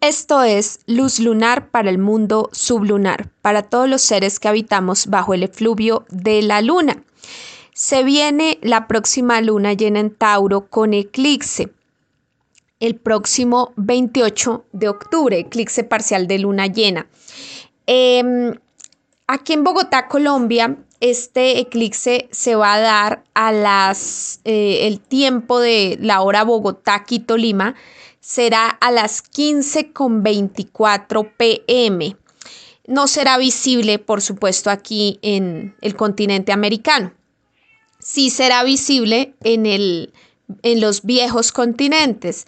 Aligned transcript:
Esto 0.00 0.44
es 0.44 0.78
luz 0.86 1.18
lunar 1.18 1.70
para 1.70 1.90
el 1.90 1.98
mundo 1.98 2.50
sublunar, 2.52 3.30
para 3.42 3.64
todos 3.64 3.88
los 3.88 4.00
seres 4.00 4.38
que 4.38 4.46
habitamos 4.46 5.08
bajo 5.08 5.34
el 5.34 5.42
efluvio 5.42 6.06
de 6.08 6.40
la 6.42 6.62
luna. 6.62 7.02
Se 7.74 8.04
viene 8.04 8.58
la 8.62 8.86
próxima 8.86 9.40
luna 9.40 9.72
llena 9.72 9.98
en 9.98 10.14
Tauro 10.14 10.68
con 10.68 10.94
eclipse. 10.94 11.72
El 12.78 12.94
próximo 12.94 13.72
28 13.74 14.66
de 14.70 14.88
octubre, 14.88 15.36
eclipse 15.36 15.82
parcial 15.82 16.28
de 16.28 16.38
luna 16.38 16.68
llena. 16.68 17.08
Em, 17.86 18.54
aquí 19.26 19.52
en 19.52 19.64
Bogotá, 19.64 20.06
Colombia, 20.06 20.76
este 21.00 21.58
eclipse 21.58 22.28
se 22.30 22.54
va 22.54 22.74
a 22.74 22.80
dar 22.80 23.24
a 23.34 23.50
las 23.50 24.40
eh, 24.44 24.86
el 24.86 25.00
tiempo 25.00 25.58
de 25.58 25.98
la 26.00 26.20
hora 26.20 26.44
Bogotá, 26.44 27.02
Quito, 27.02 27.36
Lima, 27.36 27.74
será 28.28 28.68
a 28.68 28.90
las 28.90 29.24
15.24 29.24 31.32
pm. 31.38 32.16
No 32.86 33.08
será 33.08 33.38
visible, 33.38 33.98
por 33.98 34.20
supuesto, 34.20 34.68
aquí 34.68 35.18
en 35.22 35.74
el 35.80 35.96
continente 35.96 36.52
americano. 36.52 37.14
Sí 37.98 38.28
será 38.28 38.64
visible 38.64 39.32
en, 39.42 39.64
el, 39.64 40.12
en 40.62 40.82
los 40.82 41.04
viejos 41.04 41.52
continentes. 41.52 42.46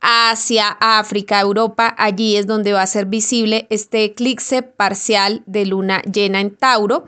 Asia, 0.00 0.74
África, 0.80 1.38
Europa, 1.38 1.94
allí 1.98 2.36
es 2.36 2.46
donde 2.46 2.72
va 2.72 2.80
a 2.80 2.86
ser 2.86 3.04
visible 3.04 3.66
este 3.68 4.04
eclipse 4.04 4.62
parcial 4.62 5.42
de 5.44 5.66
luna 5.66 6.00
llena 6.10 6.40
en 6.40 6.56
Tauro. 6.56 7.04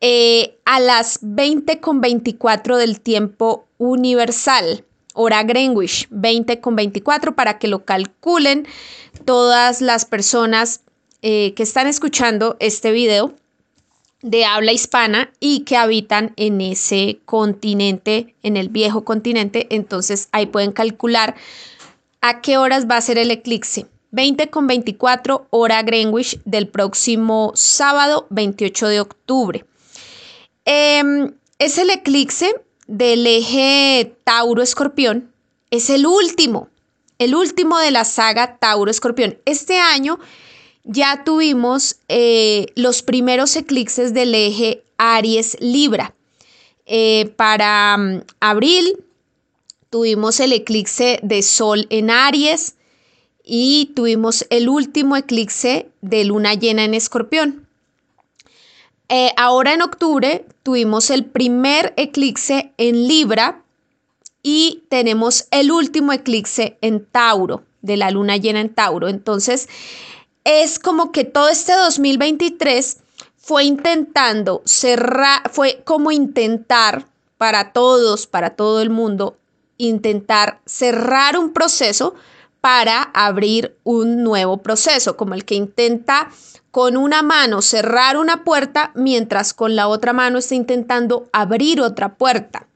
Eh, 0.00 0.60
a 0.64 0.78
las 0.78 1.20
20.24 1.22 2.76
del 2.76 3.00
tiempo 3.00 3.66
universal 3.78 4.84
hora 5.14 5.42
Greenwich 5.42 6.06
20 6.10 6.60
con 6.60 6.76
24 6.76 7.34
para 7.34 7.58
que 7.58 7.68
lo 7.68 7.84
calculen 7.84 8.66
todas 9.24 9.80
las 9.80 10.04
personas 10.04 10.80
eh, 11.22 11.54
que 11.54 11.62
están 11.62 11.86
escuchando 11.86 12.56
este 12.60 12.92
video 12.92 13.34
de 14.22 14.44
habla 14.44 14.72
hispana 14.72 15.32
y 15.40 15.60
que 15.60 15.76
habitan 15.76 16.32
en 16.36 16.60
ese 16.60 17.20
continente, 17.24 18.34
en 18.42 18.56
el 18.56 18.68
viejo 18.68 19.04
continente. 19.04 19.66
Entonces 19.70 20.28
ahí 20.32 20.46
pueden 20.46 20.72
calcular 20.72 21.34
a 22.20 22.40
qué 22.40 22.56
horas 22.56 22.88
va 22.88 22.96
a 22.96 23.00
ser 23.00 23.18
el 23.18 23.30
eclipse. 23.30 23.86
20 24.12 24.50
con 24.50 24.66
24 24.66 25.46
hora 25.50 25.82
Greenwich 25.82 26.38
del 26.44 26.68
próximo 26.68 27.52
sábado 27.54 28.26
28 28.30 28.88
de 28.88 29.00
octubre. 29.00 29.64
Em, 30.64 31.34
es 31.58 31.78
el 31.78 31.90
eclipse 31.90 32.54
del 32.92 33.26
eje 33.26 34.14
Tauro-Escorpión 34.24 35.32
es 35.70 35.88
el 35.88 36.06
último, 36.06 36.68
el 37.18 37.34
último 37.34 37.78
de 37.78 37.90
la 37.90 38.04
saga 38.04 38.58
Tauro-Escorpión. 38.58 39.38
Este 39.46 39.78
año 39.78 40.18
ya 40.84 41.24
tuvimos 41.24 41.96
eh, 42.08 42.66
los 42.74 43.02
primeros 43.02 43.56
eclipses 43.56 44.12
del 44.12 44.34
eje 44.34 44.84
Aries-Libra. 44.98 46.14
Eh, 46.84 47.32
para 47.36 47.96
mm, 47.96 48.24
abril 48.40 49.02
tuvimos 49.88 50.38
el 50.40 50.52
eclipse 50.52 51.18
de 51.22 51.42
Sol 51.42 51.86
en 51.88 52.10
Aries 52.10 52.74
y 53.42 53.92
tuvimos 53.96 54.46
el 54.50 54.68
último 54.68 55.16
eclipse 55.16 55.88
de 56.02 56.24
luna 56.24 56.52
llena 56.52 56.84
en 56.84 56.92
Escorpión. 56.92 57.61
Eh, 59.14 59.34
ahora 59.36 59.74
en 59.74 59.82
octubre 59.82 60.46
tuvimos 60.62 61.10
el 61.10 61.26
primer 61.26 61.92
eclipse 61.98 62.72
en 62.78 63.06
Libra 63.06 63.62
y 64.42 64.84
tenemos 64.88 65.48
el 65.50 65.70
último 65.70 66.14
eclipse 66.14 66.78
en 66.80 67.04
Tauro, 67.04 67.62
de 67.82 67.98
la 67.98 68.10
luna 68.10 68.38
llena 68.38 68.62
en 68.62 68.74
Tauro. 68.74 69.08
Entonces, 69.08 69.68
es 70.44 70.78
como 70.78 71.12
que 71.12 71.24
todo 71.24 71.50
este 71.50 71.74
2023 71.74 73.00
fue 73.36 73.64
intentando 73.64 74.62
cerrar, 74.64 75.42
fue 75.52 75.82
como 75.84 76.10
intentar 76.10 77.04
para 77.36 77.74
todos, 77.74 78.26
para 78.26 78.56
todo 78.56 78.80
el 78.80 78.88
mundo, 78.88 79.36
intentar 79.76 80.60
cerrar 80.64 81.36
un 81.36 81.52
proceso 81.52 82.14
para 82.62 83.02
abrir 83.02 83.76
un 83.84 84.22
nuevo 84.22 84.62
proceso, 84.62 85.18
como 85.18 85.34
el 85.34 85.44
que 85.44 85.56
intenta 85.56 86.30
con 86.72 86.96
una 86.96 87.22
mano 87.22 87.60
cerrar 87.62 88.16
una 88.16 88.44
puerta 88.44 88.90
mientras 88.94 89.54
con 89.54 89.76
la 89.76 89.86
otra 89.88 90.12
mano 90.12 90.38
está 90.38 90.54
intentando 90.54 91.28
abrir 91.32 91.80
otra 91.82 92.14
puerta. 92.14 92.66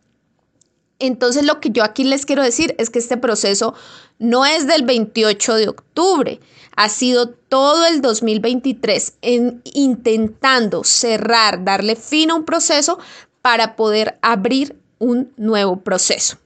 Entonces 0.99 1.45
lo 1.45 1.61
que 1.61 1.71
yo 1.71 1.83
aquí 1.83 2.05
les 2.05 2.27
quiero 2.27 2.43
decir 2.43 2.75
es 2.79 2.91
que 2.91 2.99
este 2.99 3.17
proceso 3.17 3.75
no 4.19 4.45
es 4.45 4.67
del 4.67 4.85
28 4.85 5.55
de 5.55 5.69
octubre, 5.69 6.41
ha 6.77 6.89
sido 6.91 7.31
todo 7.31 7.87
el 7.87 8.03
2023 8.03 9.15
en 9.23 9.63
intentando 9.65 10.85
cerrar, 10.85 11.65
darle 11.65 11.97
fin 11.97 12.31
a 12.31 12.35
un 12.35 12.45
proceso 12.45 12.99
para 13.41 13.77
poder 13.77 14.19
abrir 14.21 14.79
un 14.99 15.33
nuevo 15.39 15.81
proceso. 15.81 16.37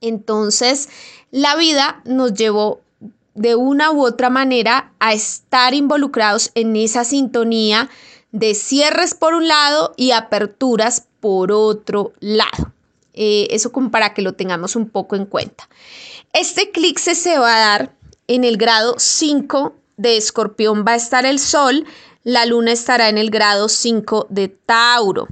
Entonces, 0.00 0.88
la 1.30 1.56
vida 1.56 2.00
nos 2.04 2.32
llevó 2.32 2.80
de 3.38 3.54
una 3.54 3.90
u 3.90 4.04
otra 4.04 4.30
manera 4.30 4.92
a 4.98 5.12
estar 5.12 5.74
involucrados 5.74 6.50
en 6.54 6.76
esa 6.76 7.04
sintonía 7.04 7.88
de 8.32 8.54
cierres 8.54 9.14
por 9.14 9.34
un 9.34 9.48
lado 9.48 9.94
y 9.96 10.10
aperturas 10.10 11.06
por 11.20 11.52
otro 11.52 12.12
lado. 12.20 12.72
Eh, 13.14 13.48
eso 13.50 13.72
para 13.90 14.14
que 14.14 14.22
lo 14.22 14.34
tengamos 14.34 14.76
un 14.76 14.88
poco 14.88 15.16
en 15.16 15.26
cuenta. 15.26 15.68
Este 16.32 16.62
eclipse 16.62 17.14
se 17.14 17.38
va 17.38 17.56
a 17.56 17.60
dar 17.60 17.92
en 18.26 18.44
el 18.44 18.56
grado 18.56 18.94
5 18.98 19.74
de 19.96 20.16
escorpión, 20.16 20.84
va 20.86 20.92
a 20.92 20.96
estar 20.96 21.24
el 21.24 21.38
sol, 21.38 21.86
la 22.22 22.44
luna 22.44 22.72
estará 22.72 23.08
en 23.08 23.18
el 23.18 23.30
grado 23.30 23.68
5 23.68 24.26
de 24.28 24.48
Tauro. 24.48 25.26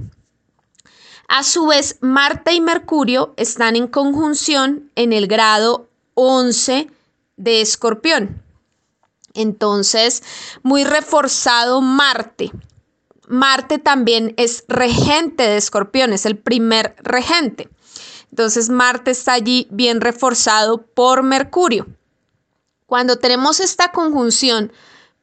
A 1.27 1.43
su 1.43 1.67
vez, 1.67 1.97
Marte 1.99 2.53
y 2.53 2.61
Mercurio 2.61 3.33
están 3.37 3.75
en 3.75 3.87
conjunción 3.87 4.91
en 4.95 5.13
el 5.13 5.27
grado 5.27 5.87
11 6.15 6.87
de 7.37 7.61
escorpión. 7.61 8.43
Entonces, 9.33 10.23
muy 10.63 10.83
reforzado 10.83 11.81
Marte. 11.81 12.51
Marte 13.27 13.77
también 13.77 14.33
es 14.37 14.65
regente 14.67 15.43
de 15.43 15.57
escorpión, 15.57 16.11
es 16.11 16.25
el 16.25 16.37
primer 16.37 16.95
regente. 16.99 17.69
Entonces, 18.31 18.69
Marte 18.69 19.11
está 19.11 19.33
allí 19.33 19.67
bien 19.69 20.01
reforzado 20.01 20.81
por 20.81 21.23
Mercurio. 21.23 21.87
Cuando 22.85 23.17
tenemos 23.17 23.59
esta 23.59 23.91
conjunción 23.91 24.71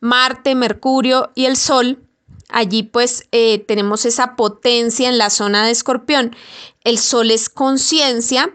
Marte, 0.00 0.54
Mercurio 0.54 1.30
y 1.34 1.46
el 1.46 1.56
Sol, 1.56 2.06
allí 2.50 2.82
pues 2.82 3.26
eh, 3.32 3.58
tenemos 3.60 4.04
esa 4.04 4.36
potencia 4.36 5.08
en 5.08 5.16
la 5.16 5.30
zona 5.30 5.64
de 5.64 5.72
escorpión. 5.72 6.36
El 6.84 6.98
Sol 6.98 7.30
es 7.30 7.48
conciencia 7.48 8.54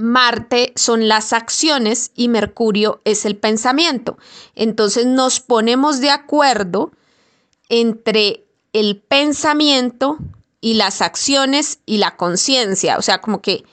Marte 0.00 0.72
son 0.76 1.08
las 1.08 1.32
acciones 1.32 2.10
y 2.14 2.28
Mercurio 2.28 3.00
es 3.04 3.24
el 3.24 3.36
pensamiento. 3.36 4.18
Entonces 4.54 5.06
nos 5.06 5.40
ponemos 5.40 6.00
de 6.00 6.10
acuerdo 6.10 6.90
entre 7.68 8.44
el 8.72 8.96
pensamiento 8.96 10.18
y 10.60 10.74
las 10.74 11.02
acciones 11.02 11.80
y 11.86 11.98
la 11.98 12.16
conciencia. 12.16 12.98
O 12.98 13.02
sea, 13.02 13.20
como 13.20 13.40
que 13.40 13.64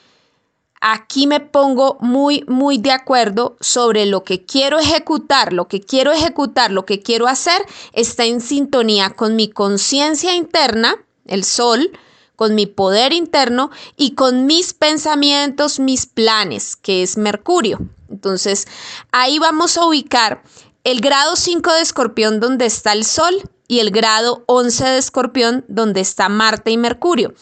aquí 0.82 1.28
me 1.28 1.40
pongo 1.40 1.98
muy, 2.00 2.44
muy 2.48 2.78
de 2.78 2.92
acuerdo 2.92 3.58
sobre 3.59 4.06
lo 4.06 4.24
que 4.24 4.46
quiero 4.46 4.80
ejecutar, 4.80 5.54
lo 5.54 5.68
que 5.68 5.82
quiero 5.82 6.12
ejecutar, 6.12 6.72
lo 6.72 6.86
que 6.86 7.02
quiero 7.02 7.28
hacer, 7.28 7.62
está 7.94 8.26
en 8.26 8.42
sintonía 8.42 9.12
con 9.12 9.36
mi 9.36 9.50
conciencia 9.50 10.36
interna, 10.36 10.96
el 11.26 11.44
sol, 11.44 11.92
con 12.38 12.56
mi 12.56 12.68
poder 12.68 13.12
interno 13.12 13.72
y 13.98 14.12
con 14.12 14.46
mis 14.46 14.74
pensamientos, 14.74 15.80
mis 15.80 16.06
planes, 16.06 16.78
que 16.78 17.02
es 17.03 17.18
Mercurio. 17.18 17.80
Entonces, 18.09 18.68
ahí 19.12 19.40
vamos 19.40 19.76
a 19.76 19.85
ubicar 19.85 20.44
el 20.85 21.02
grado 21.02 21.35
5 21.35 21.73
de 21.73 21.82
escorpión 21.82 22.40
donde 22.40 22.67
está 22.67 22.94
el 22.94 23.06
Sol 23.06 23.50
y 23.67 23.79
el 23.79 23.90
grado 23.90 24.44
11 24.46 24.85
de 24.85 24.97
escorpión 25.00 25.66
donde 25.67 26.00
está 26.00 26.29
Marte 26.29 26.70
y 26.70 26.78
Mercurio. 26.78 27.34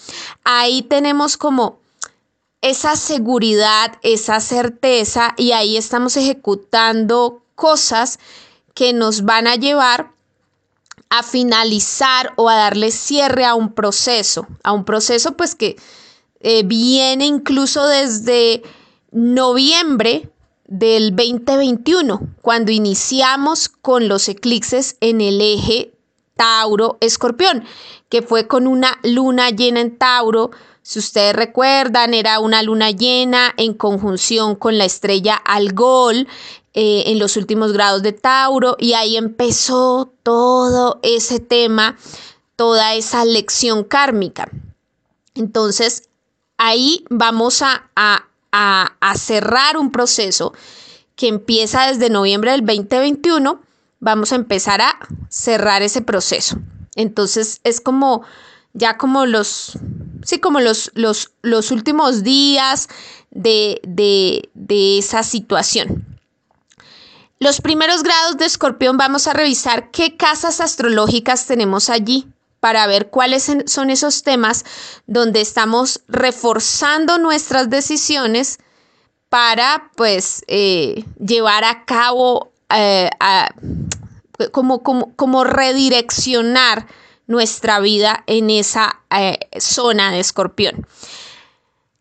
Ahí 0.46 0.82
tenemos 0.82 1.36
como 1.36 1.78
esa 2.62 2.96
seguridad, 2.96 4.00
esa 4.02 4.40
certeza 4.40 5.36
y 5.38 5.52
ahí 5.52 5.76
estamos 5.76 6.16
ejecutando 6.16 7.44
cosas 7.56 8.18
que 8.74 8.94
nos 8.94 9.24
van 9.24 9.48
a 9.48 9.56
llevar 9.56 10.15
a 11.10 11.24
finalizar 11.24 12.34
o 12.36 12.50
a 12.50 12.56
darle 12.56 12.92
cierre 12.92 13.46
a 13.46 13.56
un 13.56 13.74
proceso, 13.74 14.48
a 14.64 14.72
un 14.74 14.86
proceso 14.86 15.38
pues 15.38 15.56
que 15.56 15.76
eh, 16.40 16.64
viene 16.64 17.26
incluso 17.26 17.88
desde 17.88 18.62
noviembre 19.12 20.30
del 20.68 21.16
2021, 21.16 22.36
cuando 22.42 22.72
iniciamos 22.72 23.70
con 23.70 24.08
los 24.08 24.28
eclipses 24.28 24.98
en 25.00 25.22
el 25.22 25.40
eje 25.40 25.94
Tauro-Escorpión, 26.36 27.64
que 28.10 28.22
fue 28.22 28.48
con 28.48 28.68
una 28.68 29.00
luna 29.04 29.50
llena 29.52 29.82
en 29.82 29.98
Tauro. 29.98 30.52
Si 30.82 31.00
ustedes 31.00 31.36
recuerdan, 31.36 32.14
era 32.14 32.40
una 32.40 32.62
luna 32.62 32.92
llena 32.92 33.54
en 33.58 33.74
conjunción 33.74 34.56
con 34.56 34.78
la 34.78 34.86
estrella 34.86 35.36
Algol 35.36 36.28
eh, 36.76 37.04
en 37.08 37.18
los 37.18 37.38
últimos 37.38 37.74
grados 37.74 38.04
de 38.04 38.12
Tauro 38.12 38.76
y 38.78 38.94
ahí 38.94 39.18
empezó 39.18 40.14
todo 40.22 41.00
ese 41.02 41.40
tema, 41.40 41.98
toda 42.56 42.94
esa 42.94 43.26
lección 43.26 43.84
kármica. 43.84 44.52
Entonces, 45.34 46.10
ahí 46.58 47.06
vamos 47.10 47.62
a, 47.62 47.90
a 47.96 49.18
cerrar 49.18 49.78
un 49.78 49.92
proceso 49.92 50.54
que 51.16 51.28
empieza 51.28 51.88
desde 51.88 52.10
noviembre 52.10 52.52
del 52.52 52.66
2021. 52.66 53.60
Vamos 54.00 54.32
a 54.32 54.36
empezar 54.36 54.82
a 54.82 55.00
cerrar 55.30 55.82
ese 55.82 56.02
proceso. 56.02 56.58
Entonces, 56.96 57.60
es 57.64 57.82
como 57.82 58.24
ya 58.76 58.98
como 58.98 59.26
los, 59.26 59.80
sí, 60.24 60.40
como 60.40 60.60
los, 60.60 60.92
los, 60.94 61.32
los 61.42 61.72
últimos 61.72 62.24
días 62.24 62.90
de, 63.32 63.82
de, 63.84 64.50
de 64.54 65.00
esa 65.00 65.24
situación. 65.24 66.15
Los 67.40 67.60
primeros 67.60 68.02
grados 68.04 68.38
de 68.38 68.46
escorpión 68.46 68.98
vamos 68.98 69.28
a 69.28 69.34
revisar 69.34 69.92
qué 69.92 70.16
casas 70.16 70.62
astrológicas 70.62 71.46
tenemos 71.46 71.90
allí 71.90 72.28
para 72.62 72.88
ver 72.88 73.10
cuáles 73.10 73.52
son 73.66 73.90
esos 73.90 74.24
temas 74.24 74.64
donde 75.06 75.42
estamos 75.42 76.02
reforzando 76.08 77.18
nuestras 77.18 77.70
decisiones 77.70 78.58
para 79.30 79.92
pues 79.96 80.44
eh, 80.48 81.04
llevar 81.20 81.66
a 81.66 81.84
cabo 81.84 82.54
eh, 82.74 83.10
como, 84.52 84.82
como, 84.82 85.14
como 85.16 85.44
redireccionar 85.44 86.88
nuestra 87.28 87.80
vida 87.82 88.24
en 88.28 88.50
esa 88.50 89.02
eh, 89.12 89.40
zona 89.60 90.12
de 90.12 90.22
escorpión. 90.22 90.88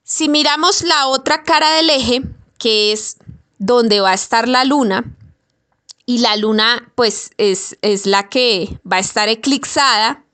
Si 0.05 0.29
miramos 0.29 0.83
la 0.83 1.09
otra 1.09 1.43
cara 1.43 1.73
del 1.73 1.91
eje, 1.91 2.23
que 2.57 2.93
es 2.93 3.17
donde 3.59 4.01
va 4.01 4.11
a 4.11 4.15
estar 4.15 4.49
la 4.49 4.65
luna, 4.65 5.05
y 6.07 6.19
la 6.19 6.37
luna 6.37 6.93
pues 6.95 7.31
es, 7.39 7.79
es 7.83 8.07
la 8.07 8.29
que 8.29 8.79
va 8.91 8.99
a 8.99 9.01
estar 9.01 9.29
eclipsada, 9.29 10.25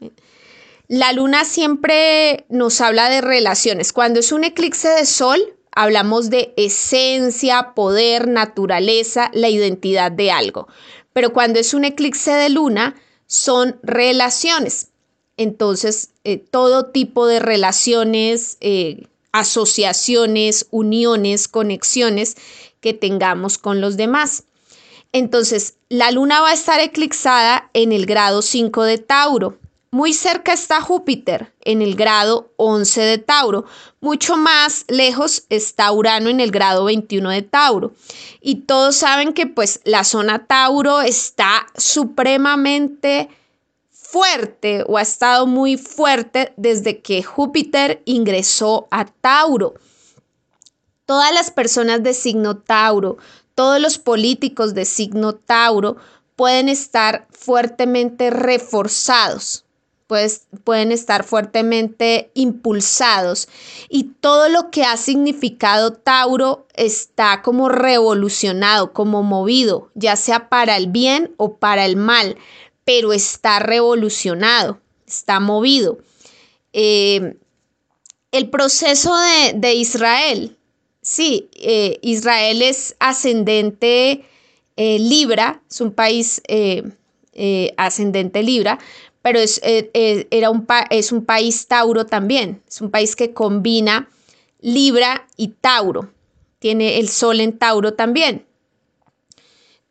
la 0.89 1.13
luna 1.13 1.45
siempre 1.45 2.47
nos 2.49 2.81
habla 2.81 3.09
de 3.09 3.21
relaciones. 3.21 3.93
Cuando 3.93 4.19
es 4.19 4.33
un 4.33 4.43
eclipse 4.43 4.89
de 4.89 5.07
sol, 5.07 5.41
hablamos 5.71 6.31
de 6.31 6.53
esencia, 6.57 7.75
poder, 7.75 8.27
naturaleza, 8.27 9.31
la 9.33 9.49
identidad 9.49 10.11
de 10.11 10.33
algo. 10.33 10.67
Pero 11.13 11.33
cuando 11.33 11.61
es 11.61 11.75
un 11.75 11.85
eclipse 11.85 12.33
de 12.33 12.49
luna, 12.49 12.97
son 13.27 13.79
relaciones. 13.85 14.89
Entonces, 15.37 16.11
eh, 16.25 16.39
todo 16.39 16.87
tipo 16.87 17.27
de 17.27 17.39
relaciones, 17.39 18.57
eh, 18.61 19.07
asociaciones, 19.31 20.67
uniones, 20.71 21.47
conexiones 21.47 22.37
que 22.81 22.95
tengamos 22.95 23.59
con 23.59 23.81
los 23.81 23.97
demás. 23.97 24.45
Entonces, 25.13 25.75
la 25.89 26.11
luna 26.11 26.41
va 26.41 26.51
a 26.51 26.55
estar 26.55 26.81
eclipsada 26.81 27.69
en 27.75 27.93
el 27.93 28.07
grado 28.07 28.43
5 28.43 28.85
de 28.85 28.99
Tauro. 28.99 29.59
Muy 29.93 30.15
cerca 30.15 30.53
está 30.53 30.81
Júpiter 30.81 31.53
en 31.63 31.83
el 31.83 31.97
grado 31.97 32.53
11 32.57 33.01
de 33.01 33.19
Tauro. 33.19 33.65
Mucho 34.01 34.37
más 34.37 34.85
lejos 34.87 35.47
está 35.49 35.91
Urano 35.91 36.29
en 36.29 36.39
el 36.39 36.53
grado 36.53 36.85
21 36.85 37.29
de 37.31 37.43
Tauro. 37.43 37.93
Y 38.41 38.67
todos 38.67 38.95
saben 38.95 39.33
que 39.33 39.49
pues 39.49 39.81
la 39.85 40.05
zona 40.05 40.47
Tauro 40.47 41.01
está 41.01 41.67
supremamente 41.77 43.29
fuerte 43.91 44.85
o 44.87 44.97
ha 44.97 45.03
estado 45.03 45.49
muy 45.49 45.77
fuerte 45.77 46.53
desde 46.57 47.01
que 47.01 47.25
Júpiter 47.25 48.01
ingresó 48.05 48.87
a 48.93 49.07
Tauro. 49.07 49.75
Todas 51.05 51.33
las 51.33 51.51
personas 51.51 52.05
de 52.05 52.15
signo 52.15 52.59
Tauro, 52.59 53.19
todos 53.61 53.79
los 53.79 53.99
políticos 53.99 54.73
de 54.73 54.87
signo 54.87 55.35
Tauro 55.35 55.99
pueden 56.35 56.71
estar 56.71 57.27
fuertemente 57.31 58.31
reforzados 58.31 59.67
pues, 60.07 60.47
pueden 60.65 60.93
estar 60.93 61.25
fuertemente 61.25 62.31
impulsados 62.33 63.49
y 63.91 64.05
todo 64.05 64.49
lo 64.49 64.71
que 64.71 64.83
ha 64.83 64.97
significado 64.97 65.93
Tauro 65.93 66.67
está 66.73 67.43
como 67.43 67.69
revolucionado, 67.69 68.95
como 68.95 69.23
movido, 69.23 69.91
ya 69.95 70.17
sea 70.17 70.49
para 70.49 70.79
el 70.79 70.87
bien 70.87 71.35
o 71.37 71.59
para 71.59 71.85
el 71.85 71.97
mal, 71.97 72.39
pero 72.87 73.13
está 73.13 73.59
revolucionado, 73.59 74.81
está 75.07 75.39
movido. 75.39 75.99
Eh, 76.73 77.37
el 78.33 78.49
proceso 78.49 79.13
de, 79.55 79.75
Israel, 79.75 80.57
sí, 81.11 81.51
eh, 81.55 81.99
Israel 82.03 82.63
es 82.63 82.95
ascendente 83.01 84.25
eh, 84.77 84.99
Libra, 84.99 85.61
es 85.69 85.81
un 85.81 85.93
país 85.93 86.41
ascendente 87.77 88.43
Libra, 88.43 88.79
pero 89.23 89.39
es, 89.39 89.61
eh, 89.63 89.91
eh, 89.95 90.29
era 90.31 90.51
un 90.51 90.67
es 90.91 91.13
un 91.13 91.25
país 91.25 91.67
Tauro 91.67 92.07
también, 92.07 92.63
es 92.69 92.81
un 92.81 92.91
país 92.91 93.17
que 93.17 93.33
combina 93.33 94.09
Libra 94.61 95.27
y 95.37 95.49
Tauro, 95.49 96.11
tiene 96.59 96.99
el 96.99 97.09
Sol 97.09 97.41
en 97.41 97.59
Tauro 97.59 97.95
también. 97.95 98.47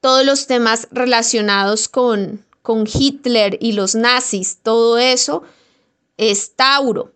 Todos 0.01 0.25
los 0.25 0.47
temas 0.47 0.87
relacionados 0.91 1.89
con, 1.89 2.45
con 2.61 2.87
Hitler 2.91 3.57
y 3.59 3.73
los 3.73 3.95
nazis, 3.95 4.59
todo 4.63 4.97
eso 4.97 5.43
es 6.17 6.55
Tauro. 6.55 7.11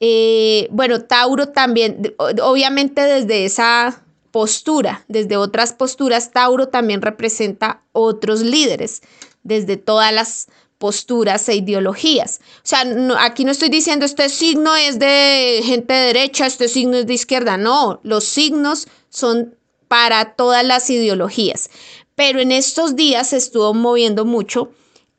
Eh, 0.00 0.66
bueno, 0.70 1.02
Tauro 1.02 1.50
también, 1.50 2.14
obviamente 2.42 3.02
desde 3.02 3.44
esa 3.44 4.02
postura, 4.30 5.04
desde 5.08 5.36
otras 5.36 5.72
posturas, 5.72 6.30
Tauro 6.32 6.68
también 6.68 7.02
representa 7.02 7.82
otros 7.92 8.40
líderes, 8.40 9.02
desde 9.42 9.76
todas 9.76 10.12
las 10.12 10.48
posturas 10.78 11.46
e 11.50 11.56
ideologías. 11.56 12.40
O 12.56 12.60
sea, 12.62 12.84
aquí 13.20 13.44
no 13.44 13.52
estoy 13.52 13.68
diciendo 13.68 14.06
este 14.06 14.30
signo 14.30 14.74
es 14.74 14.98
de 14.98 15.60
gente 15.62 15.92
de 15.92 16.06
derecha, 16.06 16.46
este 16.46 16.68
signo 16.68 16.96
es 16.96 17.06
de 17.06 17.14
izquierda. 17.14 17.58
No, 17.58 18.00
los 18.02 18.24
signos 18.24 18.88
son 19.10 19.54
para 19.88 20.36
todas 20.36 20.64
las 20.64 20.88
ideologías. 20.88 21.68
Pero 22.14 22.40
en 22.40 22.50
estos 22.50 22.96
días 22.96 23.28
se 23.28 23.36
estuvo 23.36 23.74
moviendo 23.74 24.24
mucho 24.24 24.70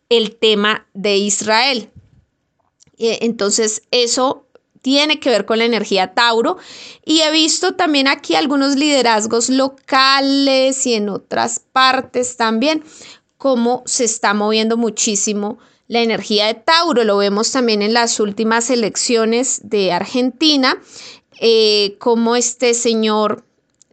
el 0.09 0.35
tema 0.35 0.87
de 0.95 1.17
Israel. 1.17 1.91
Entonces, 2.97 3.83
eso 3.91 4.47
tiene 4.81 5.19
que 5.19 5.29
ver 5.29 5.45
con 5.45 5.59
la 5.59 5.65
energía 5.65 6.13
Tauro. 6.13 6.57
Y 7.05 7.21
he 7.21 7.31
visto 7.31 7.75
también 7.75 8.07
aquí 8.07 8.35
algunos 8.35 8.75
liderazgos 8.75 9.49
locales 9.49 10.85
y 10.85 10.93
en 10.93 11.09
otras 11.09 11.59
partes 11.59 12.37
también 12.37 12.83
cómo 13.37 13.83
se 13.85 14.03
está 14.03 14.33
moviendo 14.33 14.77
muchísimo 14.77 15.57
la 15.87 16.01
energía 16.01 16.47
de 16.47 16.53
Tauro. 16.53 17.03
Lo 17.03 17.17
vemos 17.17 17.51
también 17.51 17.81
en 17.81 17.93
las 17.93 18.19
últimas 18.19 18.69
elecciones 18.69 19.61
de 19.63 19.91
Argentina, 19.91 20.79
eh, 21.39 21.95
como 21.99 22.35
este 22.35 22.73
señor 22.73 23.43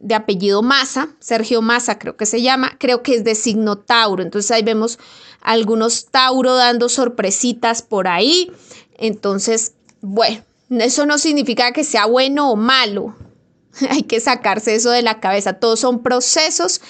de 0.00 0.14
apellido 0.14 0.62
Massa, 0.62 1.08
Sergio 1.18 1.60
Massa 1.60 1.98
creo 1.98 2.16
que 2.16 2.26
se 2.26 2.40
llama, 2.42 2.76
creo 2.78 3.02
que 3.02 3.14
es 3.14 3.24
de 3.24 3.34
signo 3.34 3.78
Tauro. 3.78 4.22
Entonces 4.22 4.50
ahí 4.50 4.62
vemos 4.62 4.98
algunos 5.40 6.06
Tauro 6.06 6.54
dando 6.54 6.88
sorpresitas 6.88 7.82
por 7.82 8.06
ahí. 8.06 8.52
Entonces, 8.96 9.74
bueno, 10.00 10.42
eso 10.70 11.06
no 11.06 11.18
significa 11.18 11.72
que 11.72 11.84
sea 11.84 12.06
bueno 12.06 12.50
o 12.50 12.56
malo. 12.56 13.16
Hay 13.90 14.02
que 14.02 14.20
sacarse 14.20 14.74
eso 14.74 14.90
de 14.90 15.02
la 15.02 15.20
cabeza. 15.20 15.54
Todos 15.54 15.80
son 15.80 16.02
procesos 16.02 16.80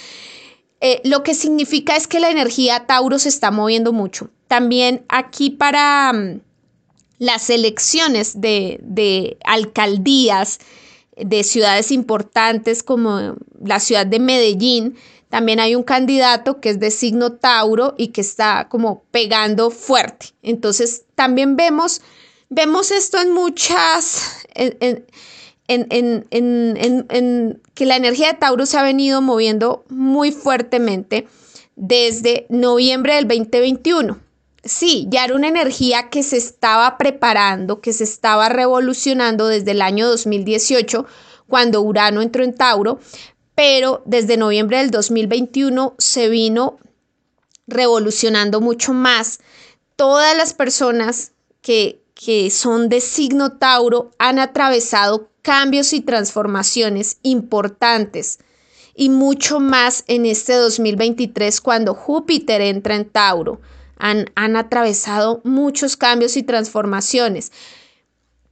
eh, 0.80 1.00
lo 1.04 1.22
que 1.22 1.34
significa 1.34 1.96
es 1.96 2.06
que 2.06 2.20
la 2.20 2.30
energía 2.30 2.86
Tauro 2.86 3.18
se 3.18 3.28
está 3.28 3.50
moviendo 3.50 3.92
mucho. 3.92 4.30
También 4.46 5.04
aquí 5.08 5.50
para 5.50 6.12
mm, 6.12 6.40
las 7.18 7.50
elecciones 7.50 8.40
de, 8.40 9.38
alcaldías 9.44 10.60
de 11.16 11.42
ciudades 11.42 11.90
importantes 11.90 12.84
como 12.84 13.36
la 13.60 13.80
ciudad 13.80 14.06
de 14.06 14.20
Medellín, 14.20 14.96
también 15.28 15.58
hay 15.58 15.74
un 15.74 15.82
candidato 15.82 16.60
que 16.60 16.70
es 16.70 16.78
de 16.78 16.92
signo 16.92 17.32
Tauro 17.32 17.94
y 17.98 18.08
que 18.08 18.20
está 18.20 18.68
como 18.68 19.02
pegando 19.10 19.70
fuerte. 19.70 20.28
Entonces, 20.42 21.04
también 21.16 21.56
vemos, 21.56 22.02
vemos 22.48 22.90
esto 22.90 23.20
en 23.20 23.32
muchas, 23.32 24.46
en, 24.54 25.04
que 27.74 27.86
la 27.86 27.96
energía 27.96 28.32
de 28.32 28.38
Tauro 28.38 28.66
se 28.66 28.78
ha 28.78 28.82
venido 28.82 29.20
moviendo 29.22 29.84
muy 29.88 30.32
fuertemente 30.32 31.28
desde 31.76 32.46
noviembre 32.48 33.14
del 33.14 33.28
2021. 33.28 34.18
Sí, 34.64 35.06
ya 35.08 35.24
era 35.24 35.34
una 35.34 35.48
energía 35.48 36.10
que 36.10 36.22
se 36.22 36.36
estaba 36.36 36.98
preparando, 36.98 37.80
que 37.80 37.92
se 37.92 38.04
estaba 38.04 38.48
revolucionando 38.48 39.46
desde 39.46 39.70
el 39.70 39.82
año 39.82 40.08
2018, 40.08 41.06
cuando 41.46 41.80
Urano 41.80 42.20
entró 42.20 42.44
en 42.44 42.54
Tauro, 42.54 42.98
pero 43.54 44.02
desde 44.04 44.36
noviembre 44.36 44.78
del 44.78 44.90
2021 44.90 45.94
se 45.98 46.28
vino 46.28 46.78
revolucionando 47.66 48.60
mucho 48.60 48.92
más. 48.92 49.40
Todas 49.96 50.36
las 50.36 50.54
personas 50.54 51.32
que, 51.60 52.02
que 52.18 52.50
son 52.50 52.88
de 52.88 53.00
signo 53.00 53.58
Tauro 53.58 54.10
han 54.18 54.40
atravesado 54.40 55.30
cambios 55.40 55.92
y 55.92 56.00
transformaciones 56.00 57.18
importantes 57.22 58.40
y 58.92 59.08
mucho 59.08 59.60
más 59.60 60.02
en 60.08 60.26
este 60.26 60.54
2023 60.54 61.60
cuando 61.60 61.94
Júpiter 61.94 62.60
entra 62.60 62.96
en 62.96 63.08
Tauro. 63.08 63.60
Han, 63.98 64.32
han 64.34 64.56
atravesado 64.56 65.40
muchos 65.44 65.96
cambios 65.96 66.36
y 66.36 66.42
transformaciones 66.42 67.52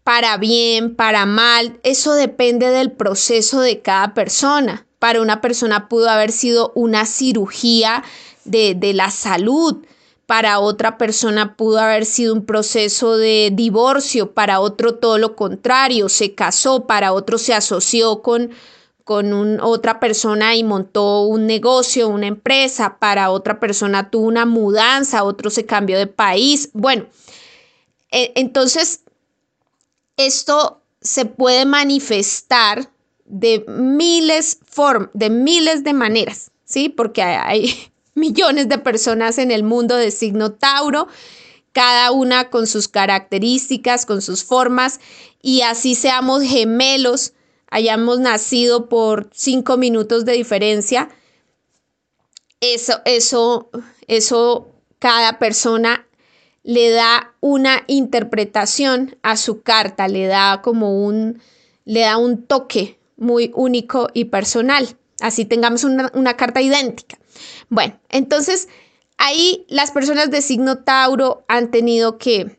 para 0.05 0.37
bien, 0.37 0.95
para 0.95 1.27
mal, 1.27 1.81
eso 1.83 2.15
depende 2.15 2.71
del 2.71 2.93
proceso 2.93 3.61
de 3.61 3.83
cada 3.83 4.15
persona. 4.15 4.87
Para 5.01 5.21
una 5.21 5.41
persona 5.41 5.89
pudo 5.89 6.09
haber 6.09 6.31
sido 6.31 6.71
una 6.77 7.05
cirugía 7.05 8.05
de, 8.45 8.77
de 8.77 8.95
la 8.95 9.11
salud, 9.11 9.85
para 10.27 10.59
otra 10.59 10.99
persona 10.99 11.57
pudo 11.57 11.79
haber 11.79 12.05
sido 12.05 12.35
un 12.35 12.45
proceso 12.45 13.17
de 13.17 13.51
divorcio, 13.53 14.33
para 14.33 14.61
otro 14.61 14.97
todo 14.97 15.19
lo 15.19 15.37
contrario, 15.37 16.09
se 16.09 16.35
casó, 16.35 16.87
para 16.87 17.13
otro 17.13 17.39
se 17.39 17.55
asoció 17.55 18.23
con, 18.23 18.51
con 19.05 19.61
otra 19.61 20.01
persona 20.01 20.57
y 20.57 20.65
montó 20.65 21.23
un 21.23 21.47
negocio, 21.47 22.09
una 22.09 22.27
empresa, 22.27 22.99
para 22.99 23.31
otra 23.31 23.61
persona 23.61 24.11
tuvo 24.11 24.27
una 24.27 24.47
mudanza, 24.47 25.23
otro 25.23 25.49
se 25.49 25.65
cambió 25.65 25.97
de 25.97 26.09
país. 26.09 26.71
Bueno, 26.73 27.07
e, 28.11 28.33
entonces 28.35 29.03
esto 30.17 30.83
se 31.01 31.25
puede 31.25 31.67
manifestar 31.67 32.91
de 33.27 33.65
miles, 33.69 34.59
de 35.13 35.31
miles 35.31 35.85
de 35.85 35.93
maneras, 35.93 36.51
¿sí? 36.65 36.89
Porque 36.89 37.23
hay, 37.23 37.93
millones 38.17 38.69
de 38.69 38.79
personas 38.79 39.39
en 39.39 39.53
el 39.53 39.63
mundo 39.63 39.95
de 39.95 40.11
signo 40.11 40.51
Tauro, 40.53 41.07
cada 41.73 42.11
una 42.11 42.51
con 42.51 42.67
sus 42.67 42.89
características, 42.89 44.07
con 44.07 44.23
sus 44.23 44.43
formas, 44.43 44.99
y 45.41 45.61
así 45.61 45.95
seamos 45.95 46.43
gemelos, 46.43 47.35
hayamos 47.71 48.19
nacido 48.19 48.89
por 48.89 49.31
cinco 49.33 49.77
minutos 49.77 50.25
de 50.25 50.33
diferencia, 50.33 51.11
eso, 52.61 53.01
eso, 53.05 53.71
eso, 54.09 54.73
cada 54.99 55.39
persona 55.39 56.07
le 56.63 56.91
da 56.91 57.35
una 57.41 57.85
interpretación 57.87 59.17
a 59.23 59.37
su 59.37 59.63
carta, 59.63 60.09
le 60.09 60.27
da 60.27 60.63
como 60.63 61.05
un, 61.05 61.41
le 61.85 62.01
da 62.01 62.17
un 62.17 62.45
toque 62.45 62.99
muy 63.17 63.53
único 63.55 64.09
y 64.15 64.27
personal. 64.27 64.97
Así 65.21 65.45
tengamos 65.45 65.85
una, 65.85 66.37
carta 66.37 66.61
idéntica. 66.61 67.19
Bueno, 67.69 67.99
entonces 68.09 68.69
ahí 69.19 69.65
las 69.69 69.91
personas 69.91 70.31
de 70.31 70.43
signo 70.43 70.79
Tauro 70.79 71.45
han 71.49 71.71
tenido 71.71 72.19
que, 72.19 72.59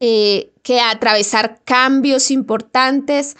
eh, 0.00 0.52
que 0.62 0.80
atravesar 0.80 1.60
cambios 1.64 2.30
importantes. 2.30 3.36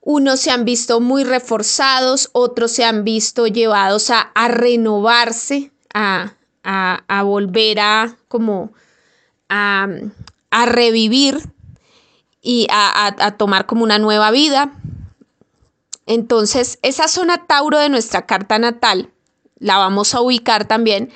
Unos 0.00 0.40
se 0.40 0.50
han 0.50 0.64
visto 0.64 1.00
muy 1.00 1.24
reforzados, 1.24 2.30
otros 2.32 2.72
se 2.72 2.84
han 2.84 3.04
visto 3.04 3.46
llevados 3.46 4.10
a, 4.10 4.32
renovarse, 4.48 5.72
a, 5.92 6.34
a 6.62 7.22
volver 7.22 7.80
a 7.80 8.16
como 8.28 8.72
a, 9.50 10.66
revivir 10.66 11.52
y 12.40 12.66
a, 12.70 13.34
tomar 13.36 13.66
como 13.66 13.84
una 13.84 13.98
nueva 13.98 14.30
vida. 14.30 14.72
Entonces, 16.06 16.78
esa 16.82 17.08
zona 17.08 17.46
Tauro 17.46 17.78
de 17.78 17.88
nuestra 17.88 18.26
carta 18.26 18.58
natal 18.58 19.10
la 19.60 19.78
vamos 19.78 20.14
a 20.14 20.20
ubicar 20.20 20.66
también 20.66 21.12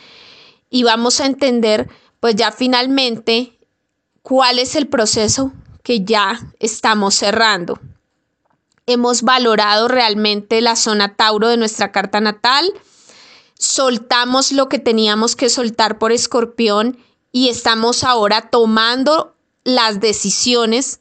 y 0.70 0.84
vamos 0.84 1.20
a 1.20 1.26
entender, 1.26 1.88
pues 2.20 2.36
ya 2.36 2.52
finalmente, 2.52 3.58
cuál 4.22 4.58
es 4.58 4.76
el 4.76 4.86
proceso 4.86 5.52
que 5.82 6.04
ya 6.04 6.40
estamos 6.60 7.14
cerrando. 7.14 7.80
Hemos 8.86 9.22
valorado 9.22 9.88
realmente 9.88 10.60
la 10.60 10.76
zona 10.76 11.16
Tauro 11.16 11.48
de 11.48 11.56
nuestra 11.56 11.90
carta 11.90 12.20
natal, 12.20 12.72
soltamos 13.58 14.52
lo 14.52 14.68
que 14.68 14.78
teníamos 14.78 15.36
que 15.36 15.48
soltar 15.48 15.98
por 15.98 16.12
escorpión 16.12 16.98
y 17.32 17.48
estamos 17.48 18.04
ahora 18.04 18.50
tomando 18.50 19.34
las 19.64 20.00
decisiones 20.00 21.00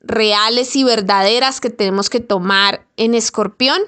reales 0.00 0.76
y 0.76 0.84
verdaderas 0.84 1.60
que 1.60 1.70
tenemos 1.70 2.10
que 2.10 2.20
tomar 2.20 2.86
en 2.96 3.14
escorpión. 3.14 3.80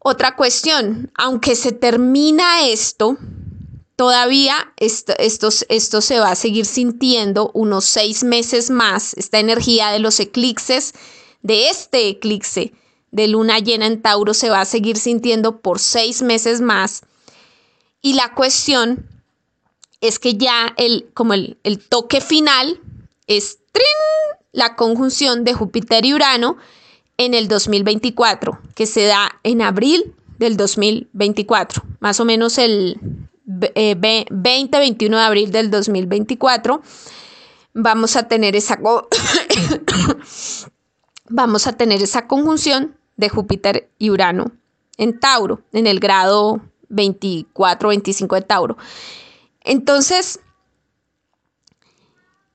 Otra 0.00 0.34
cuestión, 0.34 1.12
aunque 1.14 1.54
se 1.54 1.72
termina 1.72 2.66
esto, 2.66 3.18
todavía 3.96 4.72
esto, 4.78 5.12
esto, 5.68 6.00
se 6.00 6.18
va 6.18 6.30
a 6.30 6.36
seguir 6.36 6.64
sintiendo 6.64 7.50
unos 7.52 7.84
seis 7.84 8.24
meses 8.24 8.70
más, 8.70 9.12
esta 9.14 9.38
energía 9.38 9.90
de 9.90 9.98
los 9.98 10.18
eclipses, 10.18 10.94
de 11.42 11.68
este 11.68 12.08
eclipse 12.08 12.72
de 13.10 13.28
luna 13.28 13.58
llena 13.58 13.86
en 13.86 14.02
Tauro 14.02 14.34
se 14.34 14.50
va 14.50 14.60
a 14.60 14.64
seguir 14.64 14.96
sintiendo 14.96 15.60
por 15.60 15.78
seis 15.78 16.22
meses 16.22 16.60
más. 16.60 17.02
Y 18.02 18.14
la 18.14 18.34
cuestión 18.34 19.06
es 20.00 20.18
que 20.18 20.36
ya 20.36 20.72
el, 20.76 21.10
como 21.12 21.34
el, 21.34 21.58
toque 21.88 22.20
final 22.20 22.80
es 23.26 23.58
la 24.52 24.76
conjunción 24.76 25.44
de 25.44 25.54
Júpiter 25.54 26.04
y 26.04 26.14
Urano 26.14 26.56
en 27.20 27.34
el 27.34 27.48
2024, 27.48 28.58
que 28.74 28.86
se 28.86 29.04
da 29.04 29.38
en 29.42 29.60
abril 29.60 30.14
del 30.38 30.56
2024, 30.56 31.82
más 31.98 32.18
o 32.18 32.24
menos 32.24 32.56
el 32.56 32.98
20-21 33.46 35.02
eh, 35.04 35.08
de 35.10 35.20
abril 35.20 35.52
del 35.52 35.70
2024. 35.70 36.80
Vamos 37.74 38.16
a 38.16 38.22
tener 41.74 42.02
esa 42.02 42.26
conjunción 42.26 42.96
de 43.18 43.28
Júpiter 43.28 43.90
y 43.98 44.08
Urano 44.08 44.52
en 44.96 45.20
Tauro, 45.20 45.60
en 45.74 45.86
el 45.86 46.00
grado 46.00 46.62
24-25 46.88 48.34
de 48.34 48.42
Tauro. 48.42 48.78
Entonces, 49.62 50.40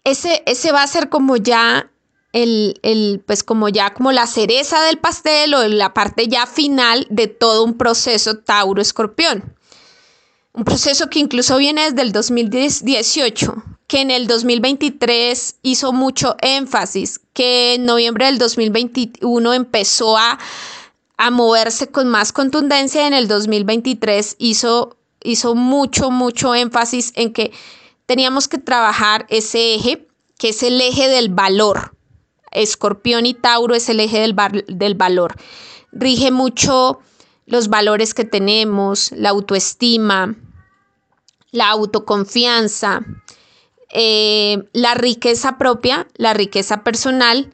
ese 0.04 0.72
va 0.72 0.82
a 0.82 0.88
ser 0.88 1.10
como 1.10 1.38
ya 1.38 1.92
el, 2.36 2.82
el, 2.84 3.24
pues 3.26 3.44
como 3.44 3.70
ya 3.70 3.94
como 3.94 4.12
la 4.12 4.28
cereza 4.28 4.82
del 4.84 4.98
pastel 4.98 5.54
o 5.54 5.66
la 5.70 5.94
parte 5.94 6.28
ya 6.28 6.46
final 6.46 7.08
de 7.10 7.28
todo 7.28 7.64
un 7.64 7.78
proceso 7.78 8.40
Tauro-Escorpión. 8.40 9.56
Un 10.52 10.66
proceso 10.66 11.10
que 11.10 11.20
incluso 11.20 11.56
viene 11.58 11.90
desde 11.90 12.02
el 12.02 12.12
2018, 12.12 13.64
que 13.88 14.02
en 14.02 14.12
el 14.12 14.28
2023 14.28 15.56
hizo 15.62 15.94
mucho 15.94 16.36
énfasis, 16.42 17.22
que 17.32 17.76
en 17.76 17.86
noviembre 17.86 18.26
del 18.26 18.38
2021 18.38 19.54
empezó 19.54 20.18
a, 20.18 20.38
a 21.18 21.32
moverse 21.32 21.88
con 21.88 22.10
más 22.10 22.34
contundencia, 22.34 23.08
en 23.08 23.14
el 23.14 23.30
2023 23.30 24.36
hizo 24.40 24.98
hizo 25.24 25.56
mucho, 25.56 26.12
mucho 26.12 26.54
énfasis 26.54 27.12
en 27.16 27.34
que 27.34 27.52
teníamos 28.06 28.48
que 28.48 28.58
trabajar 28.58 29.26
ese 29.30 29.76
eje, 29.76 30.08
que 30.38 30.50
es 30.50 30.62
el 30.64 30.80
eje 30.82 31.08
del 31.08 31.30
valor. 31.30 31.95
Escorpión 32.56 33.26
y 33.26 33.34
Tauro 33.34 33.76
es 33.76 33.90
el 33.90 34.00
eje 34.00 34.20
del, 34.20 34.36
del 34.68 34.96
valor. 34.96 35.36
Rige 35.92 36.32
mucho 36.32 37.00
los 37.46 37.70
valores 37.70 38.14
que 38.14 38.26
tenemos, 38.26 39.12
la 39.12 39.30
autoestima, 39.30 40.36
la 41.52 41.70
autoconfianza, 41.70 43.02
eh, 43.92 44.64
la 44.74 44.94
riqueza 44.96 45.58
propia, 45.58 46.08
la 46.16 46.34
riqueza 46.34 46.84
personal 46.84 47.54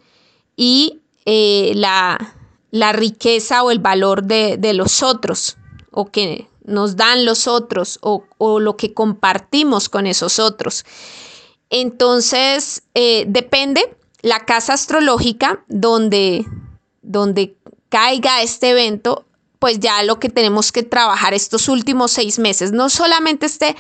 y 0.56 1.02
eh, 1.26 1.74
la, 1.76 2.36
la, 2.72 2.94
riqueza 2.94 3.64
o 3.64 3.70
el 3.70 3.80
valor 3.80 4.24
de, 4.24 4.58
de 4.58 4.74
los 4.74 5.04
otros, 5.04 5.58
o 5.92 6.06
que 6.06 6.48
nos 6.64 6.96
dan 6.96 7.26
los 7.26 7.48
otros 7.48 8.00
o, 8.02 8.26
lo 8.60 8.78
que 8.78 8.94
compartimos 8.94 9.90
con 9.90 10.08
esos 10.08 10.40
otros. 10.40 10.86
Entonces, 11.70 12.84
eh, 12.94 13.26
depende 13.28 13.96
la 14.22 14.46
casa 14.46 14.74
astrológica 14.74 15.64
donde, 15.68 16.46
donde 17.02 17.58
caiga 17.90 18.42
este 18.42 18.70
evento, 18.70 19.26
pues 19.60 19.80
ya 19.80 20.02
lo 20.04 20.20
que 20.20 20.30
tenemos 20.30 20.72
que 20.72 20.84
trabajar 20.84 21.34
estos 21.34 21.68
últimos 21.68 22.12
seis 22.12 22.40
meses, 22.40 22.72
no 22.72 22.90
solamente 22.90 23.46
este 23.46 23.76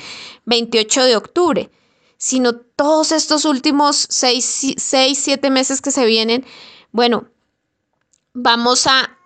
28 0.45 1.03
de 1.05 1.15
octubre, 1.15 1.71
sino 2.17 2.55
todos 2.55 3.12
estos 3.12 3.45
últimos 3.45 4.07
seis, 4.10 4.75
seis 4.77 5.17
siete 5.17 5.50
meses 5.50 5.81
que 5.81 5.91
se 5.91 6.05
vienen, 6.05 6.45
bueno, 6.91 7.25
vamos 8.33 8.86
a, 8.86 9.17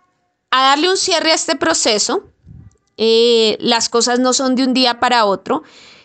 a 0.50 0.62
darle 0.62 0.90
un 0.90 0.98
cierre 0.98 1.32
a 1.32 1.36
este 1.36 1.56
proceso, 1.56 2.24
eh, 2.98 3.58
las 3.60 3.90
cosas 3.90 4.20
no 4.20 4.32
son 4.32 4.56
de 4.56 4.64
un 4.64 4.74
día 4.74 5.00
para 5.00 5.26
otro, 5.26 5.64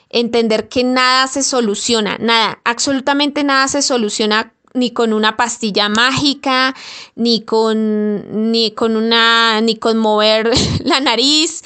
entender 0.08 0.68
que 0.68 0.82
nada 0.82 1.28
se 1.28 1.42
soluciona, 1.42 2.18
nada, 2.18 2.60
absolutamente 2.64 3.44
nada 3.44 3.68
se 3.68 3.82
soluciona 3.82 4.52
ni 4.74 4.92
con 4.92 5.12
una 5.12 5.36
pastilla 5.36 5.88
mágica, 5.88 6.74
ni 7.16 7.42
con, 7.42 8.50
ni 8.50 8.70
con 8.72 8.96
una, 8.96 9.60
ni 9.60 9.76
con 9.76 9.98
mover 9.98 10.50
la 10.84 11.00
nariz, 11.00 11.62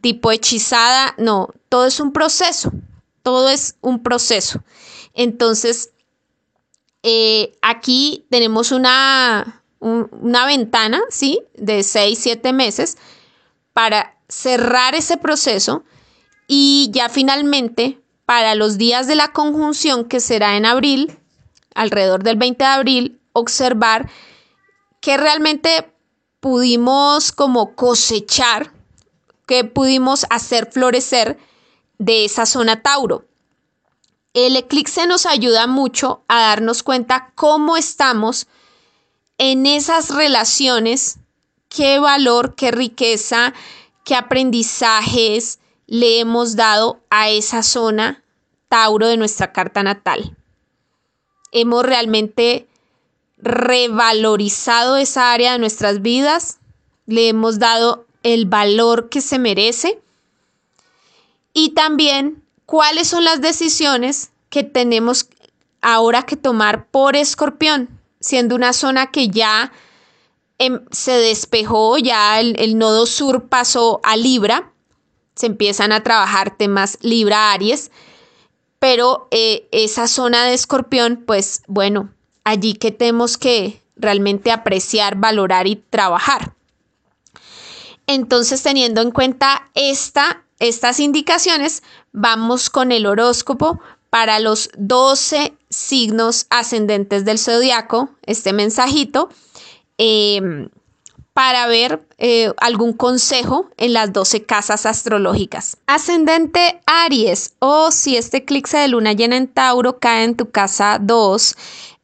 tipo 0.00 0.32
hechizada, 0.32 1.14
no, 1.18 1.50
todo 1.68 1.86
es 1.86 2.00
un 2.00 2.12
proceso, 2.12 2.72
todo 3.22 3.48
es 3.48 3.76
un 3.80 4.02
proceso. 4.02 4.62
Entonces, 5.14 5.90
eh, 7.02 7.56
aquí 7.62 8.26
tenemos 8.30 8.72
una, 8.72 9.62
una 9.80 10.46
ventana, 10.46 11.02
¿sí? 11.10 11.40
De 11.54 11.82
6, 11.82 12.18
7 12.18 12.52
meses 12.52 12.96
para 13.72 14.16
cerrar 14.28 14.94
ese 14.94 15.16
proceso 15.16 15.84
y 16.48 16.88
ya 16.92 17.08
finalmente 17.08 18.00
para 18.24 18.54
los 18.54 18.76
días 18.78 19.06
de 19.06 19.14
la 19.14 19.32
conjunción 19.32 20.04
que 20.04 20.20
será 20.20 20.56
en 20.56 20.66
abril, 20.66 21.16
alrededor 21.76 22.22
del 22.22 22.36
20 22.36 22.64
de 22.64 22.70
abril, 22.70 23.20
observar 23.32 24.10
que 25.00 25.16
realmente 25.16 25.92
pudimos 26.40 27.32
como 27.32 27.74
cosechar, 27.74 28.72
que 29.46 29.64
pudimos 29.64 30.26
hacer 30.30 30.70
florecer 30.72 31.38
de 31.98 32.24
esa 32.24 32.46
zona 32.46 32.82
Tauro. 32.82 33.24
El 34.34 34.56
eclipse 34.56 35.06
nos 35.06 35.24
ayuda 35.26 35.66
mucho 35.66 36.24
a 36.28 36.40
darnos 36.40 36.82
cuenta 36.82 37.32
cómo 37.34 37.76
estamos 37.76 38.46
en 39.38 39.66
esas 39.66 40.10
relaciones, 40.10 41.18
qué 41.68 41.98
valor, 41.98 42.54
qué 42.54 42.70
riqueza, 42.70 43.54
qué 44.04 44.14
aprendizajes 44.14 45.58
le 45.86 46.20
hemos 46.20 46.56
dado 46.56 47.00
a 47.10 47.30
esa 47.30 47.62
zona 47.62 48.22
Tauro 48.68 49.06
de 49.06 49.16
nuestra 49.16 49.52
carta 49.52 49.82
natal. 49.82 50.36
Hemos 51.58 51.84
realmente 51.84 52.66
revalorizado 53.38 54.98
esa 54.98 55.32
área 55.32 55.52
de 55.52 55.58
nuestras 55.58 56.02
vidas, 56.02 56.58
le 57.06 57.28
hemos 57.28 57.58
dado 57.58 58.04
el 58.22 58.44
valor 58.44 59.08
que 59.08 59.22
se 59.22 59.38
merece. 59.38 59.98
Y 61.54 61.70
también 61.70 62.42
cuáles 62.66 63.08
son 63.08 63.24
las 63.24 63.40
decisiones 63.40 64.32
que 64.50 64.64
tenemos 64.64 65.30
ahora 65.80 66.24
que 66.24 66.36
tomar 66.36 66.88
por 66.88 67.16
escorpión, 67.16 67.88
siendo 68.20 68.54
una 68.54 68.74
zona 68.74 69.10
que 69.10 69.28
ya 69.28 69.72
em, 70.58 70.80
se 70.90 71.12
despejó, 71.12 71.96
ya 71.96 72.38
el, 72.38 72.54
el 72.58 72.76
nodo 72.76 73.06
sur 73.06 73.48
pasó 73.48 74.00
a 74.02 74.14
Libra, 74.18 74.72
se 75.34 75.46
empiezan 75.46 75.92
a 75.92 76.02
trabajar 76.02 76.54
temas 76.54 76.98
Libra-Aries, 77.00 77.90
pero 78.86 79.26
eh, 79.32 79.66
esa 79.72 80.06
zona 80.06 80.44
de 80.44 80.54
escorpión, 80.54 81.24
pues 81.26 81.62
bueno, 81.66 82.14
allí 82.44 82.74
que 82.74 82.92
tenemos 82.92 83.36
que 83.36 83.82
realmente 83.96 84.52
apreciar, 84.52 85.16
valorar 85.16 85.66
y 85.66 85.74
trabajar. 85.74 86.54
Entonces, 88.06 88.62
teniendo 88.62 89.00
en 89.00 89.10
cuenta 89.10 89.72
esta, 89.74 90.44
estas 90.60 91.00
indicaciones, 91.00 91.82
vamos 92.12 92.70
con 92.70 92.92
el 92.92 93.06
horóscopo 93.06 93.80
para 94.08 94.38
los 94.38 94.70
12 94.78 95.52
signos 95.68 96.46
ascendentes 96.50 97.24
del 97.24 97.40
zodiaco, 97.40 98.10
este 98.22 98.52
mensajito. 98.52 99.30
Em, 99.98 100.68
para 101.36 101.66
ver 101.66 102.02
eh, 102.16 102.50
algún 102.56 102.94
consejo 102.94 103.68
en 103.76 103.92
las 103.92 104.10
12 104.10 104.46
casas 104.46 104.86
astrológicas. 104.86 105.76
Ascendente 105.86 106.80
Aries 106.86 107.52
o 107.58 107.90
si 107.90 108.16
este 108.16 108.38
eclipse 108.38 108.78
de 108.78 108.88
luna 108.88 109.12
llena 109.12 109.36
en 109.36 109.46
Tauro 109.46 109.98
cae 109.98 110.24
en 110.24 110.34
tu 110.34 110.50
casa 110.50 110.96
2, 110.98 111.54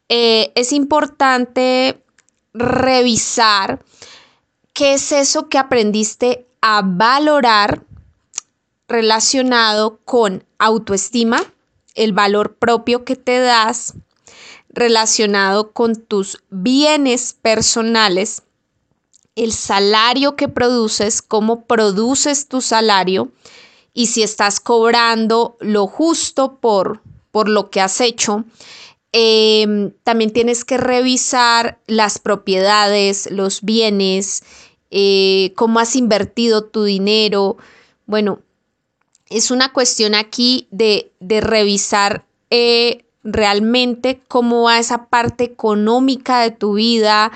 eh, 0.09 0.51
es 0.53 0.71
importante 0.71 1.99
revisar 2.53 3.83
qué 4.71 4.93
es 4.93 5.11
eso 5.11 5.49
que 5.49 5.57
aprendiste 5.57 6.45
a 6.61 6.83
valorar 6.85 7.81
relacionado 8.87 9.99
con 10.05 10.43
autoestima, 10.59 11.41
el 11.95 12.13
valor 12.13 12.53
propio 12.57 13.03
que 13.03 13.15
te 13.15 13.39
das, 13.39 13.95
relacionado 14.69 15.71
con 15.71 15.95
tus 15.95 16.43
bienes 16.51 17.33
personales, 17.33 18.43
el 19.35 19.51
salario 19.51 20.35
que 20.35 20.47
produces, 20.47 21.21
cómo 21.21 21.65
produces 21.65 22.47
tu 22.47 22.61
salario 22.61 23.31
y 23.93 24.07
si 24.07 24.23
estás 24.23 24.59
cobrando 24.59 25.57
lo 25.59 25.87
justo 25.87 26.57
por, 26.59 27.01
por 27.31 27.49
lo 27.49 27.69
que 27.69 27.81
has 27.81 28.01
hecho. 28.01 28.45
Em, 29.11 29.91
también 30.03 30.31
tienes 30.33 30.65
que 30.65 30.77
revisar 30.77 31.79
las 31.85 32.17
propiedades, 32.17 33.29
los 33.31 33.61
bienes, 33.61 34.43
eh, 34.89 35.53
cómo 35.55 35.79
has 35.79 35.95
invertido 35.95 36.63
tu 36.63 36.83
dinero. 36.83 37.57
Bueno, 38.07 38.39
es 39.29 39.51
una 39.51 39.71
cuestión 39.71 40.15
aquí 40.15 40.67
de, 40.71 41.11
revisar 41.19 42.25
eh, 42.49 43.05
realmente 43.23 44.19
cómo 44.27 44.63
va 44.63 44.79
esa 44.79 45.05
parte 45.05 45.43
económica 45.43 46.41
de 46.41 46.51
tu 46.51 46.73
vida, 46.73 47.31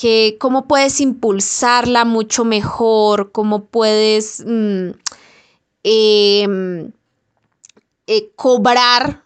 que 0.00 0.38
cómo 0.40 0.66
puedes 0.66 0.98
impulsarla 1.02 2.06
mucho 2.06 2.46
mejor, 2.46 3.32
cómo 3.32 3.66
puedes 3.66 4.42
mm, 4.46 4.92
em, 5.82 6.92
eh, 8.06 8.30
cobrar, 8.34 9.22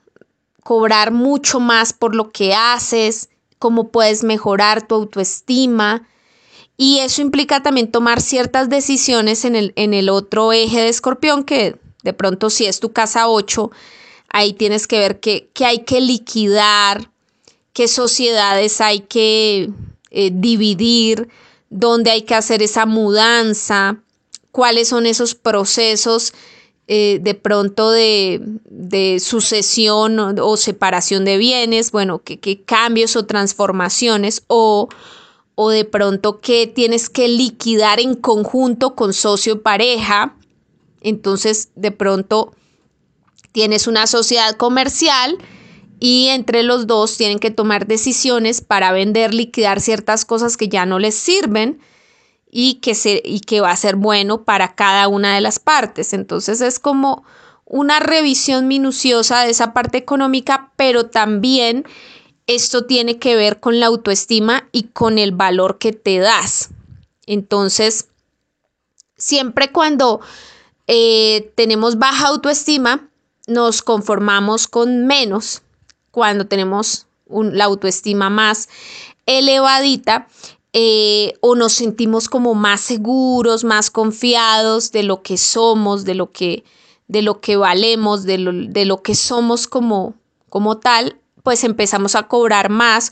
cobrar 0.65 1.13
mucho 1.13 1.61
más 1.61 1.93
por 1.93 2.17
lo 2.17 2.33
que 2.33 2.57
haces, 2.57 3.29
cómo 3.61 3.93
puedes 3.93 4.25
mejorar 4.25 4.85
tu 4.85 4.97
autoestima. 4.97 6.09
Y 6.77 6.99
eso 6.99 7.23
implica 7.23 7.63
también 7.63 7.93
tomar 7.93 8.21
ciertas 8.21 8.69
decisiones 8.69 9.45
en 9.45 9.55
el, 9.55 9.73
en 9.77 9.95
el 9.95 10.09
otro 10.09 10.53
eje 10.53 10.81
de 10.81 10.89
escorpión, 10.89 11.45
que 11.45 11.77
de 12.03 12.13
pronto 12.15 12.51
si 12.51 12.67
es 12.67 12.81
tu 12.81 12.93
casa 12.93 13.29
8, 13.29 13.71
ahí 14.29 14.53
tienes 14.55 14.89
que 14.89 14.99
ver 14.99 15.21
qué, 15.21 15.49
qué 15.55 15.67
hay 15.67 15.85
que 15.85 16.01
liquidar, 16.01 17.13
qué 17.73 17.87
sociedades 17.87 18.81
hay 18.81 19.03
que 19.03 19.71
eh, 20.17 20.31
dividir, 20.33 21.29
dónde 21.71 22.13
hay 22.13 22.23
que 22.23 22.37
hacer 22.37 22.63
esa 22.63 22.87
mudanza, 22.87 23.99
cuáles 24.53 24.89
son 24.89 25.07
esos 25.07 25.35
procesos 25.35 26.33
eh, 26.87 27.19
de 27.21 27.35
pronto 27.35 27.91
de, 27.91 29.19
sucesión 29.19 30.39
o, 30.39 30.57
separación 30.57 31.25
de 31.25 31.37
bienes, 31.37 31.91
bueno, 31.91 32.21
qué, 32.23 32.63
cambios 32.65 33.17
o 33.17 33.27
transformaciones 33.27 34.45
o, 34.47 34.89
o 35.57 35.71
de 35.71 35.85
pronto 35.85 36.41
qué 36.41 36.69
tienes 36.69 37.11
que 37.11 37.27
liquidar 37.27 37.99
en 37.99 38.15
conjunto 38.15 38.95
con 38.95 39.13
socio 39.13 39.63
pareja. 39.63 40.37
Entonces, 41.01 41.71
de 41.75 41.91
pronto 41.91 42.55
tienes 43.51 43.89
una 43.89 44.07
sociedad 44.07 44.55
comercial 44.57 45.39
y 46.01 46.29
entre 46.29 46.63
los 46.63 46.87
dos 46.87 47.17
tienen 47.17 47.39
que 47.39 47.51
tomar 47.51 47.87
decisiones 47.87 48.61
para 48.61 48.93
vender, 48.93 49.35
liquidar 49.35 49.81
ciertas 49.81 50.25
cosas 50.25 50.57
que 50.57 50.69
ya 50.69 50.87
no 50.87 50.99
les 50.99 51.15
sirven 51.15 51.81
y 52.51 52.75
que, 52.75 52.95
se, 52.95 53.23
y 53.25 53.41
que 53.41 53.61
va 53.61 53.71
a 53.71 53.77
ser 53.77 53.97
bueno 53.97 54.45
para 54.45 54.75
cada 54.75 55.09
una 55.09 55.35
de 55.35 55.41
las 55.41 55.59
partes. 55.59 56.13
Entonces 56.13 56.61
es 56.61 56.79
como 56.79 57.25
una 57.65 58.01
revisión 58.01 58.69
minuciosa 58.69 59.43
de 59.43 59.51
esa 59.51 59.73
parte 59.73 59.99
económica, 59.99 60.73
pero 60.77 61.07
también 61.07 61.85
esto 62.47 62.85
tiene 62.85 63.19
que 63.19 63.37
ver 63.37 63.61
con 63.61 63.81
la 63.81 63.87
autoestima 63.87 64.69
y 64.71 64.85
con 64.85 65.19
el 65.19 65.33
valor 65.33 65.79
que 65.79 65.93
te 65.93 66.19
das. 66.19 66.71
Entonces, 67.27 68.09
siempre 69.17 69.73
cuando 69.73 70.21
eh, 70.87 71.53
tenemos 71.55 71.99
baja 71.99 72.29
autoestima, 72.29 73.09
nos 73.47 73.83
conformamos 73.83 74.69
con 74.69 75.07
menos 75.07 75.63
cuando 76.15 76.47
tenemos 76.47 77.09
la 77.29 77.65
autoestima 77.65 78.31
más 78.31 78.69
elevadita 79.27 80.29
eh, 80.73 81.35
o 81.41 81.57
nos 81.57 81.73
sentimos 81.73 82.29
como 82.29 82.55
más 82.55 82.83
seguros, 82.83 83.65
más 83.65 83.91
confiados 83.91 84.93
de 84.93 85.03
lo 85.03 85.23
que 85.23 85.37
somos, 85.37 86.05
de 86.05 86.15
lo 86.15 86.31
que, 86.31 86.63
de 87.09 87.23
lo 87.23 87.41
que 87.41 87.57
valemos, 87.57 88.23
de 88.23 88.39
lo, 88.39 89.03
que 89.03 89.17
somos 89.17 89.67
como, 89.67 90.15
como 90.49 90.79
tal, 90.79 91.19
pues 91.43 91.65
empezamos 91.65 92.15
a 92.15 92.29
cobrar 92.29 92.71
más 92.71 93.11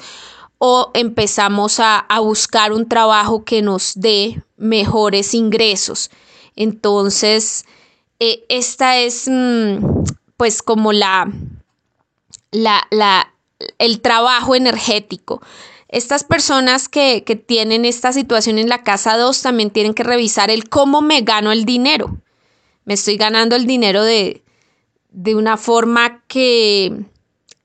o 0.58 0.92
empezamos 0.94 1.80
a, 1.80 2.06
buscar 2.20 2.72
un 2.72 2.88
trabajo 2.88 3.42
que 3.44 3.62
nos 3.62 3.94
dé 3.96 4.44
mejores 4.56 5.34
ingresos. 5.34 6.08
Entonces, 6.54 7.64
eh, 8.20 8.44
esta 8.48 8.98
es 8.98 9.28
mm, 9.28 10.04
pues 10.36 10.62
como 10.62 10.92
la, 10.92 11.28
la, 12.52 13.34
el 13.78 14.00
trabajo 14.00 14.54
energético. 14.54 15.42
Estas 15.88 16.24
personas 16.24 16.88
que, 16.88 17.22
tienen 17.46 17.84
esta 17.84 18.12
situación 18.12 18.58
en 18.58 18.68
la 18.68 18.82
casa 18.82 19.16
2 19.16 19.42
también 19.42 19.70
tienen 19.70 19.94
que 19.94 20.04
revisar 20.04 20.50
el 20.50 20.68
cómo 20.68 21.02
me 21.02 21.22
gano 21.22 21.52
el 21.52 21.64
dinero. 21.64 22.16
Me 22.84 22.94
estoy 22.94 23.16
ganando 23.16 23.56
el 23.56 23.66
dinero 23.66 24.02
de, 24.02 24.42
de 25.10 25.34
una 25.34 25.56
forma 25.56 26.22
que, 26.28 27.04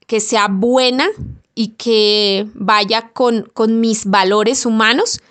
que, 0.08 0.19
sea 0.19 0.47
buena 0.50 1.08
y 1.56 1.69
que 1.69 2.47
vaya 2.54 3.12
con, 3.13 3.50
mis 3.80 4.06
valores 4.06 4.65
humanos. 4.65 5.21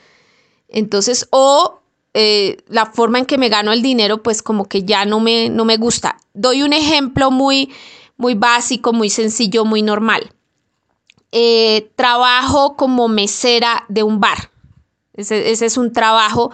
Entonces, 0.69 1.29
o 1.31 1.81
eh, 2.15 2.57
la 2.67 2.87
forma 2.87 3.19
en 3.19 3.27
que 3.27 3.37
me 3.37 3.51
gano 3.51 3.73
el 3.73 3.83
dinero, 3.83 4.23
pues 4.23 4.43
como 4.43 4.65
que 4.65 4.85
ya 4.85 5.05
no 5.05 5.21
me, 5.21 5.51
no 5.51 5.67
me 5.67 5.77
gusta. 5.77 6.17
Doy 6.33 6.63
un 6.63 6.73
ejemplo 6.73 7.31
muy, 7.31 7.71
muy 8.17 8.35
básico, 8.35 8.93
muy 8.93 9.11
sencillo, 9.11 9.65
muy 9.65 9.83
normal. 9.83 10.31
eh, 11.33 11.91
trabajo 11.97 12.77
como 12.77 13.09
mesera 13.09 13.85
de 13.89 14.03
un 14.03 14.21
bar. 14.21 14.51
Ese, 15.15 15.51
es 15.51 15.77
un 15.77 15.93
trabajo 15.93 16.51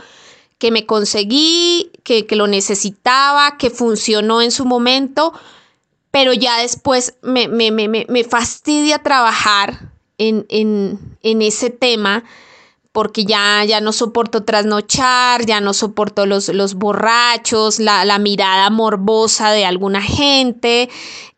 que 0.59 0.71
me 0.71 0.87
conseguí, 0.87 1.93
que, 2.05 2.27
lo 2.31 2.47
necesitaba, 2.47 3.59
que 3.59 3.71
funcionó 3.71 4.41
en 4.41 4.51
su 4.51 4.65
momento, 4.65 5.33
pero 6.11 6.33
ya 6.33 6.59
después 6.59 7.15
me, 7.23 7.49
me, 7.49 8.25
fastidia 8.25 9.01
trabajar 9.01 9.93
en, 10.19 10.47
en 10.49 11.43
ese 11.43 11.71
tema 11.71 12.25
porque 12.93 13.25
ya, 13.25 13.65
ya 13.65 13.81
no 13.81 13.93
soporto 13.93 14.45
trasnochar, 14.45 15.47
ya 15.47 15.61
no 15.61 15.73
soporto 15.73 16.27
los, 16.27 16.51
los 16.51 16.75
borrachos, 16.75 17.79
la, 17.79 18.05
la, 18.05 18.19
mirada 18.19 18.69
morbosa 18.69 19.51
de 19.51 19.65
alguna 19.65 20.03
gente, 20.03 20.91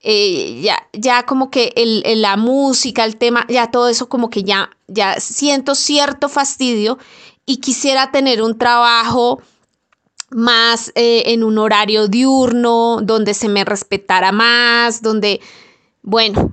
eh, 0.02 0.60
ya, 0.60 0.88
ya 0.92 1.24
como 1.24 1.50
que 1.50 1.72
el, 1.76 2.20
la 2.20 2.36
música, 2.36 3.04
el 3.04 3.16
tema, 3.16 3.46
ya 3.48 3.70
todo 3.70 3.88
eso 3.88 4.08
como 4.08 4.30
que 4.30 4.42
ya, 4.42 4.70
ya 4.88 5.20
siento 5.20 5.76
cierto 5.76 6.28
fastidio 6.28 6.98
y 7.46 7.58
quisiera 7.58 8.10
tener 8.10 8.42
un 8.42 8.58
trabajo 8.58 9.40
más 10.30 10.90
eh, 10.96 11.22
en 11.26 11.44
un 11.44 11.58
horario 11.58 12.08
diurno, 12.08 12.98
donde 13.00 13.32
se 13.32 13.48
me 13.48 13.64
respetara 13.64 14.32
más, 14.32 15.02
donde, 15.02 15.40
bueno, 16.02 16.52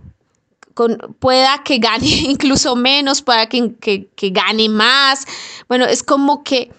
pueda 1.20 1.64
que 1.64 1.78
gane 1.78 2.08
incluso 2.30 2.76
menos, 2.76 3.22
pueda 3.22 3.48
que, 3.48 3.76
que 3.76 4.30
gane 4.30 4.70
más. 4.70 5.26
Bueno, 5.68 5.86
es 5.86 6.04
como 6.04 6.44
que 6.44 6.72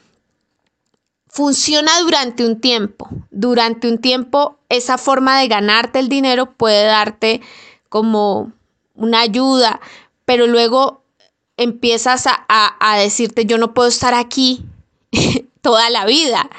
funciona 1.33 1.91
durante 2.01 2.45
un 2.45 2.61
tiempo. 2.61 3.09
Durante 3.31 3.89
un 3.89 3.99
tiempo 3.99 4.59
esa 4.69 4.99
forma 4.99 5.41
de 5.41 5.49
ganarte 5.49 5.99
el 5.99 6.11
dinero 6.11 6.53
puede 6.53 6.85
darte 6.85 7.41
como 7.89 8.53
una 8.95 9.21
ayuda, 9.21 9.81
pero 10.27 10.47
luego 10.47 11.03
empiezas 11.57 12.27
a, 12.27 12.45
a, 12.49 12.99
decirte 12.99 13.47
yo 13.47 13.57
no 13.57 13.73
puedo 13.73 13.89
estar 13.89 14.13
aquí 14.13 14.65
toda 15.63 15.89
la 15.89 16.05
vida. 16.05 16.51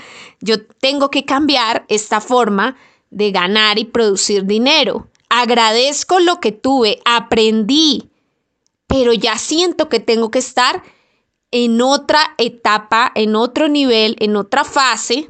Yo 0.42 0.66
tengo 0.66 1.12
que 1.12 1.24
cambiar 1.24 1.86
esta 1.88 2.20
forma 2.20 2.76
de 3.12 3.32
ganar 3.32 3.78
y 3.78 3.86
producir 3.86 4.46
dinero 4.46 5.08
agradezco 5.42 6.20
lo 6.20 6.40
que 6.40 6.52
tuve, 6.52 7.00
aprendí, 7.06 8.10
pero 8.86 9.14
ya 9.14 9.38
siento 9.40 9.90
que 9.90 10.00
tengo 10.00 10.30
que 10.30 10.40
estar 10.40 10.84
en 11.50 11.82
otra 11.82 12.36
etapa, 12.38 13.12
en 13.16 13.36
otro 13.36 13.68
nivel, 13.68 14.16
en 14.20 14.36
otra 14.36 14.64
fase, 14.64 15.28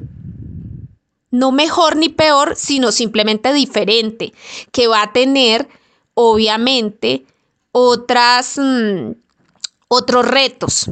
no 1.30 1.52
mejor 1.52 1.96
ni 1.96 2.10
peor, 2.10 2.54
sino 2.54 2.92
simplemente 2.92 3.52
diferente, 3.54 4.34
que 4.72 4.88
va 4.88 5.02
a 5.02 5.12
tener, 5.12 5.68
obviamente, 6.12 7.24
otras, 7.72 8.58
mm, 8.58 9.12
otros 9.88 10.26
retos 10.26 10.90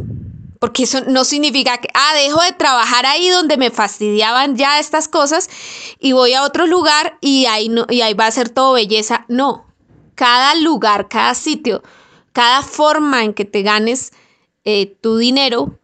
porque 0.62 0.84
eso 0.84 1.00
no 1.08 1.24
significa 1.24 1.78
que, 1.78 1.88
ah, 1.92 2.14
dejo 2.14 2.40
de 2.40 2.52
trabajar 2.52 3.04
ahí 3.04 3.28
donde 3.30 3.56
me 3.56 3.72
fastidiaban 3.72 4.56
ya 4.56 4.78
estas 4.78 5.08
cosas 5.08 5.50
y 5.98 6.12
voy 6.12 6.34
a 6.34 6.44
otro 6.44 6.68
lugar 6.68 7.18
y 7.20 7.46
ahí, 7.46 7.68
no, 7.68 7.84
y 7.90 8.02
ahí 8.02 8.14
va 8.14 8.28
a 8.28 8.30
ser 8.30 8.48
todo 8.48 8.74
belleza. 8.74 9.24
No, 9.26 9.66
cada 10.14 10.54
lugar, 10.54 11.08
cada 11.08 11.34
sitio, 11.34 11.82
cada 12.32 12.62
forma 12.62 13.24
en 13.24 13.34
que 13.34 13.44
te 13.44 13.62
ganes 13.62 14.12
eh, 14.62 14.86
tu 15.00 15.16
dinero 15.16 15.80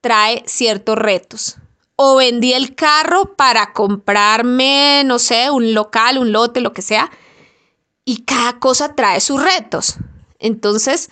trae 0.00 0.42
ciertos 0.48 0.98
retos. 0.98 1.58
O 1.94 2.16
vendí 2.16 2.54
el 2.54 2.74
carro 2.74 3.36
para 3.36 3.72
comprarme, 3.72 5.04
no 5.06 5.20
sé, 5.20 5.48
un 5.52 5.74
local, 5.74 6.18
un 6.18 6.32
lote, 6.32 6.60
lo 6.60 6.72
que 6.72 6.82
sea. 6.82 7.08
Y 8.04 8.24
cada 8.24 8.58
cosa 8.58 8.96
trae 8.96 9.20
sus 9.20 9.40
retos. 9.40 9.94
Entonces, 10.40 11.08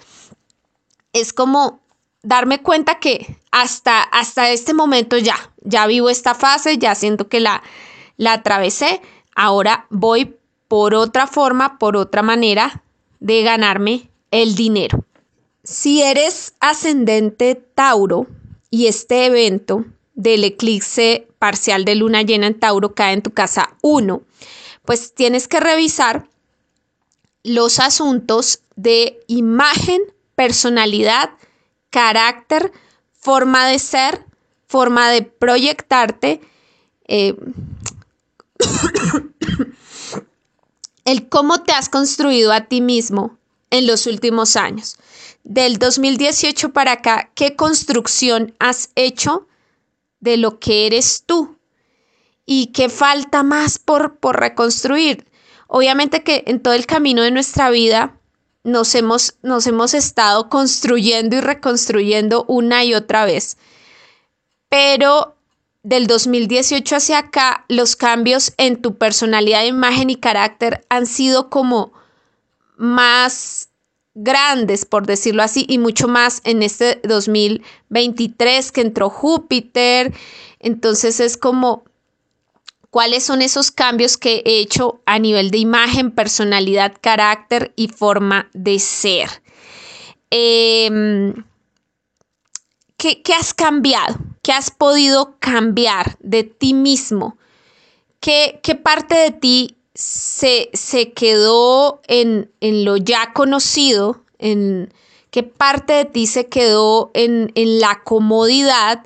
es 1.12 1.32
como 1.32 1.85
darme 2.26 2.60
cuenta 2.60 2.98
que 2.98 3.38
hasta, 3.52 4.02
hasta 4.02 4.50
este 4.50 4.74
momento 4.74 5.16
ya, 5.16 5.52
ya 5.62 5.86
vivo 5.86 6.10
esta 6.10 6.34
fase, 6.34 6.76
ya 6.76 6.96
siento 6.96 7.28
que 7.28 7.38
la, 7.38 7.62
la 8.16 8.32
atravesé, 8.32 9.00
ahora 9.36 9.86
voy 9.90 10.34
por 10.66 10.94
otra 10.94 11.28
forma, 11.28 11.78
por 11.78 11.96
otra 11.96 12.22
manera 12.22 12.82
de 13.20 13.42
ganarme 13.44 14.10
el 14.32 14.56
dinero. 14.56 15.04
Si 15.62 16.02
eres 16.02 16.54
ascendente 16.58 17.54
Tauro 17.54 18.26
y 18.70 18.88
este 18.88 19.26
evento 19.26 19.84
del 20.14 20.42
eclipse 20.42 21.28
parcial 21.38 21.84
de 21.84 21.94
luna 21.94 22.22
llena 22.22 22.48
en 22.48 22.58
Tauro 22.58 22.92
cae 22.94 23.12
en 23.12 23.22
tu 23.22 23.30
casa 23.30 23.76
1, 23.82 24.20
pues 24.84 25.14
tienes 25.14 25.46
que 25.46 25.60
revisar 25.60 26.26
los 27.44 27.78
asuntos 27.78 28.62
de 28.74 29.20
imagen, 29.28 30.02
personalidad, 30.34 31.30
carácter, 31.96 32.72
forma 33.10 33.66
de 33.68 33.78
ser, 33.78 34.22
forma 34.66 35.08
de 35.08 35.22
proyectarte, 35.22 36.42
eh, 37.08 37.34
el 41.06 41.28
cómo 41.30 41.62
te 41.62 41.72
has 41.72 41.88
construido 41.88 42.52
a 42.52 42.66
ti 42.66 42.82
mismo 42.82 43.38
en 43.70 43.86
los 43.86 44.06
últimos 44.06 44.56
años. 44.56 44.98
Del 45.42 45.78
2018 45.78 46.74
para 46.74 46.92
acá, 46.92 47.30
¿qué 47.34 47.56
construcción 47.56 48.54
has 48.58 48.90
hecho 48.94 49.48
de 50.20 50.36
lo 50.36 50.60
que 50.60 50.86
eres 50.86 51.22
tú? 51.24 51.56
¿Y 52.44 52.66
qué 52.74 52.90
falta 52.90 53.42
más 53.42 53.78
por, 53.78 54.18
por 54.18 54.38
reconstruir? 54.38 55.26
Obviamente 55.66 56.22
que 56.22 56.44
en 56.46 56.60
todo 56.60 56.74
el 56.74 56.84
camino 56.84 57.22
de 57.22 57.30
nuestra 57.30 57.70
vida 57.70 58.20
nos 58.66 58.94
hemos, 58.96 59.36
nos 59.42 59.66
hemos 59.66 59.94
estado 59.94 60.48
construyendo 60.48 61.36
y 61.36 61.40
reconstruyendo 61.40 62.44
una 62.48 62.84
y 62.84 62.94
otra 62.94 63.24
vez. 63.24 63.56
Pero 64.68 65.36
del 65.84 66.08
2018 66.08 66.96
hacia 66.96 67.18
acá, 67.18 67.64
los 67.68 67.94
cambios 67.94 68.52
en 68.56 68.82
tu 68.82 68.98
personalidad, 68.98 69.64
imagen 69.64 70.10
y 70.10 70.16
carácter 70.16 70.84
han 70.88 71.06
sido 71.06 71.48
como 71.48 71.92
más 72.76 73.68
grandes, 74.14 74.84
por 74.84 75.06
decirlo 75.06 75.44
así, 75.44 75.64
y 75.68 75.78
mucho 75.78 76.08
más 76.08 76.40
en 76.42 76.64
este 76.64 77.00
2023 77.04 78.72
que 78.72 78.80
entró 78.80 79.10
Júpiter. 79.10 80.12
Entonces 80.58 81.20
es 81.20 81.36
como 81.36 81.84
cuáles 82.96 83.24
son 83.24 83.42
esos 83.42 83.70
cambios 83.70 84.16
que 84.16 84.42
he 84.46 84.58
hecho 84.58 85.02
a 85.04 85.18
nivel 85.18 85.50
de 85.50 85.58
imagen, 85.58 86.12
personalidad, 86.12 86.94
carácter 86.98 87.74
y 87.76 87.88
forma 87.88 88.48
de 88.54 88.78
ser. 88.78 89.28
Em, 90.30 91.44
¿qué, 92.96 93.20
has 93.38 93.52
cambiado? 93.52 94.16
¿Qué 94.42 94.52
has 94.52 94.70
podido 94.70 95.36
cambiar 95.40 96.16
de 96.20 96.44
ti 96.44 96.72
mismo? 96.72 97.36
¿Qué, 98.18 98.62
parte 98.82 99.14
de 99.14 99.30
ti 99.30 99.76
se, 99.92 100.70
quedó 101.14 102.00
en, 102.08 102.50
lo 102.62 102.96
ya 102.96 103.34
conocido? 103.34 104.22
En, 104.38 104.90
¿Qué 105.30 105.42
parte 105.42 105.92
de 105.92 106.04
ti 106.06 106.26
se 106.26 106.46
quedó 106.46 107.10
en, 107.12 107.52
en 107.56 107.78
la 107.78 108.02
comodidad? 108.04 109.04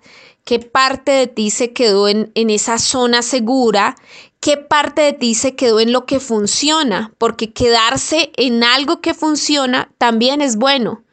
Qué 0.50 0.58
parte 0.58 1.12
de 1.12 1.26
ti 1.28 1.50
se 1.50 1.72
quedó 1.72 2.08
en, 2.08 2.32
esa 2.34 2.80
zona 2.80 3.22
segura, 3.22 3.94
qué 4.40 4.56
parte 4.56 5.00
de 5.00 5.12
ti 5.12 5.36
se 5.36 5.54
quedó 5.54 5.78
en 5.78 5.92
lo 5.92 6.06
que 6.06 6.18
funciona, 6.18 7.14
porque 7.18 7.52
quedarse 7.52 8.32
en 8.36 8.64
algo 8.64 9.00
que 9.00 9.14
funciona 9.14 9.92
también 9.96 10.40
es 10.40 10.56
bueno, 10.56 11.04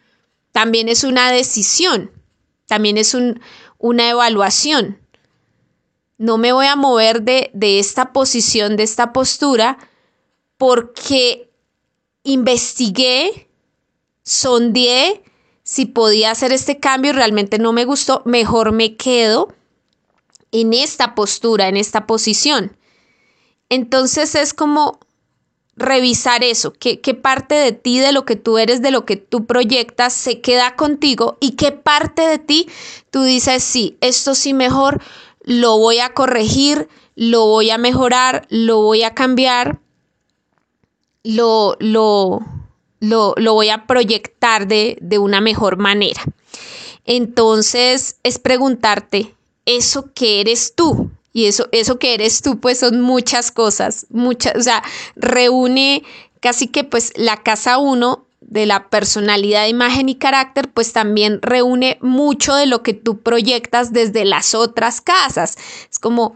también 0.52 0.89
es 0.89 1.04
una 1.04 1.32
decisión, 1.32 2.10
también 2.65 2.97
es 2.97 3.13
una 3.13 4.10
evaluación. 4.10 5.00
No 6.17 6.39
me 6.39 6.52
voy 6.52 6.65
a 6.65 6.76
mover 6.76 7.21
de, 7.21 7.52
de 7.54 7.78
esta 7.78 8.13
posición, 8.13 8.76
de 8.76 8.82
esta 8.82 9.13
postura, 9.13 9.78
porque 10.58 11.52
investigué, 12.23 13.52
sondeé, 14.23 15.21
si 15.68 15.86
podía 15.86 16.32
hacer 16.32 16.54
este 16.54 16.80
cambio 16.80 17.12
y 17.12 17.16
realmente 17.16 17.60
no 17.60 17.74
me 17.74 17.84
gustó, 17.84 18.22
mejor 18.24 18.72
me 18.72 18.96
quedo 18.96 19.54
en 20.54 20.72
esta 20.72 21.14
postura, 21.14 21.68
en 21.68 21.76
esta 21.76 22.08
posición. 22.08 22.78
Entonces 23.68 24.34
es 24.36 24.54
como 24.54 24.98
revisar 25.76 26.42
eso, 26.42 26.72
qué, 26.72 27.02
qué 27.02 27.14
parte 27.16 27.56
de 27.56 27.74
ti, 27.74 28.00
de 28.00 28.14
lo 28.14 28.24
que 28.24 28.38
tú 28.38 28.58
eres, 28.58 28.82
de 28.82 28.92
lo 28.92 29.04
que 29.04 29.18
tú 29.18 29.46
proyectas, 29.46 30.14
se 30.14 30.40
queda 30.40 30.78
contigo 30.78 31.38
y 31.42 31.58
qué 31.58 31.74
parte 31.74 32.22
de 32.22 32.40
ti 32.40 32.70
tú 33.12 33.24
dices, 33.24 33.62
sí, 33.62 33.98
esto 34.00 34.36
sí 34.36 34.54
mejor, 34.54 35.02
lo 35.42 35.78
voy 35.78 36.00
a 36.00 36.14
corregir, 36.14 36.88
lo 37.16 37.46
voy 37.46 37.72
a 37.72 37.78
mejorar, 37.78 38.48
lo 38.50 38.84
voy 38.84 39.04
a 39.04 39.14
cambiar, 39.14 39.82
lo, 41.26 41.76
lo, 41.82 42.40
lo, 43.00 43.36
voy 43.36 43.70
a 43.70 43.86
proyectar 43.86 44.68
de, 44.68 44.98
una 45.20 45.42
mejor 45.42 45.78
manera. 45.78 46.24
Entonces 47.06 48.18
es 48.24 48.40
preguntarte, 48.40 49.36
¿eso 49.66 50.12
que 50.14 50.42
eres 50.42 50.74
tú? 50.76 51.10
Y 51.34 51.46
eso, 51.46 51.70
eso 51.72 52.00
que 52.00 52.14
eres 52.14 52.42
tú, 52.42 52.60
pues 52.60 52.80
son 52.80 53.02
muchas 53.02 53.52
cosas, 53.52 54.08
muchas, 54.10 54.56
o 54.56 54.62
sea, 54.62 54.84
reúne 55.16 56.04
casi 56.40 56.68
que 56.68 56.84
pues 56.84 57.14
la 57.16 57.38
casa 57.44 57.78
uno 57.78 58.26
de 58.42 58.66
la 58.66 58.90
personalidad, 58.90 59.68
imagen 59.68 60.10
y 60.10 60.16
carácter, 60.16 60.70
pues 60.72 60.94
también 60.94 61.40
reúne 61.42 61.98
mucho 62.02 62.56
de 62.56 62.66
lo 62.66 62.82
que 62.82 62.94
tú 62.94 63.20
proyectas 63.20 63.92
desde 63.94 64.26
las 64.26 64.56
otras 64.56 65.02
casas. 65.02 65.58
Es 65.92 66.00
como 66.00 66.34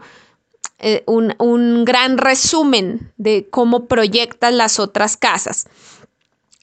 eh, 0.78 1.02
un, 1.06 1.34
un 1.38 1.84
gran 1.84 2.18
resumen 2.18 3.12
de 3.16 3.48
cómo 3.50 3.86
proyectas 3.86 4.52
las 4.52 4.78
otras 4.78 5.16
casas. 5.16 5.66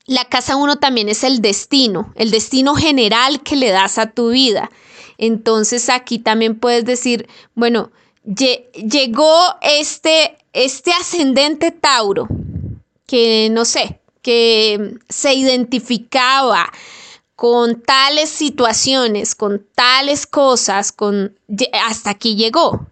La 0.10 0.26
casa 0.26 0.56
uno 0.56 0.78
también 0.80 1.08
es 1.08 1.24
el 1.24 1.40
destino, 1.40 2.12
el 2.16 2.32
destino 2.32 2.74
general 2.74 3.44
que 3.44 3.56
le 3.56 3.70
das 3.70 4.00
a 4.00 4.10
tu 4.10 4.32
vida. 4.32 4.72
Entonces 5.20 5.88
aquí 5.88 6.18
también 6.18 6.60
puedes 6.60 6.84
decir, 6.84 7.30
bueno, 7.54 7.92
llegó 8.24 9.38
este, 9.62 10.36
este 10.52 10.94
ascendente 10.94 11.70
Tauro, 11.70 12.28
que 13.06 13.50
no 13.52 13.66
sé, 13.66 14.00
que 14.24 14.96
se 15.10 15.36
identificaba 15.36 16.74
con 17.36 17.80
tales 17.80 18.32
situaciones, 18.32 19.36
con 19.36 19.64
tales 19.76 20.26
cosas, 20.26 20.92
con 20.92 21.38
hasta 21.88 22.10
aquí 22.10 22.36
llegó. 22.36 22.88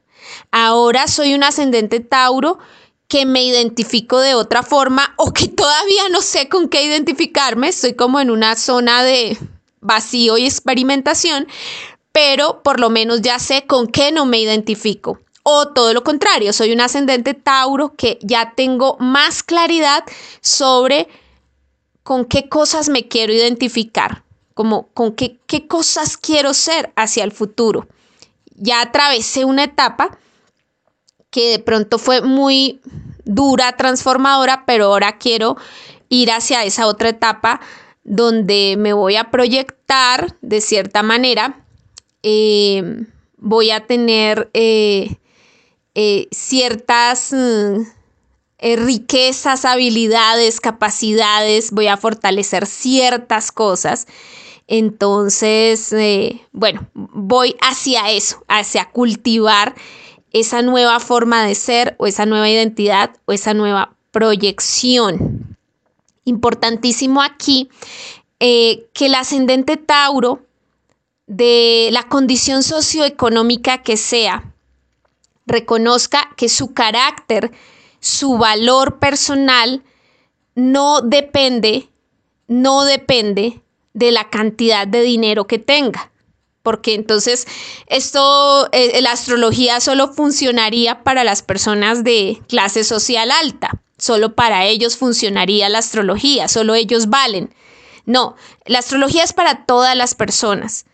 Ahora 0.51 1.07
soy 1.07 1.33
un 1.33 1.43
ascendente 1.43 1.99
Tauro 1.99 2.59
que 3.07 3.25
me 3.25 3.43
identifico 3.43 4.19
de 4.19 4.35
otra 4.35 4.63
forma 4.63 5.13
o 5.17 5.33
que 5.33 5.47
todavía 5.47 6.09
no 6.09 6.21
sé 6.21 6.49
con 6.49 6.69
qué 6.69 6.83
identificarme, 6.83 7.69
estoy 7.69 7.93
como 7.93 8.19
en 8.19 8.31
una 8.31 8.55
zona 8.55 9.03
de 9.03 9.37
vacío 9.79 10.37
y 10.37 10.45
experimentación, 10.45 11.47
pero 12.11 12.61
por 12.63 12.79
lo 12.79 12.89
menos 12.89 13.21
ya 13.21 13.39
sé 13.39 13.65
con 13.65 13.87
qué 13.87 14.11
no 14.11 14.25
me 14.25 14.39
identifico. 14.39 15.19
O 15.43 15.69
todo 15.69 15.93
lo 15.93 16.03
contrario, 16.03 16.51
soy 16.51 16.73
un 16.73 16.81
ascendente 16.81 17.33
Tauro 17.33 17.93
que 17.95 18.19
ya 18.21 18.53
tengo 18.53 18.97
más 18.99 19.43
claridad 19.43 20.03
sobre 20.41 21.07
con 22.03 22.25
qué 22.25 22.49
cosas 22.49 22.89
me 22.89 23.07
quiero 23.07 23.31
identificar, 23.31 24.23
como 24.53 24.87
con 24.89 25.13
qué, 25.13 25.39
qué 25.47 25.67
cosas 25.67 26.17
quiero 26.17 26.53
ser 26.53 26.91
hacia 26.97 27.23
el 27.23 27.31
futuro. 27.31 27.87
Ya 28.55 28.81
atravesé 28.81 29.45
una 29.45 29.63
etapa 29.63 30.17
que 31.29 31.51
de 31.51 31.59
pronto 31.59 31.99
fue 31.99 32.21
muy 32.21 32.81
dura, 33.25 33.75
transformadora, 33.77 34.63
pero 34.65 34.85
ahora 34.85 35.17
quiero 35.17 35.57
ir 36.09 36.31
hacia 36.31 36.63
esa 36.63 36.87
otra 36.87 37.09
etapa 37.09 37.59
donde 38.03 38.75
me 38.77 38.93
voy 38.93 39.17
a 39.17 39.29
proyectar 39.29 40.37
de 40.41 40.61
cierta 40.61 41.03
manera, 41.03 41.65
eh, 42.23 43.05
voy 43.37 43.71
a 43.71 43.85
tener 43.85 44.49
eh, 44.53 45.17
eh, 45.93 46.27
ciertas 46.31 47.35
riquezas, 48.59 49.65
habilidades, 49.65 50.61
capacidades, 50.61 51.71
voy 51.71 51.87
a 51.87 51.97
fortalecer 51.97 52.65
ciertas 52.65 53.51
cosas. 53.51 54.07
Entonces, 54.67 55.95
bueno, 56.51 56.87
voy 56.93 57.55
hacia 57.61 58.09
eso, 58.11 58.43
hacia 58.47 58.89
cultivar 58.89 59.75
esa 60.39 60.61
nueva 60.61 60.99
forma 60.99 61.45
de 61.45 61.55
ser 61.55 61.95
o 61.97 62.07
esa 62.07 62.25
nueva 62.25 62.49
identidad 62.49 63.11
o 63.25 63.33
esa 63.33 63.53
nueva 63.53 63.95
proyección. 64.11 65.57
Importantísimo 66.25 67.21
aquí 67.21 67.69
que 68.39 68.87
el 68.99 69.15
ascendente 69.15 69.77
Tauro, 69.77 70.41
de 71.25 71.89
la 71.91 72.03
condición 72.03 72.63
socioeconómica 72.63 73.79
que 73.79 73.97
sea, 73.97 74.53
reconozca 75.45 76.29
que 76.37 76.49
su 76.49 76.73
carácter, 76.73 77.51
su 77.99 78.37
valor 78.37 78.99
personal 78.99 79.83
no 80.55 81.01
depende, 81.01 81.89
no 82.47 82.83
depende 82.83 83.61
de 83.93 84.11
la 84.11 84.29
cantidad 84.29 84.87
de 84.87 85.01
dinero 85.01 85.47
que 85.47 85.59
tenga. 85.59 86.11
Porque 86.67 86.95
entonces 86.95 87.47
esto, 87.87 88.67
eh, 88.73 89.01
la 89.01 89.13
astrología 89.13 89.79
solo 89.79 90.11
funcionaría 90.11 91.01
para 91.05 91.23
las 91.23 91.41
personas 91.41 92.03
de 92.03 92.41
clase 92.49 92.83
social 92.83 93.31
alta. 93.31 93.79
Solo 93.97 94.35
para 94.35 94.65
ellos 94.65 94.97
funcionaría 94.97 95.69
la 95.69 95.77
astrología, 95.77 96.49
solo 96.49 96.75
ellos 96.75 97.07
valen. 97.07 97.55
No, 98.05 98.35
la 98.65 98.79
astrología 98.79 99.23
es 99.23 99.31
para 99.31 99.65
todas 99.65 99.95
las 99.95 100.13
personas 100.13 100.85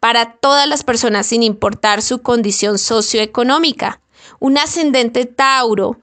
para 0.00 0.36
todas 0.36 0.66
las 0.66 0.82
personas 0.82 1.26
sin 1.26 1.42
importar 1.42 2.00
su 2.00 2.22
condición 2.22 2.78
socioeconómica. 2.78 4.00
Un 4.38 4.56
ascendente 4.56 5.26
Tauro 5.26 5.98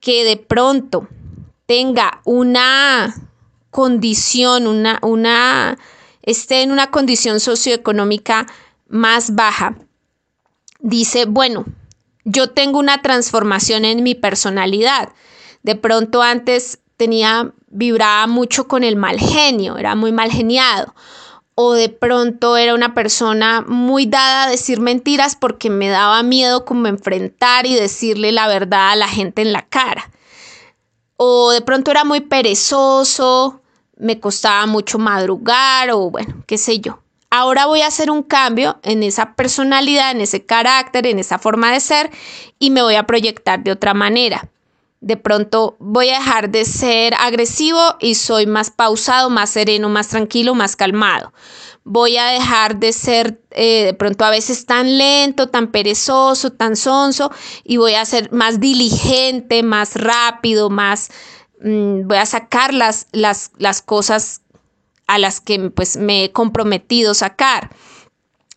que 0.00 0.24
de 0.24 0.38
pronto 0.38 1.06
tenga 1.66 2.22
una 2.24 3.14
condición, 3.70 4.66
una, 4.66 4.98
una, 5.02 5.76
esté 6.22 6.62
en 6.62 6.72
una 6.72 6.90
condición 6.90 7.40
socioeconómica 7.40 8.46
más 8.90 9.34
baja, 9.34 9.76
dice, 10.80 11.24
bueno, 11.24 11.64
yo 12.24 12.50
tengo 12.50 12.78
una 12.78 13.00
transformación 13.00 13.86
en 13.86 14.02
mi 14.02 14.14
personalidad. 14.14 15.08
De 15.62 15.76
pronto 15.76 16.20
antes 16.20 16.80
tenía, 16.98 17.52
vibraba 17.68 18.26
mucho 18.26 18.68
con 18.68 18.84
el 18.84 18.96
mal 18.96 19.18
genio, 19.18 19.78
era 19.78 19.94
muy 19.94 20.12
mal 20.12 20.30
geniado 20.30 20.94
o 21.62 21.74
de 21.74 21.90
pronto 21.90 22.56
era 22.56 22.74
una 22.74 22.94
persona 22.94 23.60
muy 23.60 24.06
dada 24.06 24.44
a 24.44 24.50
decir 24.50 24.80
mentiras 24.80 25.36
porque 25.36 25.68
me 25.68 25.90
daba 25.90 26.22
miedo 26.22 26.64
como 26.64 26.86
enfrentar 26.86 27.66
y 27.66 27.74
decirle 27.74 28.32
la 28.32 28.48
verdad 28.48 28.92
a 28.92 28.96
la 28.96 29.08
gente 29.08 29.42
en 29.42 29.52
la 29.52 29.66
cara. 29.66 30.10
O 31.18 31.50
de 31.50 31.60
pronto 31.60 31.90
era 31.90 32.04
muy 32.04 32.20
perezoso, 32.20 33.60
me 33.98 34.20
costaba 34.20 34.64
mucho 34.64 34.98
madrugar 34.98 35.90
o 35.90 36.10
bueno, 36.10 36.42
qué 36.46 36.56
sé 36.56 36.80
yo. 36.80 37.00
Ahora 37.32 37.66
voy 37.66 37.82
a 37.82 37.86
hacer 37.86 38.10
un 38.10 38.24
cambio 38.24 38.80
en 38.82 39.04
esa 39.04 39.34
personalidad, 39.36 40.10
en 40.10 40.20
ese 40.20 40.44
carácter, 40.44 41.06
en 41.06 41.20
esa 41.20 41.38
forma 41.38 41.72
de 41.72 41.78
ser 41.78 42.10
y 42.58 42.70
me 42.70 42.82
voy 42.82 42.96
a 42.96 43.06
proyectar 43.06 43.62
de 43.62 43.70
otra 43.70 43.94
manera. 43.94 44.48
De 45.00 45.16
pronto 45.16 45.76
voy 45.78 46.10
a 46.10 46.18
dejar 46.18 46.50
de 46.50 46.64
ser 46.64 47.14
agresivo 47.14 47.80
y 48.00 48.16
soy 48.16 48.46
más 48.46 48.72
pausado, 48.72 49.30
más 49.30 49.50
sereno, 49.50 49.88
más 49.88 50.08
tranquilo, 50.08 50.56
más 50.56 50.74
calmado. 50.74 51.32
Voy 51.84 52.16
a 52.16 52.26
dejar 52.26 52.80
de 52.80 52.92
ser 52.92 53.40
eh, 53.52 53.84
de 53.84 53.94
pronto 53.94 54.24
a 54.24 54.30
veces 54.30 54.66
tan 54.66 54.98
lento, 54.98 55.48
tan 55.48 55.68
perezoso, 55.70 56.50
tan 56.50 56.74
sonso 56.74 57.30
y 57.62 57.76
voy 57.76 57.94
a 57.94 58.04
ser 58.06 58.32
más 58.32 58.58
diligente, 58.58 59.62
más 59.62 59.94
rápido, 59.94 60.68
más... 60.68 61.10
Mm, 61.62 62.08
voy 62.08 62.16
a 62.16 62.26
sacar 62.26 62.74
las, 62.74 63.06
las, 63.12 63.52
las 63.56 63.82
cosas 63.82 64.42
a 65.10 65.18
las 65.18 65.40
que 65.40 65.58
pues, 65.70 65.96
me 65.96 66.24
he 66.24 66.32
comprometido 66.32 67.14
sacar. 67.14 67.70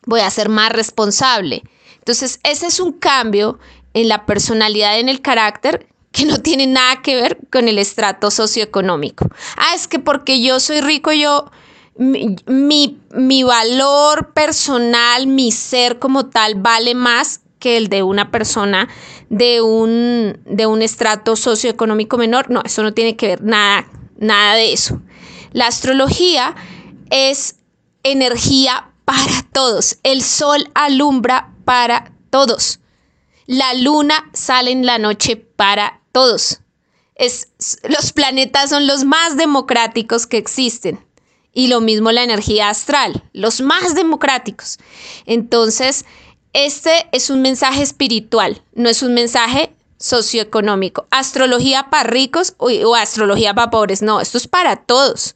Voy 0.05 0.21
a 0.21 0.29
ser 0.29 0.49
más 0.49 0.71
responsable. 0.71 1.63
Entonces, 1.97 2.39
ese 2.43 2.67
es 2.67 2.79
un 2.79 2.93
cambio 2.93 3.57
en 3.95 4.07
la 4.07 4.27
personalidad, 4.27 4.99
en 4.99 5.09
el 5.09 5.21
carácter 5.21 5.87
que 6.11 6.25
no 6.25 6.37
tiene 6.37 6.67
nada 6.67 7.01
que 7.01 7.15
ver 7.15 7.39
con 7.51 7.67
el 7.67 7.79
estrato 7.79 8.29
socioeconómico. 8.29 9.27
Ah, 9.57 9.73
es 9.73 9.87
que 9.87 9.97
porque 9.97 10.43
yo 10.43 10.59
soy 10.59 10.81
rico, 10.81 11.11
yo, 11.11 11.49
mi, 11.97 12.37
mi, 12.45 13.43
valor 13.43 14.31
personal, 14.33 15.25
mi 15.25 15.51
ser 15.51 15.97
como 15.97 16.27
tal, 16.27 16.53
vale 16.55 16.93
más 16.93 17.41
que 17.57 17.77
el 17.77 17.87
de 17.87 18.03
una 18.03 18.29
persona 18.29 18.89
de 19.29 19.61
un, 19.61 20.39
de 20.45 20.67
un 20.67 20.83
estrato 20.83 21.35
socioeconómico 21.35 22.19
menor. 22.19 22.51
No, 22.51 22.61
eso 22.63 22.83
no 22.83 22.93
tiene 22.93 23.15
que 23.15 23.27
ver 23.29 23.43
nada, 23.43 23.87
nada 24.17 24.53
de 24.53 24.71
eso. 24.71 25.01
La 25.53 25.67
astrología 25.67 26.55
es 27.09 27.55
energía 28.03 28.89
para 29.05 29.43
todos. 29.51 29.97
El 30.03 30.23
sol 30.23 30.69
alumbra 30.73 31.53
para 31.63 32.11
todos. 32.29 32.79
La 33.45 33.73
luna 33.73 34.29
sale 34.33 34.71
en 34.71 34.85
la 34.85 34.97
noche 34.97 35.35
para 35.35 36.01
todos. 36.11 36.59
Los 37.83 38.11
planetas 38.11 38.71
son 38.71 38.87
los 38.87 39.05
más 39.05 39.37
democráticos 39.37 40.27
que 40.27 40.37
existen. 40.37 41.05
Y 41.55 41.67
lo 41.67 41.81
mismo 41.81 42.11
la 42.11 42.23
energía 42.23 42.69
astral, 42.69 43.23
los 43.31 43.61
más 43.61 43.93
democráticos. 43.93 44.79
Entonces, 45.27 46.03
este 46.53 47.07
es 47.11 47.29
un 47.29 47.43
mensaje 47.43 47.83
espiritual, 47.83 48.63
no 48.73 48.89
es 48.89 49.03
un 49.03 49.13
mensaje 49.13 49.75
socioeconómico. 49.99 51.05
Astrología 51.11 51.91
para 51.91 52.09
ricos 52.09 52.55
o, 52.57 52.71
o 52.71 52.95
astrología 52.95 53.53
para 53.53 53.69
pobres, 53.69 54.01
no, 54.01 54.19
esto 54.19 54.39
es 54.39 54.47
para 54.47 54.77
todos. 54.77 55.35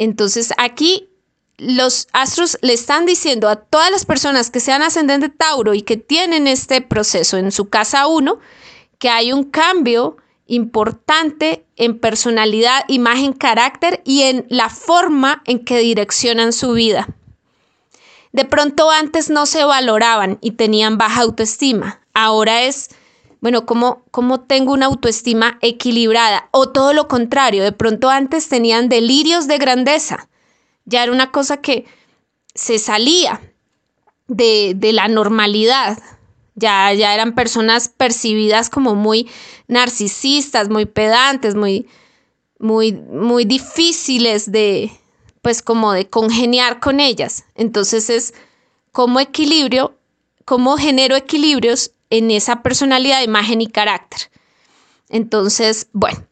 Entonces, 0.00 0.54
aquí 0.58 1.08
los 1.56 2.06
astros 2.12 2.56
le 2.62 2.72
están 2.72 3.04
diciendo 3.04 3.48
a 3.48 3.56
todas 3.56 3.90
las 3.90 4.06
personas 4.06 4.48
que 4.48 4.60
sean 4.60 4.80
ascendente 4.80 5.28
Tauro 5.28 5.74
y 5.74 5.82
que 5.82 5.96
tienen 5.96 6.46
este 6.46 6.80
proceso 6.80 7.36
en 7.36 7.50
su 7.50 7.68
casa 7.68 8.06
1, 8.06 8.38
que 9.00 9.10
hay 9.10 9.32
un 9.32 9.42
cambio 9.42 10.16
importante 10.46 11.66
en 11.74 11.98
personalidad, 11.98 12.84
imagen, 12.86 13.32
carácter 13.32 14.00
y 14.04 14.22
en 14.22 14.46
la 14.48 14.70
forma 14.70 15.42
en 15.46 15.64
que 15.64 15.78
direccionan 15.80 16.52
su 16.52 16.72
vida. 16.74 17.08
De 18.30 18.44
pronto 18.44 18.92
antes 18.92 19.30
no 19.30 19.46
se 19.46 19.64
valoraban 19.64 20.38
y 20.40 20.52
tenían 20.52 20.96
baja 20.96 21.22
autoestima. 21.22 22.00
Ahora 22.14 22.62
es 22.62 22.90
Bueno, 23.40 23.66
¿cómo, 23.66 24.02
¿cómo 24.10 24.40
tengo 24.40 24.72
una 24.72 24.86
autoestima 24.86 25.58
equilibrada? 25.60 26.48
O 26.50 26.70
todo 26.70 26.92
lo 26.92 27.06
contrario, 27.06 27.62
de 27.62 27.72
pronto 27.72 28.10
antes 28.10 28.48
tenían 28.48 28.88
delirios 28.88 29.46
de 29.46 29.58
grandeza. 29.58 30.28
Ya 30.84 31.02
era 31.04 31.12
una 31.12 31.30
cosa 31.30 31.58
que 31.58 31.84
se 32.54 32.78
salía 32.78 33.40
de, 34.26 34.72
de 34.76 34.92
la 34.92 35.06
normalidad. 35.06 35.98
Ya, 36.56 36.92
ya 36.92 37.14
eran 37.14 37.36
personas 37.36 37.88
percibidas 37.88 38.70
como 38.70 38.96
muy 38.96 39.30
narcisistas, 39.68 40.68
muy 40.68 40.86
pedantes, 40.86 41.54
muy, 41.54 41.86
muy, 42.58 42.92
muy 42.92 43.44
difíciles 43.44 44.50
de, 44.50 44.90
pues 45.42 45.62
como 45.62 45.92
de 45.92 46.08
congeniar 46.08 46.80
con 46.80 46.98
ellas. 46.98 47.44
Entonces 47.54 48.10
es 48.10 48.34
como 48.90 49.20
equilibrio, 49.20 49.96
cómo 50.44 50.76
genero 50.76 51.14
equilibrios 51.14 51.92
en 52.10 52.30
esa 52.30 52.62
personalidad, 52.62 53.22
imagen 53.22 53.60
y 53.60 53.66
carácter. 53.68 54.30
Entonces, 55.08 55.88
bueno, 55.92 56.26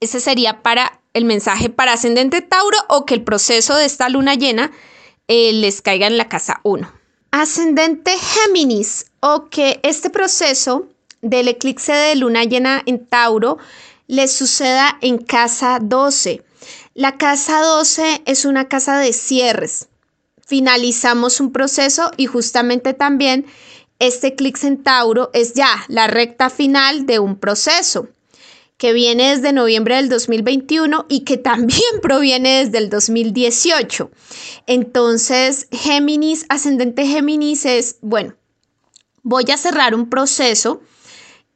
ese 0.00 0.20
sería 0.20 0.62
para 0.62 1.00
el 1.14 1.24
mensaje 1.24 1.70
para 1.70 1.94
ascendente 1.94 2.42
Tauro 2.42 2.78
o 2.88 3.06
que 3.06 3.14
el 3.14 3.22
proceso 3.22 3.76
de 3.76 3.84
esta 3.84 4.08
luna 4.08 4.34
llena 4.34 4.72
eh, 5.28 5.52
les 5.52 5.80
caiga 5.80 6.06
en 6.06 6.18
la 6.18 6.28
casa 6.28 6.60
1. 6.64 6.90
Ascendente 7.30 8.12
Géminis 8.18 9.06
o 9.20 9.48
que 9.48 9.80
este 9.82 10.10
proceso 10.10 10.88
del 11.22 11.48
eclipse 11.48 11.92
de 11.92 12.16
luna 12.16 12.44
llena 12.44 12.82
en 12.86 13.06
Tauro 13.06 13.58
les 14.06 14.32
suceda 14.32 14.98
en 15.00 15.18
casa 15.18 15.78
12. 15.80 16.42
La 16.94 17.16
casa 17.16 17.60
12 17.62 18.22
es 18.26 18.44
una 18.44 18.68
casa 18.68 18.98
de 18.98 19.12
cierres. 19.12 19.88
Finalizamos 20.46 21.40
un 21.40 21.52
proceso 21.52 22.10
y 22.16 22.26
justamente 22.26 22.92
también 22.92 23.46
este 23.98 24.34
clic 24.34 24.58
Tauro 24.82 25.30
es 25.32 25.54
ya 25.54 25.84
la 25.88 26.06
recta 26.06 26.50
final 26.50 27.06
de 27.06 27.18
un 27.18 27.36
proceso 27.36 28.08
que 28.76 28.92
viene 28.92 29.34
desde 29.34 29.52
noviembre 29.52 29.96
del 29.96 30.08
2021 30.08 31.06
y 31.08 31.20
que 31.20 31.36
también 31.36 31.80
proviene 32.02 32.64
desde 32.64 32.78
el 32.78 32.90
2018. 32.90 34.10
Entonces, 34.66 35.68
Géminis, 35.70 36.44
ascendente 36.48 37.06
Géminis 37.06 37.64
es, 37.64 37.98
bueno, 38.00 38.34
voy 39.22 39.44
a 39.52 39.56
cerrar 39.56 39.94
un 39.94 40.10
proceso 40.10 40.82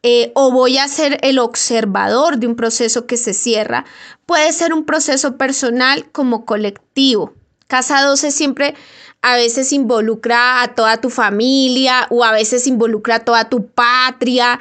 eh, 0.02 0.30
o 0.34 0.52
voy 0.52 0.78
a 0.78 0.86
ser 0.86 1.18
el 1.22 1.38
observador 1.40 2.38
de 2.38 2.46
un 2.46 2.54
proceso 2.54 3.06
que 3.06 3.16
se 3.16 3.34
cierra. 3.34 3.84
Puede 4.24 4.52
ser 4.52 4.72
un 4.72 4.84
proceso 4.84 5.36
personal 5.36 6.10
como 6.12 6.44
colectivo. 6.44 7.34
Casa 7.66 8.02
12 8.02 8.30
siempre 8.30 8.74
a 9.22 9.36
veces 9.36 9.72
involucra 9.72 10.62
a 10.62 10.74
toda 10.74 11.00
tu 11.00 11.10
familia 11.10 12.06
o 12.10 12.24
a 12.24 12.32
veces 12.32 12.66
involucra 12.66 13.16
a 13.16 13.24
toda 13.24 13.48
tu 13.48 13.66
patria. 13.66 14.60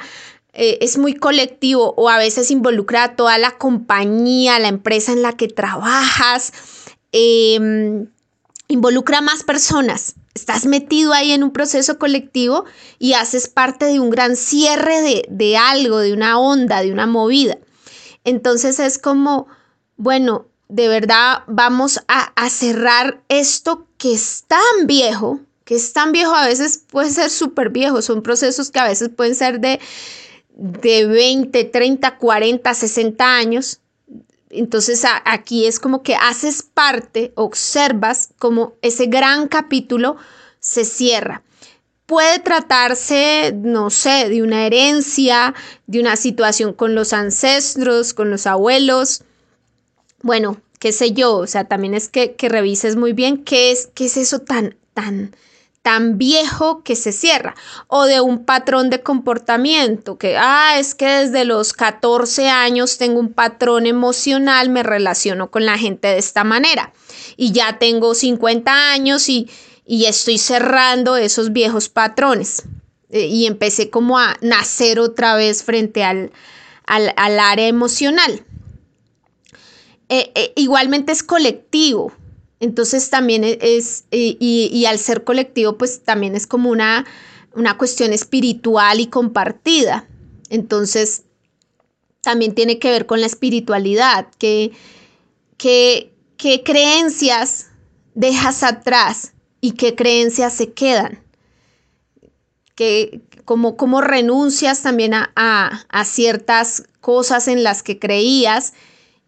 Eh, 0.52 0.78
es 0.80 0.98
muy 0.98 1.14
colectivo 1.14 1.94
o 1.96 2.08
a 2.08 2.18
veces 2.18 2.50
involucra 2.50 3.04
a 3.04 3.16
toda 3.16 3.38
la 3.38 3.52
compañía, 3.52 4.58
la 4.58 4.68
empresa 4.68 5.12
en 5.12 5.22
la 5.22 5.34
que 5.34 5.48
trabajas. 5.48 6.52
Em, 7.12 8.08
involucra 8.66 9.18
a 9.18 9.22
más 9.22 9.44
personas. 9.44 10.14
Estás 10.34 10.66
metido 10.66 11.12
ahí 11.12 11.32
en 11.32 11.42
un 11.42 11.52
proceso 11.52 11.98
colectivo 11.98 12.64
y 12.98 13.14
haces 13.14 13.48
parte 13.48 13.86
de 13.86 14.00
un 14.00 14.10
gran 14.10 14.36
cierre 14.36 15.00
de, 15.02 15.26
de 15.30 15.56
algo, 15.56 15.98
de 15.98 16.12
una 16.12 16.38
onda, 16.38 16.82
de 16.82 16.92
una 16.92 17.06
movida. 17.06 17.58
Entonces 18.24 18.78
es 18.78 18.98
como, 18.98 19.46
bueno, 19.96 20.46
de 20.68 20.88
verdad 20.88 21.44
vamos 21.46 22.00
a, 22.08 22.48
cerrar 22.50 23.22
esto 23.28 23.86
que 23.98 24.14
es 24.14 24.44
tan 24.46 24.86
viejo, 24.86 25.40
que 25.64 25.74
es 25.74 25.92
tan 25.92 26.12
viejo, 26.12 26.34
a 26.34 26.46
veces 26.46 26.82
puede 26.90 27.10
ser 27.10 27.28
súper 27.28 27.68
viejo, 27.68 28.00
son 28.00 28.22
procesos 28.22 28.70
que 28.70 28.78
a 28.78 28.88
veces 28.88 29.10
pueden 29.10 29.34
ser 29.34 29.60
de, 29.60 29.80
de 30.54 31.06
20, 31.06 31.64
30, 31.64 32.16
40, 32.16 32.74
60 32.74 33.36
años. 33.36 33.80
Entonces 34.50 35.04
aquí 35.24 35.66
es 35.66 35.78
como 35.78 36.02
que 36.02 36.14
haces 36.14 36.62
parte, 36.62 37.32
observas 37.34 38.30
como 38.38 38.74
ese 38.80 39.06
gran 39.06 39.46
capítulo 39.48 40.16
se 40.60 40.86
cierra. 40.86 41.42
Puede 42.06 42.38
tratarse, 42.38 43.52
no 43.54 43.90
sé, 43.90 44.30
de 44.30 44.42
una 44.42 44.64
herencia, 44.64 45.54
de 45.86 46.00
una 46.00 46.16
situación 46.16 46.72
con 46.72 46.94
los 46.94 47.12
ancestros, 47.12 48.14
con 48.14 48.30
los 48.30 48.46
abuelos, 48.46 49.22
bueno, 50.22 50.60
qué 50.78 50.92
sé 50.92 51.12
yo, 51.12 51.36
o 51.36 51.46
sea, 51.46 51.64
también 51.64 51.94
es 51.94 52.08
que, 52.08 52.34
revises 52.38 52.96
muy 52.96 53.12
bien 53.12 53.44
qué 53.44 53.72
es, 53.72 53.88
qué 53.94 54.06
es 54.06 54.16
eso 54.16 54.40
tan, 54.40 54.76
tan, 54.94 55.34
tan 55.82 56.18
viejo 56.18 56.82
que 56.82 56.96
se 56.96 57.12
cierra, 57.12 57.54
o 57.86 58.04
de 58.04 58.20
un 58.20 58.44
patrón 58.44 58.90
de 58.90 59.02
comportamiento, 59.02 60.18
que, 60.18 60.36
ah, 60.36 60.78
es 60.78 60.94
que 60.94 61.06
desde 61.06 61.44
los 61.44 61.72
14 61.72 62.48
años 62.48 62.98
tengo 62.98 63.20
un 63.20 63.32
patrón 63.32 63.86
emocional, 63.86 64.70
me 64.70 64.82
relaciono 64.82 65.50
con 65.50 65.66
la 65.66 65.78
gente 65.78 66.08
de 66.08 66.18
esta 66.18 66.44
manera, 66.44 66.92
y 67.36 67.52
ya 67.52 67.78
tengo 67.78 68.14
50 68.14 68.92
años 68.92 69.28
y, 69.28 69.50
y 69.84 70.04
estoy 70.04 70.38
cerrando 70.38 71.16
esos 71.16 71.52
viejos 71.52 71.88
patrones. 71.88 72.64
Eh, 73.10 73.26
y 73.26 73.46
empecé 73.46 73.88
como 73.88 74.18
a 74.18 74.36
nacer 74.42 75.00
otra 75.00 75.34
vez 75.34 75.64
frente 75.64 76.04
al, 76.04 76.30
al, 76.84 77.14
al 77.16 77.38
área 77.38 77.66
emocional. 77.66 78.44
Eh, 80.08 80.32
eh, 80.34 80.52
igualmente 80.56 81.12
es 81.12 81.22
colectivo. 81.22 82.12
Entonces 82.60 83.10
también 83.10 83.44
e, 83.44 83.58
es, 83.60 84.04
y, 84.10 84.84
al 84.86 84.98
ser 84.98 85.24
colectivo, 85.24 85.76
pues 85.76 86.02
también 86.02 86.34
es 86.34 86.46
como 86.46 86.70
una, 86.70 87.06
una 87.54 87.76
cuestión 87.76 88.12
espiritual 88.12 89.00
y 89.00 89.06
compartida. 89.06 90.08
Entonces, 90.50 91.24
también 92.22 92.54
tiene 92.54 92.78
que 92.78 92.90
ver 92.90 93.06
con 93.06 93.20
la 93.20 93.26
espiritualidad, 93.26 94.28
que, 94.38 94.72
que, 95.56 96.12
creencias 96.64 97.66
dejas 98.14 98.62
atrás 98.62 99.32
y 99.60 99.72
qué 99.72 99.94
creencias 99.94 100.54
se 100.54 100.72
quedan. 100.72 101.22
Que, 102.74 103.20
como, 103.44 103.76
como 103.76 104.00
renuncias 104.00 104.82
también 104.82 105.14
a, 105.14 105.30
a 105.34 106.04
ciertas 106.04 106.84
cosas 107.00 107.48
en 107.48 107.62
las 107.62 107.82
que 107.82 107.98
creías 107.98 108.72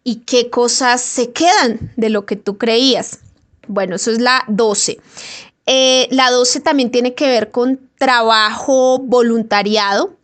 y 0.03 0.17
qué 0.21 0.49
cosas 0.49 1.01
se 1.01 1.31
quedan 1.31 1.91
de 1.95 2.09
lo 2.09 2.25
que 2.25 2.35
tú 2.35 2.57
creías. 2.57 3.19
Bueno, 3.67 3.95
eso 3.95 4.11
es 4.11 4.19
la 4.19 4.43
12. 4.47 4.99
Eh, 5.67 6.07
la 6.11 6.31
12 6.31 6.59
también 6.61 6.91
tiene 6.91 7.13
que 7.13 7.27
ver 7.27 7.51
con 7.51 7.79
trabajo 7.97 8.99
voluntariado, 8.99 10.17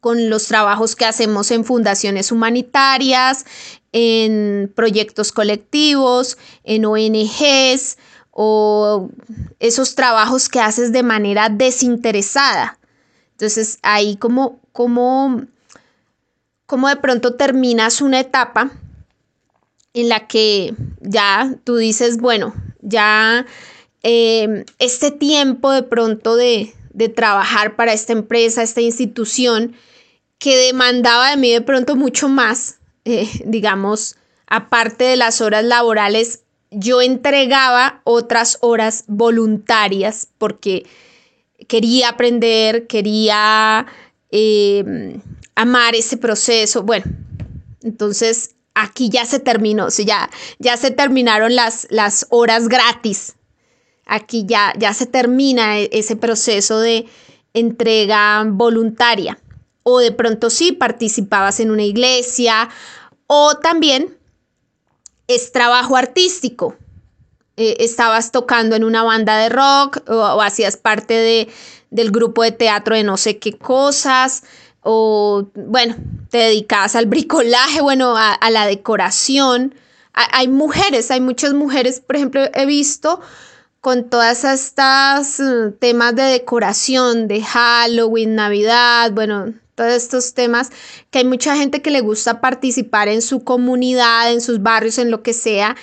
con 0.00 0.30
los 0.30 0.46
trabajos 0.46 0.96
que 0.96 1.04
hacemos 1.04 1.50
en 1.50 1.64
fundaciones 1.64 2.32
humanitarias, 2.32 3.44
en 3.92 4.72
proyectos 4.74 5.32
colectivos, 5.32 6.38
en 6.64 6.86
ONGs 6.86 7.98
o 8.30 9.10
esos 9.60 9.94
trabajos 9.94 10.48
que 10.48 10.60
haces 10.60 10.92
de 10.92 11.02
manera 11.02 11.50
desinteresada. 11.50 12.78
Entonces 13.32 13.78
ahí 13.82 14.16
como, 14.16 14.58
como 14.72 15.42
cómo 16.72 16.88
de 16.88 16.96
pronto 16.96 17.34
terminas 17.34 18.00
una 18.00 18.18
etapa 18.18 18.70
en 19.92 20.08
la 20.08 20.26
que 20.26 20.72
ya 21.02 21.54
tú 21.64 21.76
dices, 21.76 22.16
bueno, 22.16 22.54
ya 22.80 23.44
eh, 24.02 24.64
este 24.78 25.10
tiempo 25.10 25.70
de 25.70 25.82
pronto 25.82 26.34
de, 26.34 26.72
trabajar 27.14 27.76
para 27.76 27.92
esta 27.92 28.14
empresa, 28.14 28.62
esta 28.62 28.80
institución, 28.80 29.76
que 30.38 30.56
demandaba 30.56 31.28
de 31.28 31.36
mí 31.36 31.52
de 31.52 31.60
pronto 31.60 31.94
mucho 31.94 32.30
más, 32.30 32.78
eh, 33.04 33.28
digamos, 33.44 34.16
aparte 34.46 35.04
de 35.04 35.16
las 35.16 35.42
horas 35.42 35.64
laborales, 35.64 36.40
yo 36.70 37.02
entregaba 37.02 38.00
otras 38.04 38.56
horas 38.62 39.04
voluntarias 39.08 40.28
porque 40.38 40.86
quería 41.68 42.08
aprender, 42.08 42.86
quería 42.86 43.84
eh, 44.30 45.20
amar 45.54 45.94
ese 45.94 46.16
proceso. 46.16 46.82
Bueno, 46.82 47.04
entonces 47.82 48.54
aquí 48.74 49.08
ya 49.08 49.24
se 49.26 49.38
terminó, 49.38 49.86
o 49.86 50.02
ya, 50.04 50.30
ya 50.58 50.76
se 50.76 50.90
terminaron 50.90 51.54
las, 51.54 51.86
las 51.90 52.26
horas 52.30 52.68
gratis. 52.68 53.36
Aquí 54.06 54.44
ya, 54.46 54.72
ya 54.78 54.94
se 54.94 55.06
termina 55.06 55.78
e, 55.78 55.88
ese 55.92 56.16
proceso 56.16 56.80
de 56.80 57.06
entrega 57.54 58.44
voluntaria. 58.46 59.38
O 59.84 59.98
de 59.98 60.12
pronto 60.12 60.50
sí 60.50 60.72
participabas 60.72 61.60
en 61.60 61.70
una 61.70 61.82
iglesia 61.82 62.68
o 63.26 63.56
también 63.56 64.16
es 65.26 65.52
trabajo 65.52 65.96
artístico. 65.96 66.76
Eh, 67.56 67.76
estabas 67.80 68.32
tocando 68.32 68.76
en 68.76 68.84
una 68.84 69.02
banda 69.02 69.36
de 69.38 69.48
rock 69.48 70.08
o, 70.08 70.40
hacías 70.40 70.76
parte 70.76 71.14
de, 71.14 71.48
del 71.90 72.10
grupo 72.10 72.42
de 72.42 72.52
teatro 72.52 72.96
de 72.96 73.02
no 73.02 73.16
sé 73.16 73.38
qué 73.38 73.58
cosas 73.58 74.44
o 74.82 75.48
bueno, 75.54 75.96
te 76.30 76.38
dedicas 76.38 76.96
al 76.96 77.06
bricolaje, 77.06 77.80
bueno, 77.80 78.14
a, 78.16 78.50
la 78.50 78.66
decoración. 78.66 79.74
hay 80.12 80.48
mujeres, 80.48 81.10
hay 81.10 81.20
muchas 81.20 81.54
mujeres, 81.54 82.00
por 82.00 82.16
ejemplo, 82.16 82.42
he 82.54 82.66
visto 82.66 83.20
con 83.82 84.08
todas 84.08 84.44
estas 84.44 85.40
uh, 85.40 85.72
temas 85.72 86.14
de 86.14 86.22
decoración, 86.22 87.26
de 87.26 87.42
Halloween, 87.42 88.36
Navidad, 88.36 89.10
bueno, 89.10 89.54
todos 89.74 89.92
estos 89.92 90.34
temas, 90.34 90.70
que 91.10 91.18
hay 91.18 91.24
mucha 91.24 91.56
gente 91.56 91.82
que 91.82 91.90
le 91.90 92.00
gusta 92.00 92.40
participar 92.40 93.08
en 93.08 93.22
su 93.22 93.42
comunidad, 93.42 94.32
en 94.32 94.40
sus 94.40 94.62
barrios, 94.62 94.98
en 94.98 95.10
lo 95.10 95.24
que 95.24 95.32
sea, 95.32 95.74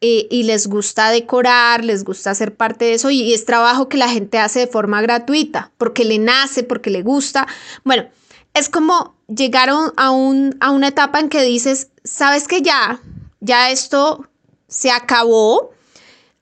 eh, 0.00 0.26
y 0.32 0.42
les 0.42 0.66
gusta 0.66 1.10
decorar, 1.10 1.84
les 1.84 2.02
gusta 2.02 2.34
ser 2.34 2.56
parte 2.56 2.86
de 2.86 2.94
eso, 2.94 3.10
y, 3.10 3.22
y 3.22 3.34
es 3.34 3.44
trabajo 3.44 3.88
que 3.88 3.98
la 3.98 4.08
gente 4.08 4.38
hace 4.40 4.58
de 4.58 4.66
forma 4.66 5.00
gratuita, 5.00 5.70
porque 5.78 6.04
le 6.04 6.18
nace, 6.18 6.64
porque 6.64 6.90
le 6.90 7.02
gusta. 7.02 7.46
Bueno, 7.84 8.08
es 8.54 8.68
como 8.68 9.16
llegar 9.28 9.70
a, 9.70 10.10
un, 10.10 10.56
a 10.60 10.70
una 10.70 10.88
etapa 10.88 11.20
en 11.20 11.28
que 11.28 11.42
dices, 11.42 11.88
sabes 12.04 12.48
que 12.48 12.62
ya, 12.62 13.00
ya 13.40 13.70
esto 13.70 14.28
se 14.68 14.90
acabó, 14.90 15.72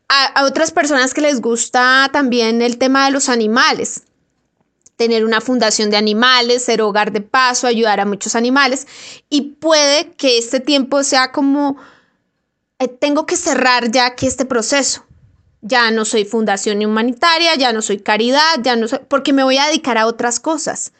a, 0.08 0.44
otras 0.44 0.70
personas 0.70 1.14
que 1.14 1.22
les 1.22 1.40
gusta 1.40 2.10
también 2.12 2.62
el 2.62 2.78
tema 2.78 3.06
de 3.06 3.12
los 3.12 3.28
animales 3.28 4.02
tener 4.96 5.24
una 5.24 5.40
fundación 5.40 5.90
de 5.90 5.96
animales, 5.96 6.64
ser 6.64 6.80
hogar 6.80 7.10
de 7.10 7.22
paso, 7.22 7.66
ayudar 7.66 7.98
a 7.98 8.04
muchos 8.04 8.36
animales 8.36 8.86
y 9.28 9.42
puede 9.42 10.12
que 10.12 10.38
este 10.38 10.60
tiempo 10.60 11.02
sea 11.02 11.32
como, 11.32 11.76
eh, 12.78 12.86
tengo 12.86 13.26
que 13.26 13.36
cerrar 13.36 13.90
ya 13.90 14.14
que 14.14 14.28
este 14.28 14.44
proceso. 14.44 15.04
Ya 15.60 15.90
no 15.90 16.04
soy 16.04 16.24
fundación 16.24 16.84
humanitaria, 16.84 17.56
ya 17.56 17.72
no 17.72 17.82
soy 17.82 17.98
caridad, 17.98 18.60
ya 18.62 18.76
no 18.76 18.86
soy, 18.86 19.00
porque 19.08 19.32
me 19.32 19.42
voy 19.42 19.58
a 19.58 19.66
dedicar 19.66 19.98
a 19.98 20.06
otras 20.06 20.38
cosas, 20.38 20.92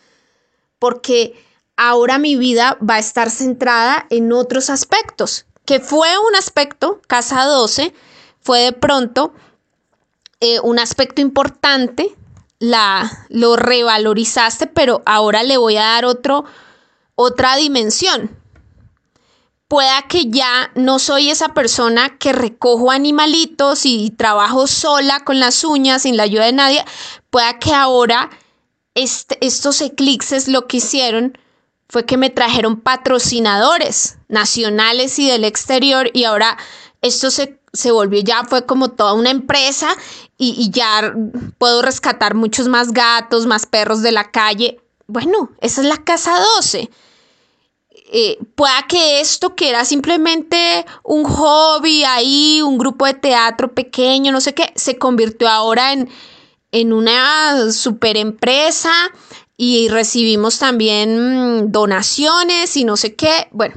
porque 0.83 1.41
ahora 1.77 2.19
mi 2.19 2.35
vida 2.35 2.77
va 2.83 2.97
a 2.97 2.99
estar 2.99 3.31
centrada 3.31 4.05
en 4.11 4.33
otros 4.33 4.69
aspectos, 4.69 5.47
que 5.65 5.79
fue 5.79 6.09
un 6.19 6.35
aspecto, 6.35 7.01
casa 7.07 7.45
12, 7.45 7.95
fue 8.41 8.63
de 8.63 8.73
pronto 8.73 9.33
eh, 10.41 10.59
un 10.59 10.81
aspecto 10.81 11.21
importante, 11.21 12.13
la, 12.59 13.29
lo 13.29 13.55
revalorizaste, 13.55 14.67
pero 14.67 15.03
ahora 15.07 15.45
le 15.45 15.57
voy 15.57 15.77
a 15.77 15.83
dar 15.85 16.05
otro, 16.05 16.47
otra 17.15 17.55
dimensión. 17.55 18.37
Pueda 19.69 20.03
que 20.09 20.31
ya 20.31 20.73
no 20.75 20.99
soy 20.99 21.31
esa 21.31 21.55
persona 21.55 22.19
que 22.19 22.33
recojo 22.33 22.91
animalitos 22.91 23.87
y 23.87 24.11
trabajo 24.11 24.67
sola 24.67 25.21
con 25.21 25.39
las 25.39 25.63
uñas 25.63 26.03
sin 26.03 26.17
la 26.17 26.25
ayuda 26.25 26.47
de 26.47 26.53
nadie. 26.53 26.85
Pueda 27.31 27.61
que 27.61 27.73
ahora 27.73 28.31
este, 28.95 29.39
estos 29.45 29.81
eclipses 29.81 30.49
lo 30.49 30.67
que 30.67 30.79
hicieron 30.79 31.39
fue 31.89 32.07
que 32.07 32.17
me 32.17 32.31
trajeron 32.31 32.81
patrocinadores 32.81 34.19
nacionales 34.29 35.19
y 35.19 35.29
del 35.29 35.45
exterior 35.45 36.11
y 36.13 36.25
ahora 36.25 36.57
esto 37.01 37.31
se 37.31 37.63
se 37.73 37.91
volvió 37.91 38.21
ya, 38.21 38.45
fue 38.45 38.67
como 38.67 38.91
toda 38.91 39.15
una 39.15 39.31
empresa 39.31 39.89
y, 40.37 40.71
ya 40.71 41.15
puedo 41.59 41.83
rescatar 41.83 42.35
muchos 42.35 42.69
más 42.69 42.93
gatos, 42.93 43.47
más 43.47 43.67
perros 43.67 44.03
de 44.03 44.13
la 44.13 44.31
calle. 44.31 44.81
Bueno, 45.07 45.51
esa 45.61 45.81
es 45.81 45.87
la 45.87 45.99
casa 45.99 46.39
12. 46.57 46.91
Eh, 48.15 48.39
pueda 48.57 48.87
que 48.89 49.21
esto 49.21 49.55
que 49.55 49.71
era 49.71 49.85
simplemente 49.85 50.85
un 51.03 51.25
hobby 51.25 52.05
ahí, 52.05 52.61
un 52.61 52.77
grupo 52.77 53.07
de 53.07 53.15
teatro 53.15 53.73
pequeño, 53.73 54.33
no 54.33 54.41
sé 54.41 54.53
qué, 54.53 54.71
se 54.75 54.99
convirtió 54.99 55.49
ahora 55.49 55.93
en, 55.93 56.11
en 56.73 56.93
una 56.93 57.71
super 57.71 58.17
empresa 58.17 58.93
y 59.57 59.89
recibimos 59.89 60.59
también 60.59 61.61
mm, 61.61 61.71
donaciones 61.71 62.77
y 62.77 62.85
no 62.85 62.97
sé 62.97 63.15
qué. 63.15 63.49
Bueno, 63.53 63.75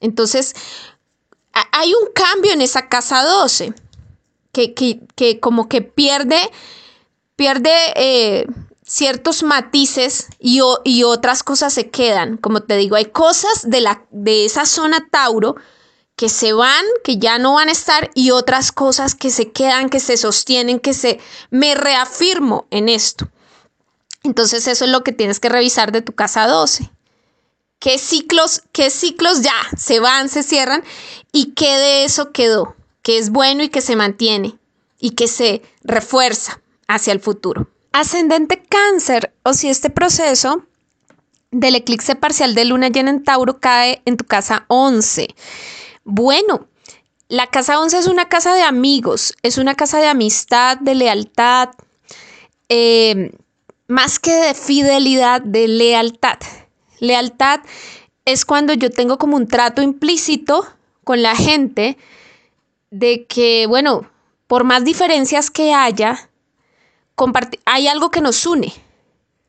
entonces 0.00 0.54
hay 1.70 1.94
un 1.94 2.12
cambio 2.12 2.52
en 2.52 2.62
esa 2.62 2.88
casa 2.88 3.22
12 3.22 3.74
que, 4.52 5.38
como 5.40 5.68
que 5.68 5.82
pierde, 5.82 6.38
pierde 7.36 7.70
eh, 7.96 8.46
ciertos 8.84 9.42
matices 9.42 10.28
y, 10.38 10.60
y, 10.84 11.04
otras 11.04 11.42
cosas 11.42 11.72
se 11.72 11.90
quedan. 11.90 12.36
Como 12.36 12.62
te 12.62 12.76
digo, 12.76 12.96
hay 12.96 13.06
cosas 13.06 13.68
de, 13.68 13.80
la, 13.80 14.04
de 14.10 14.44
esa 14.44 14.64
zona 14.64 15.08
Tauro 15.10 15.56
que 16.16 16.28
se 16.28 16.52
van, 16.52 16.84
que 17.02 17.18
ya 17.18 17.38
no 17.38 17.54
van 17.54 17.68
a 17.68 17.72
estar 17.72 18.10
y 18.14 18.30
otras 18.30 18.72
cosas 18.72 19.14
que 19.14 19.30
se 19.30 19.50
quedan, 19.50 19.88
que 19.88 20.00
se 20.00 20.16
sostienen, 20.16 20.80
que 20.80 20.94
se... 20.94 21.20
Me 21.50 21.74
reafirmo 21.74 22.66
en 22.70 22.88
esto. 22.88 23.28
Entonces 24.22 24.66
eso 24.68 24.84
es 24.84 24.90
lo 24.90 25.02
que 25.02 25.12
tienes 25.12 25.40
que 25.40 25.48
revisar 25.48 25.92
de 25.92 26.02
tu 26.02 26.12
casa 26.14 26.46
12 26.46 26.90
qué 27.84 27.98
ciclos, 27.98 28.62
qué 28.72 28.88
ciclos 28.88 29.42
ya 29.42 29.52
se 29.76 30.00
van, 30.00 30.30
se 30.30 30.42
cierran 30.42 30.82
y 31.32 31.52
qué 31.52 31.76
de 31.76 32.04
eso 32.06 32.32
quedó, 32.32 32.76
que 33.02 33.18
es 33.18 33.28
bueno 33.28 33.62
y 33.62 33.68
que 33.68 33.82
se 33.82 33.94
mantiene 33.94 34.58
y 34.98 35.10
que 35.10 35.28
se 35.28 35.60
refuerza 35.82 36.62
hacia 36.88 37.12
el 37.12 37.20
futuro. 37.20 37.68
Ascendente 37.92 38.62
cáncer, 38.62 39.34
o 39.42 39.52
si 39.52 39.68
este 39.68 39.90
proceso 39.90 40.64
del 41.50 41.74
eclipse 41.74 42.14
parcial 42.14 42.54
de 42.54 42.64
luna 42.64 42.88
llena 42.88 43.10
en 43.10 43.22
Tauro 43.22 43.60
cae 43.60 44.00
en 44.06 44.16
tu 44.16 44.24
casa 44.24 44.64
11. 44.68 45.34
Bueno, 46.04 46.68
la 47.28 47.46
casa 47.46 47.80
11 47.80 47.98
es 47.98 48.06
una 48.06 48.28
casa 48.28 48.54
de 48.54 48.62
amigos, 48.62 49.34
es 49.42 49.56
una 49.56 49.74
casa 49.74 49.98
de 50.00 50.08
amistad, 50.08 50.76
de 50.78 50.94
lealtad, 50.94 51.70
eh, 52.68 53.32
más 53.88 54.18
que 54.18 54.32
de 54.34 54.54
fidelidad, 54.54 55.40
de 55.40 55.66
lealtad. 55.66 56.38
Lealtad 57.00 57.60
es 58.26 58.44
cuando 58.44 58.74
yo 58.74 58.90
tengo 58.90 59.16
como 59.16 59.36
un 59.36 59.48
trato 59.48 59.80
implícito 59.80 60.66
con 61.04 61.22
la 61.22 61.34
gente 61.34 61.96
de 62.90 63.26
que, 63.26 63.66
bueno, 63.66 64.10
por 64.46 64.64
más 64.64 64.84
diferencias 64.84 65.50
que 65.50 65.72
haya, 65.72 66.28
hay 67.64 67.88
algo 67.88 68.10
que 68.10 68.20
nos 68.20 68.44
une. 68.44 68.74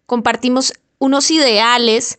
Compartimos 0.05 0.73
unos 0.99 1.31
ideales, 1.31 2.17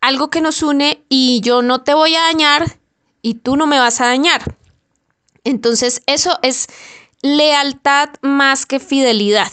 algo 0.00 0.30
que 0.30 0.40
nos 0.40 0.62
une 0.62 1.04
y 1.10 1.40
yo 1.42 1.60
no 1.60 1.82
te 1.82 1.92
voy 1.92 2.14
a 2.14 2.22
dañar 2.22 2.77
y 3.22 3.34
tú 3.34 3.56
no 3.56 3.66
me 3.66 3.78
vas 3.78 4.00
a 4.00 4.06
dañar. 4.06 4.56
Entonces, 5.44 6.02
eso 6.06 6.38
es 6.42 6.66
lealtad 7.22 8.10
más 8.22 8.66
que 8.66 8.80
fidelidad. 8.80 9.50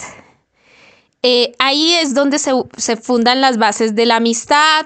Eh, 1.23 1.53
ahí 1.57 1.93
es 1.93 2.13
donde 2.13 2.37
se, 2.39 2.97
fundan 2.97 3.41
las 3.41 3.57
bases 3.57 3.95
de 3.95 4.05
la 4.05 4.17
amistad, 4.17 4.85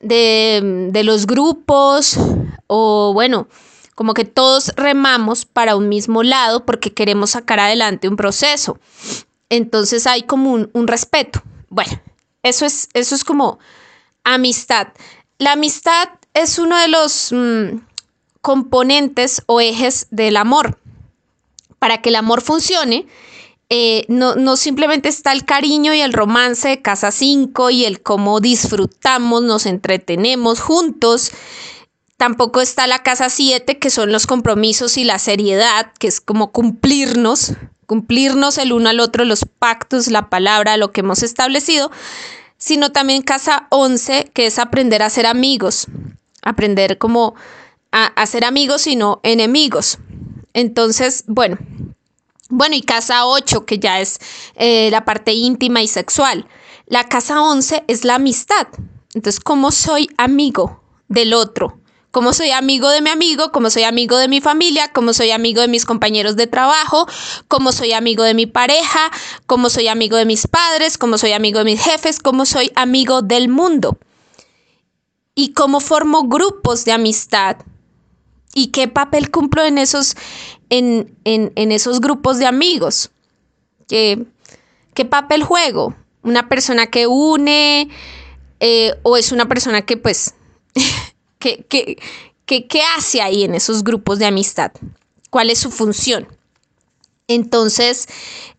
de, 0.00 0.88
de 0.90 1.04
los 1.04 1.26
grupos, 1.26 2.18
o 2.66 3.12
bueno, 3.12 3.48
como 3.94 4.14
que 4.14 4.24
todos 4.24 4.72
remamos 4.76 5.44
para 5.44 5.76
un 5.76 5.88
mismo 5.88 6.22
lado 6.22 6.64
porque 6.64 6.92
queremos 6.92 7.30
sacar 7.30 7.60
adelante 7.60 8.08
un 8.08 8.16
proceso. 8.16 8.78
Entonces 9.48 10.06
hay 10.06 10.22
como 10.22 10.52
un, 10.52 10.86
respeto. 10.88 11.42
Bueno, 11.68 12.00
eso 12.42 12.66
es, 12.66 12.88
eso 12.92 13.14
es 13.14 13.24
como 13.24 13.58
amistad. 14.24 14.88
La 15.38 15.52
amistad 15.52 16.08
es 16.32 16.58
uno 16.58 16.78
de 16.78 16.88
los 16.88 17.30
mm, 17.32 17.78
componentes 18.44 19.42
o 19.46 19.62
ejes 19.62 20.06
del 20.10 20.36
amor. 20.36 20.78
Para 21.78 22.02
que 22.02 22.10
el 22.10 22.16
amor 22.16 22.42
funcione, 22.42 23.06
eh, 23.70 24.04
no, 24.08 24.56
simplemente 24.58 25.08
está 25.08 25.32
el 25.32 25.46
cariño 25.46 25.94
y 25.94 26.02
el 26.02 26.12
romance 26.12 26.68
de 26.68 26.82
Casa 26.82 27.10
5 27.10 27.70
y 27.70 27.86
el 27.86 28.02
cómo 28.02 28.40
disfrutamos, 28.40 29.42
nos 29.42 29.64
entretenemos 29.64 30.60
juntos. 30.60 31.30
Tampoco 32.18 32.60
está 32.60 32.86
la 32.86 33.02
Casa 33.02 33.30
7, 33.30 33.78
que 33.78 33.88
son 33.88 34.12
los 34.12 34.26
compromisos 34.26 34.98
y 34.98 35.04
la 35.04 35.18
seriedad, 35.18 35.90
que 35.98 36.08
es 36.08 36.20
como 36.20 36.52
cumplirnos, 36.52 37.54
cumplirnos 37.86 38.58
el 38.58 38.74
uno 38.74 38.90
al 38.90 39.00
otro, 39.00 39.24
los 39.24 39.46
pactos, 39.58 40.08
la 40.08 40.28
palabra, 40.28 40.76
lo 40.76 40.92
que 40.92 41.00
hemos 41.00 41.22
establecido, 41.22 41.90
sino 42.58 42.92
también 42.92 43.22
Casa 43.22 43.68
11, 43.70 44.30
que 44.34 44.44
es 44.44 44.58
aprender 44.58 45.02
a 45.02 45.08
ser 45.08 45.24
amigos, 45.24 45.86
aprender 46.42 46.98
como 46.98 47.34
a, 47.94 48.26
ser 48.26 48.44
amigos 48.44 48.88
y 48.88 48.96
no 48.96 49.20
enemigos. 49.22 49.98
Entonces, 50.52 51.24
bueno, 51.28 51.58
bueno, 52.48 52.74
y 52.74 52.82
casa 52.82 53.24
8, 53.24 53.64
que 53.64 53.78
ya 53.78 54.00
es 54.00 54.18
eh, 54.56 54.90
la 54.90 55.04
parte 55.04 55.32
íntima 55.32 55.80
y 55.80 55.86
sexual. 55.86 56.48
La 56.86 57.08
casa 57.08 57.40
11 57.40 57.84
es 57.86 58.04
la 58.04 58.16
amistad. 58.16 58.66
Entonces, 59.14 59.40
¿cómo 59.40 59.70
soy 59.70 60.10
amigo 60.16 60.82
del 61.08 61.34
otro? 61.34 61.78
¿Cómo 62.10 62.32
soy 62.32 62.50
amigo 62.50 62.90
de 62.90 63.00
mi 63.00 63.10
amigo? 63.10 63.52
¿Cómo 63.52 63.70
soy 63.70 63.84
amigo 63.84 64.16
de 64.18 64.28
mi 64.28 64.40
familia? 64.40 64.92
¿Cómo 64.92 65.12
soy 65.12 65.30
amigo 65.30 65.60
de 65.60 65.68
mis 65.68 65.84
compañeros 65.84 66.36
de 66.36 66.48
trabajo? 66.48 67.06
¿Cómo 67.46 67.70
soy 67.72 67.92
amigo 67.92 68.24
de 68.24 68.34
mi 68.34 68.46
pareja? 68.46 69.10
¿Cómo 69.46 69.70
soy 69.70 69.86
amigo 69.86 70.16
de 70.16 70.24
mis 70.24 70.46
padres? 70.48 70.98
¿Cómo 70.98 71.16
soy 71.16 71.32
amigo 71.32 71.60
de 71.60 71.64
mis 71.64 71.82
jefes? 71.82 72.18
¿Cómo 72.18 72.44
soy 72.44 72.72
amigo 72.74 73.22
del 73.22 73.48
mundo? 73.48 73.98
¿Y 75.34 75.52
cómo 75.54 75.80
formo 75.80 76.24
grupos 76.28 76.84
de 76.84 76.92
amistad? 76.92 77.56
¿Y 78.54 78.68
qué 78.68 78.86
papel 78.86 79.32
cumplo 79.32 79.64
en 79.64 79.78
esos, 79.78 80.16
en, 80.70 81.12
esos 81.24 82.00
grupos 82.00 82.38
de 82.38 82.46
amigos? 82.46 83.10
¿Qué, 83.88 84.24
¿Qué, 84.94 85.04
papel 85.04 85.42
juego? 85.42 85.94
¿Una 86.22 86.48
persona 86.48 86.86
que 86.86 87.08
une 87.08 87.90
eh, 88.60 88.94
o 89.02 89.16
es 89.16 89.32
una 89.32 89.46
persona 89.48 89.82
que 89.82 89.96
pues, 89.96 90.34
¿qué 91.38 91.64
que, 91.68 91.96
que, 91.96 91.96
que, 92.46 92.56
en 92.56 92.62
en 92.62 92.64
en 92.64 92.80
en 92.80 92.82
hace 92.96 93.20
ahí 93.20 93.44
en 93.44 93.54
esos 93.56 93.82
grupos 93.82 94.20
de 94.20 94.26
amistad 94.26 94.70
cuál 95.30 95.50
es 95.50 95.58
su 95.58 95.72
función? 95.72 96.28
Entonces, 97.26 98.06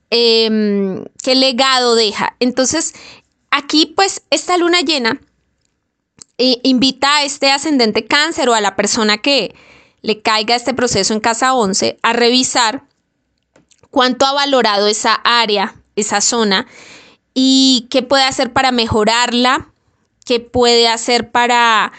em, 0.09 1.05
¿qué 1.23 1.35
legado 1.35 1.95
deja? 1.95 2.35
Entonces, 2.41 2.93
aquí 3.49 3.85
pues 3.95 4.23
esta 4.29 4.57
luna 4.57 4.81
llena 4.81 5.21
eh, 6.37 6.59
invita 6.63 7.17
a 7.17 7.23
este 7.23 7.49
ascendente 7.49 8.05
cáncer 8.05 8.49
o 8.49 8.53
a 8.53 8.61
la 8.61 8.75
persona 8.75 9.19
que 9.19 9.55
le 10.01 10.21
caiga 10.21 10.55
este 10.55 10.73
proceso 10.73 11.13
en 11.13 11.19
casa 11.19 11.53
11 11.53 11.97
a 12.01 12.13
revisar 12.13 12.83
cuánto 13.91 14.25
ha 14.25 14.33
valorado 14.33 14.87
esa 14.87 15.13
área, 15.13 15.75
esa 15.95 16.21
zona 16.21 16.67
y 17.33 17.87
qué 17.89 18.01
puede 18.01 18.23
hacer 18.23 18.53
para 18.53 18.71
mejorarla, 18.71 19.69
qué 20.25 20.39
puede 20.39 20.87
hacer 20.87 21.31
para 21.31 21.93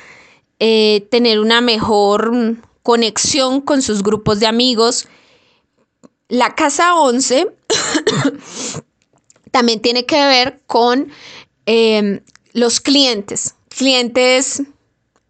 eh, 0.59 1.07
tener 1.11 1.41
una 1.41 1.61
mejor 1.61 2.57
conexión 2.83 3.61
con 3.61 3.83
sus 3.83 4.03
grupos 4.03 4.41
de 4.41 4.47
amigos. 4.47 5.09
La 6.29 6.55
casa 6.55 6.95
11 6.97 7.49
también 9.51 9.81
tiene 9.81 10.07
que 10.07 10.25
ver 10.27 10.61
con 10.67 11.11
em, 11.67 12.21
los 12.53 12.81
clientes, 12.81 13.55
clientes, 13.69 14.63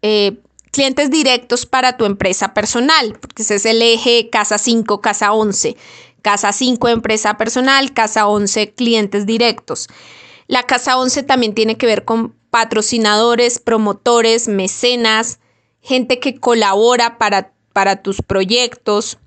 eh, 0.01 0.37
clientes 0.71 1.09
directos 1.09 1.65
para 1.65 1.97
tu 1.97 2.05
empresa 2.05 2.53
personal, 2.53 3.17
porque 3.19 3.43
ese 3.43 3.55
es 3.55 3.65
el 3.65 3.81
eje 3.81 4.29
casa 4.29 4.57
5, 4.57 5.01
casa 5.01 5.33
11. 5.33 5.75
Casa 6.21 6.51
5, 6.51 6.89
empresa 6.89 7.37
personal, 7.37 7.93
casa 7.93 8.27
11, 8.27 8.73
clientes 8.73 9.25
directos. 9.25 9.87
La 10.47 10.63
casa 10.63 10.97
11 10.97 11.23
también 11.23 11.53
tiene 11.53 11.77
que 11.77 11.85
ver 11.85 12.05
con 12.05 12.35
patrocinadores, 12.49 13.59
promotores, 13.59 14.47
mecenas, 14.47 15.39
gente 15.81 16.19
que 16.19 16.39
colabora 16.39 17.17
para, 17.17 17.53
para 17.73 18.01
tus 18.01 18.21
proyectos, 18.21 19.19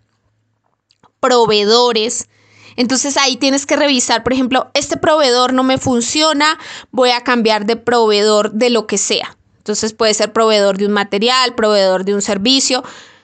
proveedores. 1.21 2.29
Entonces 2.77 3.17
ahí 3.17 3.37
tienes 3.37 3.67
que 3.67 3.77
revisar, 3.77 4.23
por 4.23 4.33
ejemplo, 4.33 4.71
este 4.75 4.97
proveedor 4.97 5.53
no 5.53 5.63
me 5.63 5.79
funciona, 5.79 6.59
voy 6.91 7.11
a 7.11 7.23
cambiar 7.23 7.67
de 7.67 7.77
proveedor 7.77 8.53
de 8.53 8.71
lo 8.71 8.87
que 8.87 8.99
sea. 8.99 9.37
Entonces 9.61 9.93
puede 9.93 10.15
ser 10.15 10.33
proveedor 10.33 10.79
de 10.79 10.87
un 10.87 10.93
material, 10.93 11.55
proveedor 11.55 12.07
de 12.07 12.15
un 12.15 12.23
servicio. 12.23 12.83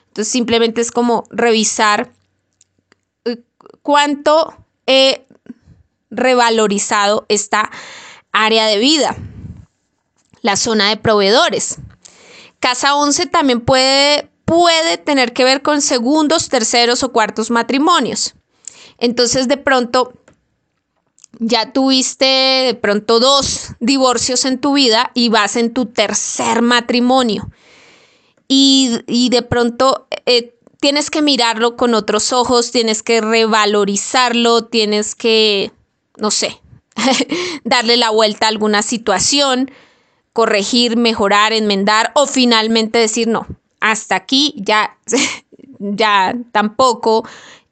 Entonces 0.09 0.31
simplemente 0.31 0.81
es 0.81 0.91
como 0.91 1.23
revisar 1.31 2.11
eh, 3.25 3.39
cuánto 3.81 4.55
he 4.85 5.25
revalorizado 6.11 7.25
esta 7.27 7.71
área 8.31 8.67
de 8.67 8.77
vida 8.77 9.17
la 10.41 10.55
zona 10.55 10.89
de 10.89 10.97
proveedores. 10.97 11.77
Casa 12.59 12.95
11 12.95 13.25
también 13.25 13.61
puede, 13.61 14.29
puede 14.45 14.97
tener 14.97 15.33
que 15.33 15.43
ver 15.43 15.61
con 15.63 15.81
segundos, 15.81 16.49
terceros 16.49 17.03
o 17.03 17.11
cuartos 17.11 17.49
matrimonios. 17.49 18.35
Entonces 18.99 19.47
de 19.47 19.57
pronto 19.57 20.13
ya 21.39 21.71
tuviste 21.71 22.25
de 22.25 22.73
pronto 22.73 23.19
dos 23.19 23.69
divorcios 23.79 24.45
en 24.45 24.59
tu 24.59 24.73
vida 24.73 25.11
y 25.13 25.29
vas 25.29 25.55
en 25.55 25.73
tu 25.73 25.85
tercer 25.85 26.61
matrimonio. 26.61 27.49
Y, 28.49 29.27
de 29.29 29.41
pronto 29.41 30.07
eh, 30.25 30.55
tienes 30.79 31.09
que 31.09 31.21
mirarlo 31.21 31.75
con 31.75 31.93
otros 31.93 32.31
ojos, 32.31 32.71
tienes 32.71 33.03
que 33.03 33.19
revalorizarlo, 33.19 34.65
tienes 34.65 35.15
que, 35.15 35.71
no 36.17 36.31
sé, 36.31 36.61
darle 37.65 37.97
la 37.97 38.09
vuelta 38.09 38.45
a 38.45 38.49
alguna 38.49 38.83
situación 38.83 39.69
corregir, 40.31 40.97
mejorar, 40.97 41.51
enmendar 41.51 42.11
o 42.13 42.27
finalmente 42.27 42.99
decir 42.99 43.27
no, 43.27 43.47
hasta 43.79 44.15
aquí 44.15 44.53
ya, 44.57 44.95
ya 45.79 46.35
tampoco 46.51 47.27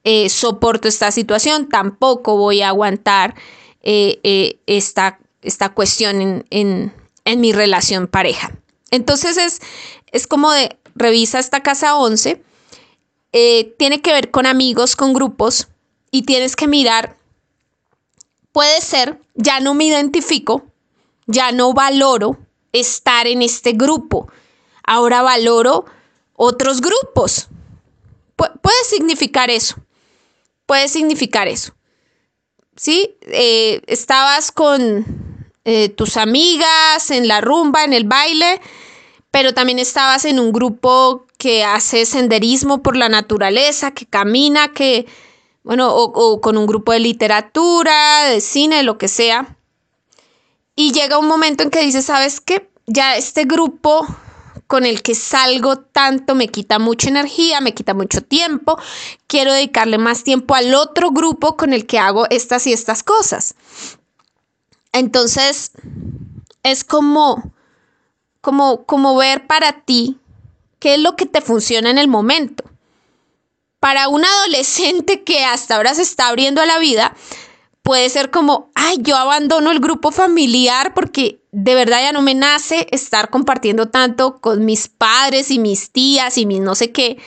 eh, 0.07 0.29
soporto 0.29 0.87
esta 0.87 1.09
situación, 1.09 1.67
tampoco 1.67 2.37
voy 2.37 2.61
a 2.61 2.67
aguantar 2.67 3.33
eh, 3.81 4.19
eh, 4.21 4.59
esta, 4.67 5.17
esta, 5.41 5.73
cuestión 5.73 6.45
en, 6.51 6.93
mi 7.25 7.51
relación 7.51 8.05
pareja. 8.05 8.55
Entonces 8.91 9.35
es, 9.37 9.61
es 10.11 10.27
como 10.27 10.51
de, 10.51 10.77
revisa 10.93 11.39
esta 11.39 11.63
casa 11.63 11.97
11, 11.97 12.39
tiene 13.31 14.01
que 14.03 14.13
ver 14.13 14.29
con 14.29 14.45
amigos, 14.45 14.95
con 14.95 15.11
grupos 15.11 15.69
y 16.11 16.21
tienes 16.21 16.55
que 16.55 16.67
mirar, 16.67 17.17
puede 18.51 18.81
ser, 18.81 19.19
ya 19.33 19.59
no 19.59 19.73
me 19.73 19.85
identifico, 19.85 20.67
ya 21.25 21.51
no 21.51 21.73
valoro, 21.73 22.37
estar 22.73 23.25
en 23.25 23.41
este 23.41 23.71
grupo. 23.71 24.27
Ahora 24.83 25.23
valoro 25.23 25.85
otros 26.35 26.79
grupos. 26.79 27.47
puede 28.35 28.83
significar 28.87 29.49
eso. 29.49 29.77
Puede 30.65 30.87
significar 30.87 31.47
eso. 31.47 31.73
¿Sí? 32.75 33.17
Eh, 33.21 33.81
estabas 33.87 34.51
con 34.51 35.05
eh, 35.63 35.89
tus 35.89 36.17
amigas 36.17 37.09
en 37.09 37.27
la 37.27 37.41
rumba, 37.41 37.83
en 37.83 37.93
el 37.93 38.05
baile, 38.05 38.59
pero 39.31 39.53
también 39.53 39.79
estabas 39.79 40.25
en 40.25 40.39
un 40.39 40.51
grupo 40.51 41.25
que 41.37 41.63
hace 41.63 42.05
senderismo 42.05 42.81
por 42.81 42.97
la 42.97 43.09
naturaleza, 43.09 43.91
que 43.91 44.05
camina, 44.05 44.73
que, 44.73 45.05
bueno, 45.63 45.93
o 45.95 46.41
con 46.41 46.57
un 46.57 46.65
grupo 46.65 46.91
de 46.91 46.99
literatura, 46.99 48.25
de 48.25 48.41
cine, 48.41 48.83
lo 48.83 48.97
que 48.97 49.07
sea. 49.07 49.57
Y 50.75 50.91
llega 50.91 51.17
un 51.17 51.27
momento 51.27 51.63
en 51.63 51.69
que 51.69 51.81
dices, 51.81 52.05
¿sabes 52.05 52.41
qué? 52.41 52.69
Ya 52.85 53.15
este 53.15 53.45
grupo 53.45 54.05
con 54.67 54.85
el 54.85 55.01
que 55.01 55.15
salgo 55.15 55.77
tanto 55.77 56.35
me 56.35 56.47
quita 56.47 56.79
mucha 56.79 57.09
energía, 57.09 57.61
me 57.61 57.73
quita 57.73 57.93
mucho 57.93 58.21
tiempo. 58.21 58.79
Quiero 59.27 59.53
dedicarle 59.53 59.97
más 59.97 60.23
tiempo 60.23 60.55
al 60.55 60.73
otro 60.73 61.11
grupo 61.11 61.55
con 61.55 61.73
el 61.73 61.85
que 61.85 61.99
hago 61.99 62.25
estas 62.29 62.65
y 62.67 62.73
estas 62.73 63.03
cosas. 63.03 63.55
Entonces, 64.91 65.71
es 66.63 66.83
como, 66.83 67.51
como, 68.41 68.85
como 68.85 69.15
ver 69.15 69.45
para 69.45 69.81
ti 69.81 70.17
qué 70.79 70.95
es 70.95 70.99
lo 70.99 71.15
que 71.15 71.25
te 71.25 71.41
funciona 71.41 71.89
en 71.89 71.97
el 71.97 72.07
momento. 72.07 72.63
Para 73.79 74.07
un 74.07 74.25
adolescente 74.25 75.23
que 75.23 75.45
hasta 75.45 75.75
ahora 75.75 75.93
se 75.93 76.01
está 76.01 76.27
abriendo 76.29 76.61
a 76.61 76.65
la 76.65 76.79
vida, 76.79 77.15
puede 77.85 78.09
ser 78.09 78.31
como, 78.31 78.71
ay, 78.73 78.97
yo 79.01 79.15
abandono 79.15 79.69
el 79.69 79.79
grupo 79.79 80.11
familiar 80.11 80.95
porque 80.95 81.39
de 81.51 81.75
verdad 81.75 82.01
ya 82.01 82.11
no 82.13 82.23
me 82.23 82.33
nace 82.33 82.87
estar 82.89 83.29
compartiendo 83.29 83.89
tanto 83.89 84.41
con 84.41 84.65
mis 84.65 84.87
padres 84.87 85.51
y 85.51 85.59
mis 85.59 85.91
tías 85.91 86.39
y 86.39 86.47
mis 86.47 86.61
no 86.61 86.73
sé 86.73 86.91
qué. 86.91 87.19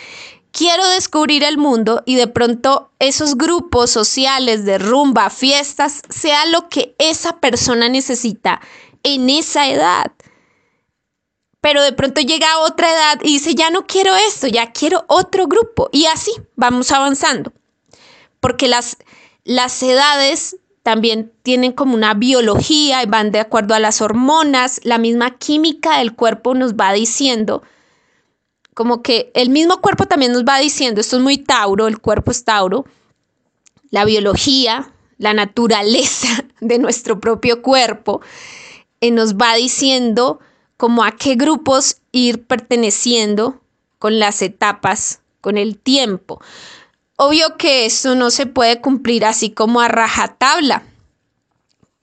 Quiero 0.50 0.88
descubrir 0.88 1.44
el 1.44 1.58
mundo 1.58 2.02
y 2.06 2.16
de 2.16 2.26
pronto 2.26 2.90
esos 2.98 3.36
grupos 3.36 3.92
sociales 3.92 4.64
de 4.64 4.78
rumba, 4.78 5.30
fiestas, 5.30 6.02
sea 6.08 6.44
lo 6.46 6.68
que 6.68 6.96
esa 6.98 7.38
persona 7.38 7.88
necesita 7.88 8.60
en 9.04 9.30
esa 9.30 9.68
edad. 9.68 10.10
Pero 11.60 11.84
de 11.84 11.92
pronto 11.92 12.20
llega 12.20 12.52
a 12.52 12.60
otra 12.62 12.90
edad 12.90 13.20
y 13.22 13.34
dice, 13.34 13.54
ya 13.54 13.70
no 13.70 13.86
quiero 13.86 14.16
esto, 14.16 14.48
ya 14.48 14.72
quiero 14.72 15.04
otro 15.06 15.46
grupo. 15.46 15.88
Y 15.92 16.06
así 16.06 16.32
vamos 16.56 16.90
avanzando. 16.90 17.52
Porque 18.40 18.66
las, 18.66 18.96
las 19.48 19.82
edades 19.82 20.58
también 20.82 21.32
tienen 21.42 21.72
como 21.72 21.94
una 21.94 22.12
biología 22.12 23.02
y 23.02 23.06
van 23.06 23.32
de 23.32 23.40
acuerdo 23.40 23.74
a 23.74 23.78
las 23.78 24.02
hormonas, 24.02 24.78
la 24.84 24.98
misma 24.98 25.38
química 25.38 25.96
del 25.98 26.14
cuerpo 26.14 26.54
nos 26.54 26.74
va 26.74 26.92
diciendo, 26.92 27.62
como 28.74 29.00
que 29.00 29.30
el 29.32 29.48
mismo 29.48 29.80
cuerpo 29.80 30.04
también 30.04 30.32
nos 30.32 30.44
va 30.44 30.58
diciendo, 30.58 31.00
esto 31.00 31.16
es 31.16 31.22
muy 31.22 31.38
Tauro, 31.38 31.86
el 31.86 31.98
cuerpo 31.98 32.30
es 32.30 32.44
Tauro, 32.44 32.84
la 33.90 34.04
biología, 34.04 34.92
la 35.16 35.32
naturaleza 35.32 36.44
de 36.60 36.78
nuestro 36.78 37.18
propio 37.18 37.62
cuerpo, 37.62 38.20
eh, 39.00 39.10
nos 39.10 39.36
va 39.36 39.54
diciendo 39.54 40.40
como 40.76 41.04
a 41.04 41.12
qué 41.12 41.36
grupos 41.36 42.02
ir 42.12 42.44
perteneciendo 42.44 43.62
con 43.98 44.18
las 44.18 44.42
etapas, 44.42 45.22
con 45.40 45.56
el 45.56 45.78
tiempo. 45.78 46.38
Obvio 47.20 47.56
que 47.56 47.84
esto 47.84 48.14
no 48.14 48.30
se 48.30 48.46
puede 48.46 48.80
cumplir 48.80 49.24
así 49.24 49.50
como 49.50 49.80
a 49.80 49.88
rajatabla, 49.88 50.84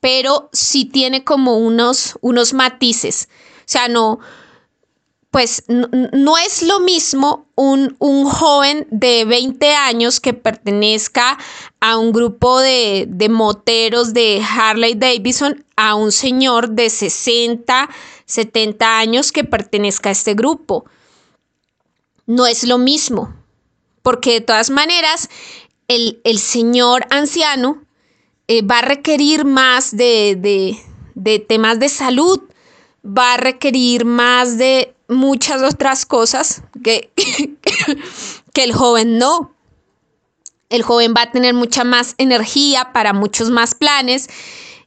pero 0.01 0.49
sí 0.51 0.83
tiene 0.83 1.23
como 1.23 1.57
unos, 1.57 2.17
unos 2.19 2.51
matices. 2.51 3.29
O 3.59 3.63
sea, 3.63 3.87
no, 3.87 4.19
pues 5.31 5.63
no, 5.69 6.37
es 6.37 6.63
lo 6.63 6.81
mismo 6.81 7.47
un, 7.55 7.95
un, 7.99 8.25
joven 8.25 8.87
de 8.91 9.23
20 9.23 9.73
años 9.73 10.19
que 10.19 10.33
pertenezca 10.33 11.37
a 11.79 11.97
un 11.97 12.11
grupo 12.11 12.59
de, 12.59 13.05
de 13.07 13.29
moteros 13.29 14.13
de 14.13 14.43
Harley 14.43 14.95
Davidson 14.95 15.63
a 15.77 15.95
un 15.95 16.11
señor 16.11 16.71
de 16.71 16.89
60, 16.89 17.89
70 18.25 18.99
años 18.99 19.31
que 19.31 19.45
pertenezca 19.45 20.09
a 20.09 20.11
este 20.11 20.33
grupo. 20.33 20.83
No 22.25 22.45
es 22.45 22.65
lo 22.65 22.77
mismo 22.77 23.33
porque 24.05 24.33
de 24.33 24.41
todas 24.41 24.69
maneras 24.69 25.29
el, 25.87 26.37
señor 26.37 27.07
anciano 27.09 27.81
eh, 28.47 28.61
va 28.61 28.77
a 28.77 28.81
requerir 28.83 29.45
más 29.45 29.97
de, 29.97 30.77
temas 31.47 31.79
de 31.79 31.89
salud, 31.89 32.39
va 33.03 33.33
a 33.33 33.37
requerir 33.37 34.05
más 34.05 34.59
de 34.59 34.93
muchas 35.07 35.63
otras 35.63 36.05
cosas 36.05 36.61
que, 36.83 37.09
que 38.53 38.63
el 38.63 38.73
joven 38.73 39.17
no. 39.17 39.55
el 40.69 40.83
joven 40.83 41.15
va 41.17 41.23
a 41.23 41.31
tener 41.31 41.55
mucha 41.55 41.83
más 41.83 42.13
energía 42.19 42.93
para 42.93 43.11
muchos 43.11 43.49
más 43.49 43.73
planes 43.73 44.29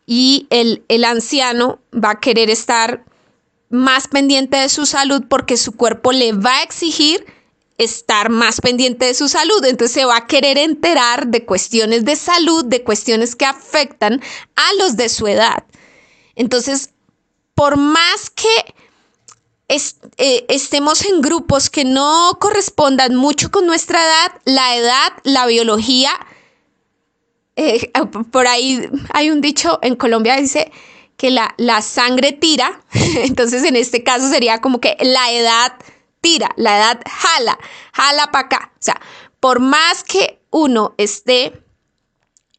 y 0.07 0.47
el, 0.51 0.85
el 0.87 1.05
anciano 1.05 1.81
va 1.93 2.11
a 2.11 2.21
querer 2.21 2.51
estar 2.51 3.05
más 3.69 4.07
pendiente 4.07 4.59
de 4.59 4.69
su 4.69 4.87
salud 4.87 5.25
porque 5.29 5.57
su 5.57 5.73
cuerpo 5.73 6.13
le 6.13 6.35
va 6.35 6.59
a 6.59 6.63
exigir 6.63 7.27
estar 7.79 8.29
más 8.29 8.61
pendiente 8.61 9.07
de 9.07 9.15
su 9.15 9.29
salud. 9.29 9.65
Entonces 9.65 9.93
se 9.93 10.05
va 10.05 10.17
a 10.19 10.27
querer 10.27 10.59
enterar 10.59 11.29
de 11.29 11.45
cuestiones 11.45 12.05
de 12.05 12.17
salud, 12.17 12.65
de 12.65 12.83
cuestiones 12.83 13.35
que 13.37 13.47
afectan 13.47 14.21
a 14.57 14.75
los 14.79 14.97
de 14.97 15.09
su 15.09 15.27
edad. 15.29 15.65
Entonces, 16.35 16.91
por 17.55 17.77
más 17.77 18.31
que 18.31 18.75
eh, 19.69 20.45
estemos 20.49 21.05
en 21.05 21.21
grupos 21.21 21.71
que 21.71 21.85
no 21.85 22.39
correspondan 22.41 23.15
mucho 23.15 23.51
con 23.51 23.67
nuestra 23.67 24.01
edad, 24.03 24.41
la 24.45 24.77
edad, 24.77 25.13
la 25.25 25.47
biología, 25.47 26.11
eh, 27.57 27.91
por 28.33 28.47
ahí 28.47 28.89
hay 29.13 29.31
un 29.31 29.41
dicho 29.41 29.79
en 29.83 29.97
Colombia 29.97 30.37
dice 30.37 30.73
que 31.17 31.31
la, 31.31 31.55
la 31.59 31.83
sangre 31.83 32.33
tira, 32.33 32.81
entonces 32.93 33.65
en 33.65 33.77
este 33.77 34.03
caso 34.03 34.29
sería 34.31 34.61
como 34.61 34.81
que 34.81 34.97
la 35.01 35.33
edad 35.33 35.73
tira, 36.21 36.51
la 36.57 36.79
edad 36.79 37.01
jala, 37.09 37.59
jala 37.93 38.31
para 38.31 38.47
acá. 38.47 38.73
O 38.75 38.83
sea, 38.83 39.01
por 39.41 39.61
más 39.61 40.05
que 40.05 40.41
uno 40.51 40.95
esté 40.97 41.63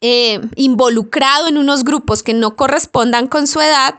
eh, 0.02 0.40
involucrado 0.56 1.48
en 1.48 1.58
unos 1.58 1.84
grupos 1.84 2.24
que 2.24 2.34
no 2.34 2.56
correspondan 2.56 3.28
con 3.28 3.48
su 3.48 3.62
edad, 3.62 3.96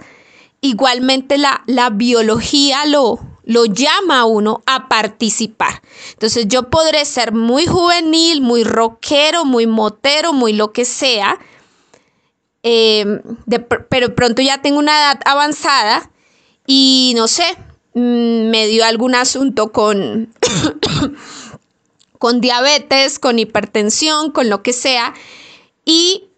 igualmente 0.60 1.38
la, 1.38 1.62
la 1.66 1.90
biología 1.90 2.84
lo, 2.86 3.18
lo 3.44 3.64
llama 3.64 4.20
a 4.20 4.24
uno 4.24 4.62
a 4.66 4.88
participar. 4.88 5.82
Entonces 6.12 6.46
yo 6.48 6.70
podré 6.70 7.04
ser 7.04 7.32
muy 7.32 7.66
juvenil, 7.66 8.40
muy 8.42 8.64
rockero, 8.64 9.44
muy 9.44 9.66
motero, 9.66 10.32
muy 10.32 10.52
lo 10.52 10.72
que 10.72 10.84
sea, 10.84 11.38
eh, 12.62 13.20
pero 13.88 14.14
pronto 14.14 14.42
ya 14.42 14.60
tengo 14.60 14.78
una 14.78 14.98
edad 14.98 15.20
avanzada 15.24 16.10
y 16.66 17.14
no 17.16 17.26
sé, 17.26 17.56
me 17.94 18.66
dio 18.66 18.84
algún 18.84 19.14
asunto 19.14 19.72
con, 19.72 20.32
con 22.18 22.40
diabetes, 22.40 23.18
con 23.18 23.38
hipertensión, 23.38 24.30
con 24.30 24.48
lo 24.48 24.62
que 24.62 24.72
sea, 24.72 25.14
y 25.84 26.28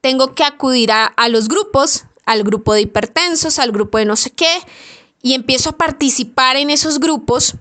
tengo 0.00 0.34
que 0.34 0.44
acudir 0.44 0.92
a, 0.92 1.06
a 1.06 1.28
los 1.28 1.48
grupos, 1.48 2.04
al 2.26 2.42
grupo 2.42 2.74
de 2.74 2.82
hipertensos, 2.82 3.58
al 3.58 3.72
grupo 3.72 3.98
de 3.98 4.04
no 4.04 4.16
sé 4.16 4.30
qué, 4.30 4.60
y 5.22 5.34
empiezo 5.34 5.70
a 5.70 5.76
participar 5.78 6.56
en 6.56 6.70
esos 6.70 7.00
grupos 7.00 7.54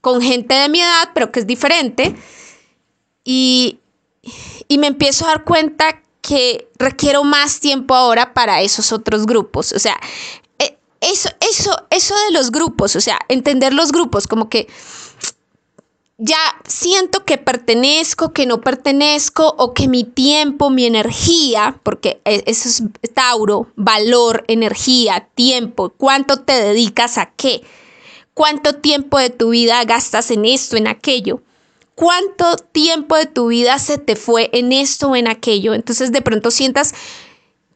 con 0.00 0.20
gente 0.20 0.54
de 0.54 0.68
mi 0.68 0.80
edad, 0.80 1.10
pero 1.14 1.32
que 1.32 1.40
es 1.40 1.46
diferente, 1.46 2.14
y, 3.24 3.78
y 4.68 4.78
me 4.78 4.86
empiezo 4.86 5.24
a 5.24 5.28
dar 5.28 5.44
cuenta 5.44 6.02
que 6.20 6.68
requiero 6.78 7.24
más 7.24 7.60
tiempo 7.60 7.94
ahora 7.94 8.34
para 8.34 8.60
esos 8.60 8.92
otros 8.92 9.24
grupos. 9.24 9.72
O 9.72 9.78
sea, 9.78 9.98
eso, 11.00 11.28
eso, 11.40 11.70
eso 11.90 12.14
de 12.26 12.32
los 12.32 12.50
grupos, 12.50 12.96
o 12.96 13.00
sea, 13.00 13.18
entender 13.28 13.72
los 13.72 13.92
grupos, 13.92 14.26
como 14.26 14.48
que 14.48 14.68
ya 16.18 16.38
siento 16.66 17.24
que 17.24 17.38
pertenezco, 17.38 18.32
que 18.32 18.44
no 18.44 18.60
pertenezco, 18.60 19.54
o 19.56 19.72
que 19.72 19.86
mi 19.86 20.02
tiempo, 20.02 20.68
mi 20.68 20.84
energía, 20.84 21.78
porque 21.84 22.20
e, 22.24 22.42
eso 22.46 22.68
es 22.68 22.82
Tauro, 23.14 23.68
valor, 23.76 24.44
energía, 24.48 25.28
tiempo, 25.34 25.90
cuánto 25.96 26.40
te 26.40 26.54
dedicas 26.54 27.18
a 27.18 27.26
qué, 27.26 27.62
cuánto 28.34 28.74
tiempo 28.74 29.18
de 29.18 29.30
tu 29.30 29.50
vida 29.50 29.84
gastas 29.84 30.32
en 30.32 30.44
esto, 30.44 30.76
en 30.76 30.88
aquello, 30.88 31.40
cuánto 31.94 32.56
tiempo 32.56 33.16
de 33.16 33.26
tu 33.26 33.48
vida 33.48 33.78
se 33.78 33.98
te 33.98 34.16
fue 34.16 34.50
en 34.52 34.72
esto 34.72 35.10
o 35.10 35.16
en 35.16 35.28
aquello. 35.28 35.72
Entonces 35.72 36.10
de 36.10 36.22
pronto 36.22 36.50
sientas 36.50 36.94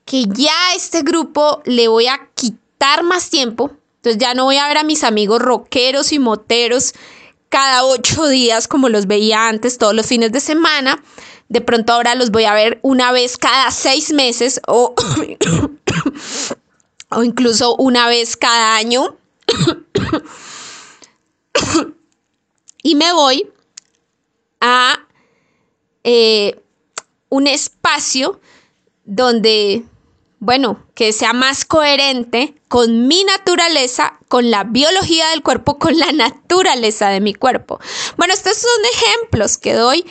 que 0.04 0.24
ya 0.26 0.74
este 0.74 1.02
grupo 1.02 1.62
le 1.64 1.86
voy 1.86 2.08
a 2.08 2.28
quitar 2.34 2.62
más 3.04 3.30
tiempo. 3.30 3.72
Entonces 3.96 4.20
ya 4.20 4.34
no 4.34 4.44
voy 4.44 4.56
a 4.56 4.66
ver 4.66 4.78
a 4.78 4.84
mis 4.84 5.04
amigos 5.04 5.40
rockeros 5.40 6.12
y 6.12 6.18
moteros 6.18 6.94
cada 7.48 7.84
ocho 7.84 8.26
días 8.26 8.66
como 8.66 8.88
los 8.88 9.06
veía 9.06 9.48
antes, 9.48 9.78
todos 9.78 9.94
los 9.94 10.06
fines 10.06 10.32
de 10.32 10.40
semana. 10.40 11.02
De 11.48 11.60
pronto 11.60 11.92
ahora 11.92 12.14
los 12.14 12.30
voy 12.30 12.44
a 12.44 12.54
ver 12.54 12.80
una 12.82 13.12
vez 13.12 13.36
cada 13.36 13.70
seis 13.70 14.12
meses 14.12 14.60
o, 14.66 14.94
o 17.10 17.22
incluso 17.22 17.76
una 17.76 18.08
vez 18.08 18.36
cada 18.36 18.76
año. 18.76 19.16
y 22.82 22.94
me 22.96 23.12
voy 23.12 23.48
a 24.60 25.06
eh, 26.04 26.60
un 27.28 27.46
espacio 27.46 28.40
donde 29.04 29.84
bueno, 30.42 30.84
que 30.96 31.12
sea 31.12 31.32
más 31.32 31.64
coherente 31.64 32.60
con 32.66 33.06
mi 33.06 33.22
naturaleza, 33.22 34.18
con 34.26 34.50
la 34.50 34.64
biología 34.64 35.28
del 35.28 35.44
cuerpo, 35.44 35.78
con 35.78 35.96
la 35.96 36.10
naturaleza 36.10 37.10
de 37.10 37.20
mi 37.20 37.32
cuerpo. 37.32 37.78
Bueno, 38.16 38.34
estos 38.34 38.56
son 38.56 38.84
ejemplos 38.92 39.56
que 39.56 39.74
doy. 39.74 40.04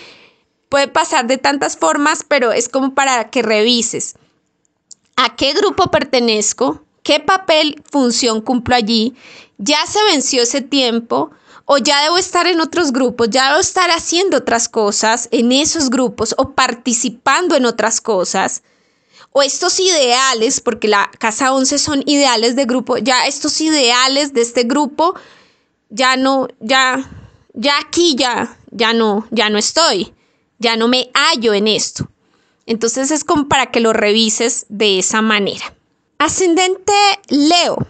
Puede 0.69 0.87
pasar 0.87 1.27
de 1.27 1.37
tantas 1.37 1.75
formas, 1.75 2.23
pero 2.25 2.53
es 2.53 2.69
como 2.69 2.95
para 2.95 3.29
que 3.29 3.41
revises. 3.41 4.15
A 5.17 5.35
qué 5.35 5.51
grupo 5.51 5.91
pertenezco, 5.91 6.81
qué 7.03 7.19
papel, 7.19 7.83
función 7.91 8.39
cumplo 8.39 8.73
allí, 8.73 9.13
ya 9.57 9.85
se 9.85 10.01
venció 10.05 10.43
ese 10.43 10.61
tiempo 10.61 11.31
o 11.65 11.77
ya 11.77 12.03
debo 12.03 12.17
estar 12.17 12.47
en 12.47 12.61
otros 12.61 12.93
grupos, 12.93 13.27
ya 13.31 13.49
debo 13.49 13.59
estar 13.59 13.91
haciendo 13.91 14.37
otras 14.37 14.69
cosas 14.69 15.27
en 15.31 15.51
esos 15.51 15.89
grupos 15.89 16.33
o 16.37 16.53
participando 16.53 17.57
en 17.57 17.65
otras 17.65 17.99
cosas 17.99 18.63
o 19.31 19.41
estos 19.41 19.79
ideales, 19.79 20.59
porque 20.59 20.87
la 20.87 21.09
casa 21.17 21.53
11 21.53 21.77
son 21.77 22.03
ideales 22.05 22.55
de 22.55 22.65
grupo, 22.65 22.97
ya 22.97 23.25
estos 23.27 23.59
ideales 23.61 24.33
de 24.33 24.41
este 24.41 24.63
grupo, 24.63 25.15
ya 25.89 26.17
no, 26.17 26.47
ya, 26.59 27.09
ya 27.53 27.79
aquí 27.79 28.15
ya, 28.15 28.57
ya 28.71 28.93
no, 28.93 29.27
ya 29.31 29.49
no 29.49 29.57
estoy, 29.57 30.13
ya 30.59 30.75
no 30.75 30.87
me 30.87 31.09
hallo 31.13 31.53
en 31.53 31.67
esto. 31.67 32.09
Entonces 32.65 33.11
es 33.11 33.23
como 33.23 33.47
para 33.47 33.71
que 33.71 33.79
lo 33.79 33.93
revises 33.93 34.65
de 34.69 34.99
esa 34.99 35.21
manera. 35.21 35.73
Ascendente 36.17 36.93
Leo. 37.29 37.87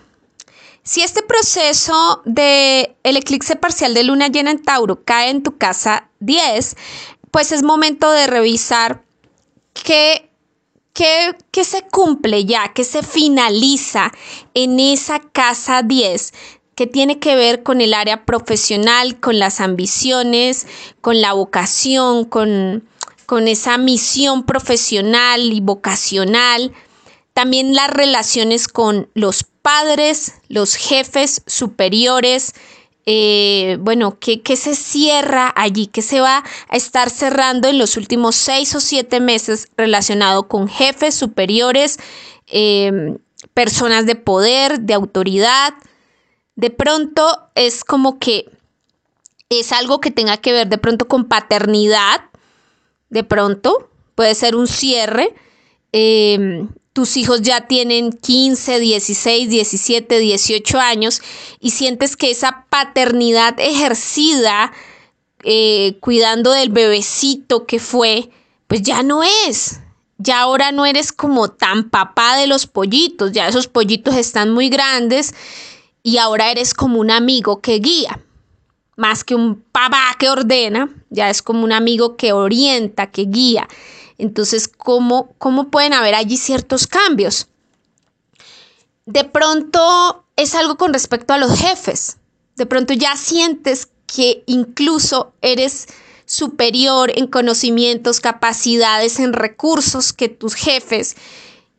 Si 0.84 1.04
este 1.04 1.22
proceso 1.22 2.22
de 2.26 2.96
el 3.04 3.18
eclipse 3.18 3.56
parcial 3.56 3.94
de 3.94 4.04
luna 4.04 4.30
llena 4.30 4.52
en 4.52 4.64
Tauro 4.64 5.04
cae 5.04 5.30
en 5.30 5.44
tu 5.44 5.58
casa 5.58 6.10
10, 6.22 6.76
pues 7.30 7.52
es 7.52 7.62
momento 7.62 8.10
de 8.12 8.26
revisar 8.26 9.04
qué 9.74 10.30
¿Qué, 10.94 11.64
se 11.64 11.84
cumple 11.84 12.46
ya? 12.46 12.74
¿Qué 12.74 12.84
se 12.84 13.04
finaliza 13.04 14.12
en 14.54 14.80
esa 14.80 15.20
casa 15.20 15.84
10? 15.84 16.34
que 16.74 16.88
tiene 16.88 17.20
que 17.20 17.36
ver 17.36 17.62
con 17.62 17.80
el 17.80 17.94
área 17.94 18.26
profesional, 18.26 19.20
con 19.20 19.38
las 19.38 19.60
ambiciones, 19.60 20.66
con 21.02 21.22
la 21.22 21.34
vocación, 21.34 22.26
con, 22.26 22.88
con 23.28 23.48
esa 23.48 23.78
misión 23.78 24.46
profesional 24.46 25.54
y 25.54 25.62
vocacional. 25.62 26.74
También 27.34 27.76
las 27.76 27.92
relaciones 27.92 28.68
con 28.68 29.10
los 29.14 29.44
padres, 29.62 30.34
los 30.48 30.76
jefes 30.76 31.44
superiores, 31.46 32.54
eh, 33.06 33.78
bueno, 33.80 34.18
¿qué, 34.20 34.41
se 34.56 34.76
cierra 34.76 35.52
allí? 35.56 35.88
¿Qué 35.88 36.02
se 36.02 36.22
va 36.22 36.43
a 36.70 36.78
estar 36.78 37.10
cerrando 37.10 37.68
en 37.68 37.78
los 37.78 37.97
últimos 37.97 38.36
seis 38.36 38.76
o 38.76 38.80
siete 38.80 39.20
meses 39.20 39.70
relacionado 39.76 40.47
con 40.47 40.68
jefes 40.68 41.16
superiores, 41.16 41.97
em, 42.47 43.18
personas 43.54 44.06
de 44.06 44.16
poder, 44.16 44.82
de 44.82 44.93
autoridad? 44.93 45.74
De 46.56 46.70
pronto 46.70 47.49
es 47.56 47.84
como 47.84 48.20
que 48.20 48.49
es 49.49 49.72
algo 49.72 49.99
que 49.99 50.12
tenga 50.12 50.38
que 50.38 50.54
ver 50.54 50.68
de 50.68 50.78
pronto 50.78 51.08
con 51.08 51.26
paternidad, 51.26 52.26
de 53.10 53.24
pronto 53.24 53.89
puede 54.16 54.36
ser 54.36 54.56
un 54.56 54.68
cierre. 54.68 55.34
Em, 55.91 56.70
tus 56.94 57.16
hijos 57.18 57.42
ya 57.42 57.68
tienen 57.68 58.12
15, 58.12 58.80
16, 58.80 59.50
17, 59.50 60.20
18 60.20 60.80
años 60.80 61.22
y 61.60 61.72
sientes 61.72 62.18
que 62.18 62.32
esa 62.32 62.66
paternidad 62.70 63.60
ejercida 63.60 64.74
eh, 65.44 65.98
cuidando 66.02 66.52
del 66.52 66.70
bebecito 66.70 67.66
que 67.66 67.80
fue, 67.80 68.30
pues 68.68 68.82
ya 68.82 69.04
no 69.04 69.22
es. 69.48 69.80
Ya 70.18 70.42
ahora 70.42 70.72
no 70.72 70.86
eres 70.86 71.12
como 71.12 71.50
tan 71.50 71.89
papá 71.89 72.38
de 72.38 72.46
los 72.46 72.68
pollitos, 72.68 73.32
ya 73.32 73.48
esos 73.48 73.68
pollitos 73.68 74.16
están 74.16 74.52
muy 74.52 74.70
grandes 74.70 75.34
y 76.04 76.18
ahora 76.18 76.52
eres 76.52 76.76
como 76.76 77.00
un 77.00 77.10
amigo 77.10 77.60
que 77.60 77.80
guía, 77.80 78.22
más 78.98 79.24
que 79.24 79.34
un 79.34 79.64
papá 79.72 80.16
que 80.20 80.30
ordena, 80.30 80.89
ya 81.10 81.32
es 81.32 81.42
como 81.42 81.64
un 81.64 81.72
amigo 81.72 82.18
que 82.18 82.34
orienta, 82.34 83.10
que 83.10 83.24
guía. 83.24 83.68
Entonces, 84.22 84.67
¿cómo, 84.67 85.34
¿cómo 85.38 85.69
pueden 85.69 85.93
haber 85.93 86.15
allí 86.15 86.38
ciertos 86.38 86.88
cambios? 86.88 87.47
De 89.05 89.24
pronto 89.24 90.26
es 90.36 90.53
algo 90.55 90.78
con 90.78 90.93
respecto 90.93 91.34
a 91.34 91.38
los 91.38 91.59
jefes. 91.59 92.17
De 92.55 92.65
pronto 92.65 92.93
ya 92.93 93.15
sientes 93.17 93.89
que 94.05 94.43
incluso 94.45 95.34
eres 95.41 95.88
superior 96.26 97.11
en 97.15 97.28
conocimientos, 97.28 98.19
capacidades, 98.19 99.19
en 99.19 99.34
recursos 99.34 100.13
que 100.13 100.30
tus 100.30 100.53
jefes 100.53 101.15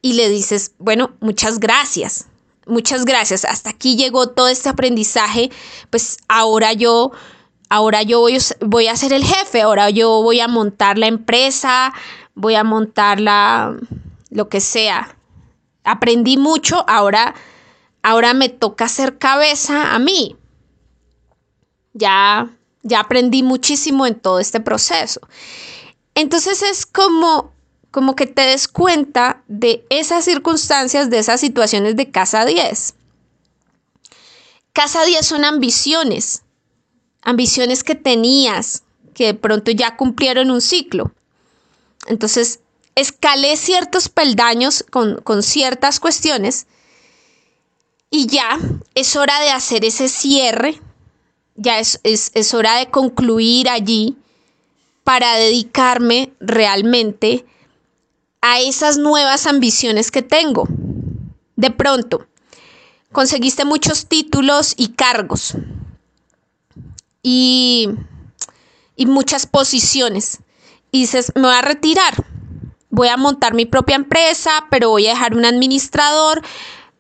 y 0.03 0.15
le 0.15 0.29
dices, 0.29 0.73
bueno, 0.79 1.13
muchas 1.21 1.61
gracias, 1.61 2.27
muchas 2.67 3.05
gracias, 3.05 3.45
hasta 3.45 3.71
aquí 3.71 3.97
llegó 3.97 4.29
todo 4.31 4.49
este 4.49 4.69
aprendizaje, 4.69 5.51
pues 5.91 6.19
ahora 6.29 6.73
yo, 6.73 7.13
ahora 7.73 8.03
yo 8.03 8.27
voy, 8.61 8.87
a 8.87 8.97
ser 8.97 9.15
el 9.15 9.25
jefe, 9.25 9.63
ahora 9.63 9.89
yo 9.89 10.23
voy 10.23 10.41
a 10.41 10.47
montar 10.47 10.99
la 10.99 11.07
empresa, 11.07 11.95
voy 12.35 12.55
a 12.55 12.65
montar 12.65 13.19
la, 13.19 13.75
lo 14.29 14.51
que 14.51 14.61
sea. 14.61 15.17
Aprendí 15.83 16.37
mucho, 16.37 16.85
ahora, 16.87 17.35
ahora 18.03 18.35
me 18.35 18.51
toca 18.51 18.85
hacer 18.85 19.17
cabeza 19.17 19.95
a 19.95 19.99
mí. 19.99 20.37
Ya, 21.95 22.51
ya 22.83 23.01
aprendí 23.01 23.43
muchísimo 23.43 24.07
en 24.07 24.17
todo 24.17 24.39
este 24.39 24.61
proceso. 24.61 25.23
Entonces 26.15 26.61
es 26.61 26.85
como, 26.85 27.55
como 27.91 28.15
que 28.17 28.27
te 28.27 28.43
des 28.43 28.69
cuenta 28.69 29.43
de 29.49 29.87
esas 29.89 30.27
circunstancias, 30.27 31.09
de 31.09 31.21
esas 31.21 31.41
situaciones 31.41 31.97
de 31.97 32.11
casa 32.11 32.45
10. 32.45 32.97
Casa 34.75 35.07
10 35.07 35.27
son 35.27 35.47
ambiciones, 35.47 36.43
ambiciones 37.23 37.85
que 37.85 37.95
tenías, 37.95 38.83
que 39.15 39.27
de 39.27 39.35
pronto 39.35 39.71
ya 39.71 39.97
cumplieron 39.97 40.51
un 40.51 40.61
ciclo. 40.61 41.13
Entonces, 42.07 42.61
escalé 42.95 43.57
ciertos 43.57 44.09
peldaños 44.09 44.85
con, 44.91 45.43
ciertas 45.43 46.01
cuestiones 46.01 46.67
y 48.11 48.27
ya 48.27 48.59
es 48.95 49.17
hora 49.17 49.41
de 49.41 49.51
hacer 49.51 49.85
ese 49.85 50.09
cierre, 50.09 50.81
ya 51.55 51.79
es, 51.79 52.01
es 52.03 52.55
hora 52.55 52.77
de 52.77 52.91
concluir 52.91 53.69
allí 53.69 54.17
para 55.05 55.37
dedicarme 55.37 56.33
realmente 56.41 57.47
a 58.41 58.61
esas 58.61 58.99
nuevas 58.99 59.47
ambiciones 59.47 60.11
que 60.11 60.23
tengo. 60.23 60.67
De 61.55 61.71
pronto, 61.71 62.27
conseguiste 63.13 63.65
muchos 63.65 64.07
títulos 64.07 64.75
y 64.77 64.89
cargos 64.89 65.55
y, 67.23 67.89
y 68.97 69.07
muchas 69.07 69.47
posiciones. 69.47 70.41
Y 70.91 71.03
dices, 71.03 71.33
me 71.35 71.43
voy 71.43 71.55
a 71.55 71.63
retirar, 71.63 72.25
voy 72.91 73.09
a 73.09 73.17
montar 73.17 73.55
mi 73.55 73.67
propia 73.67 73.97
empresa, 73.97 74.67
pero 74.71 74.91
voy 74.91 75.07
a 75.07 75.11
dejar 75.11 75.35
un 75.35 75.45
administrador 75.45 76.43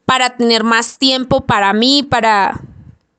para 0.07 0.37
tener 0.37 0.65
más 0.65 0.99
tiempo 0.99 1.43
para 1.43 1.73
mí, 1.73 2.03
para, 2.03 2.61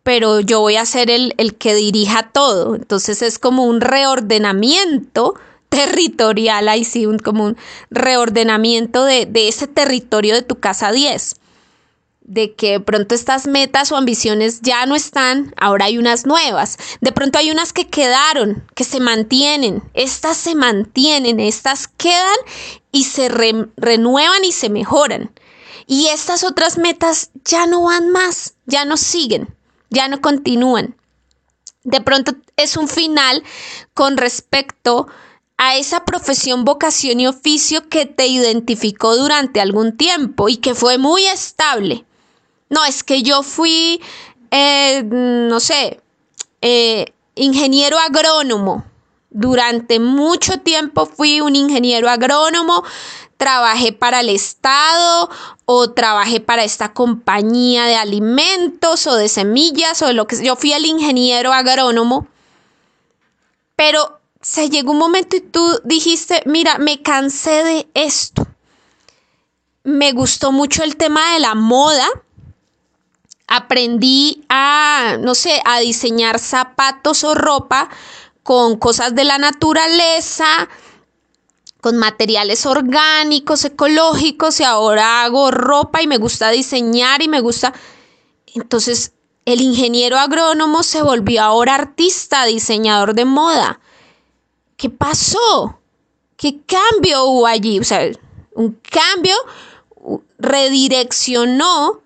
pero 0.04 0.40
yo 0.40 0.62
voy 0.62 0.78
a 0.78 0.86
ser 0.86 1.10
el, 1.12 1.34
el 1.38 1.56
que 1.56 1.76
dirija 1.76 2.30
todo. 2.32 2.76
Entonces 2.76 3.22
es 3.22 3.38
como 3.38 3.66
un 3.66 3.82
reordenamiento 3.82 5.36
territorial, 5.70 6.70
ahí 6.70 6.84
sí, 6.84 7.06
un, 7.06 7.20
como 7.20 7.46
un 7.46 7.58
reordenamiento 7.90 9.06
de, 9.06 9.26
de 9.26 9.48
ese 9.48 9.68
territorio 9.68 10.36
de 10.36 10.44
tu 10.44 10.56
casa 10.60 10.92
10 10.92 11.36
de 12.26 12.56
que 12.56 12.72
de 12.72 12.80
pronto 12.80 13.16
estas 13.16 13.48
metas 13.48 13.92
o 13.92 13.98
ambiciones 13.98 14.62
ya 14.62 14.86
no 14.86 14.96
están, 14.96 15.54
ahora 15.58 15.86
hay 15.86 15.98
unas 15.98 16.26
nuevas. 16.26 16.78
De 17.02 17.12
pronto 17.12 17.38
hay 17.38 17.52
unas 17.52 17.74
que 17.74 17.88
quedaron, 17.88 18.64
que 18.76 18.84
se 18.84 19.00
mantienen. 19.00 19.84
Estas 19.94 20.38
se 20.38 20.56
mantienen, 20.56 21.40
estas 21.40 21.88
quedan 21.88 22.38
y 22.92 23.04
se 23.04 23.30
renuevan 23.30 24.44
y 24.46 24.52
se 24.52 24.70
mejoran. 24.70 25.32
Y 25.86 26.08
estas 26.08 26.44
otras 26.44 26.78
metas 26.78 27.32
ya 27.44 27.66
no 27.68 27.84
van 27.84 28.10
más, 28.10 28.56
ya 28.66 28.86
no 28.86 28.96
siguen, 28.96 29.54
ya 29.90 30.08
no 30.08 30.22
continúan. 30.22 30.96
De 31.84 32.00
pronto 32.00 32.34
es 32.56 32.78
un 32.78 32.88
final 32.88 33.44
con 33.94 34.16
respecto 34.16 35.08
a 35.58 35.76
esa 35.76 36.06
profesión, 36.06 36.64
vocación 36.64 37.20
y 37.20 37.28
oficio 37.28 37.90
que 37.90 38.06
te 38.06 38.28
identificó 38.28 39.18
durante 39.18 39.60
algún 39.60 39.98
tiempo 39.98 40.48
y 40.48 40.58
que 40.58 40.74
fue 40.74 40.98
muy 40.98 41.26
estable. 41.26 42.06
No, 42.74 42.84
es 42.86 43.04
que 43.04 43.22
yo 43.22 43.44
fui, 43.44 44.02
eh, 44.50 45.04
no 45.06 45.60
sé, 45.60 46.02
eh, 46.62 47.14
ingeniero 47.36 48.00
agrónomo. 48.00 48.84
Durante 49.30 50.00
mucho 50.00 50.60
tiempo 50.60 51.06
fui 51.06 51.40
un 51.40 51.56
ingeniero 51.56 52.10
agrónomo, 52.10 52.84
trabajé 53.38 53.94
para 53.94 54.22
el 54.22 54.30
Estado 54.30 55.30
o 55.66 55.92
trabajé 55.92 56.40
para 56.40 56.64
esta 56.64 56.94
compañía 56.94 57.86
de 57.86 57.96
alimentos 57.96 59.06
o 59.06 59.16
de 59.16 59.28
semillas 59.28 60.02
o 60.02 60.08
de 60.08 60.14
lo 60.14 60.26
que 60.26 60.44
yo 60.44 60.56
fui 60.56 60.74
el 60.74 60.86
ingeniero 60.88 61.54
agrónomo. 61.54 62.28
Pero 63.76 64.20
se 64.42 64.72
llegó 64.72 64.94
un 64.94 64.98
momento 64.98 65.36
y 65.36 65.42
tú 65.42 65.80
dijiste, 65.84 66.42
mira, 66.48 66.80
me 66.80 67.04
cansé 67.04 67.64
de 67.64 67.88
esto. 67.94 68.48
Me 69.84 70.12
gustó 70.12 70.52
mucho 70.52 70.84
el 70.84 70.96
tema 70.96 71.34
de 71.34 71.40
la 71.40 71.54
moda. 71.54 72.08
Aprendí 73.48 74.44
a, 74.50 75.18
no 75.20 75.36
sé, 75.36 75.62
a 75.66 75.80
diseñar 75.80 76.40
zapatos 76.40 77.24
o 77.24 77.36
ropa 77.36 77.90
con 78.42 78.78
cosas 78.78 79.16
de 79.16 79.24
la 79.24 79.38
naturaleza, 79.38 80.70
con 81.82 81.98
materiales 81.98 82.66
orgánicos, 82.66 83.66
ecológicos, 83.66 84.60
y 84.60 84.64
ahora 84.64 85.24
hago 85.24 85.52
ropa 85.52 86.02
y 86.02 86.08
me 86.08 86.18
gusta 86.18 86.50
diseñar 86.52 87.22
y 87.22 87.28
me 87.28 87.42
gusta... 87.42 87.74
Entonces, 88.56 89.14
el 89.46 89.62
ingeniero 89.62 90.18
agrónomo 90.18 90.84
se 90.84 91.02
volvió 91.02 91.42
ahora 91.42 91.76
artista, 91.76 92.46
diseñador 92.46 93.14
de 93.16 93.26
moda. 93.26 93.80
¿Qué 94.78 94.90
pasó? 94.90 95.80
¿Qué 96.38 96.62
cambio 96.66 97.26
hubo 97.26 97.48
allí? 97.48 97.80
O 97.80 97.84
sea, 97.84 98.10
un 98.56 98.80
cambio 98.90 99.36
redireccionó 100.38 102.03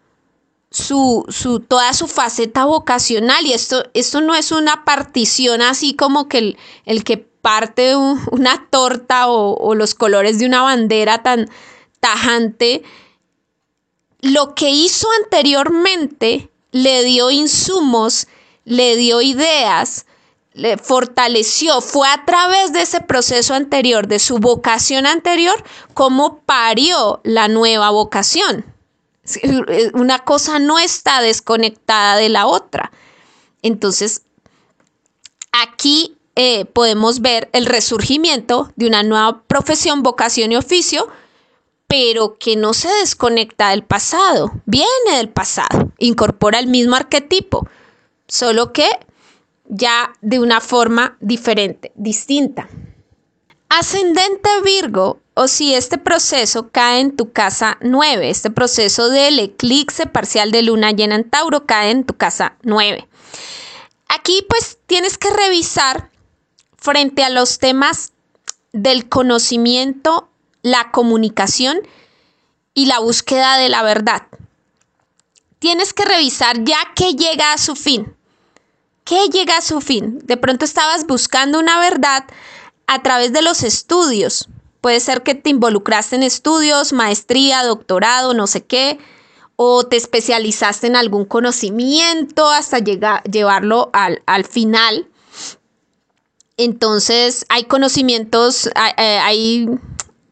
su, 0.77 1.25
su, 1.29 1.59
toda 1.59 1.93
su 1.93 2.07
faceta 2.07 2.65
vocacional 2.65 3.45
y 3.47 3.53
esto, 3.53 3.83
esto 3.95 4.21
no 4.21 4.35
es 4.35 4.51
una 4.51 4.85
partición 4.85 5.61
así 5.63 5.95
como 5.95 6.27
que 6.27 6.37
el, 6.37 6.57
el 6.85 7.03
que 7.03 7.17
parte 7.17 7.95
una 7.95 8.67
torta 8.69 9.27
o, 9.27 9.55
o 9.55 9.73
los 9.73 9.95
colores 9.95 10.37
de 10.37 10.45
una 10.45 10.61
bandera 10.61 11.23
tan 11.23 11.49
tajante. 11.99 12.83
Lo 14.19 14.53
que 14.53 14.69
hizo 14.69 15.07
anteriormente 15.23 16.51
le 16.71 17.03
dio 17.03 17.31
insumos, 17.31 18.27
le 18.65 18.97
dio 18.97 19.21
ideas, 19.21 20.05
le 20.53 20.77
fortaleció, 20.77 21.81
fue 21.81 22.07
a 22.07 22.23
través 22.25 22.71
de 22.73 22.81
ese 22.81 23.01
proceso 23.01 23.55
anterior, 23.55 24.07
de 24.07 24.19
su 24.19 24.37
vocación 24.37 25.07
anterior, 25.07 25.63
como 25.95 26.41
parió 26.41 27.19
la 27.23 27.47
nueva 27.47 27.89
vocación. 27.89 28.76
Una 29.93 30.19
cosa 30.19 30.59
no 30.59 30.79
está 30.79 31.21
desconectada 31.21 32.17
de 32.17 32.29
la 32.29 32.47
otra. 32.47 32.91
Entonces, 33.61 34.21
aquí 35.51 36.17
eh, 36.35 36.65
podemos 36.65 37.21
ver 37.21 37.49
el 37.51 37.65
resurgimiento 37.65 38.71
de 38.75 38.87
una 38.87 39.03
nueva 39.03 39.41
profesión, 39.47 40.03
vocación 40.03 40.51
y 40.51 40.55
oficio, 40.55 41.07
pero 41.87 42.37
que 42.37 42.55
no 42.55 42.73
se 42.73 42.89
desconecta 42.89 43.69
del 43.69 43.83
pasado, 43.83 44.51
viene 44.65 45.15
del 45.15 45.29
pasado, 45.29 45.91
incorpora 45.97 46.59
el 46.59 46.67
mismo 46.67 46.95
arquetipo, 46.95 47.67
solo 48.27 48.73
que 48.73 48.87
ya 49.69 50.13
de 50.21 50.39
una 50.39 50.61
forma 50.61 51.17
diferente, 51.19 51.91
distinta. 51.95 52.69
Ascendente 53.69 54.49
Virgo, 54.63 55.19
o 55.33 55.47
si 55.47 55.75
este 55.75 55.97
proceso 55.97 56.69
cae 56.71 57.01
en 57.01 57.15
tu 57.15 57.31
casa 57.31 57.77
9, 57.81 58.29
este 58.29 58.49
proceso 58.49 59.09
del 59.09 59.39
eclipse 59.39 60.07
parcial 60.07 60.51
de 60.51 60.63
luna 60.63 60.91
llena 60.91 61.15
en 61.15 61.29
Tauro 61.29 61.65
cae 61.65 61.91
en 61.91 62.05
tu 62.05 62.15
casa 62.15 62.55
9. 62.63 63.07
Aquí 64.07 64.45
pues 64.47 64.79
tienes 64.87 65.17
que 65.17 65.29
revisar 65.29 66.09
frente 66.77 67.23
a 67.23 67.29
los 67.29 67.59
temas 67.59 68.13
del 68.71 69.09
conocimiento, 69.09 70.29
la 70.61 70.91
comunicación 70.91 71.79
y 72.73 72.85
la 72.85 72.99
búsqueda 72.99 73.57
de 73.57 73.69
la 73.69 73.83
verdad. 73.83 74.23
Tienes 75.59 75.93
que 75.93 76.05
revisar 76.05 76.63
ya 76.63 76.77
que 76.95 77.13
llega 77.13 77.51
a 77.51 77.57
su 77.57 77.75
fin. 77.75 78.15
¿Qué 79.03 79.27
llega 79.29 79.57
a 79.57 79.61
su 79.61 79.81
fin? 79.81 80.19
De 80.23 80.37
pronto 80.37 80.65
estabas 80.65 81.05
buscando 81.05 81.59
una 81.59 81.79
verdad 81.79 82.25
a 82.87 83.03
través 83.03 83.33
de 83.33 83.41
los 83.41 83.63
estudios. 83.63 84.49
Puede 84.81 84.99
ser 84.99 85.21
que 85.21 85.35
te 85.35 85.49
involucraste 85.49 86.15
en 86.15 86.23
estudios, 86.23 86.93
maestría, 86.93 87.63
doctorado, 87.63 88.33
no 88.33 88.47
sé 88.47 88.65
qué, 88.65 88.97
o 89.57 89.83
te 89.85 89.97
especializaste 89.97 90.87
en 90.87 90.95
algún 90.95 91.25
conocimiento 91.25 92.47
hasta 92.49 92.79
llegar, 92.79 93.23
llevarlo 93.23 93.89
al, 93.93 94.21
al 94.25 94.45
final. 94.45 95.07
Entonces 96.55 97.45
hay 97.49 97.65
conocimientos, 97.65 98.69
hay 98.75 99.67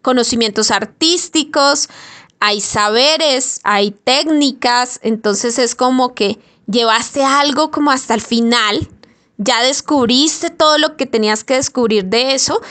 conocimientos 0.01 0.71
artísticos, 0.71 1.89
hay 2.39 2.61
saberes, 2.61 3.59
hay 3.63 3.91
técnicas, 3.91 4.99
entonces 5.03 5.59
es 5.59 5.75
como 5.75 6.13
que 6.13 6.39
llevaste 6.67 7.23
algo 7.23 7.71
como 7.71 7.91
hasta 7.91 8.13
el 8.13 8.21
final 8.21 8.87
ya 9.37 9.61
descubriste 9.63 10.49
todo 10.49 10.77
lo 10.77 10.97
que 10.97 11.05
tenías 11.05 11.43
que 11.43 11.55
descubrir 11.55 12.05
de 12.05 12.33
eso 12.33 12.61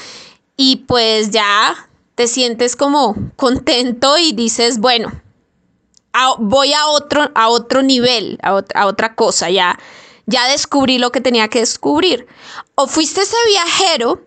y 0.56 0.76
pues 0.86 1.30
ya 1.30 1.88
te 2.14 2.28
sientes 2.28 2.76
como 2.76 3.16
contento 3.36 4.18
y 4.18 4.32
dices, 4.32 4.78
bueno, 4.78 5.12
voy 6.38 6.72
a 6.72 6.86
otro, 6.86 7.30
a 7.34 7.48
otro 7.48 7.82
nivel, 7.82 8.38
a, 8.42 8.62
a 8.74 8.86
otra 8.86 9.14
cosa, 9.14 9.50
ya, 9.50 9.78
ya 10.26 10.48
descubrí 10.48 10.98
lo 10.98 11.10
que 11.10 11.20
tenía 11.20 11.48
que 11.48 11.60
descubrir. 11.60 12.26
O 12.76 12.86
fuiste 12.86 13.22
ese 13.22 13.36
viajero 13.46 14.26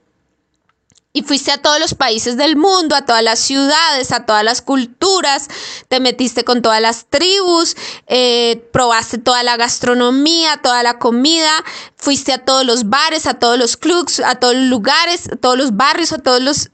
y 1.17 1.23
fuiste 1.23 1.51
a 1.51 1.57
todos 1.57 1.79
los 1.79 1.95
países 1.95 2.37
del 2.37 2.55
mundo, 2.57 2.95
a 2.95 3.03
todas 3.03 3.23
las 3.23 3.39
ciudades, 3.39 4.11
a 4.11 4.27
todas 4.27 4.43
las 4.43 4.61
culturas, 4.61 5.47
te 5.87 5.99
metiste 5.99 6.43
con 6.43 6.61
todas 6.61 6.79
las 6.79 7.07
tribus, 7.07 7.75
eh, 8.05 8.69
probaste 8.71 9.17
toda 9.17 9.41
la 9.41 9.57
gastronomía, 9.57 10.57
toda 10.57 10.83
la 10.83 10.99
comida, 10.99 11.49
fuiste 11.95 12.33
a 12.33 12.45
todos 12.45 12.67
los 12.67 12.89
bares, 12.89 13.25
a 13.25 13.33
todos 13.33 13.57
los 13.57 13.77
clubs, 13.77 14.19
a 14.19 14.35
todos 14.35 14.53
los 14.53 14.65
lugares, 14.65 15.27
a 15.31 15.37
todos 15.37 15.57
los 15.57 15.75
barrios, 15.75 16.13
a 16.13 16.19
todos 16.19 16.39
los... 16.39 16.69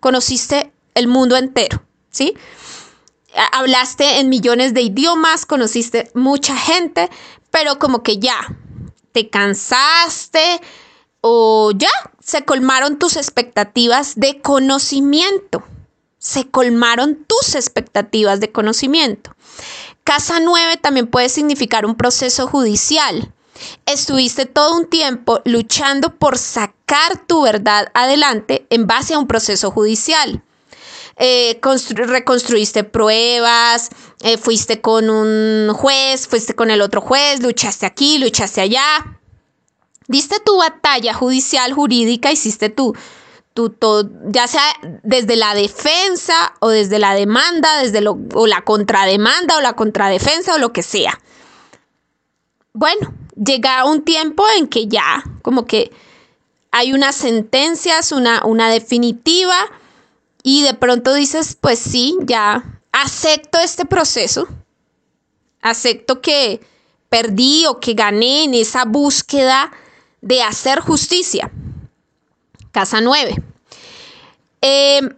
conociste 0.00 0.70
el 0.92 1.08
mundo 1.08 1.38
entero, 1.38 1.82
¿sí? 2.10 2.34
Hablaste 3.52 4.18
en 4.18 4.28
millones 4.28 4.74
de 4.74 4.82
idiomas, 4.82 5.46
conociste 5.46 6.10
mucha 6.12 6.54
gente, 6.54 7.08
pero 7.50 7.78
como 7.78 8.02
que 8.02 8.18
ya, 8.18 8.36
te 9.12 9.30
cansaste, 9.30 10.60
o 11.22 11.72
ya 11.74 11.90
se 12.28 12.44
colmaron 12.44 12.98
tus 12.98 13.16
expectativas 13.16 14.16
de 14.16 14.42
conocimiento. 14.42 15.64
Se 16.18 16.46
colmaron 16.46 17.24
tus 17.26 17.54
expectativas 17.54 18.38
de 18.38 18.52
conocimiento. 18.52 19.34
Casa 20.04 20.38
9 20.38 20.76
también 20.76 21.06
puede 21.06 21.30
significar 21.30 21.86
un 21.86 21.94
proceso 21.94 22.46
judicial. 22.46 23.32
Estuviste 23.86 24.44
todo 24.44 24.76
un 24.76 24.90
tiempo 24.90 25.40
luchando 25.46 26.16
por 26.16 26.36
sacar 26.36 27.16
tu 27.26 27.44
verdad 27.44 27.90
adelante 27.94 28.66
en 28.68 28.86
base 28.86 29.14
a 29.14 29.18
un 29.18 29.26
proceso 29.26 29.70
judicial. 29.70 30.42
Eh, 31.16 31.58
reconstruiste 31.94 32.84
pruebas, 32.84 33.88
eh, 34.20 34.36
fuiste 34.36 34.82
con 34.82 35.08
un 35.08 35.72
juez, 35.72 36.28
fuiste 36.28 36.54
con 36.54 36.70
el 36.70 36.82
otro 36.82 37.00
juez, 37.00 37.40
luchaste 37.40 37.86
aquí, 37.86 38.18
luchaste 38.18 38.60
allá, 38.60 39.18
diste 40.08 40.40
tu 40.40 40.56
batalla 40.56 41.14
judicial, 41.14 41.72
jurídica, 41.72 42.32
hiciste 42.32 42.70
tu, 42.70 42.94
tu, 43.52 43.72
ya 44.30 44.48
sea 44.48 44.64
desde 45.02 45.36
la 45.36 45.54
defensa 45.54 46.54
o 46.60 46.68
desde 46.70 46.98
la 46.98 47.14
demanda, 47.14 47.78
desde 47.80 48.00
lo, 48.00 48.18
o 48.34 48.46
la 48.46 48.62
contrademanda 48.62 49.56
o 49.56 49.60
la 49.60 49.74
contradefensa 49.74 50.54
o 50.54 50.58
lo 50.58 50.72
que 50.72 50.82
sea. 50.82 51.20
Bueno, 52.72 53.12
llega 53.36 53.84
un 53.84 54.02
tiempo 54.02 54.44
en 54.56 54.66
que 54.66 54.88
ya 54.88 55.22
como 55.42 55.66
que 55.66 55.92
hay 56.70 56.92
unas 56.92 57.16
sentencias, 57.16 58.12
una, 58.12 58.44
una 58.44 58.70
definitiva, 58.70 59.56
y 60.42 60.62
de 60.62 60.74
pronto 60.74 61.14
dices, 61.14 61.56
pues 61.60 61.78
sí, 61.78 62.16
ya 62.22 62.64
acepto 62.92 63.58
este 63.58 63.84
proceso, 63.84 64.46
acepto 65.60 66.20
que 66.20 66.60
perdí 67.08 67.66
o 67.66 67.80
que 67.80 67.94
gané 67.94 68.44
en 68.44 68.54
esa 68.54 68.84
búsqueda 68.84 69.72
de 70.20 70.42
hacer 70.42 70.80
justicia. 70.80 71.50
Casa 72.72 73.00
9. 73.00 73.36
Em, 74.60 75.08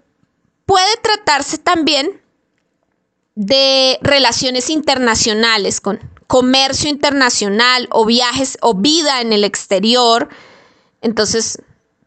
puede 0.66 0.96
tratarse 1.02 1.58
también 1.58 2.20
de 3.34 3.98
relaciones 4.02 4.70
internacionales 4.70 5.80
con 5.80 5.98
comercio 6.26 6.88
internacional 6.90 7.88
o 7.90 8.04
viajes 8.04 8.58
o 8.60 8.74
vida 8.74 9.20
en 9.20 9.32
el 9.32 9.44
exterior. 9.44 10.28
Entonces, 11.00 11.60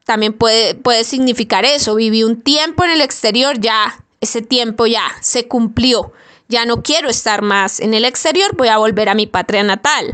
también 0.05 0.33
puede, 0.33 0.75
puede 0.75 1.03
significar 1.03 1.65
eso. 1.65 1.95
Viví 1.95 2.23
un 2.23 2.41
tiempo 2.41 2.83
en 2.83 2.91
el 2.91 3.01
exterior, 3.01 3.59
ya 3.59 4.03
ese 4.21 4.41
tiempo 4.41 4.85
ya 4.85 5.11
se 5.21 5.47
cumplió. 5.47 6.13
Ya 6.47 6.65
no 6.65 6.83
quiero 6.83 7.09
estar 7.09 7.41
más 7.41 7.79
en 7.79 7.93
el 7.93 8.05
exterior, 8.05 8.55
voy 8.55 8.67
a 8.67 8.77
volver 8.77 9.09
a 9.09 9.13
mi 9.13 9.27
patria 9.27 9.63
natal. 9.63 10.11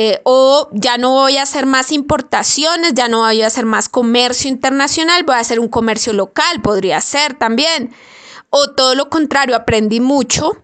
Eh, 0.00 0.20
o 0.22 0.68
ya 0.70 0.96
no 0.96 1.10
voy 1.10 1.38
a 1.38 1.42
hacer 1.42 1.66
más 1.66 1.90
importaciones, 1.90 2.94
ya 2.94 3.08
no 3.08 3.18
voy 3.18 3.42
a 3.42 3.48
hacer 3.48 3.66
más 3.66 3.88
comercio 3.88 4.48
internacional, 4.48 5.24
voy 5.24 5.34
a 5.34 5.40
hacer 5.40 5.58
un 5.58 5.66
comercio 5.66 6.12
local, 6.12 6.62
podría 6.62 7.00
ser 7.00 7.34
también. 7.34 7.92
O 8.48 8.70
todo 8.70 8.94
lo 8.94 9.10
contrario, 9.10 9.56
aprendí 9.56 9.98
mucho, 9.98 10.62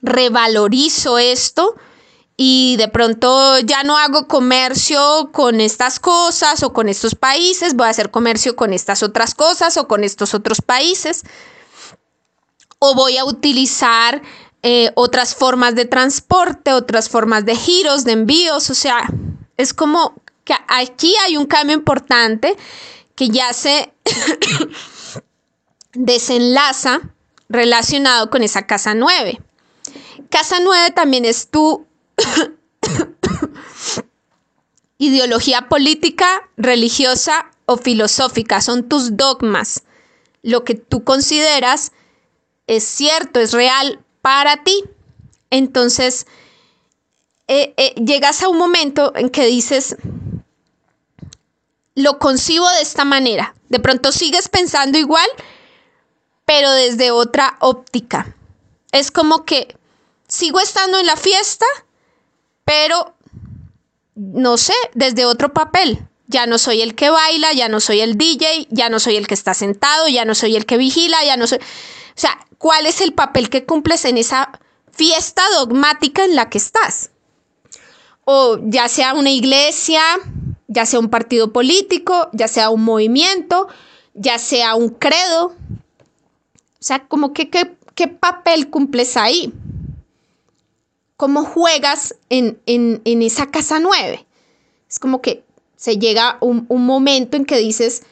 revalorizo 0.00 1.18
esto 1.18 1.74
y 2.34 2.76
de 2.78 2.88
pronto 2.88 3.58
ya 3.58 3.82
no 3.82 3.98
hago 3.98 4.26
comercio 4.26 5.28
con 5.32 5.60
estas 5.60 6.00
cosas 6.00 6.62
o 6.62 6.72
con 6.72 6.88
estos 6.88 7.14
países, 7.14 7.76
voy 7.76 7.88
a 7.88 7.90
hacer 7.90 8.10
comercio 8.10 8.56
con 8.56 8.72
estas 8.72 9.02
otras 9.02 9.34
cosas 9.34 9.76
o 9.76 9.86
con 9.86 10.02
estos 10.02 10.32
otros 10.32 10.62
países. 10.62 11.24
O 12.78 12.94
voy 12.94 13.18
a 13.18 13.26
utilizar 13.26 14.22
eh, 14.62 14.90
otras 14.94 15.34
formas 15.34 15.74
de 15.74 15.86
transporte, 15.86 16.72
otras 16.72 17.08
formas 17.08 17.44
de 17.44 17.56
giros, 17.56 18.04
de 18.04 18.12
envíos, 18.12 18.68
o 18.70 18.74
sea, 18.74 19.08
es 19.56 19.72
como 19.72 20.14
que 20.44 20.54
aquí 20.68 21.14
hay 21.24 21.36
un 21.36 21.46
cambio 21.46 21.74
importante 21.76 22.56
que 23.14 23.28
ya 23.28 23.52
se 23.52 23.92
desenlaza 25.94 27.00
relacionado 27.48 28.30
con 28.30 28.42
esa 28.42 28.66
casa 28.66 28.94
9. 28.94 29.40
Casa 30.28 30.58
9 30.62 30.90
también 30.90 31.24
es 31.24 31.48
tu 31.48 31.86
ideología 34.98 35.68
política, 35.68 36.48
religiosa 36.56 37.50
o 37.64 37.76
filosófica, 37.78 38.60
son 38.60 38.88
tus 38.88 39.16
dogmas, 39.16 39.84
lo 40.42 40.64
que 40.64 40.74
tú 40.74 41.04
consideras 41.04 41.92
es 42.66 42.84
cierto, 42.84 43.40
es 43.40 43.52
real 43.52 44.04
para 44.22 44.62
ti. 44.62 44.84
Entonces, 45.50 46.26
eh, 47.48 47.74
eh, 47.76 47.94
llegas 47.96 48.42
a 48.42 48.48
un 48.48 48.58
momento 48.58 49.12
en 49.16 49.30
que 49.30 49.46
dices, 49.46 49.96
lo 51.94 52.18
concibo 52.18 52.68
de 52.70 52.82
esta 52.82 53.04
manera. 53.04 53.54
De 53.68 53.80
pronto 53.80 54.12
sigues 54.12 54.48
pensando 54.48 54.98
igual, 54.98 55.28
pero 56.44 56.70
desde 56.72 57.10
otra 57.10 57.56
óptica. 57.60 58.36
Es 58.92 59.10
como 59.10 59.44
que 59.44 59.76
sigo 60.28 60.60
estando 60.60 60.98
en 60.98 61.06
la 61.06 61.16
fiesta, 61.16 61.66
pero 62.64 63.14
no 64.14 64.56
sé, 64.56 64.74
desde 64.94 65.24
otro 65.24 65.52
papel. 65.52 66.06
Ya 66.26 66.46
no 66.46 66.58
soy 66.58 66.82
el 66.82 66.94
que 66.94 67.10
baila, 67.10 67.52
ya 67.52 67.68
no 67.68 67.80
soy 67.80 68.00
el 68.00 68.16
DJ, 68.16 68.68
ya 68.70 68.88
no 68.88 69.00
soy 69.00 69.16
el 69.16 69.26
que 69.26 69.34
está 69.34 69.54
sentado, 69.54 70.08
ya 70.08 70.24
no 70.24 70.34
soy 70.34 70.56
el 70.56 70.66
que 70.66 70.76
vigila, 70.76 71.24
ya 71.24 71.36
no 71.36 71.46
soy... 71.46 71.58
O 72.20 72.22
sea, 72.22 72.38
¿cuál 72.58 72.84
es 72.84 73.00
el 73.00 73.14
papel 73.14 73.48
que 73.48 73.64
cumples 73.64 74.04
en 74.04 74.18
esa 74.18 74.60
fiesta 74.92 75.40
dogmática 75.56 76.22
en 76.22 76.36
la 76.36 76.50
que 76.50 76.58
estás? 76.58 77.12
O 78.26 78.58
ya 78.62 78.90
sea 78.90 79.14
una 79.14 79.30
iglesia, 79.30 80.02
ya 80.68 80.84
sea 80.84 81.00
un 81.00 81.08
partido 81.08 81.50
político, 81.50 82.28
ya 82.34 82.46
sea 82.46 82.68
un 82.68 82.84
movimiento, 82.84 83.68
ya 84.12 84.38
sea 84.38 84.74
un 84.74 84.90
credo. 84.90 85.46
O 85.46 86.78
sea, 86.78 87.06
como 87.06 87.32
que 87.32 87.48
qué, 87.48 88.06
papel 88.06 88.68
cumples 88.68 89.16
ahí. 89.16 89.54
¿Cómo 91.16 91.42
juegas 91.46 92.16
en, 92.28 92.60
esa 93.06 93.50
casa 93.50 93.80
nueve? 93.80 94.26
Es 94.90 94.98
como 94.98 95.22
que 95.22 95.42
se 95.74 95.96
llega 95.96 96.36
un, 96.42 96.66
un 96.68 96.84
momento 96.84 97.38
en 97.38 97.46
que 97.46 97.56
dices, 97.56 98.02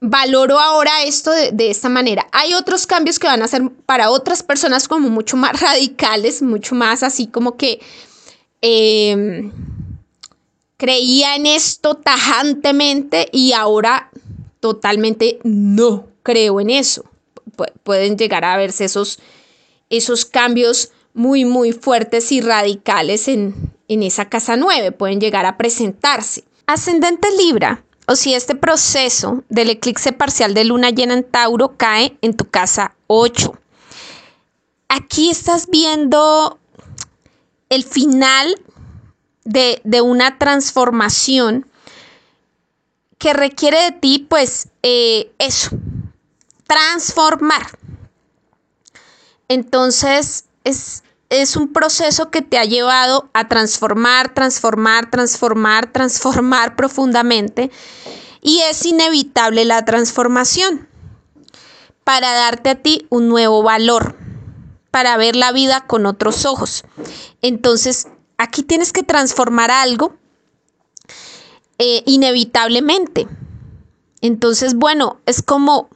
valoro 0.00 0.58
ahora 0.58 1.02
esto 1.04 1.30
de, 1.30 1.70
esta 1.70 1.88
manera. 1.88 2.26
Hay 2.32 2.54
otros 2.54 2.86
cambios 2.86 3.18
que 3.18 3.26
van 3.26 3.42
a 3.42 3.48
ser 3.48 3.70
para 3.86 4.10
otras 4.10 4.42
personas 4.42 4.88
como 4.88 5.10
mucho 5.10 5.36
más 5.36 5.60
radicales, 5.60 6.42
mucho 6.42 6.74
más 6.74 7.02
así 7.02 7.26
como 7.26 7.56
que 7.56 7.80
em, 8.62 9.52
creía 10.76 11.36
en 11.36 11.46
esto 11.46 11.96
tajantemente 11.96 13.28
y 13.32 13.52
ahora 13.52 14.10
totalmente 14.60 15.38
no 15.44 16.08
creo 16.22 16.60
en 16.60 16.70
eso. 16.70 17.04
pueden 17.82 18.16
llegar 18.16 18.44
a 18.44 18.56
verse 18.56 18.86
esos, 18.86 19.18
esos 19.90 20.24
cambios 20.24 20.92
muy, 21.12 21.44
muy 21.44 21.72
fuertes 21.72 22.32
y 22.32 22.40
radicales 22.40 23.28
en, 23.28 23.54
en 23.88 24.02
esa 24.02 24.30
casa 24.30 24.56
9, 24.56 24.92
pueden 24.92 25.20
llegar 25.20 25.44
a 25.44 25.58
presentarse. 25.58 26.44
Ascendente 26.66 27.28
Libra 27.36 27.84
o 28.10 28.16
si 28.16 28.34
este 28.34 28.56
proceso 28.56 29.44
del 29.48 29.70
eclipse 29.70 30.10
parcial 30.10 30.52
de 30.52 30.64
luna 30.64 30.90
llena 30.90 31.14
en 31.14 31.22
Tauro 31.22 31.76
cae 31.76 32.18
en 32.22 32.36
tu 32.36 32.50
casa 32.50 32.96
8. 33.06 33.56
Aquí 34.88 35.30
estás 35.30 35.68
viendo 35.68 36.58
el 37.68 37.84
final 37.84 38.60
de, 39.44 39.80
una 40.02 40.38
transformación 40.38 41.70
que 43.16 43.32
requiere 43.32 43.80
de 43.80 43.92
ti, 43.92 44.26
pues, 44.28 44.70
eh, 44.82 45.30
eso, 45.38 45.70
transformar. 46.66 47.78
Entonces, 49.46 50.46
es, 50.64 51.04
es 51.30 51.56
un 51.56 51.72
proceso 51.72 52.30
que 52.30 52.42
te 52.42 52.58
ha 52.58 52.64
llevado 52.64 53.30
a 53.32 53.48
transformar, 53.48 54.34
transformar, 54.34 55.10
transformar, 55.10 55.86
transformar 55.92 56.76
profundamente 56.76 57.70
y 58.42 58.60
es 58.60 58.84
inevitable 58.84 59.64
la 59.64 59.84
transformación 59.84 60.88
para 62.04 62.32
darte 62.32 62.70
a 62.70 62.74
ti 62.74 63.06
un 63.08 63.28
nuevo 63.28 63.62
valor, 63.62 64.16
para 64.90 65.16
ver 65.16 65.36
la 65.36 65.52
vida 65.52 65.86
con 65.86 66.06
otros 66.06 66.44
ojos. 66.44 66.84
Entonces, 67.42 68.08
aquí 68.36 68.62
tienes 68.62 68.92
que 68.92 69.04
transformar 69.04 69.70
algo 69.70 70.16
eh, 71.78 72.02
inevitablemente. 72.06 73.28
Entonces, 74.20 74.74
bueno, 74.74 75.20
es 75.26 75.42
como 75.42 75.88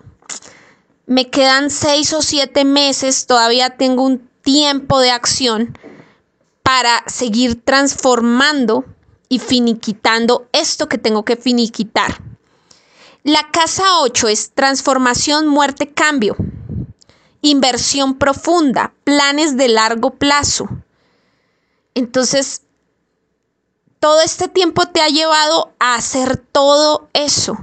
me 1.06 1.28
quedan 1.28 1.70
seis 1.70 2.12
o 2.12 2.22
siete 2.22 2.64
meses, 2.64 3.26
todavía 3.26 3.70
tengo 3.70 4.04
un 4.04 4.30
tiempo 4.44 5.00
de 5.00 5.10
acción 5.10 5.76
para 6.62 7.02
seguir 7.06 7.62
transformando 7.64 8.84
y 9.28 9.40
finiquitando 9.40 10.48
esto 10.52 10.88
que 10.88 10.98
tengo 10.98 11.24
que 11.24 11.36
finiquitar. 11.36 12.22
La 13.24 13.50
casa 13.50 14.00
8 14.00 14.28
es 14.28 14.52
transformación, 14.52 15.48
muerte, 15.48 15.92
cambio, 15.92 16.36
inversión 17.40 18.18
profunda, 18.18 18.92
planes 19.02 19.56
de 19.56 19.68
largo 19.68 20.10
plazo. 20.10 20.68
Entonces, 21.94 22.62
todo 23.98 24.20
este 24.20 24.48
tiempo 24.48 24.86
te 24.86 25.00
ha 25.00 25.08
llevado 25.08 25.72
a 25.78 25.94
hacer 25.94 26.36
todo 26.36 27.08
eso. 27.14 27.56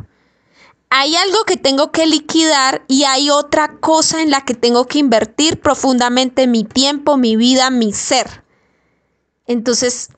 Hay 0.94 1.16
algo 1.16 1.46
que 1.46 1.56
tengo 1.56 1.92
que 1.94 2.06
liquidar 2.06 2.84
y 2.90 3.06
hay 3.06 3.30
otra 3.30 3.80
cosa 3.80 4.22
en 4.22 4.30
la 4.30 4.44
que 4.44 4.54
tengo 4.54 4.88
que 4.88 5.00
invertir 5.00 5.62
profundamente 5.62 6.48
mi 6.48 6.66
tiempo, 6.66 7.16
mi 7.16 7.38
vida, 7.38 7.70
mi 7.70 7.94
ser. 7.94 8.44
Entonces, 9.48 10.10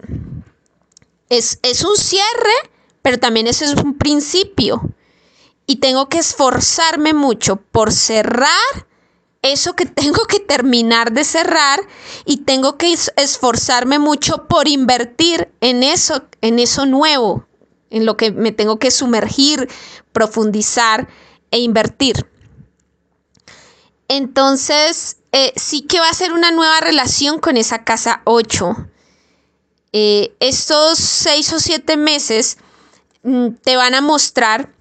es, 1.29 1.59
es 1.61 1.83
un 1.83 1.95
cierre, 1.95 2.71
pero 3.03 3.19
también 3.19 3.45
eso 3.45 3.65
es 3.65 3.75
un 3.75 3.99
principio 3.99 4.81
y 5.67 5.75
tengo 5.75 6.09
que 6.09 6.17
esforzarme 6.17 7.13
mucho 7.13 7.57
por 7.57 7.91
cerrar 7.91 8.87
eso 9.43 9.75
que 9.75 9.85
tengo 10.01 10.25
que 10.25 10.39
terminar 10.39 11.11
de 11.11 11.23
cerrar 11.23 11.81
y 12.25 12.37
tengo 12.37 12.77
que 12.79 12.95
esforzarme 13.15 13.99
mucho 13.99 14.47
por 14.47 14.67
invertir 14.67 15.51
en 15.61 15.83
eso, 15.83 16.23
en 16.41 16.57
eso 16.57 16.87
nuevo, 16.87 17.45
en 17.91 18.07
lo 18.07 18.17
que 18.17 18.31
me 18.31 18.51
tengo 18.51 18.79
que 18.79 18.89
sumergir, 18.89 19.69
profundizar 20.13 21.09
e 21.51 21.59
invertir. 21.59 22.25
Entonces, 24.07 25.17
eh, 25.31 25.53
sí 25.55 25.81
que 25.81 25.99
va 25.99 26.09
a 26.09 26.13
ser 26.13 26.33
una 26.33 26.51
nueva 26.51 26.79
relación 26.79 27.39
con 27.39 27.57
esa 27.57 27.83
casa 27.83 28.21
8. 28.25 28.87
Eh, 29.95 30.35
estos 30.39 30.97
seis 30.97 31.53
o 31.53 31.59
siete 31.59 31.97
meses 31.97 32.57
mm, 33.23 33.49
te 33.63 33.75
van 33.75 33.93
a 33.93 34.01
mostrar 34.01 34.73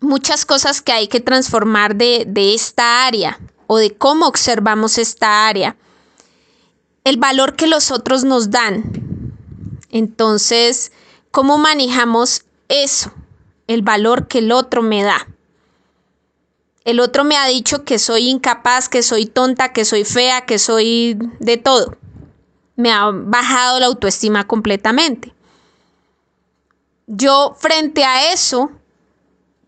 muchas 0.00 0.44
cosas 0.44 0.82
que 0.82 0.92
hay 0.92 1.08
que 1.08 1.20
transformar 1.20 1.96
de, 1.96 2.54
esta 2.54 3.06
área 3.06 3.40
o 3.66 3.78
de 3.78 3.94
cómo 3.96 4.26
observamos 4.26 4.98
esta 4.98 5.48
área. 5.48 5.76
El 7.04 7.16
valor 7.16 7.56
que 7.56 7.66
los 7.66 7.90
otros 7.90 8.24
nos 8.24 8.50
dan. 8.50 8.84
Entonces, 9.90 10.92
¿cómo 11.30 11.58
manejamos 11.58 12.44
eso? 12.68 13.12
El 13.72 13.82
valor 13.82 14.28
que 14.28 14.38
el 14.38 14.52
otro 14.52 14.82
me 14.82 15.02
da. 15.02 15.28
El 16.84 17.00
otro 17.00 17.24
me 17.24 17.36
ha 17.36 17.46
dicho 17.46 17.84
que 17.84 17.98
soy 17.98 18.28
incapaz, 18.28 18.88
que 18.88 19.02
soy 19.02 19.26
tonta, 19.26 19.72
que 19.72 19.84
soy 19.84 20.04
fea, 20.04 20.46
que 20.46 20.58
soy 20.58 21.16
de 21.38 21.56
todo. 21.56 21.96
Me 22.76 22.90
ha 22.90 23.10
bajado 23.12 23.80
la 23.80 23.86
autoestima 23.86 24.46
completamente. 24.46 25.32
Yo 27.06 27.54
frente 27.58 28.04
a 28.04 28.32
eso 28.32 28.70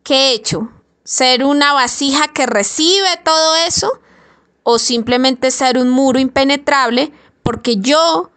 ¿qué 0.04 0.14
he 0.14 0.34
hecho? 0.34 0.70
¿Ser 1.02 1.44
una 1.44 1.72
vasija 1.72 2.28
que 2.28 2.46
recibe 2.46 3.08
todo 3.24 3.56
eso? 3.56 4.00
¿O 4.62 4.78
simplemente 4.78 5.50
ser 5.50 5.78
un 5.78 5.90
muro 5.90 6.20
impenetrable? 6.20 7.12
Porque 7.42 7.76
yo 7.78 8.30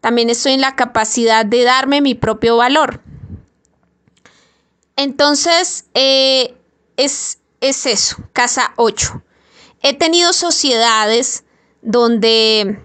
también 0.00 0.30
estoy 0.30 0.52
en 0.52 0.60
la 0.60 0.76
capacidad 0.76 1.44
de 1.44 1.64
darme 1.64 2.00
mi 2.00 2.14
propio 2.14 2.56
valor. 2.56 3.00
Entonces, 4.96 5.86
eh, 5.94 6.54
es, 6.96 7.38
es 7.60 7.86
eso, 7.86 8.16
casa 8.32 8.72
8. 8.76 9.22
He 9.82 9.94
tenido 9.94 10.32
sociedades 10.32 11.44
donde 11.82 12.80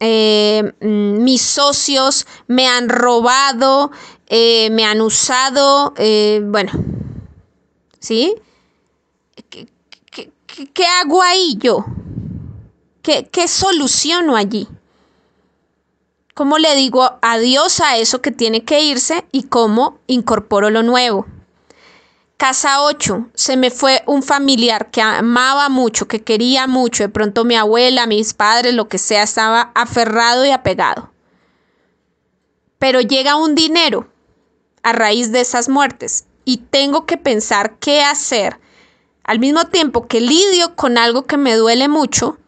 eh, 0.00 0.72
mm, 0.80 1.22
mis 1.22 1.42
socios 1.42 2.26
me 2.46 2.66
han 2.66 2.88
robado, 2.88 3.90
eh, 4.26 4.70
me 4.70 4.84
han 4.84 5.00
usado, 5.00 5.94
bueno, 5.96 6.72
¿sí? 8.00 8.34
¿Qué, 9.50 10.86
hago 11.00 11.22
ahí 11.22 11.56
yo? 11.60 11.84
¿Qué, 13.02 13.28
¿Qué 13.30 13.46
soluciono 13.46 14.34
allí? 14.34 14.66
¿Cómo 16.38 16.58
le 16.58 16.76
digo 16.76 17.18
adiós 17.20 17.80
a 17.80 17.96
eso 17.96 18.22
que 18.22 18.30
tiene 18.30 18.62
que 18.62 18.80
irse 18.80 19.26
y 19.32 19.48
cómo 19.48 19.98
incorporo 20.06 20.70
lo 20.70 20.84
nuevo? 20.84 21.26
Casa 22.36 22.84
8, 22.84 23.30
se 23.34 23.56
me 23.56 23.72
fue 23.72 24.04
un 24.06 24.22
familiar 24.22 24.92
que 24.92 25.02
amaba 25.02 25.68
mucho, 25.68 26.06
que 26.06 26.22
quería 26.22 26.68
mucho. 26.68 27.02
De 27.02 27.08
pronto 27.08 27.44
mi 27.44 27.56
abuela, 27.56 28.06
mis 28.06 28.34
padres, 28.34 28.74
lo 28.74 28.88
que 28.88 28.98
sea, 28.98 29.24
estaba 29.24 29.72
aferrado 29.74 30.46
y 30.46 30.52
apegado. 30.52 31.10
Pero 32.78 33.00
llega 33.00 33.34
un 33.34 33.56
dinero 33.56 34.06
a 34.84 34.92
raíz 34.92 35.32
de 35.32 35.40
esas 35.40 35.68
muertes 35.68 36.24
y 36.44 36.58
tengo 36.58 37.04
que 37.04 37.16
pensar 37.16 37.80
qué 37.80 38.04
hacer, 38.04 38.60
al 39.24 39.40
mismo 39.40 39.64
tiempo 39.64 40.06
que 40.06 40.20
lidio 40.20 40.76
con 40.76 40.98
algo 40.98 41.24
que 41.24 41.36
me 41.36 41.56
duele 41.56 41.88
mucho, 41.88 42.38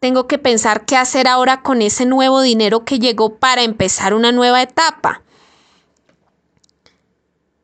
tengo 0.00 0.26
que 0.26 0.38
pensar 0.38 0.84
qué 0.84 0.96
hacer 0.96 1.26
ahora 1.26 1.62
con 1.62 1.82
ese 1.82 2.06
nuevo 2.06 2.40
dinero 2.40 2.84
que 2.84 2.98
llegó 2.98 3.36
para 3.36 3.62
empezar 3.62 4.14
una 4.14 4.32
nueva 4.32 4.62
etapa. 4.62 5.22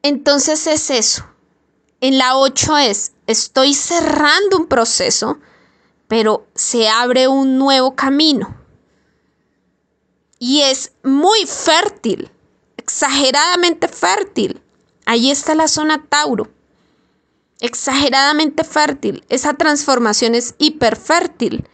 Entonces 0.03 0.67
es 0.67 0.91
eso. 0.91 1.27
En 2.01 2.19
la 2.19 2.37
8 2.37 2.77
es, 2.79 3.13
estoy 3.27 3.73
cerrando 3.73 4.59
un 4.59 4.67
proceso, 4.67 5.39
pero 6.09 6.47
se 6.55 6.89
abre 6.89 7.29
un 7.29 7.57
nuevo 7.57 7.95
camino. 7.95 8.59
Y 10.39 10.61
es 10.61 10.93
muy 11.03 11.47
fértil, 11.47 12.31
exageradamente 12.77 13.89
fértil. 13.89 14.61
Ahí 15.07 15.31
está 15.31 15.55
la 15.55 15.69
zona 15.69 16.05
Tauro. 16.07 16.51
Exageradamente 17.61 18.65
fértil. 18.65 19.25
Esa 19.31 19.55
transformación 19.55 20.35
es 20.35 20.55
hiperfértil. 20.59 21.67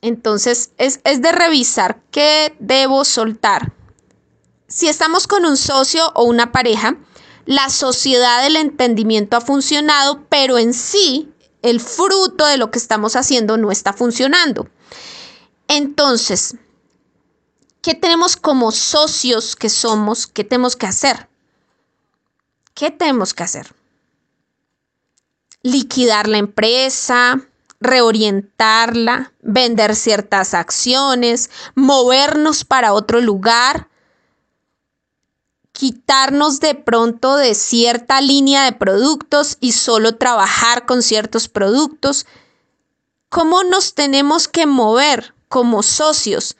Entonces 0.00 0.72
es, 0.78 1.00
es 1.04 1.22
de 1.22 1.32
revisar 1.32 2.00
qué 2.10 2.54
debo 2.58 3.04
soltar. 3.04 3.72
Si 4.68 4.88
estamos 4.88 5.26
con 5.26 5.44
un 5.44 5.56
socio 5.56 6.12
o 6.14 6.24
una 6.24 6.52
pareja, 6.52 6.96
la 7.44 7.70
sociedad 7.70 8.42
del 8.42 8.56
entendimiento 8.56 9.36
ha 9.36 9.40
funcionado, 9.40 10.26
pero 10.28 10.58
en 10.58 10.74
sí 10.74 11.32
el 11.62 11.80
fruto 11.80 12.46
de 12.46 12.58
lo 12.58 12.70
que 12.70 12.78
estamos 12.78 13.16
haciendo 13.16 13.56
no 13.56 13.70
está 13.70 13.92
funcionando. 13.92 14.68
Entonces, 15.68 16.56
¿qué 17.82 17.94
tenemos 17.94 18.36
como 18.36 18.72
socios 18.72 19.56
que 19.56 19.68
somos? 19.68 20.26
¿Qué 20.26 20.44
tenemos 20.44 20.76
que 20.76 20.86
hacer? 20.86 21.28
¿Qué 22.74 22.90
tenemos 22.90 23.32
que 23.34 23.42
hacer? 23.42 23.74
Liquidar 25.62 26.28
la 26.28 26.38
empresa, 26.38 27.40
reorientarla, 27.80 29.32
vender 29.42 29.96
ciertas 29.96 30.54
acciones, 30.54 31.50
movernos 31.74 32.64
para 32.64 32.92
otro 32.92 33.20
lugar, 33.20 33.88
quitarnos 35.72 36.60
de 36.60 36.74
pronto 36.74 37.36
de 37.36 37.54
cierta 37.54 38.20
línea 38.20 38.64
de 38.64 38.72
productos 38.72 39.58
y 39.60 39.72
solo 39.72 40.16
trabajar 40.16 40.86
con 40.86 41.02
ciertos 41.02 41.48
productos. 41.48 42.26
¿Cómo 43.28 43.62
nos 43.64 43.94
tenemos 43.94 44.48
que 44.48 44.66
mover 44.66 45.34
como 45.48 45.82
socios? 45.82 46.56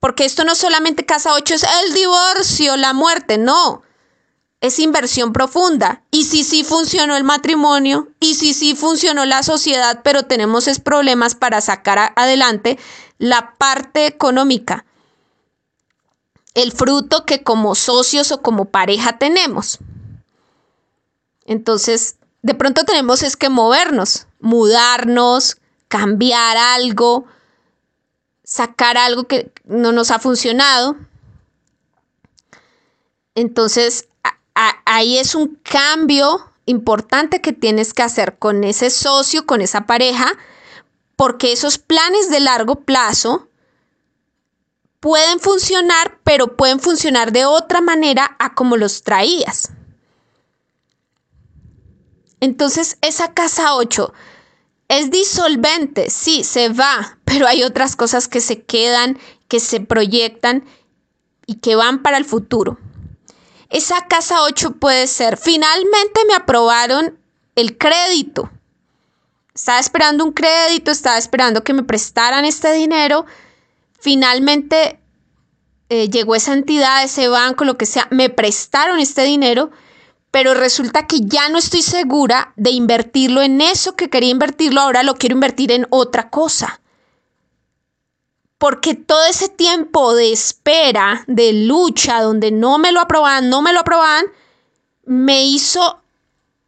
Porque 0.00 0.24
esto 0.24 0.44
no 0.44 0.54
solamente 0.54 1.04
casa 1.04 1.34
8 1.34 1.54
es 1.54 1.66
el 1.84 1.94
divorcio, 1.94 2.76
la 2.76 2.92
muerte, 2.92 3.36
no 3.36 3.82
es 4.64 4.78
inversión 4.78 5.34
profunda. 5.34 6.02
Y 6.10 6.24
si 6.24 6.42
sí 6.42 6.64
funcionó 6.64 7.18
el 7.18 7.24
matrimonio, 7.24 8.08
y 8.18 8.34
si 8.34 8.54
sí 8.54 8.74
funcionó 8.74 9.26
la 9.26 9.42
sociedad, 9.42 10.00
pero 10.02 10.22
tenemos 10.22 10.68
es 10.68 10.80
problemas 10.80 11.34
para 11.34 11.60
sacar 11.60 12.14
adelante 12.16 12.78
la 13.18 13.56
parte 13.58 14.06
económica, 14.06 14.86
el 16.54 16.72
fruto 16.72 17.26
que 17.26 17.42
como 17.42 17.74
socios 17.74 18.32
o 18.32 18.40
como 18.40 18.64
pareja 18.64 19.18
tenemos. 19.18 19.80
Entonces, 21.44 22.16
de 22.40 22.54
pronto 22.54 22.84
tenemos 22.84 23.22
es 23.22 23.36
que 23.36 23.50
movernos, 23.50 24.28
mudarnos, 24.40 25.58
cambiar 25.88 26.56
algo, 26.56 27.26
sacar 28.44 28.96
algo 28.96 29.24
que 29.24 29.52
no 29.64 29.92
nos 29.92 30.10
ha 30.10 30.18
funcionado. 30.18 30.96
Entonces, 33.34 34.08
ahí 34.54 35.18
es 35.18 35.34
un 35.34 35.58
cambio 35.62 36.50
importante 36.66 37.40
que 37.40 37.52
tienes 37.52 37.92
que 37.92 38.02
hacer 38.02 38.38
con 38.38 38.64
ese 38.64 38.90
socio, 38.90 39.46
con 39.46 39.60
esa 39.60 39.86
pareja, 39.86 40.32
porque 41.16 41.52
esos 41.52 41.78
planes 41.78 42.30
de 42.30 42.40
largo 42.40 42.80
plazo 42.80 43.48
pueden 45.00 45.38
funcionar, 45.38 46.18
pero 46.24 46.56
pueden 46.56 46.80
funcionar 46.80 47.32
de 47.32 47.44
otra 47.44 47.80
manera 47.80 48.36
a 48.38 48.54
como 48.54 48.76
los 48.76 49.02
traías. 49.02 49.70
Entonces, 52.40 52.98
esa 53.00 53.34
casa 53.34 53.74
8 53.74 54.12
es 54.88 55.10
disolvente, 55.10 56.10
sí, 56.10 56.44
se 56.44 56.68
va, 56.68 57.18
pero 57.24 57.46
hay 57.46 57.62
otras 57.62 57.96
cosas 57.96 58.28
que 58.28 58.40
se 58.40 58.62
quedan, 58.62 59.18
que 59.48 59.60
se 59.60 59.80
proyectan 59.80 60.64
y 61.46 61.56
que 61.56 61.74
van 61.74 62.02
para 62.02 62.16
el 62.16 62.24
futuro. 62.24 62.78
Esa 63.74 64.06
casa 64.06 64.42
8 64.42 64.76
puede 64.76 65.08
ser, 65.08 65.36
finalmente 65.36 66.20
me 66.28 66.34
aprobaron 66.34 67.18
el 67.56 67.76
crédito. 67.76 68.48
Estaba 69.52 69.80
esperando 69.80 70.24
un 70.24 70.30
crédito, 70.30 70.92
estaba 70.92 71.18
esperando 71.18 71.64
que 71.64 71.72
me 71.72 71.82
prestaran 71.82 72.44
este 72.44 72.72
dinero. 72.72 73.26
Finalmente 73.98 75.00
eh, 75.88 76.08
llegó 76.08 76.36
esa 76.36 76.52
entidad, 76.52 77.02
ese 77.02 77.26
banco, 77.26 77.64
lo 77.64 77.76
que 77.76 77.86
sea, 77.86 78.06
me 78.12 78.30
prestaron 78.30 79.00
este 79.00 79.24
dinero, 79.24 79.72
pero 80.30 80.54
resulta 80.54 81.08
que 81.08 81.22
ya 81.22 81.48
no 81.48 81.58
estoy 81.58 81.82
segura 81.82 82.52
de 82.54 82.70
invertirlo 82.70 83.42
en 83.42 83.60
eso 83.60 83.96
que 83.96 84.08
quería 84.08 84.30
invertirlo, 84.30 84.82
ahora 84.82 85.02
lo 85.02 85.16
quiero 85.16 85.34
invertir 85.34 85.72
en 85.72 85.88
otra 85.90 86.30
cosa 86.30 86.80
porque 88.64 88.94
todo 88.94 89.22
ese 89.26 89.50
tiempo 89.50 90.14
de 90.14 90.32
espera, 90.32 91.22
de 91.26 91.52
lucha, 91.52 92.22
donde 92.22 92.50
no 92.50 92.78
me 92.78 92.92
lo 92.92 93.00
aprobaban, 93.02 93.50
no 93.50 93.60
me 93.60 93.74
lo 93.74 93.80
aprobaban, 93.80 94.24
me 95.04 95.44
hizo 95.44 96.00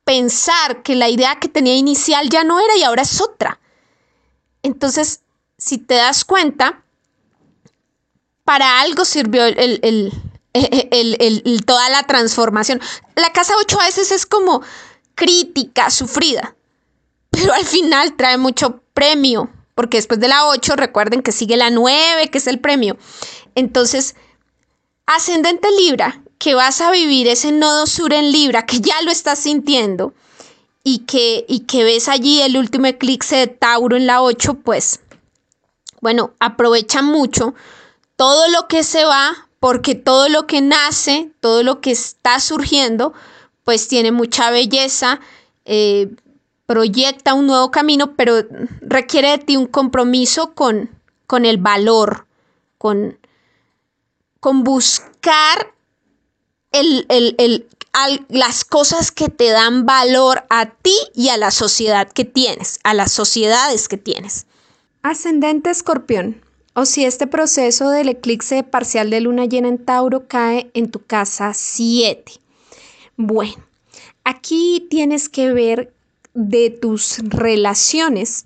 pensar 0.04 0.82
que 0.82 0.94
la 0.94 1.08
idea 1.08 1.36
que 1.36 1.48
tenía 1.48 1.74
inicial 1.74 2.28
ya 2.28 2.44
no 2.44 2.60
era 2.60 2.76
y 2.76 2.82
ahora 2.82 3.00
es 3.00 3.18
otra. 3.22 3.58
Entonces, 4.62 5.22
si 5.56 5.78
te 5.78 5.94
das 5.94 6.26
cuenta, 6.26 6.84
para 8.44 8.82
algo 8.82 9.06
sirvió 9.06 9.46
el, 9.46 10.12
toda 11.64 11.88
la 11.88 12.02
transformación. 12.02 12.78
La 13.14 13.32
casa 13.32 13.54
8 13.58 13.80
a 13.80 13.86
veces 13.86 14.12
es 14.12 14.26
como 14.26 14.60
crítica, 15.14 15.88
sufrida, 15.88 16.56
pero 17.30 17.54
al 17.54 17.64
final 17.64 18.16
trae 18.16 18.36
mucho 18.36 18.82
premio, 18.92 19.50
porque 19.76 19.98
después 19.98 20.18
de 20.18 20.28
la 20.28 20.48
8 20.48 20.74
recuerden 20.74 21.22
que 21.22 21.32
sigue 21.32 21.56
la 21.56 21.68
9, 21.68 22.28
que 22.30 22.38
es 22.38 22.46
el 22.46 22.58
premio. 22.58 22.96
Entonces, 23.54 24.16
ascendente 25.04 25.68
Libra, 25.70 26.22
que 26.38 26.54
vas 26.54 26.80
a 26.80 26.90
vivir 26.90 27.28
ese 27.28 27.52
nodo 27.52 27.86
sur 27.86 28.14
en 28.14 28.32
Libra, 28.32 28.64
que 28.64 28.80
ya 28.80 29.00
lo 29.02 29.10
estás 29.10 29.38
sintiendo, 29.40 30.14
y 30.82 31.00
que, 31.00 31.44
y 31.46 31.60
que 31.60 31.84
ves 31.84 32.08
allí 32.08 32.40
el 32.40 32.56
último 32.56 32.86
eclipse 32.86 33.36
de 33.36 33.46
Tauro 33.48 33.96
en 33.96 34.06
la 34.06 34.22
8, 34.22 34.54
pues, 34.54 35.00
bueno, 36.00 36.32
aprovecha 36.40 37.02
mucho 37.02 37.54
todo 38.16 38.48
lo 38.48 38.68
que 38.68 38.82
se 38.82 39.04
va, 39.04 39.48
porque 39.60 39.94
todo 39.94 40.30
lo 40.30 40.46
que 40.46 40.62
nace, 40.62 41.32
todo 41.40 41.62
lo 41.62 41.82
que 41.82 41.90
está 41.90 42.40
surgiendo, 42.40 43.12
pues 43.62 43.88
tiene 43.88 44.10
mucha 44.10 44.50
belleza, 44.50 45.20
eh, 45.66 46.08
proyecta 46.66 47.34
un 47.34 47.46
nuevo 47.46 47.70
camino, 47.70 48.14
pero 48.14 48.44
requiere 48.80 49.30
de 49.30 49.38
ti 49.38 49.56
un 49.56 49.66
compromiso 49.66 50.52
con, 50.54 50.90
con 51.26 51.44
el 51.44 51.58
valor, 51.58 52.26
con, 52.78 53.18
con 54.40 54.64
buscar 54.64 55.72
las 58.28 58.64
cosas 58.64 59.10
que 59.10 59.28
te 59.28 59.50
dan 59.50 59.86
valor 59.86 60.44
a 60.50 60.66
ti 60.66 60.96
y 61.14 61.30
a 61.30 61.36
la 61.36 61.50
sociedad 61.50 62.08
que 62.10 62.24
tienes, 62.24 62.80
a 62.82 62.92
las 62.92 63.12
sociedades 63.12 63.88
que 63.88 63.96
tienes. 63.96 64.46
Ascendente 65.02 65.70
escorpión. 65.70 66.42
O 66.74 66.84
si 66.84 67.06
este 67.06 67.26
proceso 67.26 67.88
del 67.88 68.10
eclipse 68.10 68.62
parcial 68.62 69.08
de 69.08 69.22
luna 69.22 69.46
llena 69.46 69.68
en 69.68 69.82
Tauro 69.82 70.28
cae 70.28 70.70
en 70.74 70.90
tu 70.90 71.02
casa 71.02 71.54
7. 71.54 72.32
Bueno, 73.16 73.64
aquí 74.24 74.86
tienes 74.90 75.30
que 75.30 75.54
ver 75.54 75.95
de 76.36 76.68
tus 76.68 77.18
relaciones, 77.20 78.44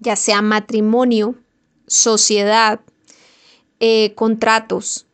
ya 0.00 0.16
sea 0.16 0.40
matrimonio, 0.40 1.34
sociedad, 1.86 2.80
eh, 3.78 4.14
contratos, 4.14 5.06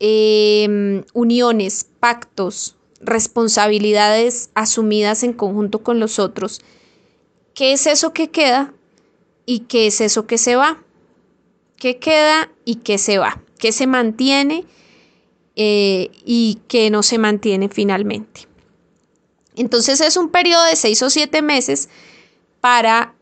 em, 0.00 1.04
uniones, 1.12 1.86
pactos, 2.00 2.76
responsabilidades 3.00 4.50
asumidas 4.54 5.22
en 5.24 5.34
conjunto 5.34 5.82
con 5.82 6.00
los 6.00 6.18
otros. 6.18 6.62
¿Qué 7.52 7.74
es 7.74 7.86
eso 7.86 8.14
que 8.14 8.30
queda 8.30 8.72
y 9.44 9.60
qué 9.60 9.88
es 9.88 10.00
eso 10.00 10.26
que 10.26 10.38
se 10.38 10.56
va? 10.56 10.82
¿Qué 11.76 11.98
queda 11.98 12.50
y 12.64 12.76
qué 12.76 12.96
se 12.96 13.18
va? 13.18 13.42
¿Qué 13.58 13.72
se 13.72 13.86
mantiene 13.86 14.64
eh, 15.54 16.10
y 16.24 16.60
qué 16.66 16.88
no 16.88 17.02
se 17.02 17.18
mantiene 17.18 17.68
finalmente? 17.68 18.53
Entonces 19.56 20.00
es 20.00 20.16
un 20.16 20.30
periodo 20.30 20.64
de 20.64 20.76
seis 20.76 21.02
o 21.02 21.10
siete 21.10 21.42
meses 21.42 21.88
para, 22.60 23.14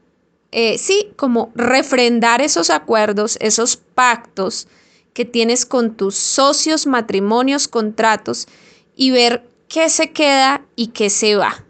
eh, 0.51 0.79
sí, 0.79 1.13
como 1.17 1.53
refrendar 1.55 2.41
esos 2.41 2.71
acuerdos, 2.71 3.37
esos 3.41 3.77
pactos 3.77 4.69
que 5.13 5.25
tienes 5.25 5.67
con 5.67 5.95
tus 5.95 6.17
socios, 6.17 6.87
matrimonios, 6.87 7.69
contratos 7.69 8.49
y 8.97 9.11
ver 9.11 9.47
qué 9.69 9.89
se 9.89 10.11
queda 10.11 10.63
y 10.77 10.89
qué 10.89 11.11
se 11.11 11.37
va. 11.37 11.65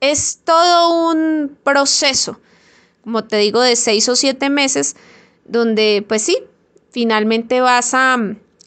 Es 0.00 0.40
todo 0.44 1.10
un 1.10 1.56
proceso, 1.62 2.40
como 3.02 3.24
te 3.24 3.36
digo, 3.38 3.60
de 3.60 3.76
seis 3.76 4.08
o 4.08 4.16
siete 4.16 4.50
meses, 4.50 4.96
donde 5.46 6.04
pues 6.06 6.22
sí, 6.22 6.38
finalmente 6.90 7.60
vas 7.60 7.94
a, 7.94 8.14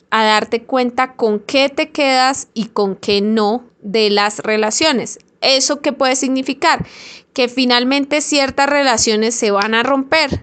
a 0.09 0.23
darte 0.23 0.63
cuenta 0.63 1.13
con 1.13 1.39
qué 1.39 1.69
te 1.69 1.91
quedas 1.91 2.47
y 2.53 2.65
con 2.65 2.95
qué 2.95 3.21
no 3.21 3.65
de 3.81 4.09
las 4.09 4.39
relaciones. 4.39 5.19
¿Eso 5.41 5.81
qué 5.81 5.93
puede 5.93 6.15
significar? 6.15 6.85
Que 7.33 7.47
finalmente 7.47 8.21
ciertas 8.21 8.69
relaciones 8.69 9.35
se 9.35 9.51
van 9.51 9.73
a 9.73 9.83
romper, 9.83 10.41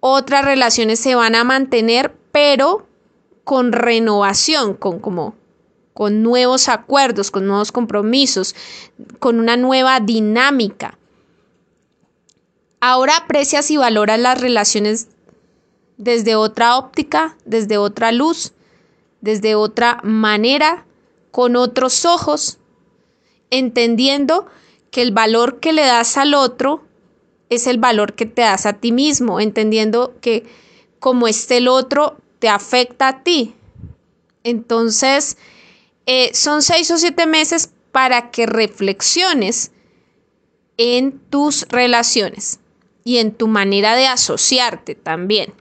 otras 0.00 0.44
relaciones 0.44 0.98
se 0.98 1.14
van 1.14 1.34
a 1.34 1.44
mantener, 1.44 2.14
pero 2.32 2.86
con 3.44 3.72
renovación, 3.72 4.74
con 4.74 4.98
como 4.98 5.36
con 5.94 6.22
nuevos 6.22 6.68
acuerdos, 6.68 7.30
con 7.30 7.46
nuevos 7.46 7.70
compromisos, 7.70 8.54
con 9.18 9.38
una 9.38 9.56
nueva 9.56 10.00
dinámica. 10.00 10.98
Ahora 12.80 13.16
aprecias 13.16 13.70
y 13.70 13.76
valoras 13.76 14.18
las 14.18 14.40
relaciones 14.40 15.08
desde 15.98 16.34
otra 16.34 16.76
óptica, 16.76 17.36
desde 17.44 17.78
otra 17.78 18.10
luz, 18.10 18.52
desde 19.20 19.54
otra 19.54 20.00
manera, 20.02 20.84
con 21.30 21.56
otros 21.56 22.04
ojos, 22.04 22.58
entendiendo 23.52 24.46
que 24.90 25.02
el 25.02 25.12
valor 25.12 25.60
que 25.60 25.72
le 25.72 25.82
das 25.82 26.16
al 26.16 26.34
otro 26.34 26.82
es 27.50 27.66
el 27.66 27.78
valor 27.78 28.14
que 28.14 28.26
te 28.26 28.42
das 28.42 28.66
a 28.66 28.72
ti 28.72 28.92
mismo, 28.92 29.38
entendiendo 29.38 30.14
que 30.20 30.44
como 30.98 31.28
esté 31.28 31.58
el 31.58 31.68
otro, 31.68 32.16
te 32.38 32.48
afecta 32.48 33.08
a 33.08 33.22
ti. 33.22 33.54
Entonces, 34.42 35.36
eh, 36.06 36.30
son 36.34 36.62
seis 36.62 36.90
o 36.90 36.96
siete 36.96 37.26
meses 37.26 37.70
para 37.92 38.30
que 38.30 38.46
reflexiones 38.46 39.70
en 40.78 41.18
tus 41.18 41.68
relaciones 41.68 42.58
y 43.04 43.18
en 43.18 43.34
tu 43.34 43.48
manera 43.48 43.94
de 43.94 44.06
asociarte 44.06 44.94
también. 44.94 45.52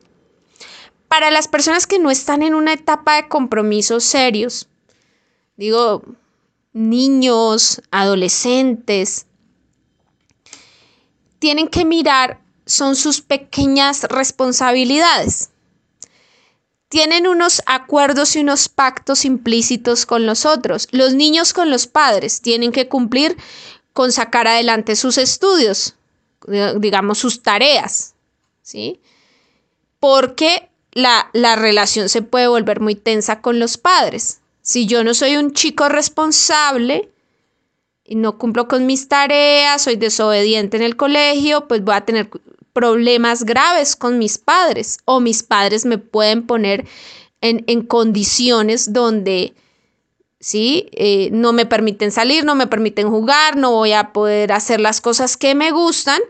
Para 1.10 1.30
las 1.30 1.50
personas 1.50 1.88
que 1.88 2.00
no 2.00 2.10
están 2.10 2.42
en 2.42 2.56
una 2.56 2.72
etapa 2.72 3.18
de 3.18 3.28
compromisos 3.28 4.06
serios, 4.06 4.70
digo, 5.58 6.04
niños, 6.74 7.82
adolescentes, 7.92 9.26
tienen 11.40 11.68
que 11.68 11.86
mirar 11.86 12.40
son 12.66 12.96
sus 12.96 13.22
pequeñas 13.22 14.04
responsabilidades. 14.04 15.50
Tienen 16.88 17.28
unos 17.28 17.62
acuerdos 17.66 18.36
y 18.36 18.40
unos 18.40 18.70
pactos 18.70 19.26
implícitos 19.26 20.06
con 20.06 20.26
los 20.26 20.46
otros. 20.46 20.88
Los 20.92 21.14
niños 21.14 21.54
con 21.54 21.70
los 21.70 21.88
padres 21.88 22.42
tienen 22.42 22.72
que 22.72 22.88
cumplir 22.88 23.38
con 23.94 24.12
sacar 24.12 24.48
adelante 24.48 24.96
sus 24.96 25.18
estudios, 25.18 25.96
digamos 26.80 27.18
sus 27.18 27.42
tareas, 27.42 28.14
¿sí? 28.62 29.00
Porque 30.00 30.70
la, 30.92 31.30
la 31.34 31.56
relación 31.56 32.10
se 32.10 32.22
puede 32.22 32.48
volver 32.48 32.80
muy 32.82 32.96
tensa 32.96 33.42
con 33.42 33.60
los 33.60 33.78
padres. 33.78 34.41
Si 34.72 34.86
yo 34.86 35.04
no 35.04 35.14
soy 35.14 35.36
un 35.36 35.52
chico 35.52 35.90
responsable, 35.90 37.10
y 38.06 38.16
no 38.16 38.38
cumplo 38.38 38.70
con 38.70 38.86
mis 38.86 39.10
tareas, 39.10 39.82
soy 39.82 39.98
desobediente 39.98 40.78
en 40.78 40.84
el 40.84 40.96
colegio, 40.96 41.68
pues 41.68 41.84
voy 41.84 41.96
a 41.96 42.06
tener 42.06 42.30
problemas 42.72 43.44
graves 43.44 43.98
con 43.98 44.18
mis 44.18 44.38
padres 44.38 45.00
o 45.04 45.20
mis 45.20 45.44
padres 45.44 45.84
me 45.84 45.98
pueden 45.98 46.48
poner 46.48 46.88
en, 47.42 47.66
en 47.68 47.82
condiciones 47.82 48.94
donde 48.94 49.56
¿sí? 50.40 50.88
Eh, 50.94 51.28
no 51.34 51.52
me 51.52 51.66
permiten 51.66 52.14
salir, 52.14 52.46
no 52.46 52.56
me 52.56 52.68
permiten 52.68 53.10
jugar, 53.10 53.58
no 53.58 53.72
voy 53.72 53.92
a 53.92 54.14
poder 54.14 54.54
hacer 54.54 54.80
las 54.80 55.02
cosas 55.02 55.36
que 55.36 55.54
me 55.54 55.72
gustan 55.72 56.22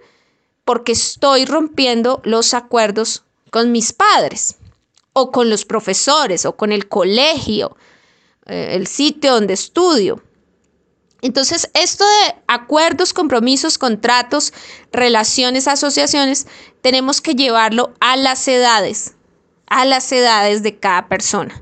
porque 0.66 0.94
estoy 0.94 1.46
rompiendo 1.46 2.22
los 2.24 2.56
acuerdos 2.56 3.24
con 3.52 3.72
mis 3.72 3.94
padres 3.94 4.56
o 5.14 5.30
con 5.32 5.52
los 5.52 5.64
profesores 5.64 6.48
o 6.48 6.56
con 6.56 6.72
el 6.72 6.88
colegio, 6.88 7.78
eh, 8.46 8.70
el 8.72 8.88
sitio 8.88 9.34
donde 9.34 9.54
estudio. 9.54 10.24
Entonces, 11.22 11.70
esto 11.76 12.04
de 12.04 12.36
acuerdos, 12.48 13.14
compromisos, 13.14 13.78
contratos, 13.78 14.54
relaciones, 14.92 15.68
asociaciones, 15.68 16.48
tenemos 16.82 17.22
que 17.22 17.36
llevarlo 17.36 17.94
a 18.00 18.18
las 18.18 18.48
edades, 18.48 19.14
a 19.68 19.86
las 19.86 20.12
edades 20.12 20.64
de 20.64 20.80
cada 20.80 21.08
persona. 21.08 21.62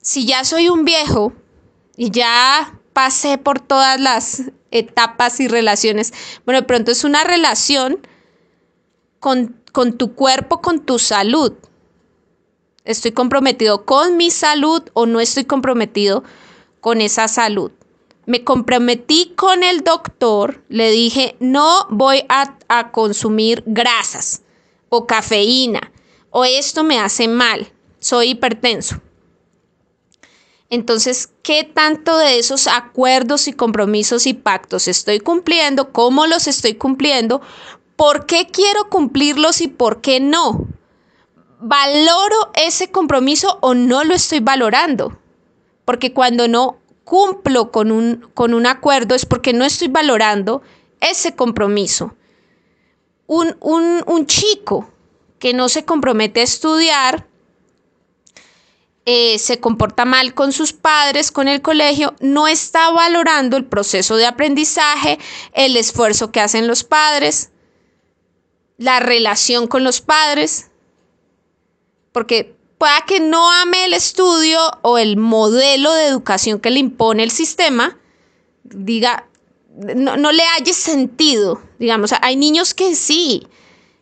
Si 0.00 0.24
ya 0.24 0.44
soy 0.44 0.68
un 0.68 0.84
viejo 0.84 1.32
y 1.96 2.12
ya 2.12 2.78
pasé 2.92 3.38
por 3.38 3.58
todas 3.58 4.00
las 4.00 4.42
etapas 4.70 5.40
y 5.40 5.48
relaciones, 5.48 6.12
bueno, 6.44 6.60
de 6.60 6.66
pronto 6.66 6.92
es 6.92 7.02
una 7.02 7.24
relación 7.24 8.06
con, 9.18 9.60
con 9.72 9.98
tu 9.98 10.14
cuerpo, 10.14 10.60
con 10.60 10.86
tu 10.86 11.00
salud. 11.00 11.54
Estoy 12.86 13.12
comprometido 13.12 13.84
con 13.84 14.16
mi 14.16 14.30
salud 14.30 14.82
o 14.94 15.04
no 15.04 15.20
estoy 15.20 15.44
comprometido 15.44 16.24
con 16.80 17.02
esa 17.02 17.28
salud 17.28 17.70
me 18.26 18.42
comprometí 18.42 19.32
con 19.36 19.62
el 19.62 19.82
doctor, 19.82 20.62
le 20.68 20.90
dije, 20.90 21.36
no 21.38 21.86
voy 21.90 22.24
a, 22.28 22.52
consumir 22.90 23.62
grasas 23.64 24.42
o 24.88 25.06
cafeína 25.06 25.92
o 26.30 26.44
esto 26.44 26.82
me 26.82 26.98
hace 26.98 27.28
mal, 27.28 27.72
soy 28.00 28.30
hipertenso. 28.30 29.00
Entonces, 30.68 31.30
¿qué 31.42 31.62
tanto 31.62 32.18
de 32.18 32.40
esos 32.40 32.66
acuerdos 32.66 33.46
y 33.46 33.52
compromisos 33.52 34.26
y 34.26 34.34
pactos 34.34 34.88
estoy 34.88 35.20
cumpliendo? 35.20 35.92
¿Cómo 35.92 36.26
los 36.26 36.48
estoy 36.48 36.74
cumpliendo? 36.74 37.40
¿Por 37.94 38.26
qué 38.26 38.48
quiero 38.50 38.90
cumplirlos 38.90 39.60
y 39.60 39.68
por 39.68 40.00
qué 40.00 40.18
no? 40.18 40.66
¿Valoro 41.58 42.50
ese 42.54 42.90
compromiso 42.90 43.58
o 43.62 43.74
no 43.74 44.04
lo 44.04 44.14
estoy 44.14 44.40
valorando? 44.40 45.18
Porque 45.84 46.12
cuando 46.12 46.48
no 46.48 46.78
cumplo 47.04 47.70
con 47.70 47.92
un, 47.92 48.28
con 48.34 48.52
un 48.52 48.66
acuerdo 48.66 49.14
es 49.14 49.24
porque 49.24 49.52
no 49.52 49.64
estoy 49.64 49.88
valorando 49.88 50.62
ese 51.00 51.34
compromiso. 51.34 52.14
Un, 53.26 53.56
un, 53.60 54.26
chico 54.26 54.90
que 55.38 55.54
no 55.54 55.68
se 55.68 55.84
compromete 55.84 56.40
a 56.40 56.44
estudiar, 56.44 57.26
eh, 59.04 59.38
se 59.38 59.60
comporta 59.60 60.04
mal 60.04 60.34
con 60.34 60.52
sus 60.52 60.72
padres, 60.72 61.30
con 61.30 61.48
el 61.48 61.62
colegio, 61.62 62.14
no 62.20 62.48
está 62.48 62.90
valorando 62.90 63.56
el 63.56 63.64
proceso 63.64 64.16
de 64.16 64.26
aprendizaje, 64.26 65.18
el 65.52 65.76
esfuerzo 65.76 66.32
que 66.32 66.40
hacen 66.40 66.66
los 66.66 66.84
padres, 66.84 67.50
la 68.78 69.00
relación 69.00 69.68
con 69.68 69.84
los 69.84 70.00
padres, 70.00 70.70
porque 72.16 72.56
pueda 72.78 73.02
que 73.06 73.20
no 73.20 73.52
ame 73.52 73.84
el 73.84 73.92
estudio 73.92 74.58
o 74.80 74.96
el 74.96 75.18
modelo 75.18 75.92
de 75.92 76.06
educación 76.06 76.60
que 76.60 76.70
le 76.70 76.78
impone 76.78 77.22
el 77.22 77.30
sistema, 77.30 77.98
diga, 78.64 79.28
no, 79.94 80.32
le 80.32 80.42
haya 80.56 80.72
sentido, 80.72 81.60
digamos, 81.78 82.14
hay 82.22 82.36
niños 82.36 82.72
que 82.72 82.94
sí, 82.94 83.46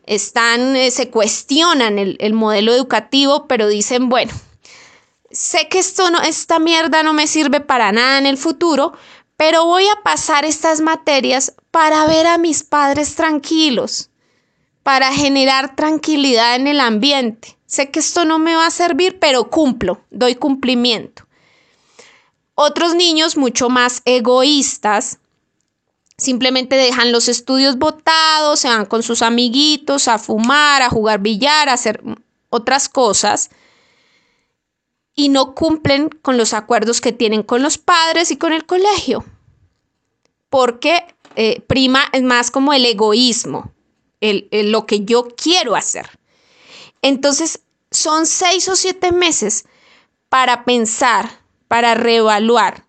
están, 0.07 0.77
eh, 0.77 0.93
se 0.93 1.11
cuestionan 1.11 1.99
el, 1.99 2.17
el, 2.21 2.35
modelo 2.35 2.73
educativo, 2.73 3.49
pero 3.49 3.67
dicen, 3.67 4.09
bueno, 4.09 4.33
sé 5.33 5.67
que 5.69 5.81
esto 5.81 6.09
no, 6.13 6.21
esta 6.23 6.61
mierda 6.61 7.03
no 7.03 7.15
me 7.15 7.27
sirve 7.27 7.59
para 7.59 7.91
nada 7.91 8.19
en 8.19 8.27
el 8.27 8.39
futuro, 8.39 8.93
pero 9.37 9.65
voy 9.65 9.89
a 9.89 10.03
pasar 10.05 10.45
estas 10.45 10.81
materias 10.81 11.53
para 11.73 12.07
ver 12.07 12.29
a 12.29 12.39
mis 12.39 12.63
padres 12.63 13.17
tranquilos, 13.17 14.11
para 14.85 15.13
generar 15.13 15.75
tranquilidad 15.75 16.55
en 16.55 16.69
el 16.69 16.79
ambiente 16.79 17.54
sé 17.75 17.91
que 17.91 18.01
esto 18.01 18.25
no 18.25 18.39
me 18.39 18.55
va 18.55 18.67
a 18.67 18.71
servir, 18.71 19.19
pero 19.19 19.51
cumplo, 19.51 20.01
doy 20.11 20.37
cumplimiento. 20.37 21.27
Otros 22.55 22.95
niños 22.95 23.37
mucho 23.37 23.69
más 23.69 24.01
egoístas 24.05 25.19
simplemente 26.17 26.77
dejan 26.77 27.11
los 27.11 27.29
estudios 27.29 27.77
botados, 27.79 28.61
se 28.61 28.69
van 28.69 28.87
con 28.87 29.03
sus 29.03 29.23
amiguitos 29.23 30.07
a 30.07 30.19
fumar, 30.19 30.83
a 30.83 30.89
jugar 30.89 31.21
billar, 31.21 31.69
a 31.69 31.73
hacer 31.73 32.03
otras 32.49 32.89
cosas 32.89 33.51
y 35.17 35.29
no 35.29 35.55
cumplen 35.55 36.09
con 36.09 36.37
los 36.37 36.55
acuerdos 36.55 37.01
que 37.01 37.13
tienen 37.13 37.43
con 37.43 37.63
los 37.63 37.79
padres 37.79 38.31
y 38.31 38.37
con 38.37 38.53
el 38.53 38.67
colegio. 38.67 39.25
Porque 40.49 41.05
eh, 41.35 41.61
prima 41.67 42.05
es 42.13 42.23
más 42.23 42.53
como 42.53 42.73
el 42.73 42.87
egoísmo, 42.87 43.73
lo 44.21 44.87
que 44.87 45.05
yo 45.05 45.29
quiero 45.37 45.75
hacer. 45.75 46.09
Entonces, 47.03 47.64
son 47.95 48.27
seis 48.27 48.69
o 48.69 48.77
siete 48.77 49.13
meses 49.13 49.65
para 50.29 50.65
pensar, 50.65 51.41
para 51.69 51.95
reevaluar 51.95 52.85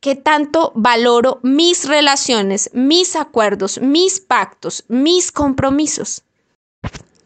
qué 0.00 0.14
tanto 0.14 0.72
valoro 0.74 1.40
mis 1.42 1.86
relaciones, 1.86 2.70
mis 2.72 3.16
acuerdos, 3.16 3.80
mis 3.80 4.20
pactos, 4.20 4.84
mis 4.88 5.32
compromisos. 5.32 6.22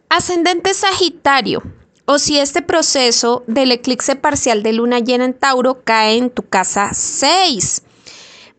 Ascendente 0.08 0.74
Sagitario, 0.74 1.62
o 2.04 2.18
si 2.18 2.38
este 2.38 2.62
proceso 2.62 3.44
del 3.46 3.72
eclipse 3.72 4.16
parcial 4.16 4.62
de 4.62 4.72
luna 4.72 4.98
llena 4.98 5.24
en 5.24 5.34
Tauro 5.34 5.82
cae 5.84 6.16
en 6.16 6.30
tu 6.30 6.42
casa 6.42 6.92
6. 6.92 7.82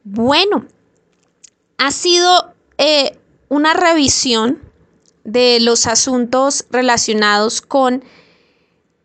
Bueno, 0.04 0.66
ha 1.78 1.92
sido 1.92 2.54
eh, 2.78 3.18
una 3.50 3.74
revisión 3.74 4.62
de 5.24 5.60
los 5.60 5.88
asuntos 5.88 6.66
relacionados 6.70 7.62
con 7.62 8.04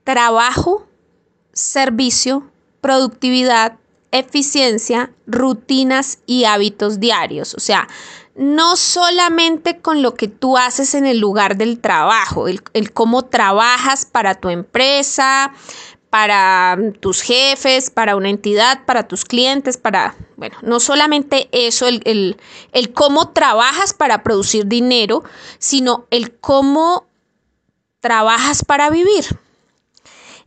trabajo, 0.08 0.86
servicio, 1.52 2.50
productividad, 2.80 3.76
eficiencia, 4.10 5.12
rutinas 5.26 6.20
y 6.24 6.44
hábitos 6.44 6.98
diarios. 6.98 7.52
O 7.52 7.60
sea, 7.60 7.86
no 8.34 8.76
solamente 8.76 9.82
con 9.82 10.00
lo 10.00 10.14
que 10.14 10.26
tú 10.26 10.56
haces 10.56 10.94
en 10.94 11.04
el 11.04 11.18
lugar 11.18 11.58
del 11.58 11.78
trabajo, 11.78 12.48
el, 12.48 12.62
cómo 12.94 13.26
trabajas 13.26 14.06
para 14.06 14.34
tu 14.34 14.48
empresa, 14.48 15.52
para 16.08 16.78
tus 17.00 17.20
jefes, 17.20 17.90
para 17.90 18.16
una 18.16 18.30
entidad, 18.30 18.86
para 18.86 19.06
tus 19.08 19.26
clientes, 19.26 19.76
para, 19.76 20.14
bueno, 20.38 20.56
no 20.62 20.80
solamente 20.80 21.50
eso, 21.52 21.86
el, 21.86 22.38
el 22.72 22.92
cómo 22.94 23.28
trabajas 23.32 23.92
para 23.92 24.22
producir 24.22 24.68
dinero, 24.68 25.22
sino 25.58 26.06
el 26.10 26.34
cómo 26.38 27.06
trabajas 28.00 28.64
para 28.64 28.88
vivir 28.88 29.26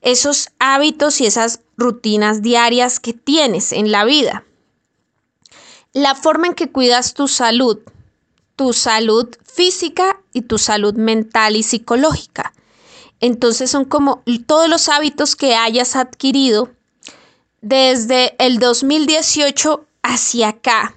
esos 0.01 0.49
hábitos 0.59 1.21
y 1.21 1.25
esas 1.25 1.61
rutinas 1.77 2.41
diarias 2.41 2.99
que 2.99 3.13
tienes 3.13 3.71
en 3.71 3.91
la 3.91 4.03
vida. 4.03 4.43
La 5.93 6.15
forma 6.15 6.47
en 6.47 6.53
que 6.53 6.71
cuidas 6.71 7.13
tu 7.13 7.27
salud, 7.27 7.79
tu 8.55 8.73
salud 8.73 9.27
física 9.43 10.21
y 10.33 10.41
tu 10.41 10.57
salud 10.57 10.95
mental 10.95 11.55
y 11.55 11.63
psicológica. 11.63 12.53
Entonces 13.19 13.69
son 13.69 13.85
como 13.85 14.23
todos 14.47 14.69
los 14.69 14.89
hábitos 14.89 15.35
que 15.35 15.55
hayas 15.55 15.95
adquirido 15.95 16.71
desde 17.61 18.35
el 18.43 18.57
2018 18.57 19.85
hacia 20.01 20.49
acá. 20.49 20.95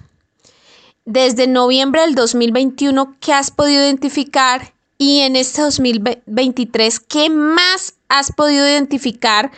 Desde 1.05 1.45
noviembre 1.45 2.01
del 2.01 2.15
2021 2.15 3.17
que 3.19 3.33
has 3.33 3.51
podido 3.51 3.83
identificar 3.83 4.73
y 4.97 5.19
en 5.19 5.35
este 5.35 5.61
2023, 5.61 6.99
¿qué 7.01 7.29
más 7.29 7.94
has 8.09 8.31
podido 8.31 8.67
identificar 8.67 9.51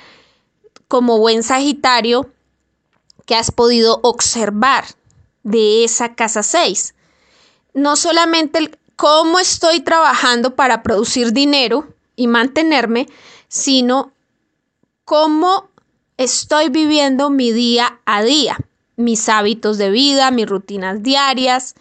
como 0.88 1.20
buen 1.20 1.44
Sagitario 1.44 2.32
que 3.26 3.36
has 3.36 3.52
podido 3.52 4.00
observar 4.04 4.86
de 5.44 5.84
esa 5.84 6.16
casa 6.16 6.44
6? 6.44 6.96
No 7.74 7.96
solamente 7.96 8.60
el 8.60 8.78
cómo 8.96 9.40
estoy 9.40 9.82
trabajando 9.82 10.56
para 10.56 10.84
producir 10.84 11.34
dinero 11.34 11.88
y 12.16 12.28
mantenerme, 12.28 13.08
sino 13.48 14.12
cómo 15.06 15.70
estoy 16.18 16.70
viviendo 16.70 17.30
mi 17.30 17.52
día 17.52 18.00
a 18.06 18.24
día, 18.24 18.58
mis 18.96 19.30
hábitos 19.30 19.78
de 19.78 19.92
vida, 19.92 20.32
mis 20.32 20.48
rutinas 20.48 21.04
diarias, 21.04 21.76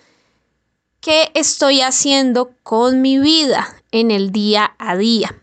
¿Qué 1.06 1.30
estoy 1.34 1.82
haciendo 1.82 2.51
con 2.64 3.01
mi 3.01 3.20
vida 3.20 3.76
en 3.93 4.10
el 4.10 4.32
día 4.32 4.74
a 4.76 4.97
día? 4.97 5.40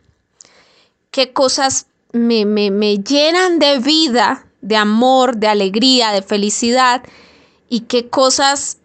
¿Qué 1.13 1.31
cosas 1.31 1.87
me, 2.11 2.43
me, 2.45 2.71
me 2.71 2.97
llenan 2.97 3.59
de 3.59 3.79
vida, 3.79 4.45
de 4.59 4.75
amor, 4.75 5.37
de 5.37 5.47
alegría, 5.47 6.11
de 6.11 6.21
felicidad? 6.21 7.03
y 7.73 7.79
qué 7.81 8.07
cosas 8.07 8.77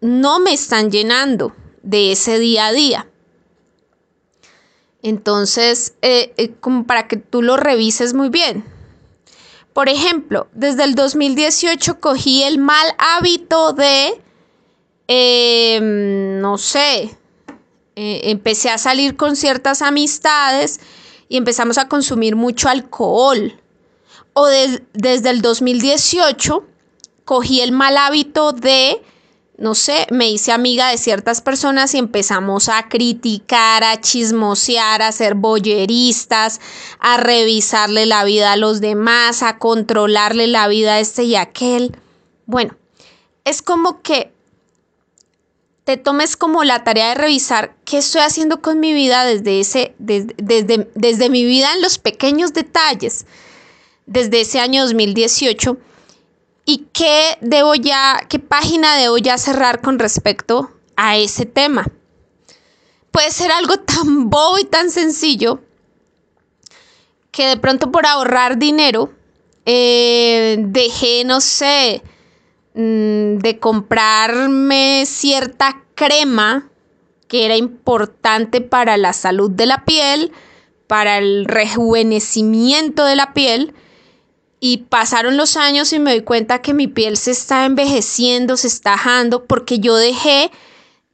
no 0.00 0.40
me 0.40 0.52
están 0.52 0.90
llenando 0.90 1.54
de 1.84 2.10
ese 2.10 2.40
día 2.40 2.66
a 2.66 2.72
día. 2.72 3.08
Entonces, 5.00 5.94
eh, 6.02 6.34
eh, 6.36 6.50
como 6.58 6.84
para 6.84 7.06
que 7.06 7.16
tú 7.16 7.40
lo 7.40 7.56
revises 7.56 8.14
muy 8.14 8.30
bien. 8.30 8.64
Por 9.72 9.88
ejemplo, 9.88 10.48
desde 10.54 10.82
el 10.82 10.96
2018 10.96 12.00
cogí 12.00 12.42
el 12.42 12.58
mal 12.58 12.96
hábito 12.98 13.74
de, 13.74 14.20
em, 15.06 16.40
no 16.40 16.58
sé, 16.58 17.16
eh, 17.94 18.22
empecé 18.24 18.70
a 18.70 18.78
salir 18.78 19.14
con 19.16 19.36
ciertas 19.36 19.82
amistades 19.82 20.80
y 21.32 21.38
empezamos 21.38 21.78
a 21.78 21.88
consumir 21.88 22.36
mucho 22.36 22.68
alcohol. 22.68 23.58
O 24.34 24.46
desde 24.48 25.30
el 25.30 25.40
2018 25.40 26.62
cogí 27.24 27.62
el 27.62 27.72
mal 27.72 27.96
hábito 27.96 28.52
de 28.52 29.00
no 29.56 29.74
sé, 29.74 30.06
me 30.10 30.28
hice 30.28 30.52
amiga 30.52 30.90
de 30.90 30.98
ciertas 30.98 31.40
personas 31.40 31.94
y 31.94 31.98
empezamos 31.98 32.68
a 32.68 32.88
criticar, 32.90 33.82
a 33.82 33.98
chismosear, 33.98 35.00
a 35.00 35.12
ser 35.12 35.34
boyeristas, 35.34 36.60
a 36.98 37.16
revisarle 37.16 38.04
la 38.04 38.24
vida 38.24 38.52
a 38.52 38.56
los 38.56 38.82
demás, 38.82 39.42
a 39.42 39.56
controlarle 39.56 40.48
la 40.48 40.68
vida 40.68 40.94
a 40.94 41.00
este 41.00 41.24
y 41.24 41.36
aquel. 41.36 41.96
Bueno, 42.44 42.76
es 43.44 43.62
como 43.62 44.02
que 44.02 44.31
te 45.84 45.96
tomes 45.96 46.36
como 46.36 46.64
la 46.64 46.84
tarea 46.84 47.08
de 47.10 47.14
revisar 47.16 47.74
qué 47.84 47.98
estoy 47.98 48.20
haciendo 48.20 48.62
con 48.62 48.80
mi 48.80 48.92
vida 48.92 49.24
desde 49.24 49.60
ese, 49.60 49.94
desde, 49.98 50.34
desde, 50.38 50.90
desde 50.94 51.30
mi 51.30 51.44
vida 51.44 51.72
en 51.74 51.82
los 51.82 51.98
pequeños 51.98 52.52
detalles, 52.52 53.26
desde 54.06 54.42
ese 54.42 54.60
año 54.60 54.82
2018 54.82 55.78
¿Y 56.64 56.86
qué 56.92 57.38
debo 57.40 57.74
ya, 57.74 58.24
qué 58.28 58.38
página 58.38 58.96
debo 58.96 59.18
ya 59.18 59.36
cerrar 59.36 59.80
con 59.80 59.98
respecto 59.98 60.70
a 60.96 61.16
ese 61.16 61.44
tema? 61.44 61.86
Puede 63.10 63.30
ser 63.30 63.50
algo 63.50 63.78
tan 63.78 64.30
bobo 64.30 64.58
y 64.58 64.64
tan 64.64 64.90
sencillo 64.90 65.60
que 67.32 67.46
de 67.46 67.56
pronto 67.56 67.90
por 67.90 68.06
ahorrar 68.06 68.58
dinero 68.58 69.12
eh, 69.66 70.56
dejé, 70.60 71.24
no 71.24 71.40
sé, 71.40 72.02
mm, 72.74 73.38
de 73.38 73.58
comprarme 73.60 75.04
cierta 75.06 75.82
crema 75.94 76.68
que 77.28 77.44
era 77.44 77.56
importante 77.56 78.60
para 78.60 78.96
la 78.96 79.12
salud 79.12 79.50
de 79.50 79.66
la 79.66 79.84
piel, 79.84 80.32
para 80.86 81.18
el 81.18 81.46
rejuvenecimiento 81.46 83.04
de 83.04 83.16
la 83.16 83.32
piel, 83.32 83.74
y 84.60 84.78
pasaron 84.88 85.36
los 85.36 85.56
años 85.56 85.92
y 85.92 85.98
me 85.98 86.12
doy 86.12 86.22
cuenta 86.22 86.62
que 86.62 86.74
mi 86.74 86.86
piel 86.86 87.16
se 87.16 87.32
está 87.32 87.64
envejeciendo, 87.64 88.56
se 88.56 88.68
está 88.68 88.94
ajando, 88.94 89.44
porque 89.46 89.80
yo 89.80 89.96
dejé 89.96 90.52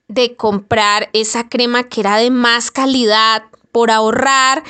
de 0.09 0.37
comprar 0.37 1.09
esa 1.13 1.49
crema 1.49 1.85
que 1.85 2.01
era 2.01 2.17
de 2.17 2.31
más 2.31 2.71
calidad 2.71 3.45
por 3.73 3.91
ahorrar, 3.91 4.65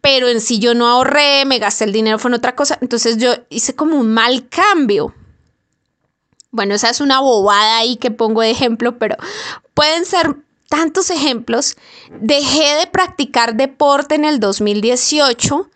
pero 0.00 0.28
en 0.28 0.40
sí 0.40 0.58
yo 0.58 0.74
no 0.74 0.88
ahorré, 0.88 1.44
me 1.44 1.58
gasté 1.58 1.84
el 1.84 1.92
dinero, 1.92 2.18
fue 2.18 2.30
en 2.30 2.34
otra 2.36 2.54
cosa. 2.54 2.78
Entonces 2.80 3.18
yo 3.18 3.34
hice 3.48 3.74
como 3.74 3.96
un 3.96 4.14
mal 4.14 4.48
cambio. 4.48 5.14
Bueno, 6.56 6.74
esa 6.74 6.88
es 6.88 7.02
una 7.02 7.20
bobada 7.20 7.76
ahí 7.76 7.96
que 7.96 8.10
pongo 8.10 8.40
de 8.40 8.50
ejemplo, 8.50 8.98
pero 8.98 9.16
pueden 9.74 10.06
ser 10.06 10.36
tantos 10.70 11.10
ejemplos. 11.10 11.76
Dejé 12.18 12.76
de 12.76 12.86
practicar 12.86 13.56
deporte 13.56 14.14
en 14.14 14.24
el 14.24 14.40
2018 14.40 15.68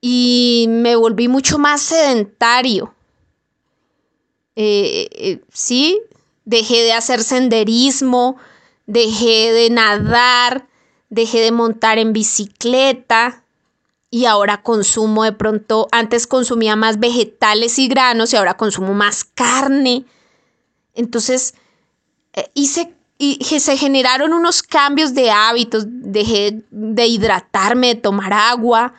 y 0.00 0.64
me 0.70 0.96
volví 0.96 1.28
mucho 1.28 1.58
más 1.58 1.82
sedentario. 1.82 2.94
Eh, 4.56 5.08
eh, 5.12 5.40
sí, 5.52 6.00
dejé 6.46 6.82
de 6.82 6.94
hacer 6.94 7.22
senderismo, 7.22 8.38
dejé 8.86 9.52
de 9.52 9.68
nadar, 9.68 10.66
dejé 11.10 11.40
de 11.40 11.52
montar 11.52 11.98
en 11.98 12.14
bicicleta 12.14 13.39
y 14.10 14.24
ahora 14.24 14.62
consumo 14.62 15.24
de 15.24 15.32
pronto, 15.32 15.88
antes 15.92 16.26
consumía 16.26 16.76
más 16.76 16.98
vegetales 16.98 17.78
y 17.78 17.88
granos 17.88 18.32
y 18.32 18.36
ahora 18.36 18.56
consumo 18.56 18.92
más 18.92 19.24
carne. 19.24 20.04
Entonces, 20.94 21.54
eh, 22.32 22.50
hice 22.54 22.94
y 23.22 23.36
se 23.44 23.76
generaron 23.76 24.32
unos 24.32 24.62
cambios 24.62 25.12
de 25.12 25.30
hábitos, 25.30 25.84
dejé 25.86 26.62
de 26.70 27.06
hidratarme, 27.06 27.88
de 27.88 27.94
tomar 27.96 28.32
agua, 28.32 28.94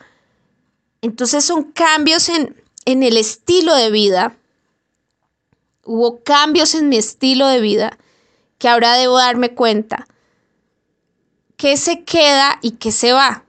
entonces 1.02 1.44
son 1.44 1.64
cambios 1.72 2.28
en, 2.28 2.54
el 2.84 3.16
estilo 3.16 3.74
de 3.74 3.90
vida. 3.90 4.36
Hubo 5.84 6.22
cambios 6.22 6.76
en 6.76 6.88
mi 6.88 6.96
estilo 6.96 7.48
de 7.48 7.60
vida 7.60 7.98
que 8.58 8.68
ahora 8.68 8.94
debo 8.94 9.18
darme 9.18 9.54
cuenta 9.54 10.06
qué 11.56 11.76
se 11.76 12.04
queda 12.04 12.60
y 12.62 12.72
qué 12.72 12.92
se 12.92 13.12
va. 13.12 13.44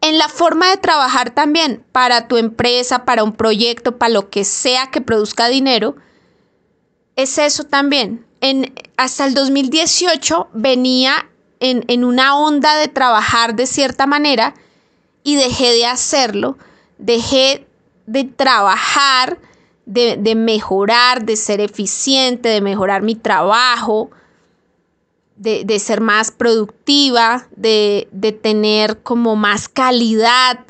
En 0.00 0.18
la 0.18 0.28
forma 0.28 0.70
de 0.70 0.76
trabajar 0.76 1.30
también, 1.30 1.84
para 1.92 2.28
tu 2.28 2.36
empresa, 2.36 3.04
para 3.04 3.24
un 3.24 3.32
proyecto, 3.32 3.98
para 3.98 4.12
lo 4.12 4.30
que 4.30 4.44
sea 4.44 4.90
que 4.90 5.00
produzca 5.00 5.48
dinero, 5.48 5.96
es 7.16 7.38
eso 7.38 7.64
también. 7.64 8.24
En, 8.40 8.72
hasta 8.96 9.26
el 9.26 9.34
2018 9.34 10.48
venía 10.52 11.28
en, 11.60 11.84
en 11.88 12.04
una 12.04 12.36
onda 12.36 12.76
de 12.76 12.88
trabajar 12.88 13.56
de 13.56 13.66
cierta 13.66 14.06
manera 14.06 14.54
y 15.24 15.34
dejé 15.34 15.72
de 15.72 15.86
hacerlo, 15.86 16.56
dejé 16.98 17.66
de 18.06 18.24
trabajar, 18.24 19.38
de, 19.88 20.34
mejorar, 20.34 21.24
de 21.24 21.36
ser 21.36 21.60
eficiente, 21.60 22.48
de 22.50 22.60
mejorar 22.60 23.02
mi 23.02 23.14
trabajo, 23.14 24.10
de, 25.38 25.78
ser 25.78 26.00
más 26.00 26.30
productiva, 26.30 27.46
de, 27.56 28.08
tener 28.42 28.98
como 29.02 29.36
más 29.36 29.68
calidad 29.68 30.60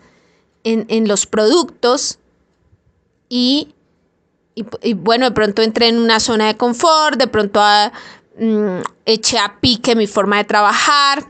en, 0.65 1.09
los 1.09 1.27
productos. 1.27 2.19
Y, 3.28 3.74
bueno, 4.97 5.27
de 5.27 5.32
pronto 5.32 5.62
entré 5.62 5.89
en 5.89 5.99
una 5.99 6.20
zona 6.20 6.49
de 6.49 6.57
confort, 6.57 7.19
de 7.19 7.27
pronto 7.27 7.61
ah, 7.62 7.93
mm, 8.39 8.81
eché 9.07 9.39
a 9.39 9.59
pique 9.61 9.97
mi 9.97 10.07
forma 10.07 10.36
de 10.39 10.45
trabajar. 10.45 11.27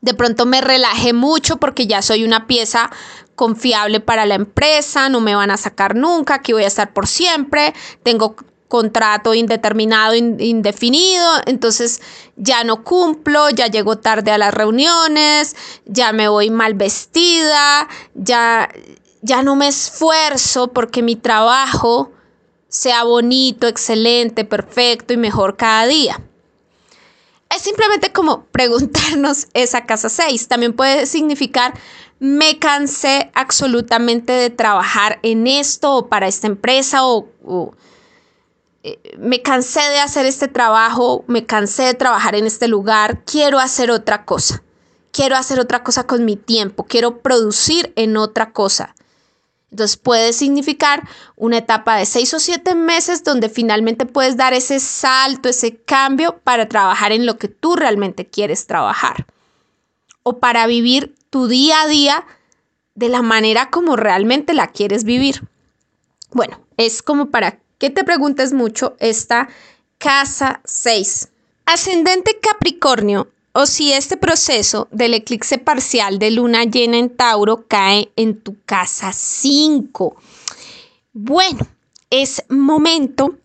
De 0.00 0.14
pronto 0.14 0.46
me 0.46 0.60
relajé 0.60 1.12
mucho 1.12 1.56
porque 1.56 1.86
ya 1.86 2.02
soy 2.02 2.24
una 2.24 2.46
pieza 2.46 2.90
confiable 3.34 4.00
para 4.00 4.26
la 4.26 4.34
empresa, 4.34 5.08
no 5.08 5.20
me 5.20 5.34
van 5.34 5.50
a 5.50 5.56
sacar 5.56 5.94
nunca, 5.94 6.34
aquí 6.34 6.52
voy 6.52 6.64
a 6.64 6.68
estar 6.68 6.92
por 6.92 7.06
siempre, 7.06 7.72
tengo 8.02 8.34
contrato 8.68 9.34
indeterminado, 9.34 10.14
indefinido, 10.14 11.26
entonces 11.46 12.00
ya 12.36 12.64
no 12.64 12.84
cumplo, 12.84 13.50
ya 13.50 13.66
llego 13.66 13.98
tarde 13.98 14.30
a 14.30 14.38
las 14.38 14.52
reuniones, 14.52 15.56
ya 15.86 16.12
me 16.12 16.28
voy 16.28 16.50
mal 16.50 16.74
vestida, 16.74 17.88
ya, 18.14 18.68
ya 19.22 19.42
no 19.42 19.56
me 19.56 19.68
esfuerzo 19.68 20.68
porque 20.68 21.02
mi 21.02 21.16
trabajo 21.16 22.12
sea 22.68 23.04
bonito, 23.04 23.66
excelente, 23.66 24.44
perfecto 24.44 25.14
y 25.14 25.16
mejor 25.16 25.56
cada 25.56 25.86
día. 25.86 26.20
Es 27.54 27.62
simplemente 27.62 28.12
como 28.12 28.44
preguntarnos 28.52 29.48
esa 29.54 29.86
casa 29.86 30.10
6. 30.10 30.48
También 30.48 30.74
puede 30.74 31.06
significar 31.06 31.72
me 32.20 32.58
cansé 32.58 33.30
absolutamente 33.34 34.32
de 34.32 34.50
trabajar 34.50 35.18
en 35.22 35.46
esto 35.46 35.94
o 35.94 36.08
para 36.08 36.26
esta 36.26 36.46
empresa 36.46 37.06
o, 37.06 37.28
me 39.18 39.42
cansé 39.42 39.80
de 39.80 40.00
hacer 40.00 40.26
este 40.26 40.48
trabajo, 40.48 41.24
me 41.26 41.46
cansé 41.46 41.84
de 41.84 41.94
trabajar 41.94 42.34
en 42.34 42.46
este 42.46 42.68
lugar, 42.68 43.24
quiero 43.24 43.58
hacer 43.58 43.90
otra 43.90 44.24
cosa. 44.24 44.62
Quiero 45.10 45.36
hacer 45.36 45.58
otra 45.58 45.82
cosa 45.82 46.06
con 46.06 46.24
mi 46.24 46.36
tiempo, 46.36 46.84
quiero 46.84 47.20
producir 47.20 47.92
en 47.96 48.16
otra 48.16 48.52
cosa. 48.52 48.94
Entonces 49.70 49.96
puede 49.96 50.32
significar 50.32 51.06
una 51.36 51.58
etapa 51.58 51.96
de 51.96 52.06
seis 52.06 52.32
o 52.34 52.40
siete 52.40 52.74
meses 52.74 53.24
donde 53.24 53.48
finalmente 53.48 54.06
puedes 54.06 54.36
dar 54.36 54.54
ese 54.54 54.80
salto, 54.80 55.48
ese 55.48 55.76
cambio 55.76 56.38
para 56.38 56.68
trabajar 56.68 57.12
en 57.12 57.26
lo 57.26 57.36
que 57.36 57.48
tú 57.48 57.76
realmente 57.76 58.26
quieres 58.26 58.66
trabajar. 58.66 59.26
O 60.22 60.38
para 60.38 60.66
vivir 60.66 61.14
tu 61.30 61.48
día 61.48 61.82
a 61.82 61.88
día 61.88 62.24
de 62.94 63.08
la 63.08 63.22
manera 63.22 63.70
como 63.70 63.96
realmente 63.96 64.54
la 64.54 64.68
quieres 64.68 65.04
vivir. 65.04 65.48
Bueno, 66.30 66.60
es 66.76 67.02
como 67.02 67.30
para 67.30 67.58
que 67.78 67.90
te 67.90 68.04
preguntes 68.04 68.52
mucho 68.52 68.96
esta 68.98 69.48
casa 69.98 70.60
6. 70.64 71.28
Ascendente 71.66 72.38
Capricornio 72.40 73.28
o 73.52 73.66
si 73.66 73.92
este 73.92 74.16
proceso 74.16 74.88
del 74.90 75.14
eclipse 75.14 75.58
parcial 75.58 76.18
de 76.18 76.30
luna 76.30 76.64
llena 76.64 76.98
en 76.98 77.10
Tauro 77.10 77.66
cae 77.66 78.10
en 78.16 78.40
tu 78.40 78.56
casa 78.64 79.12
5. 79.12 80.16
Bueno, 81.12 81.66
es 82.10 82.44
momento 82.48 83.36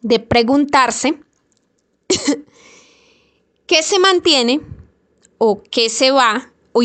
de 0.00 0.20
preguntarse 0.20 1.20
qué 3.66 3.82
se 3.82 3.98
mantiene 3.98 4.60
o 5.38 5.62
qué 5.62 5.90
se 5.90 6.10
va 6.10 6.50
o, 6.72 6.82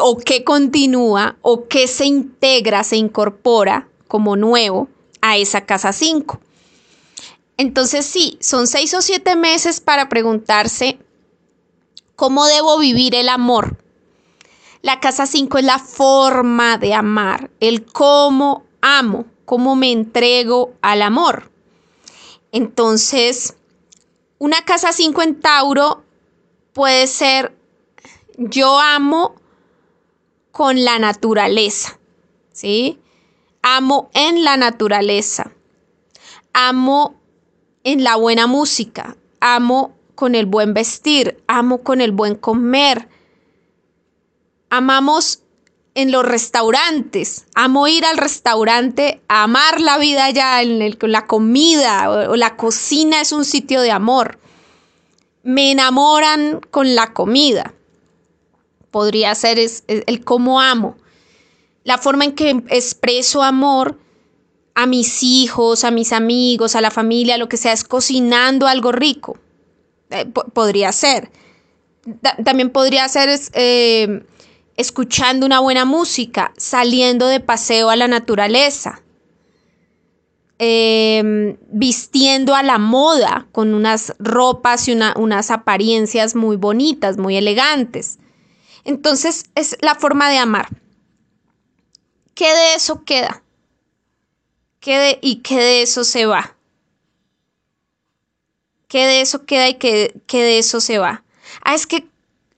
o 0.00 0.18
qué 0.18 0.44
continúa 0.44 1.36
o 1.42 1.68
qué 1.68 1.86
se 1.86 2.06
integra, 2.06 2.84
se 2.84 2.96
incorpora 2.96 3.88
como 4.08 4.36
nuevo 4.36 4.88
a 5.30 5.36
esa 5.36 5.62
casa 5.62 5.92
5. 5.92 6.40
Entonces 7.56 8.04
sí, 8.04 8.38
son 8.40 8.66
seis 8.66 8.92
o 8.94 9.00
siete 9.00 9.34
meses 9.34 9.80
para 9.80 10.08
preguntarse 10.08 10.98
cómo 12.14 12.46
debo 12.46 12.78
vivir 12.78 13.14
el 13.14 13.28
amor. 13.28 13.78
La 14.82 15.00
casa 15.00 15.26
5 15.26 15.58
es 15.58 15.64
la 15.64 15.78
forma 15.78 16.78
de 16.78 16.94
amar, 16.94 17.50
el 17.60 17.84
cómo 17.84 18.64
amo, 18.80 19.24
cómo 19.44 19.74
me 19.74 19.90
entrego 19.90 20.74
al 20.82 21.02
amor. 21.02 21.50
Entonces, 22.52 23.56
una 24.38 24.64
casa 24.64 24.92
5 24.92 25.22
en 25.22 25.40
Tauro 25.40 26.04
puede 26.72 27.06
ser 27.06 27.56
yo 28.36 28.78
amo 28.78 29.34
con 30.52 30.84
la 30.84 30.98
naturaleza, 30.98 31.98
¿sí? 32.52 33.00
Amo 33.68 34.10
en 34.14 34.44
la 34.44 34.56
naturaleza. 34.56 35.50
Amo 36.52 37.20
en 37.82 38.04
la 38.04 38.14
buena 38.14 38.46
música. 38.46 39.16
Amo 39.40 39.96
con 40.14 40.36
el 40.36 40.46
buen 40.46 40.72
vestir. 40.72 41.42
Amo 41.48 41.82
con 41.82 42.00
el 42.00 42.12
buen 42.12 42.36
comer. 42.36 43.08
Amamos 44.70 45.40
en 45.94 46.12
los 46.12 46.24
restaurantes. 46.24 47.46
Amo 47.56 47.88
ir 47.88 48.04
al 48.04 48.18
restaurante, 48.18 49.20
amar 49.26 49.80
la 49.80 49.98
vida 49.98 50.30
ya 50.30 50.62
en 50.62 50.80
el, 50.80 50.96
la 51.00 51.26
comida 51.26 52.08
o, 52.08 52.36
la 52.36 52.56
cocina 52.56 53.20
es 53.20 53.32
un 53.32 53.44
sitio 53.44 53.80
de 53.80 53.90
amor. 53.90 54.38
Me 55.42 55.72
enamoran 55.72 56.60
con 56.70 56.94
la 56.94 57.12
comida. 57.12 57.74
Podría 58.92 59.34
ser 59.34 59.58
el 59.58 60.24
cómo 60.24 60.60
amo. 60.60 60.96
La 61.86 61.98
forma 61.98 62.24
en 62.24 62.32
que 62.32 62.50
expreso 62.68 63.44
amor 63.44 63.96
a 64.74 64.86
mis 64.86 65.22
hijos, 65.22 65.84
a 65.84 65.92
mis 65.92 66.12
amigos, 66.12 66.74
a 66.74 66.80
la 66.80 66.90
familia, 66.90 67.38
lo 67.38 67.48
que 67.48 67.56
sea, 67.56 67.72
es 67.72 67.84
cocinando 67.84 68.66
algo 68.66 68.90
rico. 68.90 69.38
Eh, 70.10 70.26
podría 70.26 70.90
ser. 70.90 71.30
también 72.44 72.70
podría 72.70 73.08
ser 73.08 73.28
eh, 73.52 74.24
escuchando 74.76 75.46
una 75.46 75.60
buena 75.60 75.84
música, 75.84 76.52
saliendo 76.56 77.28
de 77.28 77.38
paseo 77.38 77.88
a 77.88 77.94
la 77.94 78.08
naturaleza, 78.08 79.00
em, 80.58 81.56
vistiendo 81.70 82.56
a 82.56 82.64
la 82.64 82.78
moda 82.78 83.46
con 83.52 83.74
unas 83.74 84.12
ropas 84.18 84.88
y 84.88 84.92
unas 84.92 85.52
apariencias 85.52 86.34
muy 86.34 86.56
bonitas, 86.56 87.16
muy 87.16 87.36
elegantes. 87.36 88.18
Entonces 88.82 89.44
es 89.54 89.78
la 89.80 89.94
forma 89.94 90.28
de 90.30 90.38
amar. 90.38 90.66
¿Qué 92.36 92.54
de 92.54 92.74
eso 92.74 93.02
queda? 93.04 93.42
¿Qué 94.78 95.18
¿Y 95.22 95.36
qué 95.36 95.56
de 95.56 95.80
eso 95.80 96.04
se 96.04 96.26
va? 96.26 96.54
¿Qué 98.88 99.06
de 99.06 99.22
eso 99.22 99.46
queda 99.46 99.70
y 99.70 99.74
qué, 99.74 100.20
qué 100.26 100.42
de 100.42 100.58
eso 100.58 100.82
se 100.82 100.98
va? 100.98 101.24
Ah, 101.64 101.74
es 101.74 101.86
que 101.86 102.06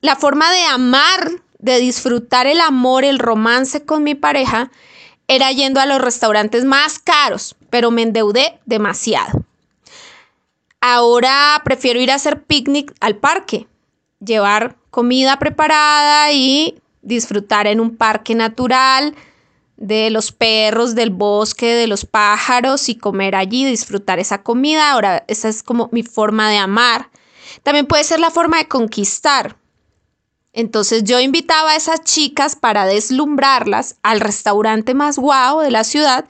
la 0.01 0.17
forma 0.17 0.51
de 0.51 0.65
amar 0.65 1.31
de 1.61 1.79
disfrutar 1.79 2.49
el 2.49 2.61
amor, 2.61 3.05
el 3.05 3.21
romance 3.21 3.85
con 3.85 4.03
mi 4.03 4.17
pareja, 4.17 4.73
era 5.29 5.53
yendo 5.53 5.79
a 5.79 5.87
los 5.87 6.01
restaurantes 6.01 6.65
más 6.65 6.99
caros, 6.99 7.55
pero 7.71 7.93
me 7.93 8.03
endeudé 8.03 8.59
demasiado. 8.67 9.45
Ahora 10.81 11.63
prefiero 11.65 12.01
ir 12.01 12.11
a 12.11 12.17
hacer 12.17 12.43
picnic 12.43 12.93
al 12.99 13.17
parque, 13.17 13.69
llevar 14.19 14.75
comida 14.91 15.39
preparada 15.39 16.33
y 16.33 16.81
disfrutar 17.03 17.69
en 17.69 17.79
un 17.79 17.97
parque 17.97 18.35
natural 18.35 19.15
de 19.79 20.11
los 20.11 20.33
perros, 20.33 20.97
del 20.97 21.11
bosque, 21.11 21.67
de 21.67 21.87
los 21.87 22.05
pájaros 22.05 22.89
y 22.89 22.97
comer 22.97 23.37
allí, 23.37 23.65
disfrutar 23.65 24.19
esa 24.19 24.43
comida. 24.43 24.91
Ahora, 24.91 25.25
esa 25.29 25.49
es 25.49 25.63
como 25.63 25.89
mi 25.93 26.03
forma 26.03 26.51
de 26.51 26.59
amar. 26.59 27.11
También 27.63 27.87
puede 27.87 28.05
ser 28.05 28.19
la 28.19 28.31
forma 28.31 28.59
de 28.59 28.67
conquistar. 28.67 29.57
Entonces 30.53 31.05
yo 31.05 31.21
invitaba 31.21 31.71
a 31.71 31.77
esas 31.77 32.03
chicas 32.03 32.57
para 32.57 32.87
deslumbrarlas 32.87 33.97
al 34.03 34.19
restaurante 34.21 34.95
más 34.95 35.17
guau 35.17 35.61
de 35.61 35.71
la 35.71 35.85
ciudad 35.85 36.25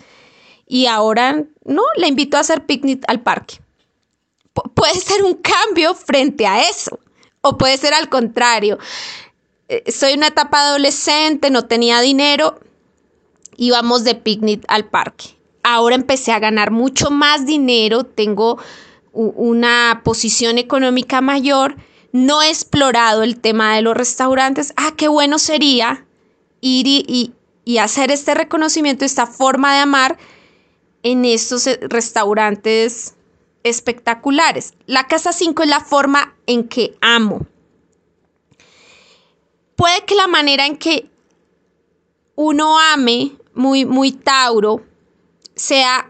y 0.66 0.86
ahora 0.86 1.44
no, 1.64 1.82
la 1.96 2.08
invito 2.08 2.36
a 2.36 2.40
hacer 2.40 2.66
picnic 2.66 3.02
al 3.08 3.22
parque. 3.22 3.60
puede 4.74 4.94
ser 5.00 5.22
un 5.22 5.34
cambio 5.34 5.94
frente 5.94 6.46
a 6.46 6.68
eso 6.68 6.98
o 7.40 7.56
puede 7.56 7.78
ser 7.78 7.94
al 7.94 8.10
contrario. 8.10 8.78
Eh, 9.68 9.90
soy 9.90 10.14
una 10.14 10.26
etapa 10.26 10.60
adolescente, 10.60 11.48
no 11.50 11.66
tenía 11.66 12.00
dinero, 12.00 12.60
íbamos 13.58 14.04
de 14.04 14.14
picnic 14.14 14.64
al 14.68 14.86
parque. 14.86 15.36
Ahora 15.62 15.94
empecé 15.94 16.32
a 16.32 16.38
ganar 16.38 16.70
mucho 16.70 17.10
más 17.10 17.44
dinero, 17.44 18.04
tengo 18.04 18.58
una 19.12 20.00
posición 20.02 20.56
económica 20.56 21.20
mayor 21.20 21.76
no 22.12 22.42
he 22.42 22.48
explorado 22.48 23.22
el 23.22 23.38
tema 23.40 23.74
de 23.74 23.82
los 23.82 23.96
restaurantes, 23.96 24.72
ah, 24.76 24.92
qué 24.96 25.08
bueno 25.08 25.38
sería 25.38 26.06
ir 26.60 26.86
y, 26.86 27.34
hacer 27.78 28.10
este 28.10 28.34
reconocimiento, 28.34 29.04
esta 29.04 29.26
forma 29.26 29.74
de 29.74 29.80
amar 29.80 30.18
en 31.02 31.26
estos 31.26 31.66
eh, 31.66 31.78
restaurantes 31.82 33.14
espectaculares. 33.62 34.72
La 34.86 35.06
casa 35.06 35.34
5 35.34 35.64
es 35.64 35.68
la 35.68 35.80
forma 35.80 36.34
en 36.46 36.66
que 36.66 36.96
amo. 37.02 37.46
Puede 39.76 40.02
que 40.06 40.14
la 40.14 40.26
manera 40.26 40.64
en 40.64 40.78
que 40.78 41.10
uno 42.36 42.78
ame 42.78 43.32
muy, 43.58 43.84
muy 43.84 44.12
Tauro 44.12 44.82
sea, 45.54 46.08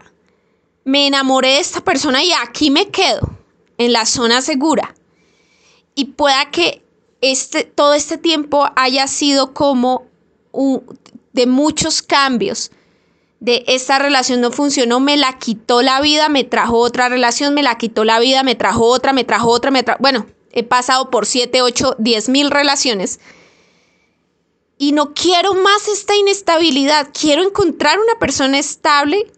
me 0.85 1.07
enamoré 1.07 1.49
de 1.49 1.59
esta 1.59 1.81
persona 1.81 2.23
y 2.23 2.31
aquí 2.31 2.71
me 2.71 2.87
quedo, 2.87 3.21
en 3.77 3.91
la 3.91 4.05
zona 4.05 4.41
segura 4.41 4.95
y 5.99 6.05
pueda 6.05 6.49
que 6.49 6.81
este, 7.19 7.65
todo 7.65 7.93
este 7.93 8.17
tiempo 8.17 8.65
haya 8.77 9.05
sido 9.07 9.53
como 9.53 10.05
de 11.33 11.45
muchos 11.45 12.01
cambios. 12.01 12.71
De 13.41 13.65
esta 13.67 13.99
relación 13.99 14.39
no 14.39 14.51
funcionó, 14.51 15.01
me 15.01 15.17
la 15.17 15.37
quitó 15.39 15.81
la 15.81 15.99
vida, 15.99 16.29
me 16.29 16.45
trajo 16.45 16.77
otra 16.77 17.09
relación, 17.09 17.53
me 17.53 17.63
la 17.63 17.77
quitó 17.77 18.05
la 18.05 18.19
vida, 18.19 18.43
me 18.43 18.55
trajo 18.55 18.85
otra, 18.85 19.11
me 19.11 19.25
trajo 19.25 19.49
otra, 19.49 19.71
me 19.71 19.83
trajo... 19.83 19.99
Bueno, 20.01 20.25
he 20.51 20.63
pasado 20.63 21.09
por 21.09 21.25
7, 21.25 21.61
8, 21.61 21.95
10 21.99 22.29
mil 22.29 22.51
relaciones. 22.51 23.19
Y 24.81 24.93
no 24.93 25.13
quiero 25.13 25.53
más 25.55 25.89
esta 25.89 26.15
inestabilidad. 26.15 27.09
Quiero 27.13 27.43
encontrar 27.43 27.99
una 27.99 28.17
persona 28.17 28.57
estable, 28.57 29.29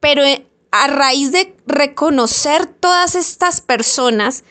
pero 0.00 0.24
eh, 0.24 0.50
a 0.72 0.88
raíz 0.88 1.30
de 1.30 1.56
reconocer 1.64 2.66
todas 2.66 3.14
estas 3.14 3.60
personas, 3.60 4.42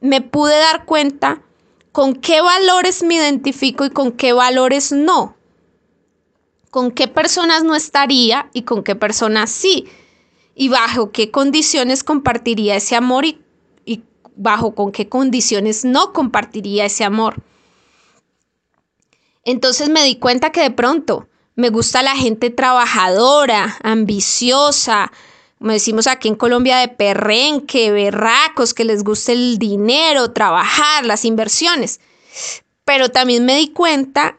me 0.00 0.22
pude 0.22 0.56
dar 0.58 0.86
cuenta 0.86 1.42
con 1.92 2.14
qué 2.14 2.40
valores 2.40 3.02
me 3.02 3.16
identifico 3.16 3.84
y 3.84 3.90
con 3.90 4.10
qué 4.10 4.32
valores 4.32 4.90
no. 4.90 5.36
Con 6.70 6.90
qué 6.90 7.06
personas 7.06 7.62
no 7.62 7.76
estaría 7.76 8.48
y 8.54 8.62
con 8.62 8.82
qué 8.82 8.96
personas 8.96 9.50
sí. 9.50 9.86
Y 10.54 10.70
bajo 10.70 11.12
qué 11.12 11.30
condiciones 11.30 12.04
compartiría 12.04 12.76
ese 12.76 12.96
amor 12.96 13.26
y, 13.26 13.38
y 13.84 14.02
bajo 14.34 14.74
con 14.74 14.92
qué 14.92 15.10
condiciones 15.10 15.84
no 15.84 16.14
compartiría 16.14 16.86
ese 16.86 17.04
amor. 17.04 17.42
Entonces 19.44 19.88
me 19.88 20.04
di 20.04 20.16
cuenta 20.16 20.50
que 20.50 20.62
de 20.62 20.70
pronto 20.70 21.28
me 21.54 21.70
gusta 21.70 22.02
la 22.02 22.16
gente 22.16 22.50
trabajadora, 22.50 23.76
ambiciosa, 23.82 25.12
como 25.58 25.72
decimos 25.72 26.06
aquí 26.06 26.28
en 26.28 26.34
Colombia, 26.34 26.76
de 26.78 26.88
perrenque, 26.88 27.90
berracos, 27.90 28.74
que 28.74 28.84
les 28.84 29.02
guste 29.02 29.32
el 29.32 29.58
dinero, 29.58 30.32
trabajar, 30.32 31.06
las 31.06 31.24
inversiones. 31.24 32.00
Pero 32.84 33.10
también 33.10 33.46
me 33.46 33.56
di 33.56 33.68
cuenta 33.68 34.36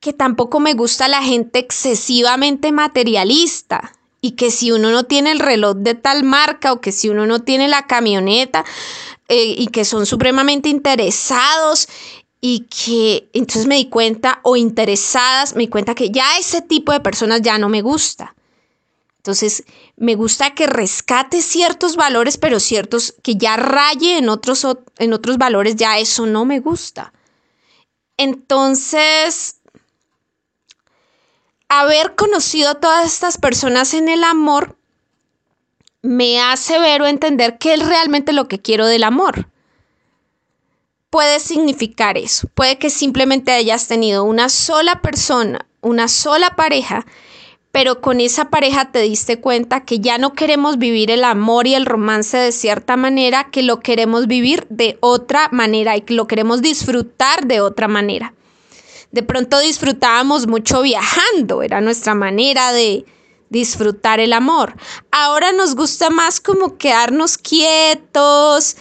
que 0.00 0.12
tampoco 0.12 0.58
me 0.58 0.74
gusta 0.74 1.06
la 1.06 1.22
gente 1.22 1.60
excesivamente 1.60 2.72
materialista 2.72 3.92
y 4.20 4.32
que 4.32 4.50
si 4.50 4.72
uno 4.72 4.90
no 4.90 5.04
tiene 5.04 5.30
el 5.30 5.38
reloj 5.38 5.76
de 5.76 5.94
tal 5.94 6.24
marca 6.24 6.72
o 6.72 6.80
que 6.80 6.90
si 6.90 7.08
uno 7.08 7.24
no 7.24 7.42
tiene 7.42 7.68
la 7.68 7.86
camioneta 7.86 8.64
eh, 9.28 9.54
y 9.56 9.68
que 9.68 9.84
son 9.84 10.06
supremamente 10.06 10.68
interesados 10.68 11.88
y 12.44 12.66
que 12.66 13.30
entonces 13.32 13.66
me 13.68 13.76
di 13.76 13.88
cuenta 13.88 14.40
o 14.42 14.56
interesadas, 14.56 15.54
me 15.54 15.62
di 15.62 15.68
cuenta 15.68 15.94
que 15.94 16.10
ya 16.10 16.36
ese 16.38 16.60
tipo 16.60 16.90
de 16.92 16.98
personas 16.98 17.40
ya 17.40 17.56
no 17.56 17.68
me 17.68 17.82
gusta. 17.82 18.34
Entonces, 19.18 19.62
me 19.96 20.16
gusta 20.16 20.52
que 20.52 20.66
rescate 20.66 21.40
ciertos 21.40 21.94
valores, 21.94 22.38
pero 22.38 22.58
ciertos 22.58 23.14
que 23.22 23.36
ya 23.36 23.56
raye 23.56 24.18
en 24.18 24.28
otros, 24.28 24.66
en 24.98 25.12
otros 25.12 25.38
valores, 25.38 25.76
ya 25.76 26.00
eso 26.00 26.26
no 26.26 26.44
me 26.44 26.58
gusta. 26.58 27.12
Entonces, 28.16 29.60
haber 31.68 32.16
conocido 32.16 32.70
a 32.70 32.80
todas 32.80 33.06
estas 33.06 33.38
personas 33.38 33.94
en 33.94 34.08
el 34.08 34.24
amor 34.24 34.76
me 36.02 36.40
hace 36.40 36.80
ver 36.80 37.02
o 37.02 37.06
entender 37.06 37.58
qué 37.58 37.74
es 37.74 37.86
realmente 37.86 38.32
lo 38.32 38.48
que 38.48 38.60
quiero 38.60 38.86
del 38.86 39.04
amor. 39.04 39.46
Puede 41.12 41.38
significar 41.38 42.16
eso. 42.18 42.48
Puede 42.54 42.78
que 42.78 42.90
simplemente 42.90 43.52
hayas 43.52 43.86
tenido 43.86 44.24
una 44.24 44.48
sola 44.48 45.00
persona, 45.00 45.66
una 45.80 46.08
sola 46.08 46.56
pareja 46.56 47.06
pero 47.72 48.02
con 48.02 48.20
esa 48.20 48.50
pareja 48.50 48.92
te 48.92 49.00
diste 49.00 49.40
cuenta 49.40 49.84
que 49.86 49.98
ya 49.98 50.18
no 50.18 50.34
queremos 50.34 50.76
vivir 50.76 51.10
el 51.10 51.24
amor 51.24 51.66
y 51.66 51.74
el 51.74 51.86
romance 51.86 52.36
de 52.36 52.52
cierta 52.52 52.98
manera, 52.98 53.50
que 53.50 53.62
lo 53.62 53.80
queremos 53.80 54.26
vivir 54.26 54.66
de 54.68 54.98
otra 55.00 55.48
manera 55.50 55.96
y 55.96 56.02
que 56.02 56.12
lo 56.12 56.26
queremos 56.26 56.60
disfrutar 56.60 57.46
de 57.46 57.62
otra 57.62 57.88
manera. 57.88 58.34
De 59.10 59.22
pronto 59.22 59.58
disfrutábamos 59.58 60.46
mucho 60.46 60.82
viajando, 60.82 61.62
era 61.62 61.80
nuestra 61.80 62.14
manera 62.14 62.72
de 62.72 63.06
disfrutar 63.48 64.20
el 64.20 64.34
amor. 64.34 64.74
Ahora 65.10 65.52
nos 65.52 65.74
gusta 65.74 66.10
más 66.10 66.40
como 66.40 66.76
quedarnos 66.76 67.38
quietos, 67.38 68.76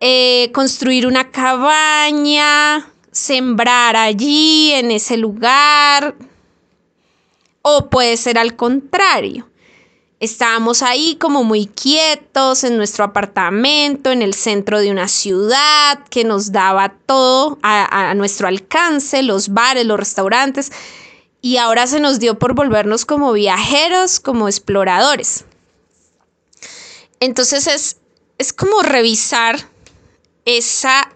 eh, 0.00 0.50
construir 0.52 1.06
una 1.06 1.30
cabaña, 1.30 2.88
sembrar 3.10 3.96
allí, 3.96 4.72
en 4.72 4.90
ese 4.92 5.16
lugar, 5.16 6.14
o 7.62 7.90
puede 7.90 8.16
ser 8.16 8.38
al 8.38 8.54
contrario. 8.54 9.48
Estábamos 10.20 10.82
ahí 10.82 11.16
como 11.16 11.44
muy 11.44 11.66
quietos 11.66 12.64
en 12.64 12.76
nuestro 12.76 13.04
apartamento, 13.04 14.10
en 14.10 14.22
el 14.22 14.34
centro 14.34 14.80
de 14.80 14.90
una 14.90 15.06
ciudad 15.06 16.00
que 16.10 16.24
nos 16.24 16.50
daba 16.50 16.88
todo 17.06 17.58
a, 17.62 18.14
nuestro 18.14 18.48
alcance, 18.48 19.22
los 19.22 19.50
bares, 19.50 19.86
los 19.86 19.98
restaurantes, 19.98 20.72
y 21.40 21.58
ahora 21.58 21.86
se 21.86 22.00
nos 22.00 22.18
dio 22.18 22.36
por 22.36 22.54
volvernos 22.54 23.04
como 23.04 23.32
viajeros, 23.32 24.18
como 24.18 24.48
exploradores. 24.48 25.44
Entonces 27.20 27.68
es, 27.68 27.96
es 28.38 28.52
como 28.52 28.82
revisar 28.82 29.68
esa, 30.48 31.14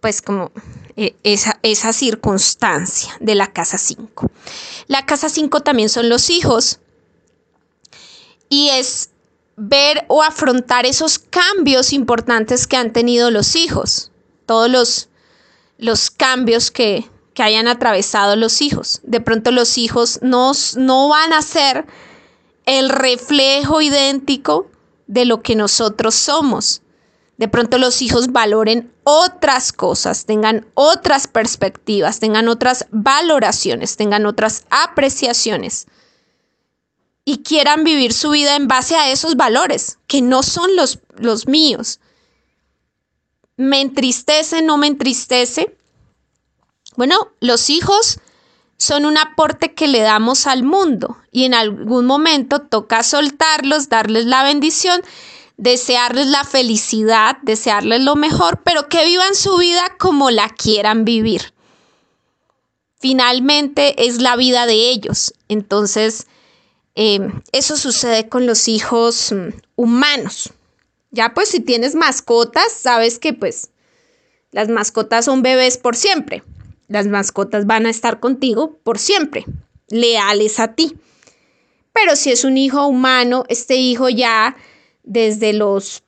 pues 0.00 0.20
como 0.20 0.50
eh, 0.96 1.14
esa, 1.22 1.60
esa 1.62 1.92
circunstancia 1.92 3.16
de 3.20 3.36
la 3.36 3.52
casa 3.52 3.78
5. 3.78 4.30
La 4.88 5.06
casa 5.06 5.28
5 5.28 5.60
también 5.60 5.88
son 5.88 6.08
los 6.08 6.28
hijos 6.28 6.80
y 8.48 8.70
es 8.70 9.10
ver 9.56 10.04
o 10.08 10.24
afrontar 10.24 10.86
esos 10.86 11.20
cambios 11.20 11.92
importantes 11.92 12.66
que 12.66 12.76
han 12.76 12.92
tenido 12.92 13.30
los 13.30 13.54
hijos, 13.54 14.10
todos 14.44 14.68
los, 14.68 15.08
los 15.78 16.10
cambios 16.10 16.72
que, 16.72 17.08
que 17.32 17.44
hayan 17.44 17.68
atravesado 17.68 18.34
los 18.34 18.60
hijos. 18.60 19.00
De 19.04 19.20
pronto 19.20 19.52
los 19.52 19.78
hijos 19.78 20.18
no, 20.20 20.50
no 20.76 21.08
van 21.08 21.32
a 21.32 21.42
ser 21.42 21.86
el 22.66 22.88
reflejo 22.88 23.80
idéntico 23.80 24.68
de 25.06 25.26
lo 25.26 25.42
que 25.42 25.54
nosotros 25.54 26.16
somos 26.16 26.81
de 27.42 27.48
pronto 27.48 27.76
los 27.76 28.02
hijos 28.02 28.30
valoren 28.30 28.94
otras 29.02 29.72
cosas, 29.72 30.26
tengan 30.26 30.64
otras 30.74 31.26
perspectivas, 31.26 32.20
tengan 32.20 32.46
otras 32.46 32.86
valoraciones, 32.92 33.96
tengan 33.96 34.26
otras 34.26 34.64
apreciaciones 34.70 35.88
y 37.24 37.38
quieran 37.38 37.82
vivir 37.82 38.12
su 38.12 38.30
vida 38.30 38.54
en 38.54 38.68
base 38.68 38.94
a 38.94 39.10
esos 39.10 39.34
valores, 39.34 39.98
que 40.06 40.22
no 40.22 40.44
son 40.44 40.76
los, 40.76 41.00
los 41.16 41.48
míos. 41.48 41.98
¿Me 43.56 43.80
entristece, 43.80 44.62
no 44.62 44.78
me 44.78 44.86
entristece? 44.86 45.76
Bueno, 46.94 47.32
los 47.40 47.70
hijos 47.70 48.20
son 48.76 49.04
un 49.04 49.18
aporte 49.18 49.74
que 49.74 49.88
le 49.88 50.02
damos 50.02 50.46
al 50.46 50.62
mundo 50.62 51.16
y 51.32 51.42
en 51.44 51.54
algún 51.54 52.06
momento 52.06 52.60
toca 52.60 53.02
soltarlos, 53.02 53.88
darles 53.88 54.26
la 54.26 54.44
bendición 54.44 55.02
desearles 55.56 56.26
la 56.26 56.44
felicidad, 56.44 57.36
desearles 57.42 58.02
lo 58.02 58.16
mejor, 58.16 58.62
pero 58.64 58.88
que 58.88 59.04
vivan 59.04 59.34
su 59.34 59.56
vida 59.58 59.82
como 59.98 60.30
la 60.30 60.48
quieran 60.48 61.04
vivir. 61.04 61.52
Finalmente 62.98 64.06
es 64.06 64.20
la 64.20 64.36
vida 64.36 64.66
de 64.66 64.90
ellos. 64.90 65.34
Entonces, 65.48 66.26
em, 66.94 67.42
eso 67.52 67.76
sucede 67.76 68.28
con 68.28 68.46
los 68.46 68.68
hijos 68.68 69.32
mm, 69.32 69.48
humanos. 69.76 70.52
Ya 71.10 71.34
pues 71.34 71.48
si 71.48 71.60
tienes 71.60 71.94
mascotas, 71.94 72.72
sabes 72.72 73.18
que 73.18 73.32
pues 73.32 73.70
las 74.52 74.68
mascotas 74.68 75.24
son 75.24 75.42
bebés 75.42 75.78
por 75.78 75.96
siempre. 75.96 76.42
Las 76.88 77.06
mascotas 77.06 77.66
van 77.66 77.86
a 77.86 77.90
estar 77.90 78.20
contigo 78.20 78.78
por 78.84 78.98
siempre, 78.98 79.44
leales 79.88 80.60
a 80.60 80.74
ti. 80.74 80.96
Pero 81.92 82.16
si 82.16 82.30
es 82.30 82.44
un 82.44 82.56
hijo 82.56 82.86
humano, 82.86 83.44
este 83.48 83.76
hijo 83.76 84.08
ya 84.08 84.56
desde 85.02 85.52
los 85.52 86.02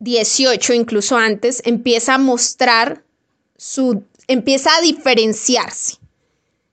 18, 0.00 0.72
incluso 0.72 1.16
antes, 1.16 1.62
empieza 1.64 2.14
a 2.14 2.18
mostrar 2.18 3.04
su, 3.56 4.02
empieza 4.28 4.70
a 4.76 4.80
diferenciarse. 4.80 5.98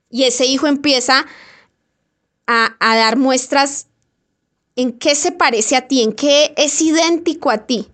Y 0.10 0.24
ese 0.24 0.45
hijo 0.45 0.68
empieza 0.68 1.26
a, 2.48 2.76
a 2.80 2.95
dar 2.95 3.18
muestras 3.18 3.88
en 4.78 4.94
qué 4.94 5.15
se 5.15 5.32
parece 5.32 5.76
a 5.76 5.88
ti, 5.88 6.02
en 6.02 6.14
qué 6.14 6.53
es 6.56 6.82
idéntico 6.82 7.49
a 7.49 7.65
ti 7.65 7.90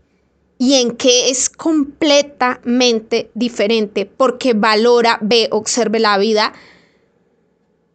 y 0.59 0.75
en 0.75 0.95
qué 0.95 1.29
es 1.29 1.49
completamente 1.49 3.31
diferente 3.33 4.05
porque 4.05 4.53
valora, 4.53 5.17
ve, 5.21 5.47
observe 5.51 5.99
la 5.99 6.17
vida 6.17 6.53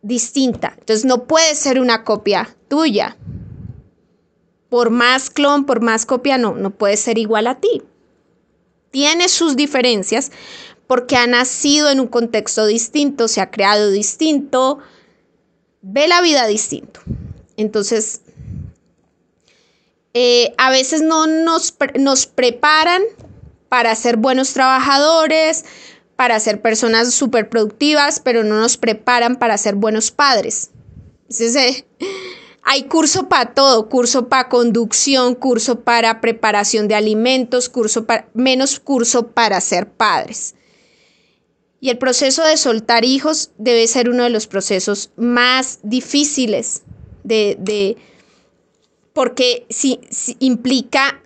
distinta. 0.03 0.75
Entonces 0.79 1.05
no 1.05 1.25
puede 1.25 1.55
ser 1.55 1.81
una 1.81 2.03
copia 2.03 2.57
tuya 2.69 3.18
por 4.69 4.91
más 4.91 5.31
clon, 5.31 5.65
por 5.65 5.81
más 5.81 6.07
copia, 6.07 6.39
no, 6.39 6.55
no 6.55 6.71
puede 6.71 6.97
ser 6.97 7.19
igual 7.19 7.47
a 7.47 7.61
ti. 7.61 7.83
Tiene 8.91 9.29
sus 9.29 9.57
diferencias 9.57 10.31
porque 10.87 11.17
ha 11.17 11.27
nacido 11.27 11.91
en 11.91 12.01
un 12.01 12.09
contexto 12.09 12.67
distinto, 12.67 13.29
se 13.29 13.41
ha 13.41 13.51
creado 13.51 13.91
distinto, 13.91 14.79
ve 15.83 16.09
la 16.09 16.23
vida 16.23 16.47
distinto. 16.47 17.01
Entonces, 17.57 18.23
eh, 20.15 20.55
a 20.57 20.71
veces 20.71 21.03
no 21.03 21.27
nos, 21.27 21.75
nos 21.99 22.27
preparan 22.27 23.03
para 23.69 23.95
ser 23.95 24.17
buenos 24.17 24.55
trabajadores, 24.55 25.65
para 26.17 26.41
ser 26.41 26.63
personas 26.63 27.13
súper 27.13 27.49
productivas, 27.49 28.19
pero 28.21 28.43
no 28.43 28.59
nos 28.59 28.77
preparan 28.77 29.37
para 29.37 29.59
ser 29.59 29.75
buenos 29.75 30.11
padres. 30.11 30.71
Hay 32.71 32.83
curso 32.83 33.31
para 33.31 33.55
todo, 33.55 33.89
curso 33.89 34.29
para 34.29 34.51
conducción, 34.51 35.35
curso 35.35 35.81
para 35.81 36.21
preparación 36.21 36.87
de 36.87 36.97
alimentos, 36.97 37.71
curso 37.71 38.05
para, 38.05 38.29
menos 38.35 38.79
curso 38.79 39.29
para 39.29 39.59
ser 39.63 39.89
padres. 39.89 40.55
Y 41.81 41.89
el 41.89 41.97
proceso 41.97 42.45
de 42.45 42.59
soltar 42.59 43.07
hijos 43.07 43.53
debe 43.57 43.87
ser 43.87 44.11
uno 44.11 44.23
de 44.23 44.29
los 44.29 44.47
procesos 44.47 45.13
más 45.17 45.79
difíciles 45.83 46.83
de, 47.25 47.97
porque 49.15 49.65
si, 49.71 49.99
implica 50.39 51.23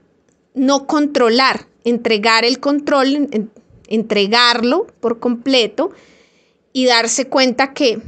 no 0.55 0.86
controlar, 0.86 1.66
entregar 1.82 2.44
el 2.44 2.60
control, 2.60 3.28
entregarlo 3.89 4.86
por 5.01 5.19
completo 5.19 5.90
y 6.73 6.86
darse 6.86 7.27
cuenta 7.27 7.74
que 7.74 8.01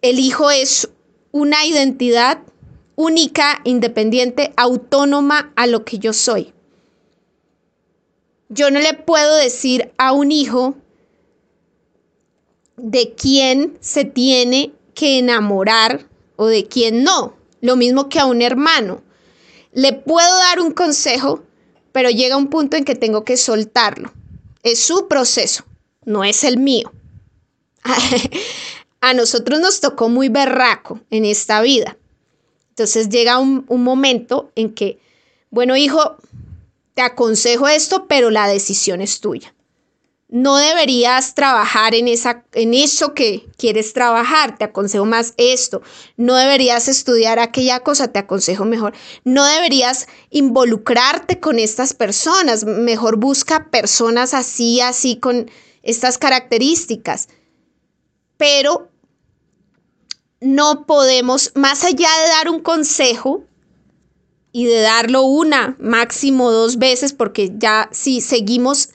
el 0.00 0.18
hijo 0.18 0.50
es 0.50 0.88
una 1.38 1.64
identidad 1.64 2.40
única, 2.96 3.60
independiente, 3.62 4.52
autónoma 4.56 5.52
a 5.54 5.68
lo 5.68 5.84
que 5.84 5.98
yo 5.98 6.12
soy. 6.12 6.52
Yo 8.48 8.70
no 8.72 8.80
le 8.80 8.94
puedo 8.94 9.36
decir 9.36 9.92
a 9.98 10.12
un 10.12 10.32
hijo 10.32 10.74
de 12.76 13.14
quién 13.14 13.78
se 13.80 14.04
tiene 14.04 14.72
que 14.94 15.18
enamorar 15.18 16.08
o 16.34 16.46
de 16.46 16.66
quién 16.66 17.04
no. 17.04 17.34
Lo 17.60 17.76
mismo 17.76 18.08
que 18.08 18.18
a 18.18 18.26
un 18.26 18.42
hermano. 18.42 19.02
Le 19.72 19.92
puedo 19.92 20.36
dar 20.38 20.60
un 20.60 20.72
consejo, 20.72 21.44
pero 21.92 22.10
llega 22.10 22.36
un 22.36 22.48
punto 22.48 22.76
en 22.76 22.84
que 22.84 22.96
tengo 22.96 23.24
que 23.24 23.36
soltarlo. 23.36 24.12
Es 24.64 24.80
su 24.80 25.06
proceso, 25.06 25.64
no 26.04 26.24
es 26.24 26.42
el 26.42 26.58
mío. 26.58 26.92
a 29.00 29.14
nosotros 29.14 29.60
nos 29.60 29.80
tocó 29.80 30.08
muy 30.08 30.28
berraco 30.28 31.00
en 31.10 31.24
esta 31.24 31.60
vida. 31.60 31.96
Entonces 32.70 33.08
llega 33.08 33.38
un, 33.38 33.64
momento 33.68 34.52
en 34.54 34.72
que, 34.72 35.00
bueno, 35.50 35.76
hijo, 35.76 36.16
te 36.94 37.02
aconsejo 37.02 37.68
esto, 37.68 38.06
pero 38.06 38.30
la 38.30 38.46
decisión 38.48 39.00
es 39.00 39.20
tuya. 39.20 39.54
No 40.30 40.58
deberías 40.58 41.34
trabajar 41.34 41.94
en, 41.94 42.06
esa, 42.06 42.44
en 42.52 42.74
eso 42.74 43.14
que 43.14 43.48
quieres 43.56 43.94
trabajar, 43.94 44.58
te 44.58 44.64
aconsejo 44.64 45.06
más 45.06 45.32
esto. 45.38 45.80
No 46.16 46.36
deberías 46.36 46.86
estudiar 46.86 47.38
aquella 47.38 47.80
cosa, 47.80 48.12
te 48.12 48.18
aconsejo 48.18 48.64
mejor. 48.64 48.92
No 49.24 49.44
deberías 49.44 50.06
involucrarte 50.30 51.40
con 51.40 51.58
estas 51.58 51.94
personas, 51.94 52.64
mejor 52.64 53.16
busca 53.16 53.70
personas 53.70 54.34
así, 54.34 54.80
así, 54.80 55.16
con 55.16 55.50
estas 55.82 56.18
características 56.18 57.28
pero 58.38 58.88
no 60.40 60.86
podemos, 60.86 61.52
más 61.54 61.84
allá 61.84 62.08
de 62.22 62.28
dar 62.28 62.48
un 62.48 62.60
consejo 62.60 63.44
y 64.52 64.64
de 64.64 64.80
darlo 64.80 65.22
una, 65.22 65.76
máximo 65.78 66.50
dos 66.50 66.78
veces, 66.78 67.12
porque 67.12 67.52
ya 67.58 67.90
si 67.92 68.22
seguimos 68.22 68.90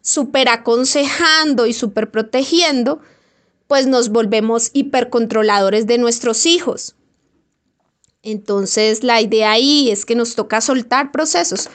súper 0.00 0.48
aconsejando 0.48 1.66
y 1.66 1.74
súper 1.74 2.10
protegiendo, 2.10 3.00
pues 3.66 3.86
nos 3.86 4.08
volvemos 4.08 4.70
hipercontroladores 4.72 5.86
de 5.86 5.98
nuestros 5.98 6.46
hijos. 6.46 6.94
Entonces, 8.22 9.02
la 9.02 9.20
idea 9.20 9.50
ahí 9.50 9.90
es 9.90 10.04
que 10.04 10.14
nos 10.14 10.34
toca 10.34 10.60
soltar 10.60 11.12
procesos. 11.12 11.68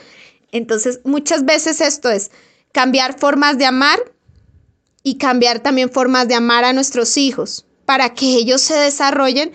Entonces, 0.51 1.01
muchas 1.03 1.45
veces 1.45 1.81
esto 1.81 2.09
es 2.09 2.31
cambiar 2.71 3.19
formas 3.19 3.57
de 3.57 3.65
amar 3.65 3.99
y 5.03 5.17
cambiar 5.17 5.59
también 5.59 5.89
formas 5.89 6.27
de 6.27 6.35
amar 6.35 6.63
a 6.63 6.73
nuestros 6.73 7.17
hijos 7.17 7.65
para 7.85 8.13
que 8.13 8.35
ellos 8.35 8.61
se 8.61 8.75
desarrollen 8.75 9.51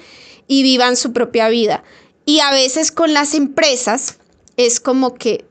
y 0.46 0.62
vivan 0.62 0.96
su 0.96 1.12
propia 1.12 1.48
vida. 1.48 1.84
Y 2.24 2.40
a 2.40 2.50
veces 2.50 2.92
con 2.92 3.14
las 3.14 3.34
empresas 3.34 4.18
es 4.56 4.80
como 4.80 5.14
que 5.14 5.44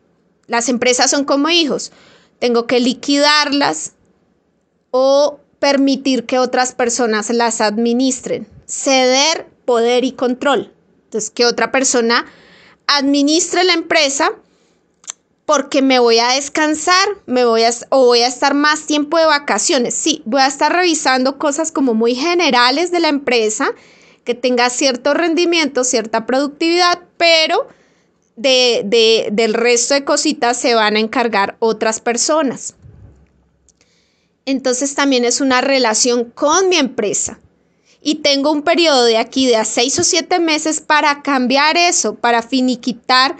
las 0.47 0.69
empresas 0.69 1.09
son 1.09 1.25
como 1.25 1.49
hijos. 1.49 1.91
Tengo 2.39 2.67
que 2.67 2.79
liquidarlas 2.79 3.93
o 4.91 5.39
permitir 5.59 6.25
que 6.25 6.39
otras 6.39 6.73
personas 6.73 7.29
las 7.29 7.61
administren. 7.61 8.47
Ceder 8.67 9.47
poder 9.65 10.03
y 10.03 10.11
control. 10.11 10.73
Entonces, 11.05 11.29
que 11.29 11.45
otra 11.45 11.71
persona 11.71 12.25
administre 12.87 13.63
la 13.63 13.73
empresa 13.73 14.31
porque 15.45 15.81
me 15.81 15.99
voy 15.99 16.19
a 16.19 16.29
descansar, 16.29 17.07
me 17.27 17.45
voy 17.45 17.63
a, 17.63 17.71
o 17.89 18.05
voy 18.05 18.21
a 18.21 18.27
estar 18.27 18.55
más 18.55 18.87
tiempo 18.87 19.17
de 19.17 19.25
vacaciones. 19.25 19.93
Sí, 19.93 20.23
voy 20.25 20.41
a 20.41 20.47
estar 20.47 20.73
revisando 20.73 21.37
cosas 21.37 21.71
como 21.71 21.93
muy 21.93 22.15
generales 22.15 22.91
de 22.91 22.99
la 22.99 23.09
empresa, 23.09 23.69
que 24.23 24.33
tenga 24.33 24.71
cierto 24.71 25.13
rendimiento, 25.13 25.83
cierta 25.83 26.25
productividad, 26.25 26.99
pero 27.17 27.67
de, 28.35 29.29
del 29.31 29.53
resto 29.53 29.93
de 29.93 30.03
cositas 30.03 30.59
se 30.59 30.73
van 30.73 30.95
a 30.95 30.99
encargar 30.99 31.57
otras 31.59 31.99
personas. 31.99 32.73
Entonces 34.45 34.95
también 34.95 35.25
es 35.25 35.41
una 35.41 35.61
relación 35.61 36.31
con 36.31 36.69
mi 36.69 36.77
empresa. 36.77 37.39
Y 38.01 38.15
tengo 38.15 38.51
un 38.51 38.61
periodo 38.61 39.03
de 39.05 39.17
aquí 39.17 39.47
de 39.47 39.57
a 39.57 39.65
seis 39.65 39.97
o 39.97 40.03
siete 40.03 40.39
meses 40.39 40.79
para 40.79 41.23
cambiar 41.23 41.77
eso, 41.77 42.15
para 42.15 42.43
finiquitar 42.43 43.35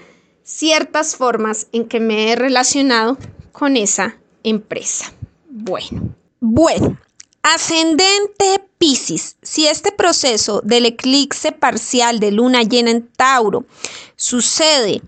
ciertas 0.46 1.16
formas 1.16 1.68
en 1.74 1.90
que 1.90 2.00
me 2.00 2.32
he 2.32 2.36
relacionado 2.36 3.18
con 3.52 3.76
esa 3.76 4.16
empresa. 4.44 5.12
Bueno, 5.50 6.16
bueno, 6.40 6.98
ascendente 7.42 8.64
Pisces. 8.78 9.38
Si 9.42 9.68
este 9.68 9.92
proceso 9.92 10.62
del 10.64 10.86
eclipse 10.86 11.52
parcial 11.52 12.20
de 12.20 12.32
luna 12.32 12.62
llena 12.62 12.92
en 12.92 13.08
Tauro 13.08 13.66
sucede 14.16 15.02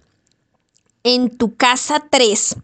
en 1.03 1.29
tu 1.29 1.55
casa 1.55 2.05
3, 2.09 2.55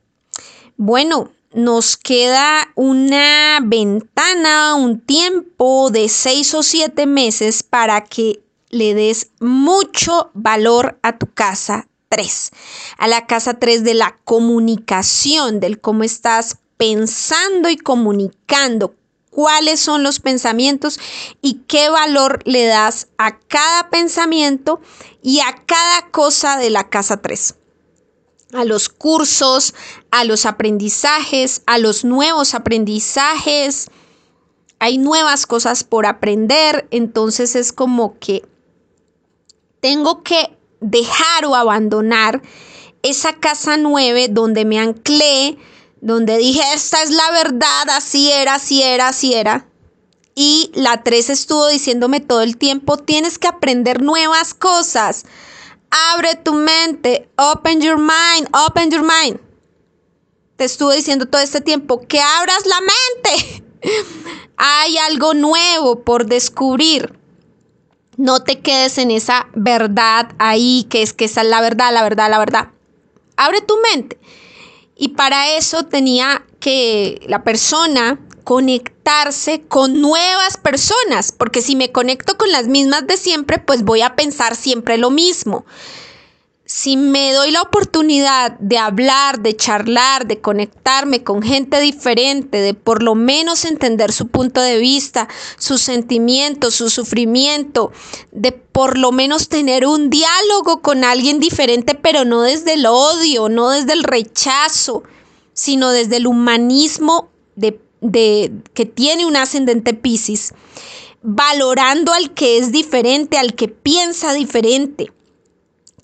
bueno, 0.76 1.32
nos 1.54 1.98
queda 1.98 2.70
una 2.74 3.60
ventana, 3.62 4.74
un 4.74 5.00
tiempo 5.00 5.92
de 5.92 6.10
seis 6.10 6.56
o 6.56 6.64
siete 6.64 7.06
meses 7.06 7.62
para 7.62 8.04
que 8.04 8.42
le 8.70 8.96
des 8.96 9.30
mucho 9.40 10.32
valor 10.34 10.98
a 11.04 11.20
tu 11.20 11.28
casa 11.28 11.88
a 12.98 13.08
la 13.08 13.26
casa 13.26 13.56
3 13.56 13.84
de 13.84 13.94
la 13.94 14.18
comunicación, 14.24 15.60
del 15.60 15.80
cómo 15.80 16.04
estás 16.04 16.58
pensando 16.78 17.70
y 17.70 17.78
comunicando, 17.78 18.96
cuáles 19.30 19.80
son 19.80 20.04
los 20.04 20.20
pensamientos 20.20 21.00
y 21.42 21.62
qué 21.68 21.90
valor 21.90 22.40
le 22.46 22.66
das 22.66 23.08
a 23.18 23.40
cada 23.40 23.90
pensamiento 23.90 24.80
y 25.24 25.40
a 25.40 25.56
cada 25.66 26.12
cosa 26.12 26.58
de 26.58 26.70
la 26.70 26.90
casa 26.90 27.18
3 27.18 27.56
a 28.54 28.66
los 28.66 28.88
cursos, 28.88 29.74
a 30.12 30.26
los 30.26 30.46
aprendizajes, 30.46 31.64
a 31.66 31.80
los 31.80 32.06
nuevos 32.06 32.54
aprendizajes. 32.54 33.90
Hay 34.78 35.00
nuevas 35.00 35.48
cosas 35.48 35.84
por 35.84 36.06
aprender, 36.06 36.88
entonces 36.92 37.56
es 37.56 37.74
como 37.74 38.20
que 38.20 38.46
tengo 39.80 40.22
que 40.22 40.56
dejar 40.84 41.46
o 41.46 41.56
abandonar 41.56 42.42
esa 43.02 43.34
casa 43.34 43.78
nueve 43.78 44.28
donde 44.30 44.66
me 44.66 44.80
anclé, 44.80 45.58
donde 46.02 46.38
dije, 46.38 46.62
esta 46.74 47.02
es 47.02 47.12
la 47.12 47.32
verdad, 47.32 47.90
así 47.92 48.32
era, 48.32 48.56
así 48.56 48.82
era, 48.84 49.10
así 49.10 49.34
era. 49.34 49.68
Y 50.36 50.72
la 50.74 51.04
tres 51.04 51.30
estuvo 51.30 51.68
diciéndome 51.68 52.20
todo 52.20 52.42
el 52.42 52.58
tiempo, 52.58 52.98
tienes 52.98 53.38
que 53.38 53.48
aprender 53.48 54.02
nuevas 54.02 54.54
cosas. 54.54 55.26
Abre 56.14 56.36
tu 56.36 56.54
mente, 56.54 57.30
open 57.38 57.82
your 57.82 57.98
mind, 57.98 58.50
open 58.68 58.90
your 58.90 59.04
mind. 59.04 59.40
Te 60.56 60.66
estuvo 60.66 60.92
diciendo 60.92 61.28
todo 61.28 61.42
este 61.42 61.62
tiempo 61.62 62.02
que 62.08 62.20
abras 62.20 62.66
la 62.66 62.80
mente. 62.82 63.64
Hay 64.58 64.98
algo 64.98 65.34
nuevo 65.34 66.04
por 66.04 66.26
descubrir. 66.26 67.23
No 68.18 68.42
te 68.42 68.60
quedes 68.60 68.98
en 68.98 69.12
esa 69.12 69.48
verdad 69.56 70.32
ahí, 70.38 70.86
que 70.90 71.02
es 71.02 71.14
que 71.14 71.26
esa 71.26 71.42
es 71.42 71.48
la 71.48 71.62
verdad, 71.62 71.94
la 71.94 72.04
verdad, 72.04 72.30
la 72.30 72.40
verdad. 72.40 72.68
Abre 73.36 73.62
tu 73.62 73.76
mente. 73.92 74.20
Y 74.96 75.10
para 75.10 75.56
eso 75.58 75.86
tenía 75.86 76.46
que 76.60 77.22
la 77.28 77.44
persona 77.44 78.20
conectarse 78.44 79.64
con 79.64 80.02
nuevas 80.02 80.58
personas, 80.58 81.32
porque 81.32 81.62
si 81.62 81.76
me 81.76 81.92
conecto 81.92 82.38
con 82.38 82.52
las 82.52 82.68
mismas 82.68 83.08
de 83.08 83.18
siempre, 83.18 83.58
pues 83.58 83.84
voy 83.84 84.02
a 84.02 84.16
pensar 84.16 84.56
siempre 84.56 84.98
lo 84.98 85.10
mismo 85.10 85.66
si 86.76 86.98
me 86.98 87.34
doy 87.34 87.52
la 87.52 87.62
oportunidad 87.62 88.58
de 88.58 88.80
hablar, 88.80 89.42
de 89.44 89.56
charlar, 89.56 90.26
de 90.26 90.42
conectarme 90.42 91.24
con 91.24 91.44
gente 91.44 91.80
diferente, 91.80 92.62
de 92.62 92.74
por 92.74 93.04
lo 93.04 93.14
menos 93.14 93.64
entender 93.66 94.12
su 94.12 94.30
punto 94.30 94.60
de 94.60 94.80
vista, 94.80 95.28
sus 95.60 95.82
sentimientos, 95.82 96.74
su 96.74 96.90
sufrimiento, 96.90 97.92
de 98.32 98.54
por 98.54 98.98
lo 98.98 99.12
menos 99.12 99.50
tener 99.50 99.86
un 99.86 100.10
diálogo 100.10 100.82
con 100.82 101.04
alguien 101.04 101.40
diferente, 101.40 101.94
pero 101.94 102.26
no 102.26 102.42
desde 102.42 102.74
el 102.74 102.88
odio, 102.88 103.50
no 103.50 103.70
desde 103.70 103.94
el 103.94 104.04
rechazo, 104.04 105.04
sino 105.54 105.92
desde 105.92 106.18
el 106.18 106.26
humanismo 106.26 107.30
de, 107.56 107.80
que 108.74 108.86
tiene 108.88 109.28
un 109.28 109.36
ascendente 109.36 109.94
Pisces, 109.94 110.56
valorando 111.22 112.14
al 112.14 112.34
que 112.34 112.58
es 112.58 112.72
diferente, 112.72 113.38
al 113.38 113.54
que 113.54 113.68
piensa 113.68 114.34
diferente 114.34 115.12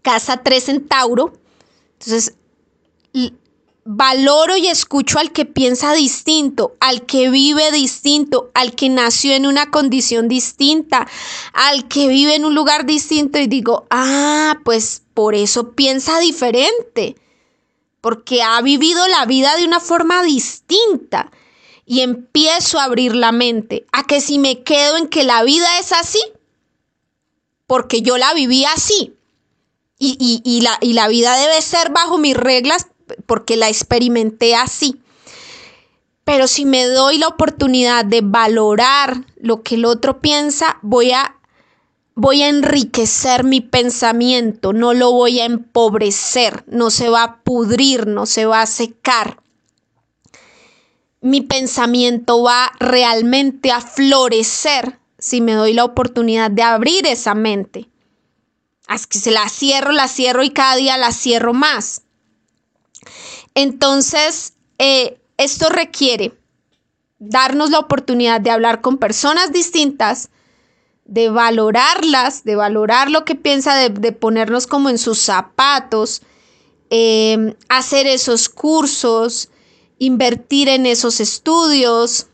casa 0.01 0.43
3 0.43 0.69
en 0.69 0.87
Tauro. 0.87 1.33
Entonces, 1.93 2.33
valoro 3.91 4.55
y 4.55 4.67
escucho 4.67 5.17
al 5.17 5.31
que 5.31 5.45
piensa 5.45 5.93
distinto, 5.93 6.75
al 6.79 7.07
que 7.07 7.31
vive 7.31 7.71
distinto, 7.71 8.51
al 8.53 8.75
que 8.75 8.87
nació 8.87 9.33
en 9.33 9.47
una 9.47 9.71
condición 9.71 10.27
distinta, 10.27 11.07
al 11.53 11.87
que 11.87 12.07
vive 12.07 12.35
en 12.35 12.45
un 12.45 12.53
lugar 12.53 12.85
distinto 12.85 13.39
y 13.39 13.47
digo, 13.47 13.87
ah, 13.89 14.59
pues 14.63 15.01
por 15.15 15.33
eso 15.33 15.71
piensa 15.71 16.19
diferente, 16.19 17.15
porque 17.99 18.43
ha 18.43 18.61
vivido 18.61 19.07
la 19.07 19.25
vida 19.25 19.55
de 19.55 19.65
una 19.65 19.79
forma 19.79 20.21
distinta. 20.21 21.31
Y 21.83 22.01
empiezo 22.01 22.77
a 22.77 22.83
abrir 22.83 23.15
la 23.15 23.31
mente 23.31 23.87
a 23.91 24.03
que 24.03 24.21
si 24.21 24.37
me 24.37 24.61
quedo 24.61 24.97
en 24.97 25.07
que 25.07 25.23
la 25.23 25.41
vida 25.41 25.79
es 25.79 25.91
así, 25.91 26.21
porque 27.65 28.03
yo 28.03 28.19
la 28.19 28.35
viví 28.35 28.65
así, 28.65 29.15
y, 29.99 30.61
la, 30.61 30.77
y 30.81 30.93
la 30.93 31.07
vida 31.09 31.35
debe 31.35 31.61
ser 31.61 31.91
bajo 31.91 32.17
mis 32.17 32.35
reglas 32.35 32.87
porque 33.25 33.57
la 33.57 33.67
experimenté 33.67 34.55
así. 34.55 35.01
Pero 36.23 36.47
si 36.47 36.65
me 36.65 36.85
doy 36.85 37.17
la 37.17 37.27
oportunidad 37.27 38.05
de 38.05 38.21
valorar 38.21 39.25
lo 39.41 39.63
que 39.63 39.75
el 39.75 39.85
otro 39.85 40.19
piensa, 40.19 40.77
voy 40.83 41.11
a, 41.11 41.35
voy 42.13 42.43
a 42.43 42.49
enriquecer 42.49 43.43
mi 43.43 43.61
pensamiento, 43.61 44.71
no 44.71 44.93
lo 44.93 45.11
voy 45.11 45.39
a 45.39 45.45
empobrecer, 45.45 46.63
no 46.67 46.91
se 46.91 47.09
va 47.09 47.23
a 47.23 47.35
pudrir, 47.41 48.05
no 48.05 48.25
se 48.27 48.45
va 48.45 48.61
a 48.61 48.67
secar. 48.67 49.41
Mi 51.19 51.41
pensamiento 51.41 52.43
va 52.43 52.71
realmente 52.79 53.71
a 53.71 53.81
florecer 53.81 54.99
si 55.17 55.41
me 55.41 55.53
doy 55.53 55.73
la 55.73 55.83
oportunidad 55.83 56.51
de 56.51 56.61
abrir 56.61 57.07
esa 57.07 57.33
mente. 57.33 57.89
Que 59.09 59.19
se 59.19 59.31
la 59.31 59.47
cierro, 59.49 59.91
la 59.91 60.07
cierro 60.07 60.43
y 60.43 60.49
cada 60.49 60.75
día 60.75 60.97
la 60.97 61.11
cierro 61.11 61.53
más. 61.53 62.01
Entonces, 63.53 64.53
eh, 64.79 65.19
esto 65.37 65.69
requiere 65.69 66.33
darnos 67.19 67.69
la 67.69 67.79
oportunidad 67.79 68.41
de 68.41 68.49
hablar 68.49 68.81
con 68.81 68.97
personas 68.97 69.51
distintas, 69.51 70.29
de 71.05 71.29
valorarlas, 71.29 72.43
de 72.43 72.55
valorar 72.55 73.11
lo 73.11 73.25
que 73.25 73.35
piensa, 73.35 73.75
de, 73.89 74.11
ponernos 74.11 74.67
como 74.67 74.89
en 74.89 74.97
sus 74.97 75.19
zapatos, 75.19 76.21
em, 76.89 77.55
hacer 77.67 78.07
esos 78.07 78.49
cursos, 78.49 79.49
invertir 79.97 80.69
en 80.69 80.85
esos 80.85 81.19
estudios, 81.19 82.27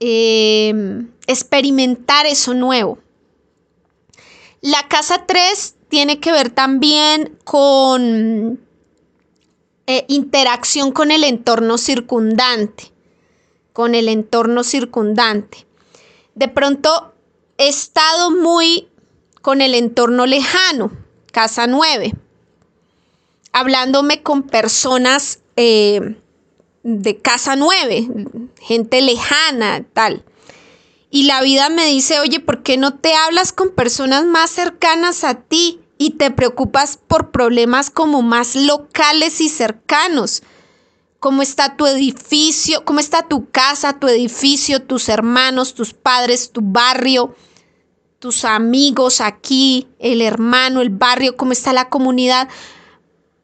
em, 0.00 1.10
experimentar 1.26 2.26
eso 2.26 2.54
nuevo. 2.54 2.98
La 4.64 4.88
casa 4.88 5.26
3 5.26 5.74
tiene 5.90 6.20
que 6.20 6.32
ver 6.32 6.48
también 6.48 7.36
con 7.44 8.58
eh, 9.86 10.06
interacción 10.08 10.90
con 10.90 11.10
el 11.10 11.22
entorno 11.22 11.76
circundante, 11.76 12.90
con 13.74 13.94
el 13.94 14.08
entorno 14.08 14.64
circundante. 14.64 15.66
De 16.34 16.48
pronto 16.48 17.12
he 17.58 17.68
estado 17.68 18.30
muy 18.30 18.88
con 19.42 19.60
el 19.60 19.74
entorno 19.74 20.24
lejano, 20.24 20.92
casa 21.30 21.66
9, 21.66 22.14
hablándome 23.52 24.22
con 24.22 24.44
personas 24.44 25.40
eh, 25.56 26.16
de 26.82 27.18
casa 27.20 27.54
9, 27.54 28.08
gente 28.62 29.02
lejana, 29.02 29.84
tal. 29.92 30.24
Y 31.14 31.22
la 31.22 31.42
vida 31.42 31.68
me 31.68 31.86
dice, 31.86 32.18
oye, 32.18 32.40
¿por 32.40 32.64
qué 32.64 32.76
no 32.76 32.94
te 32.94 33.14
hablas 33.14 33.52
con 33.52 33.70
personas 33.70 34.24
más 34.24 34.50
cercanas 34.50 35.22
a 35.22 35.34
ti 35.34 35.78
y 35.96 36.14
te 36.14 36.32
preocupas 36.32 36.96
por 36.96 37.30
problemas 37.30 37.88
como 37.88 38.20
más 38.20 38.56
locales 38.56 39.40
y 39.40 39.48
cercanos? 39.48 40.42
¿Cómo 41.20 41.42
está 41.42 41.76
tu 41.76 41.86
edificio? 41.86 42.84
¿Cómo 42.84 42.98
está 42.98 43.28
tu 43.28 43.48
casa, 43.48 44.00
tu 44.00 44.08
edificio, 44.08 44.82
tus 44.82 45.08
hermanos, 45.08 45.74
tus 45.74 45.94
padres, 45.94 46.50
tu 46.50 46.60
barrio? 46.64 47.36
tus 48.18 48.44
amigos 48.46 49.20
aquí, 49.20 49.86
el 49.98 50.22
hermano, 50.22 50.80
el 50.80 50.88
barrio, 50.88 51.36
cómo 51.36 51.52
está 51.52 51.74
la 51.74 51.90
comunidad. 51.90 52.48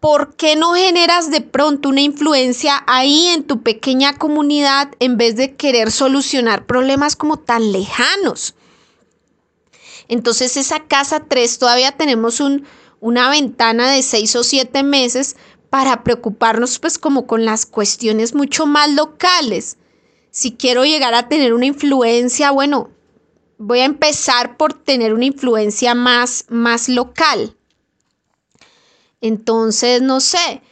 ¿Por 0.01 0.35
qué 0.35 0.57
no 0.57 0.73
generas 0.73 1.31
de 1.31 1.43
pronto 1.43 1.91
una 1.91 2.01
influencia 2.01 2.83
ahí 2.87 3.27
en 3.27 3.45
tu 3.45 3.63
pequeña 3.63 4.17
comunidad 4.17 4.91
en 4.99 5.19
vez 5.19 5.37
de 5.37 5.57
querer 5.57 5.93
solucionar 5.93 6.65
problemas 6.65 7.17
como 7.17 7.37
tan 7.37 7.71
lejanos? 7.71 8.55
Entonces 10.09 10.57
esa 10.57 10.81
casa 10.81 11.25
3 11.29 11.59
todavía 11.59 11.93
tenemos 11.93 12.41
un, 12.41 12.65
una 12.99 13.29
ventana 13.29 13.91
de 13.91 14.03
6 14.03 14.37
o 14.37 14.43
7 14.43 14.83
meses 14.83 15.37
para 15.69 16.03
preocuparnos 16.03 16.79
pues 16.79 16.99
como 16.99 17.27
con 17.27 17.45
las 17.45 17.67
cuestiones 17.67 18.35
mucho 18.35 18.65
más 18.65 18.91
locales. 18.91 19.77
Si 20.31 20.53
quiero 20.53 20.87
llegar 20.87 21.13
a 21.13 21.29
tener 21.29 21.53
una 21.53 21.67
influencia, 21.67 22.51
bueno, 22.53 22.89
voy 23.59 23.81
a 23.81 23.85
empezar 23.85 24.57
por 24.57 24.73
tener 24.73 25.13
una 25.13 25.27
influencia 25.27 25.95
más, 25.95 26.47
más 26.49 26.89
local. 26.89 27.55
Entonces, 29.21 30.03
no 30.03 30.21
sé, 30.21 30.63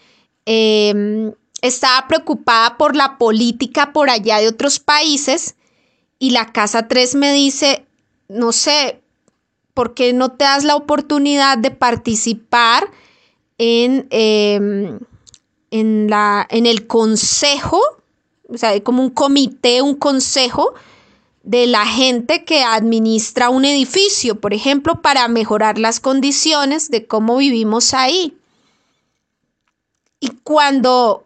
em, 0.47 1.33
estaba 1.61 2.07
preocupada 2.09 2.77
por 2.79 2.97
la 2.97 3.19
política 3.19 3.93
por 3.93 4.11
allá 4.11 4.39
de 4.39 4.49
otros 4.49 4.79
países 4.79 5.57
y 6.19 6.31
la 6.31 6.53
Casa 6.53 6.89
3 6.89 7.15
me 7.15 7.33
dice, 7.33 7.87
no 8.29 8.53
sé, 8.53 9.01
¿por 9.75 9.95
qué 9.95 10.13
no 10.13 10.31
te 10.31 10.45
das 10.45 10.65
la 10.65 10.77
oportunidad 10.77 11.59
de 11.59 11.71
participar 11.71 12.91
en, 13.59 14.07
em, 14.11 14.99
en, 15.71 16.11
la, 16.11 16.47
en 16.51 16.67
el 16.67 16.87
consejo? 16.87 17.81
O 18.49 18.57
sea, 18.57 18.81
como 18.83 19.03
un 19.03 19.11
comité, 19.11 19.83
un 19.83 19.95
consejo 19.95 20.75
de 21.49 21.67
la 21.67 21.87
gente 21.87 22.45
que 22.45 22.63
administra 22.63 23.49
un 23.49 23.65
edificio, 23.65 24.39
por 24.39 24.53
ejemplo, 24.53 25.01
para 25.01 25.27
mejorar 25.29 25.79
las 25.79 25.99
condiciones 25.99 26.91
de 26.91 27.07
cómo 27.07 27.39
vivimos 27.39 27.95
ahí. 27.95 28.37
Y 30.21 30.29
cuando 30.45 31.25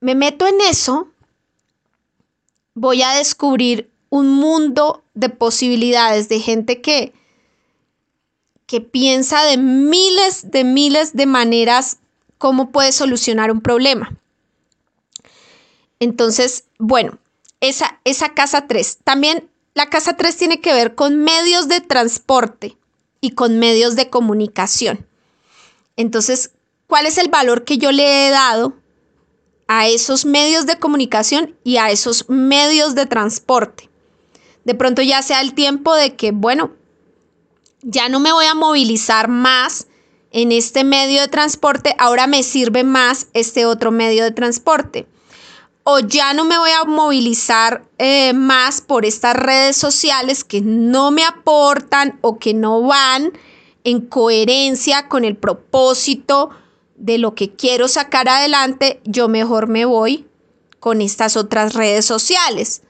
me 0.00 0.14
meto 0.14 0.46
en 0.46 0.60
eso, 0.60 1.08
voy 2.74 3.00
a 3.00 3.12
descubrir 3.12 3.88
un 4.10 4.34
mundo 4.34 5.02
de 5.14 5.30
posibilidades 5.30 6.28
de 6.28 6.38
gente 6.38 6.82
que, 6.82 7.14
que 8.66 8.82
piensa 8.82 9.44
de 9.44 9.56
miles 9.56 10.50
de 10.50 10.64
miles 10.64 11.16
de 11.16 11.24
maneras 11.24 11.96
cómo 12.36 12.70
puede 12.70 12.92
solucionar 12.92 13.50
un 13.50 13.62
problema. 13.62 14.14
Entonces, 16.00 16.64
bueno, 16.78 17.16
esa, 17.62 18.00
esa 18.04 18.34
casa 18.34 18.66
3. 18.66 18.98
También 19.04 19.48
la 19.72 19.86
casa 19.86 20.16
3 20.16 20.36
tiene 20.36 20.60
que 20.60 20.74
ver 20.74 20.94
con 20.94 21.16
medios 21.16 21.68
de 21.68 21.80
transporte 21.80 22.76
y 23.22 23.30
con 23.30 23.58
medios 23.58 23.96
de 23.96 24.10
comunicación. 24.10 25.06
Entonces, 25.96 26.50
¿cuál 26.88 27.06
es 27.06 27.16
el 27.16 27.28
valor 27.28 27.64
que 27.64 27.78
yo 27.78 27.92
le 27.92 28.26
he 28.26 28.30
dado 28.30 28.74
a 29.68 29.86
esos 29.86 30.24
medios 30.24 30.66
de 30.66 30.78
comunicación 30.78 31.56
y 31.62 31.76
a 31.76 31.90
esos 31.90 32.28
medios 32.28 32.94
de 32.96 33.06
transporte? 33.06 33.88
De 34.64 34.74
pronto 34.74 35.00
ya 35.00 35.22
sea 35.22 35.40
el 35.40 35.54
tiempo 35.54 35.94
de 35.94 36.16
que, 36.16 36.32
bueno, 36.32 36.72
ya 37.82 38.08
no 38.08 38.18
me 38.18 38.32
voy 38.32 38.46
a 38.46 38.54
movilizar 38.54 39.28
más 39.28 39.86
en 40.32 40.50
este 40.50 40.82
medio 40.82 41.20
de 41.20 41.28
transporte, 41.28 41.94
ahora 41.98 42.26
me 42.26 42.42
sirve 42.42 42.82
más 42.84 43.28
este 43.34 43.66
otro 43.66 43.92
medio 43.92 44.24
de 44.24 44.30
transporte 44.32 45.06
o 45.84 45.98
ya 45.98 46.32
no 46.34 46.44
me 46.44 46.58
voy 46.58 46.70
a 46.70 46.84
movilizar 46.84 47.84
eh, 47.98 48.32
más 48.32 48.80
por 48.80 49.04
estas 49.04 49.34
redes 49.34 49.76
sociales 49.76 50.44
que 50.44 50.60
no 50.60 51.10
me 51.10 51.24
aportan 51.24 52.18
o 52.20 52.38
que 52.38 52.54
no 52.54 52.82
van 52.82 53.32
en 53.84 54.00
coherencia 54.00 55.08
con 55.08 55.24
el 55.24 55.36
propósito 55.36 56.50
de 56.96 57.18
lo 57.18 57.34
que 57.34 57.54
quiero 57.54 57.88
sacar 57.88 58.28
adelante, 58.28 59.00
yo 59.04 59.28
mejor 59.28 59.66
me 59.66 59.84
voy 59.84 60.28
con 60.78 61.00
estas 61.00 61.36
otras 61.36 61.74
redes 61.74 62.04
sociales. 62.04 62.82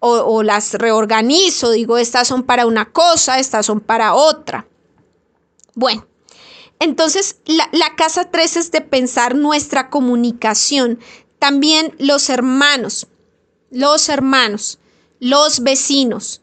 O, 0.00 0.44
las 0.44 0.74
reorganizo, 0.74 1.72
digo, 1.72 1.98
estas 1.98 2.28
son 2.28 2.44
para 2.44 2.66
una 2.66 2.92
cosa, 2.92 3.40
estas 3.40 3.66
son 3.66 3.80
para 3.80 4.14
otra. 4.14 4.68
Bueno, 5.74 6.06
entonces 6.78 7.40
la, 7.46 7.68
la 7.72 7.96
casa 7.96 8.30
3 8.30 8.58
es 8.58 8.70
de 8.70 8.80
pensar 8.80 9.34
nuestra 9.34 9.90
comunicación, 9.90 11.00
también 11.38 11.94
los 11.98 12.30
hermanos, 12.30 13.06
los 13.70 14.08
hermanos, 14.08 14.78
los 15.20 15.60
vecinos, 15.60 16.42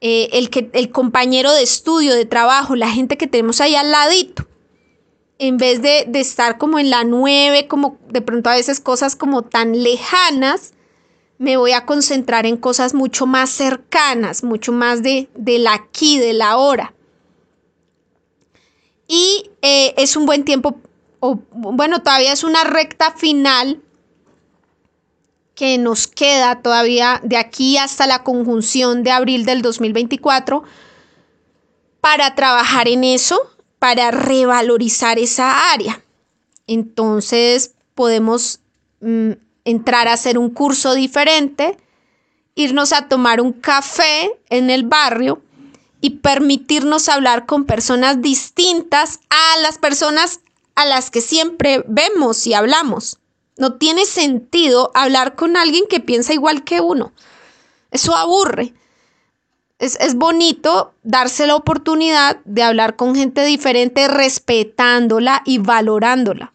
eh, 0.00 0.28
el, 0.32 0.50
que, 0.50 0.70
el 0.72 0.90
compañero 0.90 1.52
de 1.52 1.62
estudio, 1.62 2.14
de 2.14 2.26
trabajo, 2.26 2.76
la 2.76 2.90
gente 2.90 3.16
que 3.16 3.26
tenemos 3.26 3.60
ahí 3.60 3.74
al 3.74 3.90
ladito. 3.90 4.46
En 5.38 5.58
vez 5.58 5.82
de, 5.82 6.08
estar 6.14 6.56
como 6.56 6.78
en 6.78 6.88
la 6.88 7.04
nueve, 7.04 7.68
como 7.68 7.98
de 8.08 8.22
pronto 8.22 8.48
a 8.48 8.54
veces 8.54 8.80
cosas 8.80 9.16
como 9.16 9.42
tan 9.42 9.82
lejanas, 9.82 10.72
me 11.38 11.58
voy 11.58 11.72
a 11.72 11.84
concentrar 11.84 12.46
en 12.46 12.56
cosas 12.56 12.94
mucho 12.94 13.26
más 13.26 13.50
cercanas, 13.50 14.42
mucho 14.42 14.72
más 14.72 15.02
de, 15.02 15.28
del 15.34 15.66
aquí, 15.66 16.18
de 16.18 16.32
la 16.32 16.56
hora. 16.56 16.94
Y 19.08 19.50
eh, 19.60 19.94
es 19.98 20.16
un 20.16 20.24
buen 20.24 20.44
tiempo, 20.44 20.80
o 21.20 21.38
bueno, 21.52 22.02
todavía 22.02 22.32
es 22.32 22.42
una 22.42 22.64
recta 22.64 23.12
final 23.12 23.82
que 25.56 25.78
nos 25.78 26.06
queda 26.06 26.60
todavía 26.60 27.20
de 27.24 27.38
aquí 27.38 27.78
hasta 27.78 28.06
la 28.06 28.22
conjunción 28.22 29.02
de 29.02 29.10
abril 29.10 29.46
del 29.46 29.62
2024 29.62 30.62
para 32.02 32.34
trabajar 32.34 32.88
en 32.88 33.02
eso, 33.02 33.40
para 33.78 34.10
revalorizar 34.10 35.18
esa 35.18 35.72
área. 35.72 36.04
Entonces 36.66 37.72
podemos 37.94 38.60
mm, 39.00 39.32
entrar 39.64 40.08
a 40.08 40.12
hacer 40.12 40.36
un 40.36 40.50
curso 40.50 40.94
diferente, 40.94 41.78
irnos 42.54 42.92
a 42.92 43.08
tomar 43.08 43.40
un 43.40 43.52
café 43.54 44.30
en 44.50 44.68
el 44.68 44.84
barrio 44.84 45.40
y 46.02 46.10
permitirnos 46.10 47.08
hablar 47.08 47.46
con 47.46 47.64
personas 47.64 48.20
distintas 48.20 49.20
a 49.30 49.60
las 49.62 49.78
personas 49.78 50.40
a 50.74 50.84
las 50.84 51.10
que 51.10 51.22
siempre 51.22 51.82
vemos 51.88 52.46
y 52.46 52.52
hablamos. 52.52 53.18
No 53.56 53.74
tiene 53.74 54.04
sentido 54.04 54.90
hablar 54.94 55.34
con 55.34 55.56
alguien 55.56 55.84
que 55.88 56.00
piensa 56.00 56.34
igual 56.34 56.64
que 56.64 56.80
uno. 56.80 57.12
Eso 57.90 58.14
aburre. 58.14 58.74
Es, 59.78 60.14
bonito 60.14 60.94
darse 61.02 61.46
la 61.46 61.54
oportunidad 61.54 62.38
de 62.44 62.62
hablar 62.62 62.96
con 62.96 63.14
gente 63.14 63.44
diferente, 63.44 64.08
respetándola 64.08 65.42
y 65.44 65.58
valorándola. 65.58 66.52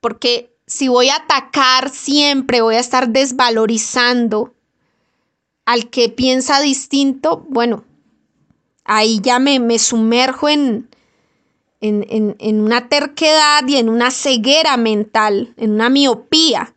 Porque 0.00 0.54
si 0.66 0.88
voy 0.88 1.08
a 1.08 1.16
atacar 1.16 1.90
siempre, 1.90 2.60
voy 2.60 2.74
a 2.74 2.80
estar 2.80 3.08
desvalorizando 3.08 4.54
al 5.64 5.88
que 5.90 6.08
piensa 6.08 6.60
distinto, 6.60 7.46
bueno, 7.48 7.84
ahí 8.84 9.20
ya 9.22 9.38
me, 9.38 9.58
me 9.58 9.78
sumerjo 9.78 10.48
en, 10.48 10.88
en, 11.82 12.60
una 12.60 12.88
terquedad 12.88 13.66
y 13.66 13.76
en 13.76 13.88
una 13.88 14.10
ceguera 14.10 14.76
mental, 14.76 15.52
en 15.56 15.72
una 15.72 15.90
miopía. 15.90 16.74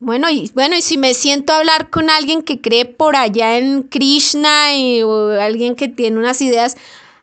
Bueno 0.00 0.30
y, 0.30 0.50
bueno, 0.54 0.76
y 0.76 0.82
si 0.82 0.96
me 0.96 1.12
siento 1.12 1.52
a 1.52 1.58
hablar 1.58 1.90
con 1.90 2.08
alguien 2.08 2.42
que 2.42 2.60
cree 2.60 2.86
por 2.86 3.16
allá 3.16 3.58
en 3.58 3.82
Krishna 3.82 4.76
y, 4.76 5.02
o 5.02 5.30
alguien 5.40 5.76
que 5.76 5.88
tiene 5.88 6.18
unas 6.18 6.40
ideas, 6.40 6.76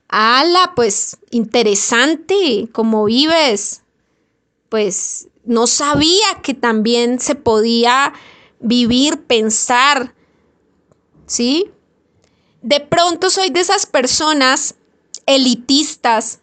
ala, 0.08 0.74
pues 0.76 1.18
interesante, 1.32 2.68
cómo 2.72 3.06
vives. 3.06 3.82
Pues 4.70 5.30
no 5.46 5.68
sabía 5.68 6.42
que 6.44 6.54
también 6.54 7.20
se 7.20 7.36
podía 7.36 8.14
vivir, 8.60 9.24
pensar, 9.24 10.14
¿sí? 11.26 11.72
De 12.62 12.82
pronto 12.82 13.30
soy 13.30 13.52
de 13.52 13.62
esas 13.62 13.86
personas 13.86 14.76
elitistas 15.26 16.40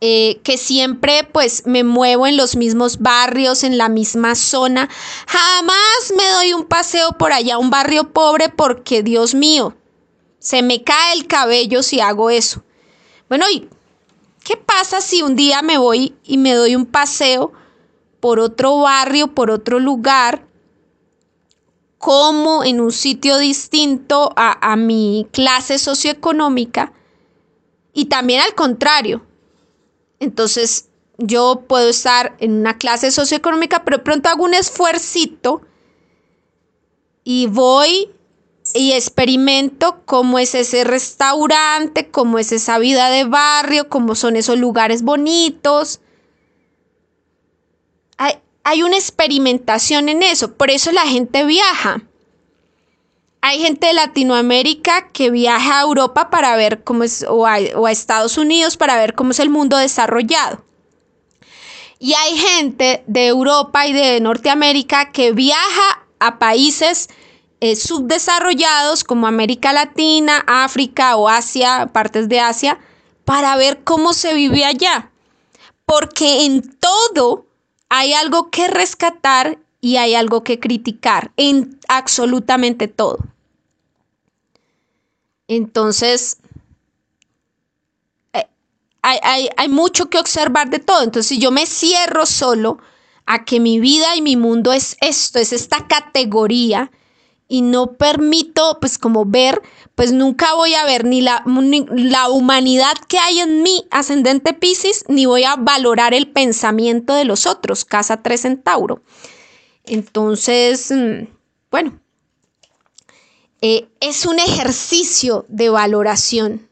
eh, 0.00 0.40
que 0.42 0.58
siempre 0.58 1.26
pues 1.32 1.62
me 1.66 1.82
muevo 1.82 2.26
en 2.26 2.36
los 2.36 2.56
mismos 2.56 2.98
barrios, 2.98 3.64
en 3.64 3.78
la 3.78 3.88
misma 3.88 4.34
zona. 4.34 4.90
Jamás 5.26 6.12
me 6.14 6.28
doy 6.30 6.52
un 6.52 6.66
paseo 6.66 7.12
por 7.12 7.32
allá 7.32 7.56
un 7.56 7.70
barrio 7.70 8.12
pobre 8.12 8.50
porque, 8.50 9.02
Dios 9.02 9.34
mío, 9.34 9.74
se 10.38 10.62
me 10.62 10.82
cae 10.82 11.14
el 11.14 11.26
cabello 11.26 11.82
si 11.82 12.00
hago 12.00 12.28
eso. 12.28 12.62
Bueno, 13.30 13.46
¿y 13.50 13.68
qué 14.44 14.58
pasa 14.58 15.00
si 15.00 15.22
un 15.22 15.36
día 15.36 15.62
me 15.62 15.78
voy 15.78 16.14
y 16.22 16.36
me 16.36 16.52
doy 16.52 16.76
un 16.76 16.84
paseo 16.84 17.52
por 18.20 18.40
otro 18.40 18.78
barrio, 18.80 19.34
por 19.34 19.50
otro 19.50 19.80
lugar? 19.80 20.44
como 21.96 22.64
en 22.64 22.82
un 22.82 22.92
sitio 22.92 23.38
distinto 23.38 24.34
a, 24.36 24.72
a 24.72 24.76
mi 24.76 25.26
clase 25.32 25.78
socioeconómica 25.78 26.92
y 27.94 28.06
también 28.06 28.42
al 28.42 28.54
contrario. 28.54 29.24
Entonces, 30.18 30.90
yo 31.16 31.64
puedo 31.66 31.88
estar 31.88 32.36
en 32.40 32.52
una 32.52 32.76
clase 32.76 33.10
socioeconómica, 33.10 33.84
pero 33.84 33.98
de 33.98 34.02
pronto 34.02 34.28
hago 34.28 34.44
un 34.44 34.54
esfuercito 34.54 35.62
y 37.22 37.46
voy 37.46 38.10
y 38.74 38.92
experimento 38.92 40.02
cómo 40.04 40.38
es 40.38 40.54
ese 40.54 40.84
restaurante, 40.84 42.10
cómo 42.10 42.38
es 42.38 42.50
esa 42.50 42.78
vida 42.78 43.10
de 43.10 43.24
barrio, 43.24 43.88
cómo 43.88 44.14
son 44.14 44.36
esos 44.36 44.58
lugares 44.58 45.02
bonitos. 45.02 46.00
Hay, 48.16 48.34
hay 48.64 48.82
una 48.82 48.96
experimentación 48.96 50.08
en 50.08 50.22
eso, 50.22 50.54
por 50.54 50.70
eso 50.70 50.90
la 50.92 51.06
gente 51.06 51.44
viaja. 51.44 52.02
Hay 53.46 53.58
gente 53.60 53.88
de 53.88 53.92
Latinoamérica 53.92 55.10
que 55.12 55.28
viaja 55.28 55.78
a 55.78 55.82
Europa 55.82 56.30
para 56.30 56.56
ver 56.56 56.82
cómo 56.82 57.04
es, 57.04 57.26
o 57.28 57.46
a, 57.46 57.58
Estados 57.90 58.38
Unidos 58.38 58.78
para 58.78 58.96
ver 58.96 59.14
cómo 59.14 59.32
es 59.32 59.38
el 59.38 59.50
mundo 59.50 59.76
desarrollado. 59.76 60.64
Y 61.98 62.14
hay 62.14 62.38
gente 62.38 63.04
de 63.06 63.26
Europa 63.26 63.86
y 63.86 63.92
de 63.92 64.18
Norteamérica 64.20 65.12
que 65.12 65.32
viaja 65.32 66.06
a 66.20 66.38
países 66.38 67.10
eh, 67.60 67.76
subdesarrollados 67.76 69.04
como 69.04 69.26
América 69.26 69.74
Latina, 69.74 70.42
África 70.46 71.14
o 71.16 71.28
Asia, 71.28 71.90
partes 71.92 72.30
de 72.30 72.40
Asia, 72.40 72.78
para 73.26 73.56
ver 73.56 73.84
cómo 73.84 74.14
se 74.14 74.32
vive 74.32 74.64
allá. 74.64 75.10
Porque 75.84 76.46
en 76.46 76.62
todo 76.78 77.44
hay 77.90 78.14
algo 78.14 78.48
que 78.48 78.68
rescatar 78.68 79.58
y 79.82 79.98
hay 79.98 80.14
algo 80.14 80.44
que 80.44 80.58
criticar 80.58 81.30
en 81.36 81.78
absolutamente 81.88 82.88
todo. 82.88 83.33
Entonces, 85.56 86.38
eh, 88.32 88.46
hay, 89.02 89.48
hay, 89.56 89.68
mucho 89.68 90.10
que 90.10 90.18
observar 90.18 90.70
de 90.70 90.78
todo. 90.78 91.02
Entonces, 91.02 91.28
si 91.28 91.38
yo 91.38 91.50
me 91.50 91.66
cierro 91.66 92.26
solo 92.26 92.78
a 93.26 93.44
que 93.44 93.60
mi 93.60 93.80
vida 93.80 94.16
y 94.16 94.22
mi 94.22 94.36
mundo 94.36 94.72
es 94.72 94.96
esto, 95.00 95.38
es 95.38 95.52
esta 95.52 95.86
categoría, 95.86 96.90
y 97.46 97.62
no 97.62 97.92
permito, 97.92 98.78
pues, 98.80 98.98
como 98.98 99.24
ver, 99.26 99.60
pues 99.94 100.12
nunca 100.12 100.54
voy 100.54 100.74
a 100.74 100.84
ver 100.84 101.04
ni 101.04 101.20
la, 101.20 101.44
la 101.46 102.28
humanidad 102.28 102.94
que 103.06 103.18
hay 103.18 103.40
en 103.40 103.62
mí, 103.62 103.86
ascendente 103.90 104.54
Pisces, 104.54 105.04
ni 105.08 105.26
voy 105.26 105.44
a 105.44 105.56
valorar 105.56 106.14
el 106.14 106.30
pensamiento 106.30 107.14
de 107.14 107.24
los 107.24 107.46
otros, 107.46 107.84
casa 107.84 108.22
3 108.22 108.44
en 108.46 108.62
Tauro. 108.62 109.02
Entonces, 109.84 110.90
mm, 110.90 111.26
bueno, 111.70 112.00
eh, 113.60 113.88
es 114.00 114.26
un 114.26 114.38
ejercicio 114.38 115.46
de 115.48 115.70
valoración 115.70 116.68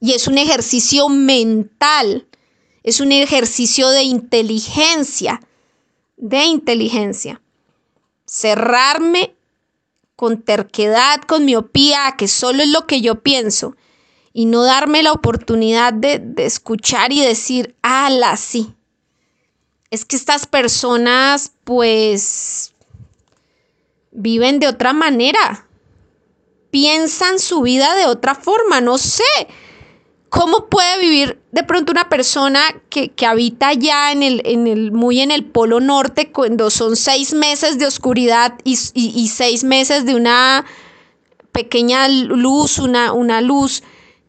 y 0.00 0.12
es 0.12 0.28
un 0.28 0.38
ejercicio 0.38 1.08
mental, 1.08 2.26
es 2.82 3.00
un 3.00 3.12
ejercicio 3.12 3.88
de 3.90 4.04
inteligencia, 4.04 5.40
de 6.16 6.44
inteligencia. 6.44 7.40
Cerrarme 8.26 9.34
con 10.18 10.42
terquedad, 10.42 11.20
con 11.22 11.44
miopía, 11.44 12.16
que 12.18 12.26
solo 12.26 12.64
es 12.64 12.68
lo 12.70 12.88
que 12.88 13.00
yo 13.00 13.22
pienso, 13.22 13.76
y 14.32 14.46
no 14.46 14.64
darme 14.64 15.04
la 15.04 15.12
oportunidad 15.12 15.92
de, 15.92 16.20
escuchar 16.38 17.12
y 17.12 17.20
decir, 17.20 17.76
ala, 17.82 18.36
sí. 18.36 18.74
Es 19.90 20.04
que 20.04 20.16
estas 20.16 20.46
personas, 20.46 21.52
pues, 21.62 22.74
viven 24.10 24.58
de 24.58 24.66
otra 24.66 24.92
manera, 24.92 25.67
piensan 26.70 27.38
su 27.38 27.62
vida 27.62 27.94
de 27.96 28.06
otra 28.06 28.34
forma, 28.34 28.80
no 28.80 28.98
sé. 28.98 29.22
¿Cómo 30.28 30.68
puede 30.68 30.98
vivir 31.00 31.40
de 31.52 31.64
pronto 31.64 31.90
una 31.90 32.10
persona 32.10 32.60
que, 32.90 33.12
habita 33.26 33.72
ya 33.72 34.12
en 34.12 34.22
el, 34.22 34.42
en 34.44 34.66
el, 34.66 34.92
muy 34.92 35.20
en 35.20 35.30
el 35.30 35.46
polo 35.46 35.80
norte 35.80 36.30
cuando 36.30 36.68
son 36.68 36.96
seis 36.96 37.32
meses 37.32 37.78
de 37.78 37.86
oscuridad 37.86 38.58
y, 38.62 38.76
seis 38.76 39.64
meses 39.64 40.04
de 40.04 40.14
una 40.14 40.66
pequeña 41.52 42.08
luz, 42.08 42.78
una, 42.78 43.12
una 43.12 43.40
luz? 43.40 43.82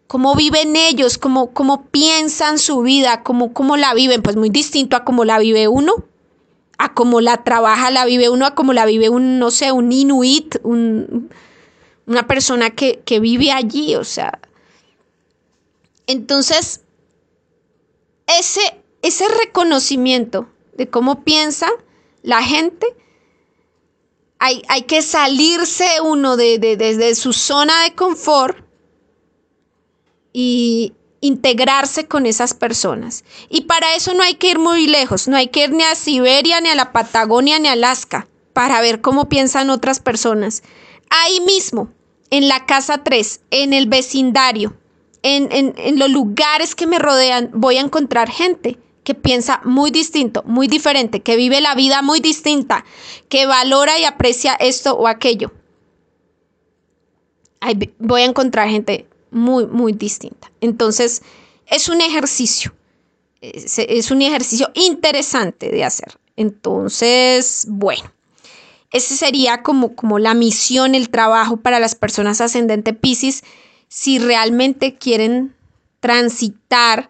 ¿Cómo 0.08 0.36
viven 0.36 0.76
ellos? 0.78 1.18
¿Cómo, 1.18 1.52
cómo 1.52 1.86
piensan 1.88 2.60
su 2.60 2.82
vida? 2.82 3.22
¿Cómo, 3.22 3.54
¿Cómo 3.54 3.76
la 3.76 3.94
viven? 3.94 4.22
Pues 4.22 4.38
muy 4.38 4.50
distinto 4.50 4.96
a 4.96 5.04
cómo 5.04 5.26
la 5.26 5.38
vive 5.38 5.68
uno, 5.68 6.06
a 6.78 6.94
cómo 6.94 7.20
la 7.20 7.44
trabaja, 7.44 7.92
la 7.92 8.06
vive 8.06 8.30
uno, 8.30 8.46
a 8.46 8.56
cómo 8.56 8.72
la 8.72 8.86
vive 8.86 9.10
un, 9.10 9.38
no 9.38 9.52
sé, 9.52 9.74
un 9.74 9.92
inuit, 9.92 10.56
un, 10.64 11.30
una 12.10 12.28
persona 12.28 12.72
que, 12.72 13.02
que 13.06 13.20
vive 13.20 13.52
allí, 13.52 13.96
o 13.96 14.04
sea, 14.04 14.40
entonces, 16.10 16.82
ese, 18.26 18.82
ese 19.04 19.28
reconocimiento 19.28 20.50
de 20.74 20.90
cómo 20.90 21.24
piensa 21.24 21.70
la 22.24 22.42
gente, 22.42 22.88
hay, 24.40 24.64
hay 24.70 24.82
que 24.84 25.04
salirse 25.04 26.02
uno 26.04 26.36
de, 26.36 26.58
de, 26.58 27.16
su 27.16 27.32
zona 27.32 27.84
de 27.84 27.94
confort 27.94 28.58
y 30.34 30.94
integrarse 31.22 32.08
con 32.08 32.26
esas 32.26 32.56
personas. 32.56 33.24
Y 33.48 33.66
para 33.66 33.94
eso 33.94 34.16
no 34.16 34.24
hay 34.24 34.34
que 34.34 34.50
ir 34.50 34.58
muy 34.58 34.88
lejos, 34.88 35.28
no 35.28 35.38
hay 35.38 35.50
que 35.50 35.66
ir 35.66 35.74
ni 35.74 35.84
a 35.84 35.94
Siberia, 35.94 36.60
ni 36.60 36.70
a 36.70 36.76
la 36.76 36.92
Patagonia, 36.92 37.60
ni 37.60 37.68
a 37.68 37.74
Alaska, 37.74 38.28
para 38.54 38.82
ver 38.82 39.00
cómo 39.00 39.30
piensan 39.30 39.70
otras 39.70 40.00
personas. 40.00 40.64
Ahí 41.12 41.40
mismo, 41.42 41.94
en 42.30 42.48
la 42.48 42.66
casa 42.66 43.04
3, 43.04 43.42
en 43.52 43.74
el 43.74 43.88
vecindario, 43.88 44.76
en, 45.22 46.00
los 46.00 46.10
lugares 46.10 46.76
que 46.76 46.88
me 46.88 47.00
rodean 47.00 47.52
voy 47.54 47.78
a 47.78 47.82
encontrar 47.82 48.30
gente 48.30 48.78
que 49.04 49.16
piensa 49.16 49.62
muy 49.66 49.92
distinto, 49.92 50.44
muy 50.46 50.68
diferente, 50.68 51.22
que 51.22 51.36
vive 51.36 51.62
la 51.62 51.76
vida 51.76 52.02
muy 52.02 52.20
distinta, 52.20 52.86
que 53.28 53.46
valora 53.46 54.00
y 54.00 54.06
aprecia 54.06 54.54
esto 54.54 54.96
o 54.96 55.08
aquello. 55.08 55.52
voy 57.98 58.22
a 58.22 58.26
encontrar 58.26 58.70
gente 58.70 59.08
muy, 59.32 59.66
muy 59.66 59.94
distinta. 59.94 60.52
Entonces, 60.62 61.24
es 61.66 61.90
un 61.90 62.02
ejercicio, 62.02 62.74
es, 63.42 64.12
un 64.12 64.22
ejercicio 64.22 64.70
interesante 64.74 65.70
de 65.70 65.84
hacer. 65.84 66.20
Entonces, 66.36 67.66
bueno, 67.68 68.12
ese 68.92 69.16
sería 69.16 69.62
como, 69.62 69.96
como 69.96 70.20
la 70.20 70.34
misión, 70.34 70.96
el 70.96 71.10
trabajo 71.10 71.58
para 71.58 71.80
las 71.80 71.96
personas 71.96 72.42
ascendente 72.42 72.94
Pisces 72.94 73.44
si 73.88 74.20
realmente 74.20 74.96
quieren 74.96 75.56
transitar 76.00 77.10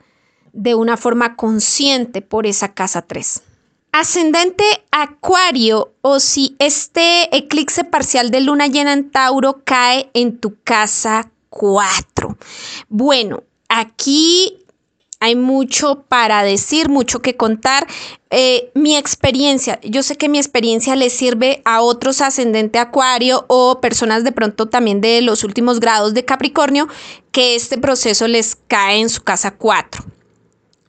de 0.54 0.76
una 0.76 0.98
forma 0.98 1.36
consciente 1.36 2.22
por 2.22 2.48
esa 2.48 2.74
casa 2.74 3.02
3. 3.02 3.44
Ascendente 3.92 4.64
Acuario 4.92 5.94
o 6.02 6.20
si 6.20 6.56
este 6.60 7.36
eclipse 7.36 7.84
parcial 7.84 8.30
de 8.30 8.42
luna 8.42 8.68
llena 8.68 8.94
en 8.94 9.10
Tauro 9.10 9.62
cae 9.64 10.10
en 10.14 10.38
tu 10.38 10.62
casa 10.64 11.32
4. 11.50 12.38
Bueno, 12.88 13.44
aquí 13.68 14.60
hay 15.20 15.36
mucho 15.36 16.04
para 16.08 16.44
decir, 16.44 16.90
mucho 16.90 17.22
que 17.22 17.36
contar. 17.36 17.88
Eh, 18.30 18.72
mi 18.74 18.96
experiencia, 18.96 19.80
yo 19.84 20.02
sé 20.02 20.16
que 20.16 20.30
mi 20.30 20.38
experiencia 20.38 20.96
le 20.96 21.10
sirve 21.10 21.62
a 21.66 21.82
otros 21.82 22.22
ascendente 22.22 22.80
acuario 22.80 23.46
o 23.48 23.82
personas 23.82 24.24
de 24.24 24.32
pronto 24.32 24.68
también 24.68 25.02
de 25.02 25.22
los 25.22 25.44
últimos 25.44 25.80
grados 25.80 26.14
de 26.14 26.26
Capricornio, 26.26 26.88
que 27.32 27.56
este 27.56 27.78
proceso 27.78 28.28
les 28.28 28.58
cae 28.68 29.00
en 29.00 29.10
su 29.10 29.22
casa 29.24 29.52
4. 29.52 30.06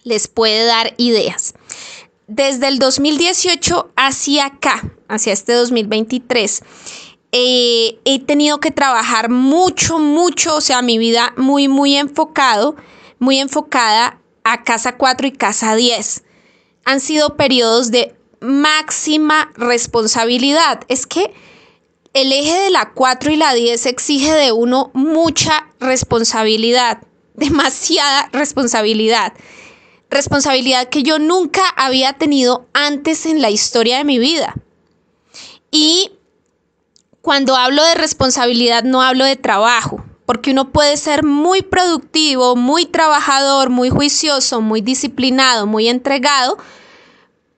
Les 0.05 0.29
puede 0.29 0.65
dar 0.65 0.95
ideas. 0.97 1.55
Desde 2.29 2.69
el 2.69 2.79
2018 2.79 3.91
hacia 3.97 4.47
acá, 4.47 4.93
hacia 5.09 5.33
este 5.33 5.55
2023, 5.55 6.63
eh, 7.33 7.99
he 8.05 8.21
tenido 8.21 8.61
que 8.61 8.71
trabajar 8.71 9.29
mucho, 9.29 9.99
mucho, 9.99 10.57
o 10.57 10.61
sea, 10.61 10.83
mi 10.83 10.99
vida 10.99 11.33
muy, 11.37 11.67
muy 11.67 11.97
enfocado, 11.97 12.77
muy 13.19 13.39
enfocada 13.39 14.20
a 14.45 14.63
casa 14.63 14.97
4 14.97 15.27
y 15.27 15.33
casa 15.33 15.75
10. 15.75 16.23
Han 16.85 17.01
sido 17.01 17.37
periodos 17.37 17.91
de 17.91 18.15
máxima 18.41 19.53
responsabilidad. 19.55 20.83
Es 20.89 21.07
que 21.07 21.33
el 22.13 22.33
eje 22.33 22.59
de 22.59 22.71
la 22.71 22.91
4 22.93 23.31
y 23.31 23.37
la 23.37 23.55
10 23.55 23.87
exige 23.87 24.33
de 24.33 24.53
uno 24.53 24.91
mucha 24.95 25.69
responsabilidad, 25.79 27.03
demasiada 27.35 28.29
responsabilidad. 28.33 29.33
responsabilidad 30.11 30.89
que 30.89 31.05
yo 31.05 31.21
nunca 31.21 31.63
había 31.77 32.15
tenido 32.15 32.67
antes 32.73 33.27
en 33.27 33.41
la 33.41 33.51
historia 33.51 33.99
de 33.99 34.05
mi 34.05 34.19
vida. 34.19 34.55
Y 35.71 36.11
cuando 37.23 37.55
hablo 37.55 37.85
de 37.85 37.95
responsabilidad 37.95 38.83
no 38.83 39.03
hablo 39.03 39.25
de 39.25 39.37
trabajo, 39.37 40.05
porque 40.31 40.53
uno 40.53 40.71
puede 40.71 40.97
ser 40.97 41.25
muy 41.25 41.61
productivo, 41.61 42.55
muy 42.55 42.87
trabajador, 42.87 43.69
muy 43.69 43.91
juicioso, 43.91 44.61
muy 44.61 44.81
disciplinado, 44.81 45.67
muy 45.67 45.89
entregado, 45.89 46.57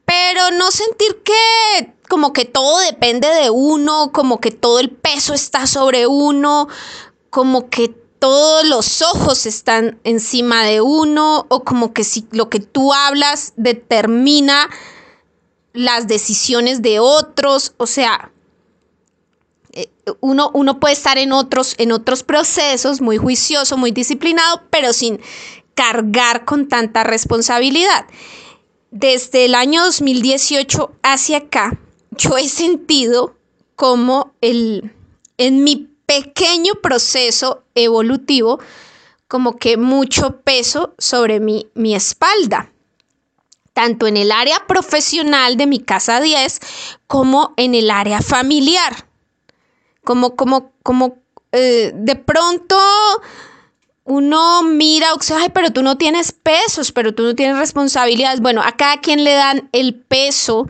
pero 0.06 0.50
no 0.52 0.70
sentir 0.70 1.22
que 1.22 1.92
como 2.08 2.32
que 2.32 2.46
todo 2.46 2.78
depende 2.78 3.28
de 3.28 3.50
uno, 3.50 4.10
como 4.10 4.40
que 4.40 4.52
todo 4.52 4.78
el 4.78 4.88
peso 4.88 5.34
está 5.34 5.66
sobre 5.66 6.06
uno, 6.06 6.68
como 7.28 7.68
que 7.68 7.88
todos 8.18 8.66
los 8.66 9.02
ojos 9.02 9.44
están 9.44 10.00
encima 10.02 10.64
de 10.64 10.80
uno, 10.80 11.44
o 11.50 11.64
como 11.64 11.92
que 11.92 12.04
si 12.04 12.26
lo 12.30 12.48
que 12.48 12.60
tú 12.60 12.94
hablas 12.94 13.52
determina 13.56 14.70
las 15.74 16.08
decisiones 16.08 16.80
de 16.80 17.00
otros, 17.00 17.74
o 17.76 17.86
sea, 17.86 18.32
uno, 20.20 20.50
uno 20.54 20.80
puede 20.80 20.94
estar 20.94 21.18
en 21.18 21.32
otros, 21.32 21.74
en 21.78 21.92
otros 21.92 22.22
procesos, 22.22 23.00
muy 23.00 23.16
juicioso, 23.16 23.76
muy 23.76 23.90
disciplinado, 23.90 24.62
pero 24.70 24.92
sin 24.92 25.20
cargar 25.74 26.44
con 26.44 26.68
tanta 26.68 27.04
responsabilidad. 27.04 28.06
Desde 28.90 29.46
el 29.46 29.54
año 29.54 29.84
2018 29.84 30.92
hacia 31.02 31.38
acá, 31.38 31.78
yo 32.10 32.36
he 32.36 32.48
sentido 32.48 33.36
como 33.74 34.34
el, 34.40 34.92
en 35.38 35.64
mi 35.64 35.88
pequeño 36.04 36.74
proceso 36.82 37.64
evolutivo, 37.74 38.60
como 39.28 39.56
que 39.56 39.78
mucho 39.78 40.42
peso 40.42 40.94
sobre 40.98 41.40
mi, 41.40 41.68
mi 41.74 41.94
espalda 41.94 42.68
tanto 43.72 44.06
en 44.06 44.18
el 44.18 44.30
área 44.32 44.66
profesional 44.66 45.56
de 45.56 45.66
mi 45.66 45.78
casa 45.78 46.20
10 46.20 46.60
como 47.06 47.54
en 47.56 47.74
el 47.74 47.90
área 47.90 48.20
familiar 48.20 49.06
como, 50.04 50.36
como, 50.36 50.72
como 50.82 51.18
eh, 51.52 51.92
de 51.94 52.16
pronto 52.16 52.76
uno 54.04 54.62
mira, 54.64 55.14
o 55.14 55.22
sea, 55.22 55.48
pero 55.52 55.72
tú 55.72 55.82
no 55.82 55.96
tienes 55.96 56.32
pesos, 56.32 56.92
pero 56.92 57.14
tú 57.14 57.22
no 57.22 57.34
tienes 57.34 57.56
responsabilidades. 57.58 58.40
Bueno, 58.40 58.62
a 58.62 58.72
cada 58.72 59.00
quien 59.00 59.22
le 59.24 59.32
dan 59.34 59.68
el 59.72 59.94
peso, 59.94 60.68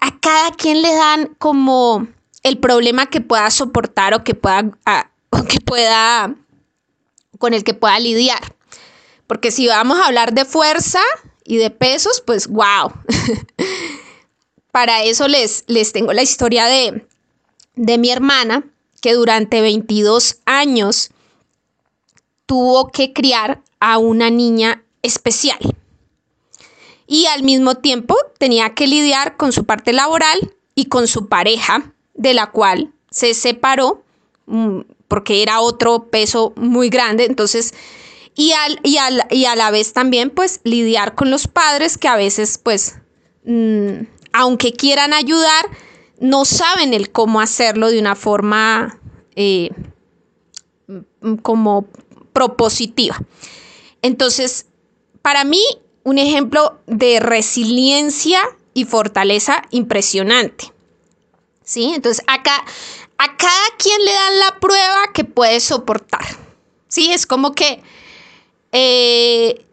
a 0.00 0.18
cada 0.18 0.50
quien 0.52 0.82
le 0.82 0.92
dan 0.92 1.34
como 1.38 2.08
el 2.42 2.58
problema 2.58 3.06
que 3.06 3.20
pueda 3.20 3.50
soportar 3.50 4.14
o 4.14 4.24
que 4.24 4.34
pueda, 4.34 4.72
o 5.30 5.44
que 5.44 5.60
pueda, 5.60 6.34
con 7.38 7.54
el 7.54 7.62
que 7.62 7.74
pueda 7.74 7.98
lidiar. 8.00 8.56
Porque 9.28 9.52
si 9.52 9.68
vamos 9.68 9.98
a 10.00 10.06
hablar 10.06 10.32
de 10.34 10.44
fuerza 10.44 11.00
y 11.44 11.58
de 11.58 11.70
pesos, 11.70 12.20
pues 12.26 12.48
wow. 12.48 12.92
Para 14.72 15.02
eso 15.04 15.28
les, 15.28 15.64
les 15.68 15.92
tengo 15.92 16.12
la 16.12 16.22
historia 16.22 16.66
de, 16.66 17.06
de 17.76 17.98
mi 17.98 18.10
hermana, 18.10 18.64
que 19.02 19.12
durante 19.12 19.60
22 19.60 20.38
años 20.46 21.10
tuvo 22.46 22.90
que 22.90 23.12
criar 23.12 23.60
a 23.80 23.98
una 23.98 24.30
niña 24.30 24.84
especial. 25.02 25.58
Y 27.06 27.26
al 27.26 27.42
mismo 27.42 27.74
tiempo 27.74 28.16
tenía 28.38 28.74
que 28.74 28.86
lidiar 28.86 29.36
con 29.36 29.52
su 29.52 29.64
parte 29.64 29.92
laboral 29.92 30.54
y 30.74 30.86
con 30.86 31.08
su 31.08 31.28
pareja, 31.28 31.92
de 32.14 32.32
la 32.32 32.52
cual 32.52 32.92
se 33.10 33.34
separó 33.34 34.04
mm, 34.46 34.80
porque 35.08 35.42
era 35.42 35.60
otro 35.60 36.08
peso 36.08 36.52
muy 36.56 36.88
grande. 36.88 37.24
Entonces, 37.24 37.74
y, 38.36 38.52
al, 38.52 38.78
y, 38.84 38.98
y 39.30 39.44
a 39.46 39.56
la 39.56 39.70
vez 39.70 39.92
también 39.92 40.30
pues 40.30 40.60
lidiar 40.62 41.16
con 41.16 41.30
los 41.30 41.48
padres 41.48 41.98
que 41.98 42.08
a 42.08 42.16
veces 42.16 42.58
pues, 42.62 42.94
mm, 43.44 44.04
aunque 44.32 44.72
quieran 44.72 45.12
ayudar, 45.12 45.66
no 46.22 46.44
saben 46.44 46.94
el 46.94 47.10
cómo 47.10 47.40
hacerlo 47.40 47.90
de 47.90 47.98
una 47.98 48.14
forma 48.14 48.96
eh, 49.34 49.70
como 51.42 51.88
propositiva. 52.32 53.20
Entonces, 54.02 54.66
para 55.20 55.42
mí, 55.42 55.60
un 56.04 56.18
ejemplo 56.18 56.78
de 56.86 57.18
resiliencia 57.18 58.40
y 58.72 58.84
fortaleza 58.84 59.62
impresionante. 59.70 60.72
¿Sí? 61.64 61.92
Entonces, 61.92 62.24
acá, 62.28 62.64
a 63.18 63.36
cada 63.36 63.66
quien 63.76 64.04
le 64.04 64.12
dan 64.12 64.38
la 64.38 64.60
prueba 64.60 65.12
que 65.12 65.24
puede 65.24 65.58
soportar. 65.58 66.24
¿Sí? 66.86 67.12
Es 67.12 67.26
como 67.26 67.52
que 67.52 67.82
eh, 68.70 69.66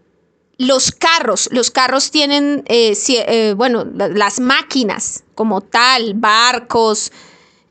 los 0.59 0.91
carros, 0.91 1.47
los 1.53 1.71
carros 1.71 2.11
tienen, 2.11 2.63
eh, 2.67 2.93
eh, 3.07 3.53
bueno, 3.55 3.85
las 3.85 4.41
máquinas 4.41 5.23
como 5.33 5.61
tal, 5.61 6.15
barcos, 6.15 7.13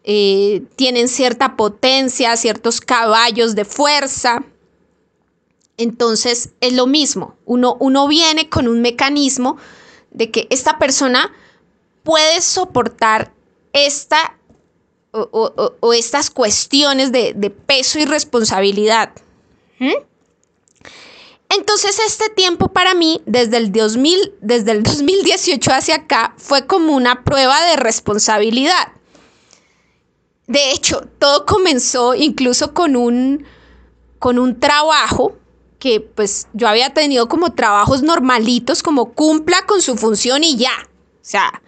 eh, 0.05 0.63
tienen 0.75 1.09
cierta 1.09 1.55
potencia, 1.55 2.35
ciertos 2.39 2.81
caballos 2.81 3.55
de 3.55 3.67
fuerza. 3.67 4.43
Entonces 5.77 6.55
es 6.63 6.73
lo 6.73 6.87
mismo, 6.87 7.37
uno, 7.45 7.77
uno 7.79 8.09
viene 8.09 8.49
con 8.49 8.67
un 8.67 8.81
mecanismo 8.81 9.59
de 10.11 10.31
que 10.31 10.47
esta 10.49 10.79
persona 10.79 11.31
puede 12.05 12.41
soportar 12.41 13.35
esta 13.75 14.39
o, 15.13 15.93
estas 15.93 16.31
cuestiones 16.31 17.13
de, 17.13 17.53
peso 17.67 17.99
y 17.99 18.07
responsabilidad. 18.07 19.11
Entonces 21.51 21.99
este 22.07 22.29
tiempo 22.31 22.69
para 22.69 22.95
mí, 22.95 23.23
desde 23.27 23.57
el, 23.57 23.73
2000, 23.73 24.35
desde 24.41 24.73
el 24.73 24.83
2018 24.85 25.73
hacia 25.73 25.97
acá, 25.97 26.35
fue 26.37 26.67
como 26.67 26.95
una 26.95 27.25
prueba 27.25 27.63
de 27.67 27.77
responsabilidad. 27.77 28.93
De 30.47 30.73
hecho, 30.73 31.03
todo 31.19 31.45
comenzó 31.45 32.15
incluso 32.15 32.73
con 32.73 32.97
un, 32.97 33.45
con 34.19 34.39
un 34.39 34.59
trabajo 34.59 35.37
que 35.79 36.01
pues 36.01 36.49
yo 36.55 36.69
había 36.69 36.93
tenido 36.95 37.29
como 37.29 37.53
trabajos 37.53 38.03
normalitos, 38.03 38.83
como 38.83 39.13
cumpla 39.13 39.65
con 39.67 39.83
su 39.83 39.97
función 39.97 40.43
y 40.45 40.57
ya. 40.57 40.73
O 40.81 41.25
sea, 41.31 41.63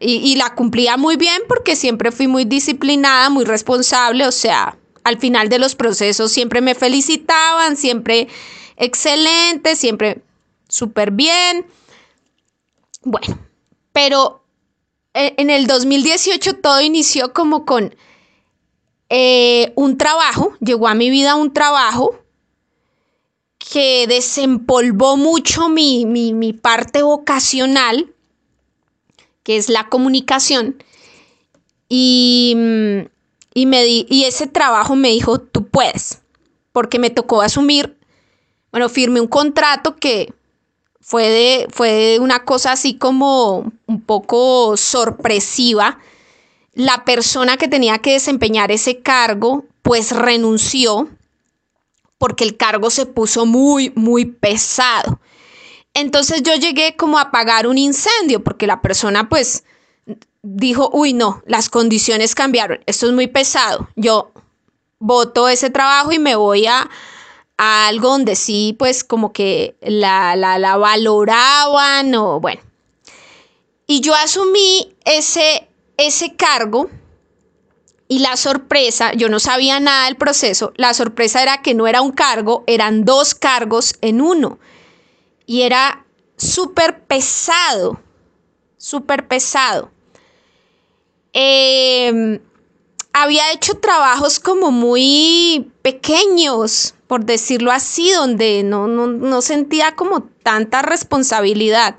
y, 0.00 0.16
y, 0.16 0.36
la 0.36 0.54
cumplía 0.54 0.96
muy 0.96 1.16
bien 1.16 1.42
porque 1.48 1.76
siempre 1.76 2.12
fui 2.12 2.26
muy 2.26 2.44
disciplinada, 2.44 3.30
muy 3.30 3.44
responsable, 3.44 4.26
o 4.26 4.32
sea, 4.32 4.76
al 5.06 5.18
final 5.20 5.48
de 5.48 5.60
los 5.60 5.76
procesos 5.76 6.32
siempre 6.32 6.60
me 6.60 6.74
felicitaban, 6.74 7.76
siempre 7.76 8.26
excelente, 8.76 9.76
siempre 9.76 10.20
súper 10.68 11.12
bien. 11.12 11.64
Bueno, 13.02 13.38
pero 13.92 14.42
e, 15.14 15.34
en 15.36 15.50
el 15.50 15.68
2018 15.68 16.54
todo 16.54 16.80
inició 16.80 17.32
como 17.32 17.64
con 17.64 17.94
eh, 19.08 19.72
un 19.76 19.96
trabajo, 19.96 20.56
llegó 20.58 20.88
a 20.88 20.96
mi 20.96 21.08
vida 21.08 21.36
un 21.36 21.52
trabajo 21.52 22.18
que 23.58 24.08
desempolvó 24.08 25.16
mucho 25.16 25.68
mi, 25.68 26.04
mi 26.04 26.52
parte 26.52 27.02
vocacional, 27.02 28.12
que 29.44 29.56
es 29.56 29.68
la 29.68 29.88
comunicación, 29.88 30.82
y 31.88 32.54
mm, 32.56 33.15
y, 33.56 33.64
me 33.64 33.86
y 33.86 34.24
ese 34.24 34.46
trabajo 34.46 34.96
me 34.96 35.08
dijo, 35.08 35.38
tú 35.38 35.66
puedes, 35.68 36.20
porque 36.72 36.98
me 36.98 37.08
tocó 37.08 37.40
asumir, 37.40 37.96
bueno, 38.70 38.90
firmé 38.90 39.18
un 39.18 39.28
contrato 39.28 39.96
que 39.96 40.34
fue 41.00 41.30
de, 41.30 41.66
fue 41.70 42.18
una 42.20 42.44
cosa 42.44 42.72
así 42.72 42.98
como 42.98 43.72
un 43.86 44.02
poco 44.02 44.76
sorpresiva. 44.76 45.98
La 46.74 47.06
persona 47.06 47.56
que 47.56 47.66
tenía 47.66 47.96
que 47.96 48.12
desempeñar 48.12 48.70
ese 48.70 49.00
cargo, 49.00 49.64
pues 49.80 50.14
renunció 50.14 51.08
porque 52.18 52.44
el 52.44 52.58
cargo 52.58 52.90
se 52.90 53.06
puso 53.06 53.46
muy, 53.46 53.90
muy 53.94 54.26
pesado. 54.26 55.18
Entonces 55.94 56.42
yo 56.42 56.54
llegué 56.56 56.94
como 56.94 57.16
a 57.16 57.22
apagar 57.22 57.66
un 57.66 57.78
incendio 57.78 58.44
porque 58.44 58.66
la 58.66 58.82
persona 58.82 59.30
pues 59.30 59.64
dijo, 60.54 60.90
uy, 60.92 61.12
no, 61.12 61.42
las 61.46 61.68
condiciones 61.68 62.34
cambiaron, 62.34 62.80
esto 62.86 63.06
es 63.06 63.12
muy 63.12 63.26
pesado, 63.26 63.88
yo 63.96 64.32
voto 64.98 65.48
ese 65.48 65.70
trabajo 65.70 66.12
y 66.12 66.18
me 66.18 66.36
voy 66.36 66.66
a, 66.66 66.88
algo 67.56 68.10
donde 68.10 68.36
sí, 68.36 68.76
pues 68.78 69.02
como 69.02 69.32
que 69.32 69.76
la, 69.80 70.36
la, 70.36 70.58
la 70.58 70.76
valoraban 70.76 72.14
o 72.14 72.38
bueno. 72.38 72.60
Y 73.86 74.00
yo 74.00 74.14
asumí 74.14 74.94
ese, 75.04 75.68
ese 75.96 76.36
cargo 76.36 76.90
y 78.08 78.18
la 78.20 78.36
sorpresa, 78.36 79.12
yo 79.14 79.28
no 79.28 79.40
sabía 79.40 79.80
nada 79.80 80.04
del 80.04 80.16
proceso, 80.16 80.72
la 80.76 80.94
sorpresa 80.94 81.42
era 81.42 81.62
que 81.62 81.74
no 81.74 81.86
era 81.86 82.02
un 82.02 82.12
cargo, 82.12 82.62
eran 82.66 83.04
dos 83.04 83.34
cargos 83.34 83.96
en 84.00 84.20
uno. 84.20 84.58
Y 85.46 85.62
era 85.62 86.04
súper 86.36 87.04
pesado, 87.04 88.00
súper 88.76 89.26
pesado. 89.28 89.90
Em, 91.38 92.40
había 93.12 93.52
hecho 93.52 93.74
trabajos 93.74 94.40
como 94.40 94.70
muy 94.70 95.70
pequeños, 95.82 96.94
por 97.06 97.26
decirlo 97.26 97.72
así, 97.72 98.10
donde 98.10 98.62
no, 98.62 98.88
no, 98.88 99.42
sentía 99.42 99.94
como 99.96 100.22
tanta 100.42 100.80
responsabilidad. 100.80 101.96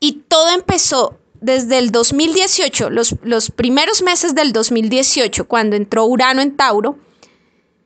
Y 0.00 0.22
todo 0.28 0.48
empezó 0.48 1.18
desde 1.42 1.76
el 1.76 1.90
2018, 1.90 2.88
los, 2.88 3.16
los, 3.22 3.50
primeros 3.50 4.00
meses 4.00 4.34
del 4.34 4.54
2018, 4.54 5.46
cuando 5.46 5.76
entró 5.76 6.06
Urano 6.06 6.40
en 6.40 6.56
Tauro, 6.56 6.96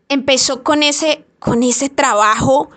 empezó 0.09 0.63
con 0.63 0.85
ese, 0.85 1.25
con 1.41 1.65
ese 1.65 1.89
trabajo. 1.89 2.71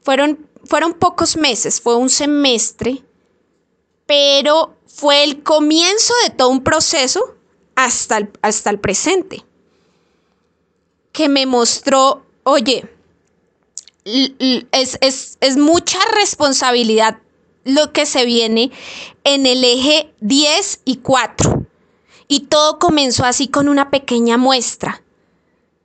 Fueron, 0.00 0.48
fueron 0.64 0.94
pocos 0.94 1.36
meses, 1.36 1.80
fue 1.80 1.94
un 1.94 2.10
semestre, 2.10 3.04
pero 4.06 4.74
fue 4.94 5.24
el 5.24 5.42
comienzo 5.42 6.12
de 6.24 6.30
todo 6.30 6.50
un 6.50 6.62
proceso 6.62 7.34
hasta 7.74 8.18
el, 8.18 8.30
hasta 8.42 8.70
el 8.70 8.78
presente, 8.78 9.44
que 11.12 11.28
me 11.28 11.46
mostró, 11.46 12.26
oye, 12.44 12.84
es, 14.04 14.98
es, 15.00 15.56
mucha 15.56 15.98
responsabilidad 16.14 17.18
lo 17.64 17.92
que 17.92 18.04
se 18.04 18.26
viene 18.26 18.70
en 19.24 19.46
el 19.46 19.64
eje 19.64 20.12
10 20.20 20.82
y 20.84 20.96
4. 20.96 21.66
Y 22.28 22.40
todo 22.40 22.78
comenzó 22.78 23.24
así 23.24 23.48
con 23.48 23.68
una 23.68 23.90
pequeña 23.90 24.36
muestra. 24.36 25.02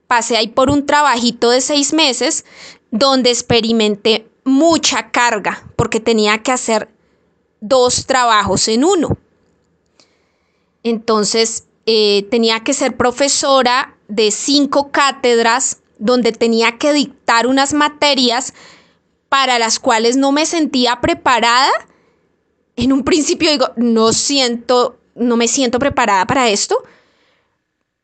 Pasé 0.06 0.36
ahí 0.36 0.48
por 0.48 0.70
un 0.70 0.86
trabajito 0.86 1.50
de 1.50 1.60
seis 1.60 1.92
meses 1.92 2.44
donde 2.90 3.30
experimenté 3.30 4.28
mucha 4.44 5.10
carga 5.10 5.70
porque 5.76 6.00
tenía 6.00 6.42
que 6.42 6.52
hacer 6.52 6.88
dos 7.60 8.06
trabajos 8.06 8.68
en 8.68 8.84
uno. 8.84 9.16
Entonces 10.82 11.64
eh, 11.86 12.26
tenía 12.30 12.60
que 12.60 12.74
ser 12.74 12.96
profesora 12.96 13.96
de 14.08 14.30
cinco 14.30 14.90
cátedras 14.90 15.78
donde 15.98 16.32
tenía 16.32 16.78
que 16.78 16.92
dictar 16.92 17.46
unas 17.46 17.74
materias 17.74 18.54
para 19.28 19.58
las 19.58 19.78
cuales 19.78 20.16
no 20.16 20.32
me 20.32 20.46
sentía 20.46 21.00
preparada. 21.00 21.70
En 22.76 22.92
un 22.92 23.04
principio 23.04 23.50
digo, 23.50 23.70
no 23.76 24.12
siento, 24.12 24.98
no 25.14 25.36
me 25.36 25.48
siento 25.48 25.78
preparada 25.78 26.26
para 26.26 26.48
esto, 26.48 26.82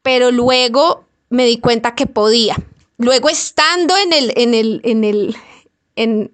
pero 0.03 0.31
luego 0.31 1.05
me 1.31 1.47
di 1.47 1.59
cuenta 1.59 1.95
que 1.95 2.07
podía. 2.07 2.57
Luego 2.99 3.29
estando 3.29 3.97
en 3.97 4.13
el, 4.13 4.33
en 4.37 4.55
el, 4.55 4.81
en 4.85 5.05
el, 5.05 5.37
en, 5.97 6.33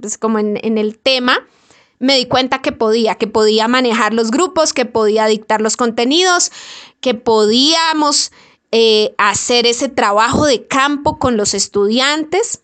pues 0.00 0.18
como 0.18 0.38
en, 0.38 0.58
en 0.62 0.78
el 0.78 0.98
tema, 0.98 1.46
me 1.98 2.16
di 2.16 2.26
cuenta 2.26 2.60
que 2.60 2.72
podía, 2.72 3.16
que 3.16 3.26
podía 3.26 3.68
manejar 3.68 4.14
los 4.14 4.30
grupos, 4.30 4.72
que 4.72 4.84
podía 4.84 5.26
dictar 5.26 5.60
los 5.60 5.76
contenidos, 5.76 6.52
que 7.00 7.14
podíamos 7.14 8.32
eh, 8.70 9.14
hacer 9.18 9.66
ese 9.66 9.88
trabajo 9.88 10.46
de 10.46 10.66
campo 10.66 11.18
con 11.18 11.36
los 11.36 11.54
estudiantes, 11.54 12.60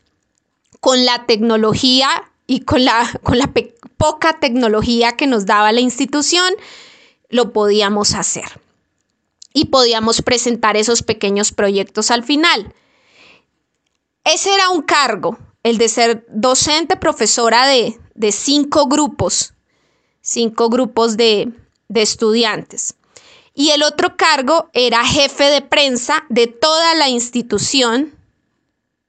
con 0.81 1.05
la 1.05 1.27
tecnología 1.27 2.09
y 2.47 2.61
con 2.61 2.85
la, 2.85 3.11
con 3.23 3.39
la 3.39 3.51
poca 3.97 4.39
tecnología 4.39 5.13
que 5.13 5.27
nos 5.27 5.47
daba 5.47 5.73
la 5.73 5.81
institución, 5.81 6.53
lo 7.31 7.53
podíamos 7.53 8.15
hacer. 8.15 8.61
Y 9.53 9.67
podíamos 9.67 10.21
presentar 10.23 10.77
esos 10.77 11.03
pequeños 11.03 11.53
proyectos 11.53 12.11
al 12.11 12.23
final. 12.23 12.75
Ese 14.25 14.53
era 14.53 14.69
un 14.71 14.83
cargo, 14.83 15.39
el 15.63 15.79
de 15.79 15.89
ser 15.89 16.27
docente, 16.29 16.97
profesora 16.97 17.67
de, 17.67 17.99
de 18.15 18.33
cinco 18.33 18.87
grupos, 18.87 19.55
cinco 20.21 20.69
grupos 20.69 21.17
de, 21.17 21.53
estudiantes. 21.95 22.97
Y 23.55 23.71
el 23.71 23.85
otro 23.85 24.17
cargo 24.17 24.69
era 24.73 25.05
jefe 25.05 25.45
de 25.45 25.63
prensa 25.63 26.25
de 26.29 26.49
toda 26.49 26.95
la 26.97 27.09
institución. 27.09 28.13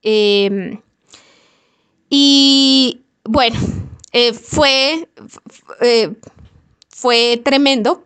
Em, 0.03 0.81
y 2.09 3.01
bueno, 3.23 3.57
eh, 4.11 4.33
fue, 4.33 5.09
eh, 5.81 6.13
fue 6.89 7.41
tremendo. 7.43 8.03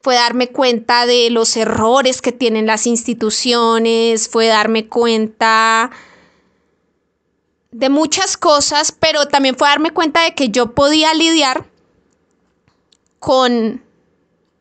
Fue 0.00 0.14
darme 0.14 0.48
cuenta 0.48 1.06
de 1.06 1.30
los 1.30 1.56
errores 1.56 2.22
que 2.22 2.30
tienen 2.30 2.66
las 2.66 2.86
instituciones, 2.86 4.28
fue 4.28 4.46
darme 4.46 4.86
cuenta 4.86 5.90
de 7.70 7.88
muchas 7.88 8.36
cosas, 8.36 8.92
pero 8.92 9.26
también 9.26 9.56
fue 9.56 9.68
darme 9.68 9.90
cuenta 9.90 10.22
de 10.22 10.34
que 10.34 10.48
yo 10.48 10.74
podía 10.74 11.12
lidiar 11.14 11.66
con, 13.18 13.84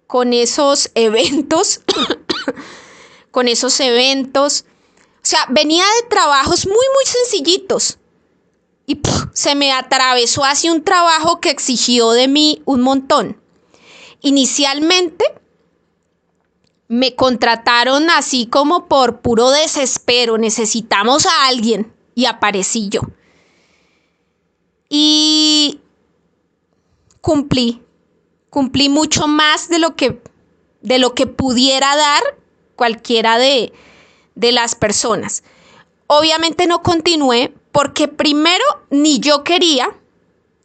con 0.08 0.34
esos 0.34 0.92
eventos, 0.96 1.82
con 3.32 3.48
esos 3.48 3.80
eventos. 3.80 4.66
O 5.18 5.30
sea, 5.30 5.46
venía 5.50 5.84
de 6.02 6.08
trabajos 6.10 6.66
muy, 6.66 6.76
muy 6.76 7.06
sencillitos. 7.06 7.98
Y 8.86 9.02
se 9.34 9.56
me 9.56 9.74
atravesó 9.74 10.46
hacia 10.46 10.72
un 10.72 10.84
trabajo 10.84 11.42
que 11.42 11.50
exigió 11.50 12.12
de 12.12 12.30
mí 12.30 12.62
un 12.66 12.82
montón. 12.82 13.42
Inicialmente 14.22 15.26
me 16.88 17.14
contrataron 17.14 18.10
así 18.10 18.48
como 18.48 18.88
por 18.88 19.20
puro 19.20 19.50
desespero. 19.50 20.38
Necesitamos 20.38 21.26
a 21.26 21.48
alguien 21.48 21.94
y 22.18 22.26
aparecí 22.26 22.89
yo. 22.89 23.02
Y 24.89 25.81
cumplí, 27.22 27.84
cumplí 28.49 28.89
mucho 28.89 29.27
más 29.27 29.69
de 29.69 29.77
lo 29.77 29.95
que, 29.95 30.19
de 30.81 30.98
lo 30.98 31.14
que 31.14 31.27
pudiera 31.27 31.95
dar 31.95 32.23
cualquiera 32.76 33.38
de, 33.38 33.72
de 34.34 34.52
las 34.52 34.73
personas. 34.73 35.44
Obviamente 36.07 36.65
no 36.65 36.81
continué 36.81 37.53
porque 37.72 38.07
primero 38.07 38.65
ni 38.89 39.19
yo 39.19 39.44
quería 39.44 39.95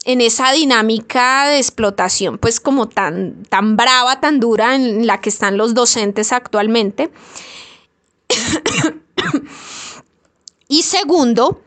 en 0.06 0.22
esa 0.22 0.52
dinámica 0.52 1.48
de 1.48 1.58
explotación, 1.58 2.38
pues 2.38 2.60
como 2.60 2.88
tan, 2.88 3.44
tan 3.44 3.76
brava, 3.76 4.20
tan 4.20 4.40
dura 4.40 4.74
en 4.74 5.06
la 5.06 5.20
que 5.20 5.28
están 5.28 5.58
los 5.58 5.74
docentes 5.74 6.32
actualmente. 6.32 7.12
Y 10.72 10.84
segundo, 10.84 11.60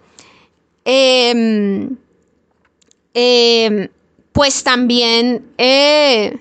em, 0.83 1.95
em, 3.13 3.87
pues 4.31 4.63
también 4.63 5.45
eh, 5.59 6.39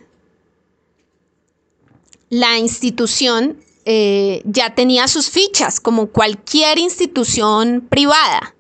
la 2.31 2.57
institución 2.57 3.59
eh, 3.85 4.41
ya 4.47 4.75
tenía 4.75 5.09
sus 5.09 5.29
fichas, 5.29 5.79
como 5.79 6.07
cualquier 6.07 6.79
institución 6.79 7.87
privada. 7.87 8.55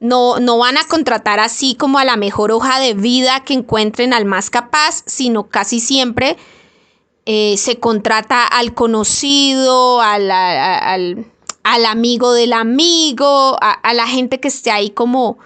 No, 0.00 0.40
no, 0.40 0.56
van 0.56 0.78
a 0.78 0.86
contratar 0.86 1.38
así 1.38 1.74
como 1.74 1.98
a 1.98 2.06
la 2.06 2.16
mejor 2.16 2.50
hoja 2.52 2.80
de 2.80 2.94
vida 2.94 3.44
que 3.44 3.52
encuentren 3.52 4.14
al 4.14 4.24
más 4.24 4.48
capaz, 4.48 5.02
sino 5.04 5.48
casi 5.48 5.80
siempre 5.80 6.38
eh, 7.26 7.58
se 7.58 7.78
contrata 7.80 8.46
al 8.46 8.72
conocido, 8.72 10.00
al, 10.00 10.30
al 10.30 11.26
amigo 11.86 12.32
del 12.32 12.52
amigo, 12.52 13.56
a, 13.60 13.92
la 13.92 14.06
gente 14.06 14.40
que 14.40 14.48
esté 14.48 14.70
ahí 14.70 14.90
como, 14.90 15.38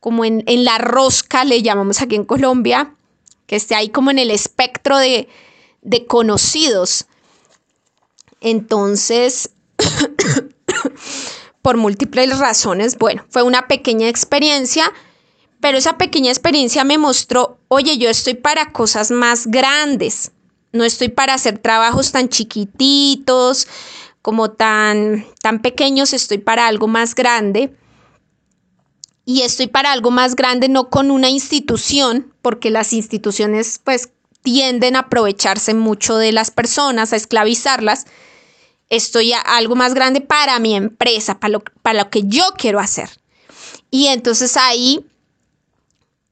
como 0.00 0.24
en, 0.24 0.44
la 0.64 0.78
rosca, 0.78 1.44
le 1.44 1.62
llamamos 1.62 2.00
aquí 2.00 2.16
en 2.16 2.24
Colombia, 2.24 2.94
que 3.46 3.56
esté 3.56 3.74
ahí 3.74 3.90
como 3.90 4.10
en 4.10 4.18
el 4.18 4.30
espectro 4.30 4.98
de, 4.98 5.28
de 5.82 6.06
conocidos. 6.06 7.06
Entonces, 8.40 9.50
por 11.62 11.76
múltiples 11.76 12.38
razones, 12.38 12.96
bueno, 12.96 13.24
fue 13.28 13.42
una 13.42 13.68
pequeña 13.68 14.08
experiencia, 14.08 14.90
pero 15.60 15.76
esa 15.76 15.98
pequeña 15.98 16.30
experiencia 16.30 16.84
me 16.84 16.96
mostró, 16.96 17.58
oye, 17.68 17.98
yo 17.98 18.08
estoy 18.08 18.34
para 18.34 18.72
cosas 18.72 19.10
más 19.10 19.46
grandes, 19.46 20.32
no 20.72 20.84
estoy 20.84 21.08
para 21.08 21.34
hacer 21.34 21.58
trabajos 21.58 22.12
tan 22.12 22.28
chiquititos, 22.28 23.66
como 24.22 24.50
tan, 24.50 25.26
tan 25.42 25.62
pequeños, 25.62 26.12
estoy 26.12 26.38
para 26.38 26.66
algo 26.66 26.88
más 26.88 27.14
grande. 27.14 27.74
Y 29.24 29.42
estoy 29.42 29.68
para 29.68 29.92
algo 29.92 30.10
más 30.10 30.34
grande 30.34 30.68
no 30.68 30.90
con 30.90 31.10
una 31.10 31.30
institución, 31.30 32.32
porque 32.42 32.70
las 32.70 32.92
instituciones 32.92 33.80
pues 33.82 34.10
tienden 34.42 34.96
a 34.96 35.00
aprovecharse 35.00 35.74
mucho 35.74 36.16
de 36.16 36.32
las 36.32 36.50
personas, 36.50 37.12
a 37.12 37.16
esclavizarlas. 37.16 38.06
Estoy 38.88 39.32
a 39.32 39.40
algo 39.40 39.76
más 39.76 39.94
grande 39.94 40.20
para 40.20 40.58
mi 40.58 40.74
empresa, 40.74 41.38
para 41.38 41.52
lo, 41.52 41.60
para 41.82 42.04
lo 42.04 42.10
que 42.10 42.22
yo 42.24 42.44
quiero 42.56 42.80
hacer. 42.80 43.08
Y 43.90 44.06
entonces 44.06 44.56
ahí 44.56 45.04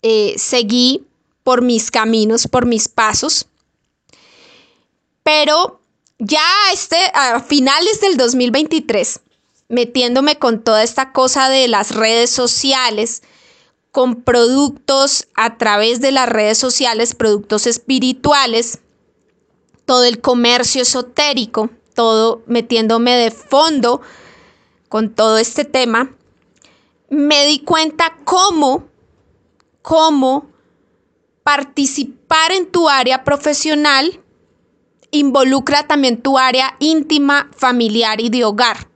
eh, 0.03 0.35
seguí 0.37 1.07
por 1.45 1.63
mis 1.63 1.91
caminos, 1.91 2.47
por 2.47 2.67
mis 2.67 2.89
pasos. 2.89 3.47
Pero 5.23 5.81
ya 6.19 6.43
este, 6.73 6.97
a 7.15 7.41
finales 7.41 8.01
del 8.01 8.17
2023, 8.17 9.21
metiéndome 9.69 10.39
con 10.39 10.63
toda 10.63 10.83
esta 10.83 11.13
cosa 11.13 11.49
de 11.49 11.69
las 11.69 11.95
redes 11.95 12.31
sociales, 12.31 13.23
con 13.93 14.23
productos 14.23 15.29
a 15.35 15.57
través 15.57 16.01
de 16.01 16.13
las 16.13 16.29
redes 16.29 16.59
sociales, 16.59 17.15
productos 17.15 17.67
espirituales, 17.67 18.81
todo 19.85 20.05
el 20.05 20.21
comercio 20.21 20.83
esotérico, 20.83 21.71
todo 21.95 22.43
metiéndome 22.47 23.17
de 23.17 23.31
fondo 23.31 24.03
con 24.89 25.15
todo 25.15 25.39
este 25.39 25.65
tema, 25.65 26.15
me 27.09 27.47
di 27.47 27.61
cuenta 27.61 28.17
cómo, 28.25 28.89
cómo 29.83 30.47
participar 31.43 32.53
en 32.53 32.71
tu 32.71 32.89
área 32.89 33.25
profesional 33.25 34.21
involucra 35.11 35.87
también 35.87 36.21
tu 36.21 36.39
área 36.39 36.77
íntima, 36.79 37.51
familiar 37.57 38.21
y 38.21 38.29
de 38.29 38.45
hogar. 38.45 38.89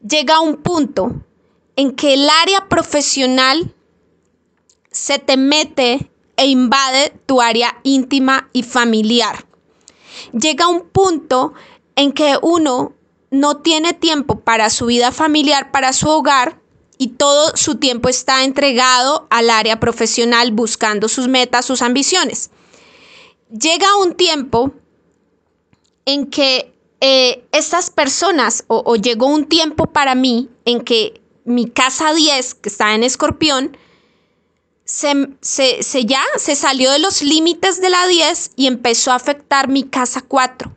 Llega 0.00 0.40
un 0.40 0.56
punto 0.56 1.12
en 1.76 1.92
que 1.92 2.14
el 2.14 2.28
área 2.28 2.68
profesional 2.68 3.74
se 4.90 5.18
te 5.18 5.36
mete 5.36 6.10
e 6.36 6.46
invade 6.46 7.12
tu 7.26 7.40
área 7.40 7.78
íntima 7.82 8.48
y 8.52 8.62
familiar. 8.62 9.46
Llega 10.32 10.68
un 10.68 10.88
punto 10.88 11.54
en 11.96 12.12
que 12.12 12.38
uno 12.42 12.94
no 13.30 13.58
tiene 13.58 13.94
tiempo 13.94 14.40
para 14.40 14.70
su 14.70 14.86
vida 14.86 15.12
familiar, 15.12 15.70
para 15.70 15.92
su 15.92 16.08
hogar, 16.08 16.60
y 17.02 17.08
todo 17.08 17.56
su 17.56 17.76
tiempo 17.76 18.08
está 18.08 18.44
entregado 18.44 19.26
al 19.28 19.50
área 19.50 19.80
profesional 19.80 20.52
buscando 20.52 21.08
sus 21.08 21.26
metas, 21.26 21.64
sus 21.64 21.82
ambiciones. 21.82 22.50
Llega 23.50 23.96
un 23.96 24.14
tiempo 24.14 24.72
en 26.04 26.26
que 26.26 26.72
eh, 27.04 27.44
estas 27.50 27.90
personas, 27.90 28.64
o, 28.68 28.94
llegó 28.94 29.26
un 29.26 29.46
tiempo 29.46 29.86
para 29.86 30.14
mí 30.14 30.48
en 30.64 30.82
que 30.82 31.20
mi 31.44 31.68
casa 31.68 32.14
10, 32.14 32.54
que 32.54 32.68
está 32.68 32.94
en 32.94 33.02
Escorpión, 33.02 33.76
se, 34.84 36.04
ya 36.04 36.22
se 36.36 36.54
salió 36.54 36.92
de 36.92 37.00
los 37.00 37.22
límites 37.22 37.80
de 37.80 37.90
la 37.90 38.06
10 38.06 38.52
y 38.54 38.68
empezó 38.68 39.10
a 39.10 39.16
afectar 39.16 39.68
mi 39.68 39.82
casa 39.84 40.22
4. 40.22 40.76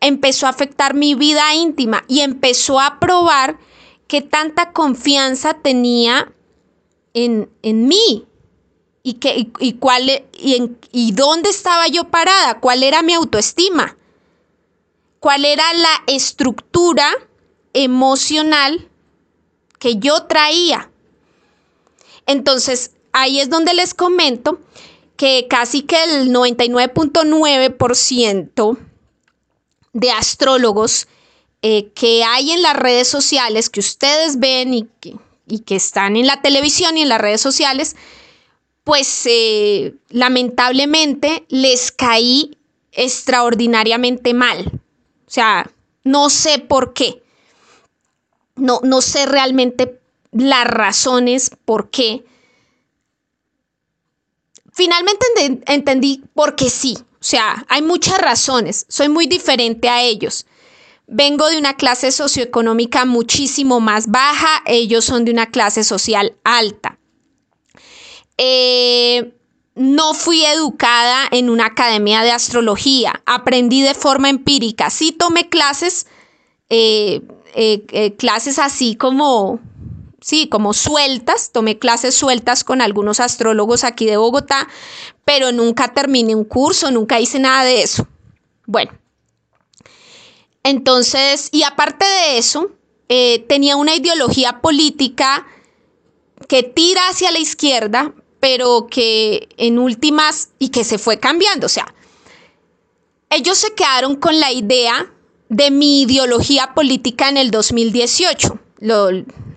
Empezó 0.00 0.46
a 0.46 0.50
afectar 0.50 0.94
mi 0.94 1.16
vida 1.16 1.54
íntima 1.54 2.04
y 2.06 2.20
empezó 2.20 2.78
a 2.78 3.00
probar 3.00 3.58
qué 4.06 4.22
tanta 4.22 4.72
confianza 4.72 5.54
tenía 5.54 6.32
en, 7.14 7.48
mí 7.62 8.26
y, 9.02 9.14
que, 9.14 9.50
y, 9.58 9.72
cuál, 9.72 10.08
y, 10.32 10.70
y 10.92 11.12
dónde 11.12 11.50
estaba 11.50 11.88
yo 11.88 12.04
parada, 12.04 12.60
cuál 12.60 12.84
era 12.84 13.02
mi 13.02 13.14
autoestima 13.14 13.96
cuál 15.20 15.44
era 15.44 15.72
la 15.74 16.02
estructura 16.06 17.10
emocional 17.72 18.88
que 19.78 19.96
yo 19.96 20.24
traía. 20.24 20.90
Entonces, 22.26 22.92
ahí 23.12 23.38
es 23.40 23.48
donde 23.50 23.74
les 23.74 23.94
comento 23.94 24.60
que 25.16 25.46
casi 25.48 25.82
que 25.82 26.02
el 26.04 26.32
99.9% 26.32 28.78
de 29.92 30.10
astrólogos 30.10 31.08
eh, 31.62 31.90
que 31.94 32.22
hay 32.22 32.52
en 32.52 32.62
las 32.62 32.76
redes 32.76 33.08
sociales, 33.08 33.68
que 33.68 33.80
ustedes 33.80 34.38
ven 34.38 34.72
y 34.74 34.86
que, 35.00 35.16
y 35.48 35.58
que, 35.60 35.74
están 35.74 36.14
en 36.16 36.28
la 36.28 36.40
televisión 36.40 36.96
y 36.96 37.02
en 37.02 37.08
las 37.08 37.20
redes 37.20 37.40
sociales, 37.40 37.96
pues 38.84 39.22
eh, 39.26 39.94
lamentablemente 40.08 41.44
les 41.48 41.90
caí 41.90 42.56
extraordinariamente 42.92 44.34
mal. 44.34 44.80
O 45.28 45.30
sea, 45.30 45.70
no 46.04 46.30
sé 46.30 46.58
por 46.58 46.94
qué. 46.94 47.22
No, 48.56 48.80
no 48.82 49.02
sé 49.02 49.26
realmente 49.26 50.00
las 50.32 50.66
razones 50.66 51.50
por 51.66 51.90
qué. 51.90 52.24
Finalmente 54.72 55.26
entendí 55.66 56.24
por 56.32 56.56
qué 56.56 56.70
sí. 56.70 56.96
O 57.20 57.24
sea, 57.24 57.66
hay 57.68 57.82
muchas 57.82 58.18
razones. 58.18 58.86
Soy 58.88 59.10
muy 59.10 59.26
diferente 59.26 59.90
a 59.90 60.02
ellos. 60.02 60.46
Vengo 61.06 61.46
de 61.48 61.58
una 61.58 61.76
clase 61.76 62.10
socioeconómica 62.10 63.04
muchísimo 63.04 63.80
más 63.80 64.06
baja, 64.08 64.62
ellos 64.64 65.04
son 65.04 65.26
de 65.26 65.32
una 65.32 65.50
clase 65.50 65.84
social 65.84 66.36
alta. 66.42 66.98
Eh, 68.38 69.34
no 69.78 70.12
fui 70.12 70.44
educada 70.44 71.28
en 71.30 71.48
una 71.48 71.66
academia 71.66 72.22
de 72.22 72.32
astrología, 72.32 73.22
aprendí 73.26 73.80
de 73.80 73.94
forma 73.94 74.28
empírica. 74.28 74.90
Sí 74.90 75.12
tomé 75.12 75.48
clases, 75.48 76.06
eh, 76.68 77.22
eh, 77.54 77.84
eh, 77.92 78.14
clases 78.16 78.58
así 78.58 78.96
como, 78.96 79.60
sí, 80.20 80.48
como 80.48 80.74
sueltas, 80.74 81.52
tomé 81.52 81.78
clases 81.78 82.14
sueltas 82.14 82.64
con 82.64 82.80
algunos 82.80 83.20
astrólogos 83.20 83.84
aquí 83.84 84.06
de 84.06 84.16
Bogotá, 84.16 84.68
pero 85.24 85.52
nunca 85.52 85.94
terminé 85.94 86.34
un 86.34 86.44
curso, 86.44 86.90
nunca 86.90 87.20
hice 87.20 87.38
nada 87.38 87.62
de 87.62 87.82
eso. 87.82 88.08
Bueno, 88.66 88.92
entonces, 90.64 91.48
y 91.52 91.62
aparte 91.62 92.04
de 92.04 92.38
eso, 92.38 92.72
tenía 93.46 93.76
una 93.76 93.94
ideología 93.94 94.60
política 94.60 95.46
que 96.46 96.62
tira 96.62 97.00
hacia 97.08 97.30
la 97.30 97.38
izquierda, 97.38 98.12
pero 98.40 98.86
que 98.90 99.48
en 99.56 99.78
últimas 99.78 100.50
y 100.58 100.68
que 100.68 100.84
se 100.84 100.98
fue 100.98 101.18
cambiando. 101.18 101.66
O 101.66 101.68
sea, 101.68 101.94
ellos 103.30 103.58
se 103.58 103.74
quedaron 103.74 104.16
con 104.16 104.38
la 104.40 104.52
idea 104.52 105.12
de 105.48 105.70
mi 105.70 106.02
ideología 106.02 106.74
política 106.74 107.28
en 107.28 107.36
el 107.36 107.50
2018. 107.50 108.58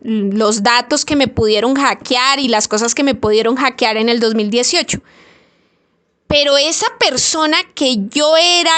los 0.04 0.64
datos 0.64 1.06
que 1.06 1.16
me 1.16 1.28
pudieron 1.28 1.76
hackear 1.76 2.40
y 2.40 2.48
las 2.48 2.68
cosas 2.68 2.96
que 2.96 3.04
me 3.04 3.14
pudieron 3.14 3.56
hackear 3.56 3.98
en 3.98 4.10
el 4.10 4.20
2018. 4.20 5.00
Pero 6.28 6.58
esa 6.58 6.88
persona 6.98 7.58
que 7.76 7.98
yo 8.10 8.36
era 8.36 8.72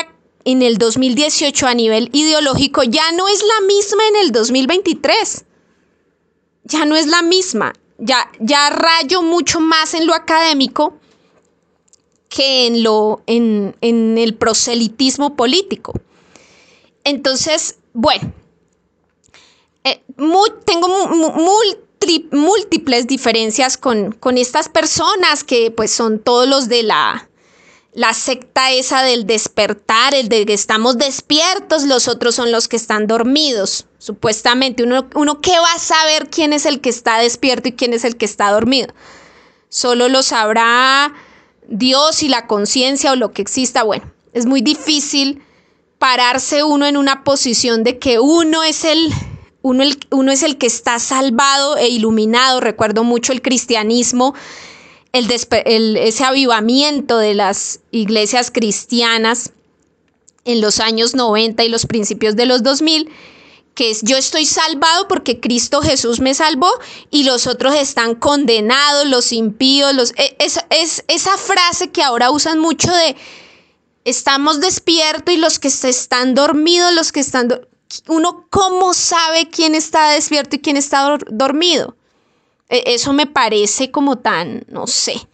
en 0.44 0.62
el 0.62 0.78
2018 0.78 1.66
a 1.66 1.74
nivel 1.74 2.10
ideológico 2.12 2.84
ya 2.84 3.10
no 3.14 3.28
es 3.30 3.42
la 3.42 3.66
misma 3.68 4.08
en 4.08 4.16
el 4.18 4.32
2023. 4.32 5.46
Ya 6.66 6.86
no 6.86 6.96
es 6.96 7.08
la 7.08 7.22
misma 7.22 7.74
ya, 7.98 8.32
ya 8.40 8.70
rayo 8.70 9.22
mucho 9.22 9.60
más 9.60 9.94
en 9.94 10.08
lo 10.08 10.14
académico 10.14 10.98
que 12.30 12.68
en, 12.68 12.84
lo, 12.84 13.22
en, 13.28 13.76
el 14.18 14.36
proselitismo 14.36 15.36
político. 15.36 15.94
Entonces, 17.04 17.78
bueno, 17.94 18.34
eh, 19.84 20.02
tengo 20.66 20.88
múltiples 22.32 23.08
diferencias 23.08 23.78
con, 23.78 24.14
con, 24.14 24.38
estas 24.38 24.68
personas 24.70 25.44
que 25.44 25.70
pues 25.70 25.92
son 25.92 26.20
todos 26.20 26.48
los 26.48 26.70
de 26.70 26.84
la, 26.84 27.30
la 27.96 28.14
secta 28.14 28.72
esa 28.72 29.04
del 29.04 29.28
despertar, 29.28 30.16
el 30.16 30.28
de 30.28 30.46
que 30.46 30.54
estamos 30.54 30.98
despiertos, 30.98 31.84
los 31.84 32.08
otros 32.08 32.34
son 32.36 32.52
los 32.52 32.68
que 32.68 32.76
están 32.76 33.06
dormidos, 33.06 33.86
supuestamente. 34.00 34.84
Uno, 34.84 35.08
uno 35.14 35.42
¿qué 35.42 35.60
va 35.60 35.74
a 35.76 35.80
saber 35.80 36.30
quién 36.30 36.54
es 36.54 36.66
el 36.66 36.82
que 36.82 36.90
está 36.90 37.20
despierto 37.20 37.70
y 37.70 37.74
quién 37.74 37.94
es 37.94 38.04
el 38.04 38.18
que 38.18 38.26
está 38.26 38.52
dormido? 38.52 38.94
Solo 39.70 40.10
lo 40.10 40.24
sabrá 40.24 41.14
Dios 41.68 42.24
y 42.24 42.30
la 42.30 42.48
conciencia 42.48 43.12
o 43.12 43.16
lo 43.16 43.32
que 43.32 43.44
exista. 43.44 43.84
Bueno, 43.84 44.12
es 44.34 44.48
muy 44.48 44.62
difícil 44.62 45.44
pararse 46.00 46.64
uno 46.64 46.88
en 46.88 46.98
una 46.98 47.24
posición 47.24 47.84
de 47.84 48.00
que 48.00 48.20
uno 48.20 48.64
es 48.64 48.86
el, 48.86 49.14
uno, 49.62 49.84
el, 49.84 50.00
uno 50.10 50.32
es 50.32 50.42
el 50.42 50.58
que 50.58 50.68
está 50.68 50.98
salvado 50.98 51.78
e 51.78 51.90
iluminado. 51.90 52.60
Recuerdo 52.60 53.04
mucho 53.04 53.34
el 53.34 53.44
cristianismo 53.44 54.34
el, 55.14 55.98
ese 55.98 56.24
avivamiento 56.24 57.18
de 57.20 57.36
las 57.36 57.80
iglesias 57.92 58.50
cristianas 58.52 59.52
en 60.44 60.60
los 60.60 60.80
años 60.80 61.14
90 61.14 61.64
y 61.64 61.70
los 61.70 61.86
principios 61.86 62.36
de 62.36 62.48
los 62.48 62.64
2000, 62.64 63.10
que 63.76 63.92
es 63.92 64.02
yo 64.02 64.18
estoy 64.18 64.46
salvado 64.46 65.08
porque 65.08 65.40
Cristo 65.40 65.82
Jesús 65.82 66.20
me 66.20 66.34
salvó 66.34 66.70
y 67.12 67.24
los 67.24 67.48
otros 67.48 67.76
están 67.76 68.16
condenados, 68.16 69.08
los 69.08 69.32
impíos, 69.32 69.94
los, 69.94 70.12
e, 70.18 70.36
es, 70.40 70.60
es 70.70 71.06
esa 71.08 71.38
frase 71.38 71.92
que 71.92 72.04
ahora 72.04 72.32
usan 72.32 72.60
mucho 72.60 72.92
de 72.92 73.16
estamos 74.06 74.62
despiertos 74.62 75.34
y 75.34 75.38
los 75.38 75.60
que 75.60 75.68
están 75.68 76.34
dormidos, 76.34 76.94
los 76.94 77.12
que 77.12 77.20
están... 77.20 77.50
Uno, 78.08 78.48
¿cómo 78.50 78.96
sabe 78.96 79.50
quién 79.50 79.76
está 79.76 80.10
despierto 80.10 80.56
y 80.56 80.60
quién 80.60 80.78
está 80.78 81.20
dormido? 81.30 81.96
E, 82.74 82.96
eso 82.96 83.14
me 83.14 83.28
parece 83.28 83.92
como 83.92 84.18
tan, 84.18 84.66
no 84.68 84.88
sé, 84.88 85.28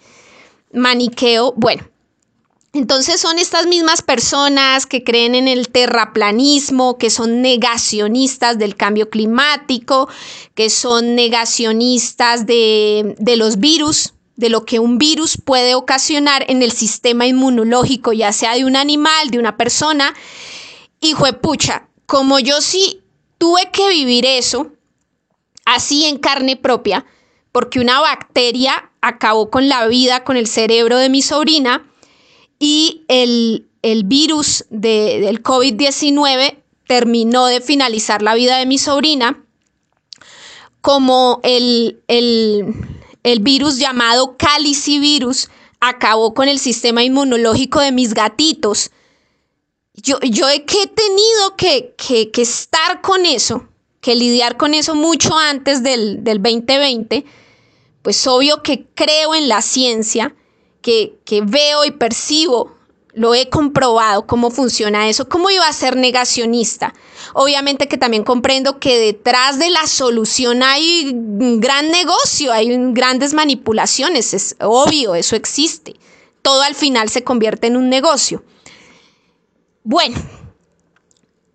maniqueo. 0.74 1.54
Bueno, 1.56 1.88
entonces 2.74 3.22
son 3.22 3.40
estas 3.40 3.66
mismas 3.66 4.02
personas 4.02 4.86
que 4.86 5.06
creen 5.06 5.36
en 5.36 5.48
el 5.48 5.70
terraplanismo, 5.70 6.98
que 6.98 7.10
son 7.10 7.42
negacionistas 7.42 8.60
del 8.60 8.76
cambio 8.76 9.10
climático, 9.10 10.10
que 10.54 10.70
son 10.70 11.16
negacionistas 11.16 12.46
de, 12.46 13.16
los 13.38 13.58
virus, 13.58 14.14
de 14.36 14.50
lo 14.50 14.66
que 14.66 14.80
un 14.80 14.98
virus 14.98 15.38
puede 15.38 15.76
ocasionar 15.76 16.44
en 16.50 16.62
el 16.62 16.74
sistema 16.74 17.26
inmunológico, 17.26 18.12
ya 18.12 18.34
sea 18.34 18.54
de 18.56 18.66
un 18.66 18.76
animal, 18.76 19.32
de 19.32 19.40
una 19.40 19.56
persona. 19.56 20.14
Y 21.00 21.16
pucha, 21.42 21.88
como 22.06 22.40
yo 22.40 22.60
sí 22.60 23.02
tuve 23.38 23.72
que 23.72 23.88
vivir 23.88 24.26
eso, 24.26 24.74
así 25.64 26.04
en 26.04 26.18
carne 26.18 26.58
propia, 26.58 27.06
porque 27.52 27.80
una 27.80 28.00
bacteria 28.00 28.92
acabó 29.02 29.50
con 29.50 29.70
la 29.70 29.88
vida, 29.88 30.24
con 30.24 30.38
el 30.38 30.48
cerebro 30.48 30.98
de 30.98 31.10
mi 31.10 31.22
sobrina 31.22 31.86
y 32.60 33.04
el, 33.08 33.66
virus 34.06 34.66
del 34.70 35.42
COVID-19 35.42 36.58
terminó 36.88 37.46
de 37.46 37.62
finalizar 37.62 38.22
la 38.22 38.36
vida 38.36 38.58
de 38.58 38.66
mi 38.66 38.78
sobrina. 38.78 39.44
como 40.82 41.40
el, 41.44 42.02
el, 42.08 42.74
el 43.24 43.40
virus 43.40 43.78
llamado 43.78 44.38
calicivirus 44.38 45.50
acabó 45.80 46.34
con 46.34 46.48
el 46.48 46.60
sistema 46.60 47.04
inmunológico 47.04 47.80
de 47.80 47.92
mis 47.92 48.14
gatitos. 48.14 48.92
Yo, 49.94 50.20
yo 50.22 50.48
he, 50.50 50.56
he 50.56 50.88
tenido 50.88 51.56
que, 51.58 51.96
que, 51.98 52.32
que, 52.32 52.42
estar 52.42 53.02
con 53.02 53.26
eso, 53.26 53.68
que 54.02 54.16
lidiar 54.16 54.58
con 54.58 54.74
eso 54.74 54.96
mucho 54.96 55.38
antes 55.38 55.84
del, 55.84 56.24
del 56.24 56.42
2020, 56.42 57.26
pues 58.02 58.26
obvio 58.28 58.64
que 58.64 58.86
creo 58.96 59.36
en 59.36 59.48
la 59.48 59.62
ciencia, 59.62 60.36
que, 60.82 61.20
que 61.26 61.42
veo 61.42 61.84
y 61.86 61.92
percibo 61.92 62.80
lo 63.14 63.34
he 63.34 63.50
comprobado 63.50 64.26
cómo 64.28 64.52
funciona 64.52 65.10
eso. 65.10 65.28
¿Cómo 65.28 65.50
iba 65.50 65.68
a 65.68 65.74
ser 65.74 65.96
negacionista? 65.98 66.94
Obviamente 67.34 67.88
que 67.88 67.98
también 67.98 68.24
comprendo 68.24 68.80
que 68.80 68.98
detrás 69.00 69.60
de 69.60 69.70
la 69.70 69.88
solución 69.88 70.64
hay 70.64 71.10
un 71.12 71.60
gran 71.60 71.90
negocio, 71.92 72.54
hay 72.54 72.70
grandes 72.94 73.34
manipulaciones, 73.34 74.34
es 74.34 74.56
obvio, 74.62 75.16
eso 75.16 75.36
existe. 75.36 75.96
Todo 76.42 76.62
al 76.62 76.76
final 76.76 77.10
se 77.10 77.24
convierte 77.24 77.68
en 77.68 77.78
un 77.78 77.90
negocio. 77.90 78.44
Bueno, 79.84 80.16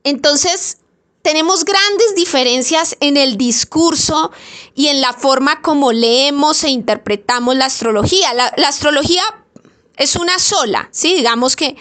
entonces 0.02 0.78
tenemos 1.24 1.64
grandes 1.64 2.14
diferencias 2.14 2.98
en 3.00 3.16
el 3.16 3.38
discurso 3.38 4.30
y 4.74 4.88
en 4.88 5.00
la 5.00 5.14
forma 5.14 5.62
como 5.62 5.90
leemos 5.90 6.62
e 6.64 6.68
interpretamos 6.68 7.56
la 7.56 7.64
astrología. 7.64 8.34
La, 8.34 8.68
astrología 8.68 9.22
es 9.96 10.16
una 10.16 10.38
sola, 10.38 10.90
¿sí? 10.92 11.14
Digamos 11.14 11.56
que 11.56 11.76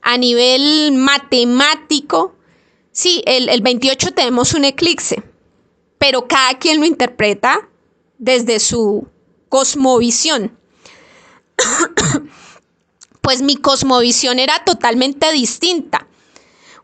a 0.00 0.16
nivel 0.16 0.92
matemático, 0.94 2.36
sí, 2.90 3.22
el, 3.26 3.50
el 3.50 3.60
28 3.60 4.12
tenemos 4.12 4.54
un 4.54 4.64
eclipse, 4.64 5.22
pero 5.98 6.26
cada 6.26 6.54
quien 6.58 6.80
lo 6.80 6.86
interpreta 6.86 7.68
desde 8.16 8.58
su 8.60 9.06
cosmovisión. 9.50 10.58
pues 13.20 13.42
mi 13.42 13.56
cosmovisión 13.56 14.38
era 14.38 14.64
totalmente 14.64 15.30
distinta. 15.32 16.06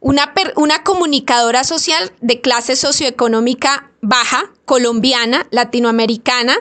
Una, 0.02 0.34
una, 0.56 0.82
comunicadora 0.82 1.62
social 1.62 2.12
de 2.20 2.40
clase 2.40 2.74
socioeconómica 2.74 3.92
baja, 4.00 4.52
colombiana, 4.64 5.46
latinoamericana, 5.52 6.56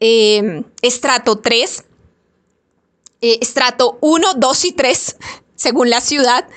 eh, 0.00 0.64
estrato 0.82 1.38
3, 1.38 1.84
eh, 3.20 3.38
estrato 3.40 3.98
1, 4.00 4.34
2 4.34 4.64
y 4.64 4.72
3, 4.72 5.16
según 5.54 5.90
la 5.90 6.00
ciudad, 6.00 6.48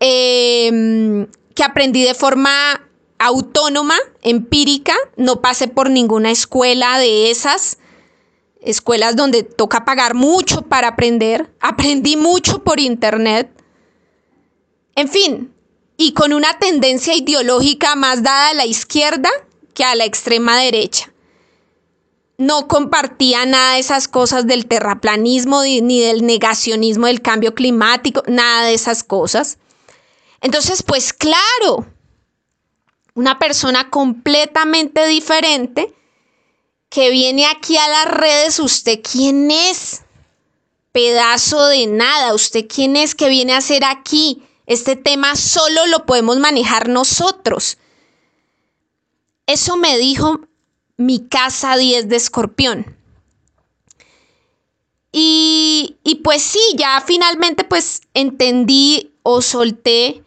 em, 0.00 1.26
que 1.54 1.64
aprendí 1.64 2.04
de 2.04 2.14
forma 2.14 2.86
autónoma, 3.18 3.96
empírica, 4.22 4.94
no 5.16 5.40
pasé 5.40 5.66
por 5.66 5.88
ninguna 5.88 6.30
escuela 6.30 6.98
de 6.98 7.30
esas, 7.30 7.78
escuelas 8.60 9.16
donde 9.16 9.44
toca 9.44 9.86
pagar 9.86 10.12
mucho 10.12 10.60
para 10.60 10.88
aprender, 10.88 11.50
aprendí 11.60 12.18
mucho 12.18 12.62
por 12.62 12.80
internet, 12.80 13.50
en 14.98 15.08
fin, 15.08 15.54
y 15.96 16.12
con 16.12 16.32
una 16.32 16.58
tendencia 16.58 17.14
ideológica 17.14 17.94
más 17.94 18.24
dada 18.24 18.50
a 18.50 18.54
la 18.54 18.66
izquierda 18.66 19.30
que 19.72 19.84
a 19.84 19.94
la 19.94 20.04
extrema 20.04 20.58
derecha 20.58 21.12
no 22.36 22.66
compartía 22.66 23.46
nada 23.46 23.74
de 23.74 23.78
esas 23.78 24.08
cosas 24.08 24.48
del 24.48 24.66
terraplanismo 24.66 25.62
ni 25.62 26.00
del 26.00 26.26
negacionismo 26.26 27.06
del 27.06 27.22
cambio 27.22 27.54
climático, 27.54 28.24
nada 28.26 28.66
de 28.66 28.74
esas 28.74 29.04
cosas. 29.04 29.58
Entonces, 30.40 30.82
pues 30.82 31.12
claro, 31.12 31.86
una 33.14 33.38
persona 33.38 33.90
completamente 33.90 35.06
diferente 35.06 35.94
que 36.88 37.10
viene 37.10 37.46
aquí 37.46 37.76
a 37.76 37.88
las 37.88 38.06
redes, 38.06 38.58
¿usted 38.58 38.98
quién 39.00 39.48
es? 39.52 40.02
Pedazo 40.90 41.66
de 41.66 41.86
nada, 41.86 42.34
¿usted 42.34 42.66
quién 42.66 42.96
es 42.96 43.14
que 43.14 43.28
viene 43.28 43.52
a 43.52 43.58
hacer 43.58 43.84
aquí? 43.84 44.42
Este 44.68 44.96
tema 44.96 45.34
solo 45.34 45.86
lo 45.86 46.04
podemos 46.04 46.38
manejar 46.38 46.90
nosotros. 46.90 47.78
Eso 49.46 49.78
me 49.78 49.96
dijo 49.96 50.40
mi 50.98 51.26
casa 51.26 51.78
10 51.78 52.10
de 52.10 52.16
escorpión. 52.16 52.96
Y, 55.10 55.96
y, 56.04 56.16
pues 56.16 56.42
sí, 56.42 56.60
ya 56.76 57.00
finalmente 57.00 57.64
pues 57.64 58.02
entendí 58.12 59.14
o 59.22 59.40
solté 59.40 60.22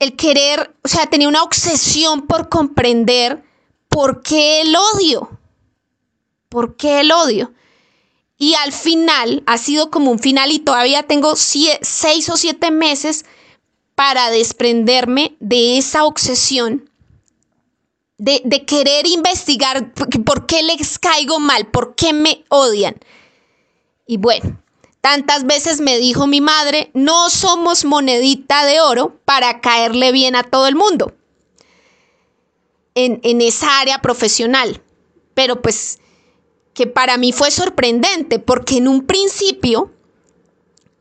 el 0.00 0.16
querer, 0.16 0.74
o 0.82 0.88
sea, 0.88 1.06
tenía 1.06 1.28
una 1.28 1.44
obsesión 1.44 2.26
por 2.26 2.48
comprender 2.48 3.44
por 3.88 4.24
qué 4.24 4.62
el 4.62 4.74
odio, 4.74 5.38
por 6.48 6.76
qué 6.76 7.00
el 7.00 7.12
odio. 7.12 7.52
Y 8.38 8.54
al 8.54 8.72
final 8.72 9.42
ha 9.46 9.58
sido 9.58 9.90
como 9.90 10.10
un 10.10 10.18
final 10.18 10.52
y 10.52 10.58
todavía 10.58 11.02
tengo 11.02 11.34
seis 11.36 12.28
o 12.28 12.36
siete 12.36 12.70
meses 12.70 13.24
para 13.94 14.30
desprenderme 14.30 15.36
de 15.40 15.78
esa 15.78 16.04
obsesión 16.04 16.90
de, 18.18 18.64
querer 18.66 19.06
investigar 19.06 19.92
por 20.24 20.46
qué 20.46 20.62
les 20.62 20.98
caigo 20.98 21.38
mal, 21.38 21.66
por 21.66 21.94
qué 21.94 22.12
me 22.12 22.44
odian. 22.48 22.96
Y 24.06 24.16
bueno, 24.16 24.62
tantas 25.00 25.44
veces 25.44 25.80
me 25.80 25.98
dijo 25.98 26.26
mi 26.26 26.40
madre, 26.40 26.90
no 26.94 27.30
somos 27.30 27.84
monedita 27.84 28.64
de 28.64 28.80
oro 28.80 29.18
para 29.24 29.60
caerle 29.60 30.12
bien 30.12 30.36
a 30.36 30.44
todo 30.44 30.66
el 30.66 30.76
mundo 30.76 31.14
en, 32.94 33.20
en 33.22 33.40
esa 33.40 33.80
área 33.80 34.00
profesional. 34.00 34.82
Pero 35.34 35.60
pues 35.60 35.98
que 36.76 36.86
para 36.86 37.16
mí 37.16 37.32
fue 37.32 37.50
sorprendente 37.50 38.38
porque 38.38 38.76
en 38.76 38.86
un 38.86 39.06
principio 39.06 39.90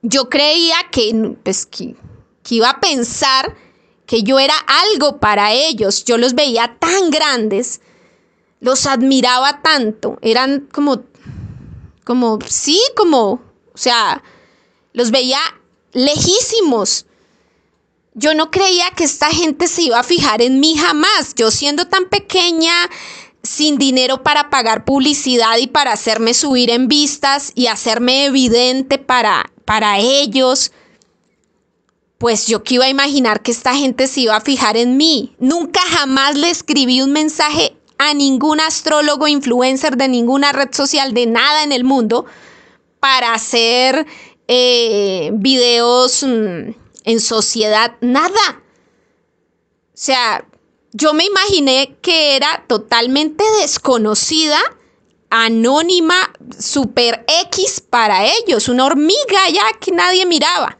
yo 0.02 0.30
creía 0.30 0.78
que, 0.90 1.36
pues, 1.44 1.66
que, 1.66 1.98
que 2.44 2.56
iba 2.56 2.70
a 2.70 2.80
pensar 2.80 3.54
que 4.06 4.24
yo 4.24 4.40
era 4.40 4.56
algo 4.58 5.20
para 5.20 5.52
ellos, 5.52 6.06
yo 6.06 6.18
los 6.18 6.34
veía 6.34 6.78
tan 6.80 7.10
grandes, 7.10 7.82
los 8.62 8.86
admiraba 8.86 9.62
tanto, 9.62 10.18
eran 10.22 10.70
como, 10.72 11.04
como, 12.06 12.40
sí, 12.48 12.80
como, 12.96 13.42
o 13.74 13.78
sea, 13.78 14.24
los 14.94 15.12
veía 15.12 15.40
lejísimos. 15.92 17.06
Yo 18.14 18.34
no 18.34 18.50
creía 18.50 18.92
que 18.92 19.04
esta 19.04 19.30
gente 19.30 19.68
se 19.68 19.82
iba 19.82 20.00
a 20.00 20.04
fijar 20.04 20.42
en 20.42 20.62
mí 20.62 20.78
jamás. 20.78 21.36
Yo 21.36 21.52
siendo 21.52 21.86
tan 21.88 22.06
pequeña, 22.06 22.72
sin 23.46 23.78
dinero 23.78 24.24
para 24.24 24.50
pagar 24.50 24.86
publicidad 24.86 25.58
y 25.58 25.68
para 25.68 25.94
hacerme 25.94 26.34
subir 26.34 26.70
en 26.70 26.88
vistas 26.88 27.52
y 27.56 27.68
hacerme 27.68 28.26
evidente 28.26 28.98
para, 28.98 29.52
para 29.66 30.00
ellos 30.00 30.72
pues 32.18 32.48
yo 32.48 32.64
que 32.64 32.76
iba 32.76 32.86
a 32.86 32.90
imaginar 32.90 33.42
que 33.42 33.52
esta 33.52 33.76
gente 33.76 34.08
se 34.08 34.22
iba 34.22 34.36
a 34.36 34.42
fijar 34.42 34.78
en 34.78 34.98
mí. 34.98 35.36
Nunca 35.40 35.82
jamás 35.82 36.36
le 36.36 36.50
escribí 36.50 37.02
un 37.02 37.12
mensaje 37.12 37.76
a 37.98 38.14
ningún 38.14 38.60
astrólogo, 38.60 39.28
influencer 39.28 39.98
de 39.98 40.08
ninguna 40.08 40.52
red 40.52 40.70
social, 40.74 41.14
de 41.14 41.28
nada 41.28 41.64
en 41.64 41.72
el 41.72 41.84
mundo, 41.84 42.26
para 43.00 43.34
hacer 43.34 44.06
eh, 44.48 45.30
videos 45.34 46.24
mm, 46.24 46.72
en 47.04 47.20
sociedad, 47.20 47.96
nada. 48.02 48.62
O 49.94 49.98
sea, 49.98 50.46
yo 50.98 51.14
me 51.14 51.26
imaginé 51.26 51.98
que 52.02 52.38
era 52.38 52.64
totalmente 52.68 53.44
desconocida, 53.60 54.58
anónima, 55.30 56.32
super 56.58 57.26
X 57.28 57.82
para 57.82 58.26
ellos, 58.26 58.70
una 58.70 58.86
hormiga 58.86 59.50
ya 59.52 59.78
que 59.78 59.92
nadie 59.92 60.26
miraba 60.26 60.78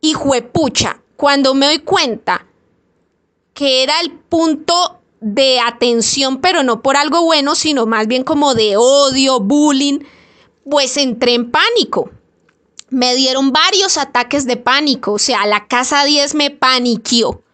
y 0.00 0.14
juepucha, 0.14 1.00
cuando 1.16 1.54
me 1.54 1.66
doy 1.66 1.78
cuenta 1.78 2.44
que 3.54 3.84
era 3.84 4.00
el 4.00 4.10
punto 4.10 5.00
de 5.20 5.60
atención, 5.60 6.40
pero 6.40 6.64
no 6.64 6.82
por 6.82 6.96
algo 6.96 7.22
bueno, 7.22 7.54
sino 7.54 7.86
más 7.86 8.08
bien 8.08 8.24
como 8.24 8.56
de 8.56 8.76
odio, 8.76 9.38
bullying, 9.38 10.00
pues 10.68 10.96
entré 10.96 11.34
en 11.34 11.52
pánico. 11.52 12.10
Me 12.90 13.14
dieron 13.14 13.52
varios 13.52 13.96
ataques 13.96 14.44
de 14.44 14.56
pánico, 14.56 15.12
o 15.12 15.18
sea, 15.20 15.46
la 15.46 15.68
casa 15.68 16.04
10 16.04 16.34
me 16.34 16.50
paniqueó. 16.50 17.45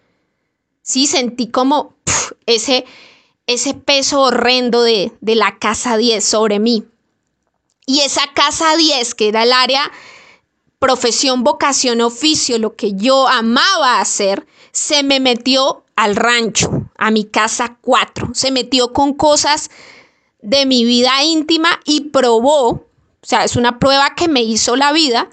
Sí, 0.82 1.06
sentí 1.06 1.48
como 1.48 1.94
ese, 2.46 2.84
ese 3.46 3.74
peso 3.74 4.20
horrendo 4.20 4.82
de, 4.82 5.12
de 5.20 5.34
la 5.34 5.58
casa 5.58 5.96
10 5.96 6.24
sobre 6.24 6.58
mí. 6.58 6.84
Y 7.86 8.00
esa 8.00 8.22
casa 8.34 8.76
10, 8.76 9.14
que 9.14 9.28
era 9.28 9.42
el 9.42 9.52
área 9.52 9.90
profesión, 10.82 11.44
vocación, 11.44 12.00
oficio, 12.00 12.58
lo 12.58 12.74
que 12.74 12.94
yo 12.94 13.28
amaba 13.28 14.00
hacer, 14.00 14.48
se 14.72 15.04
me 15.04 15.20
metió 15.20 15.84
al 15.94 16.16
rancho, 16.16 16.90
a 16.98 17.12
mi 17.12 17.24
casa 17.24 17.78
cuatro. 17.80 18.30
Se 18.34 18.50
metió 18.50 18.92
con 18.92 19.14
cosas 19.14 19.70
de 20.40 20.66
mi 20.66 20.84
vida 20.84 21.22
íntima 21.22 21.80
y 21.84 22.10
probó, 22.10 22.68
o 22.68 22.86
sea, 23.22 23.44
es 23.44 23.54
una 23.54 23.78
prueba 23.78 24.16
que 24.16 24.26
me 24.26 24.42
hizo 24.42 24.74
la 24.74 24.92
vida 24.92 25.30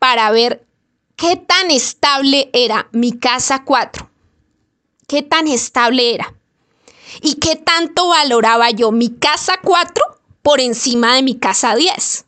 para 0.00 0.28
ver 0.32 0.66
qué 1.14 1.36
tan 1.36 1.70
estable 1.70 2.50
era 2.52 2.88
mi 2.90 3.12
casa 3.12 3.64
cuatro. 3.64 4.09
Qué 5.10 5.22
tan 5.22 5.48
estable 5.48 6.14
era 6.14 6.32
y 7.20 7.34
qué 7.34 7.56
tanto 7.56 8.06
valoraba 8.06 8.70
yo 8.70 8.92
mi 8.92 9.10
casa 9.10 9.58
4 9.60 10.04
por 10.40 10.60
encima 10.60 11.16
de 11.16 11.24
mi 11.24 11.36
casa 11.36 11.74
10. 11.74 12.26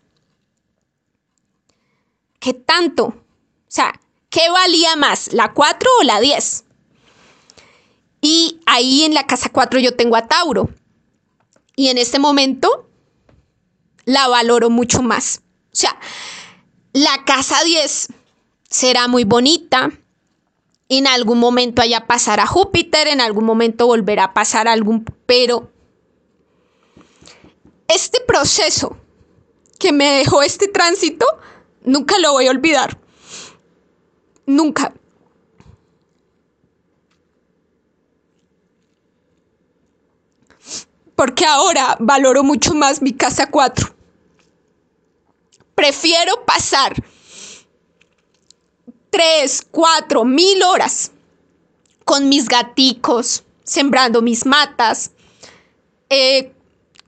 ¿Qué 2.41 2.55
tanto? 2.55 3.05
O 3.05 3.15
sea, 3.69 3.93
¿qué 4.31 4.51
valía 4.51 4.97
más, 4.97 5.33
la 5.33 5.53
4 5.53 5.91
o 6.01 6.03
la 6.03 6.19
10? 6.19 6.65
Y 8.21 8.59
ahí 8.67 9.05
en 9.05 9.15
la 9.15 9.29
casa 9.29 9.51
4 9.51 9.79
yo 9.79 9.95
tengo 9.95 10.17
a 10.17 10.27
Tauro. 10.27 10.69
Y 11.77 11.87
en 11.87 11.99
este 11.99 12.19
momento 12.19 12.91
la 14.07 14.27
valoro 14.27 14.71
mucho 14.71 15.03
más. 15.03 15.43
O 15.67 15.77
sea, 15.77 15.97
la 16.93 17.25
casa 17.25 17.63
10 17.63 18.09
será 18.69 19.07
muy 19.07 19.23
bonita. 19.23 19.93
En 20.95 21.07
algún 21.07 21.39
momento 21.39 21.81
allá 21.81 22.07
pasará 22.07 22.47
Júpiter, 22.47 23.09
en 23.09 23.23
algún 23.23 23.47
momento 23.47 23.87
volverá 23.87 24.25
a 24.25 24.35
pasar 24.35 24.69
algún... 24.69 25.07
Pero 25.25 25.73
este 27.89 28.21
proceso 28.21 28.99
que 29.79 29.91
me 29.91 30.19
dejó 30.19 30.43
este 30.43 30.69
tránsito, 30.69 31.25
nunca 31.83 32.19
lo 32.19 32.33
voy 32.33 32.47
a 32.47 32.51
olvidar. 32.51 32.99
Nunca. 34.45 34.93
Porque 41.17 41.47
ahora 41.47 41.97
valoro 42.01 42.43
mucho 42.43 42.75
más 42.75 43.01
mi 43.01 43.15
casa 43.15 43.51
4 43.51 43.95
prefiero 45.75 46.45
pasar 46.45 46.95
tres, 49.13 49.65
cuatro, 49.71 50.25
mil 50.25 50.63
horas 50.63 51.13
con 52.05 52.31
mis 52.31 52.49
gaticos, 52.49 53.45
sembrando 53.63 54.23
mis 54.23 54.47
matas, 54.47 55.13
eh, 56.09 56.53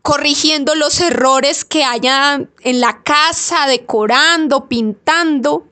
corrigiendo 0.02 0.74
los 0.74 1.01
errores 1.01 1.64
que 1.64 1.82
haya 1.82 2.47
en 2.60 2.81
la 2.81 3.02
casa, 3.02 3.66
decorando, 3.66 4.68
pintando, 4.68 5.66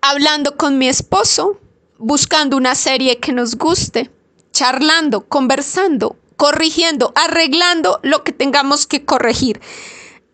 hablando 0.00 0.56
con 0.56 0.78
mi 0.78 0.88
esposo, 0.88 1.60
buscando 1.98 2.56
una 2.56 2.74
serie 2.74 3.18
que 3.18 3.32
nos 3.32 3.56
guste, 3.56 4.10
charlando, 4.52 5.28
conversando, 5.28 6.16
corrigiendo, 6.38 7.12
arreglando 7.14 8.00
lo 8.02 8.24
que 8.24 8.32
tengamos 8.32 8.86
que 8.86 9.04
corregir 9.04 9.60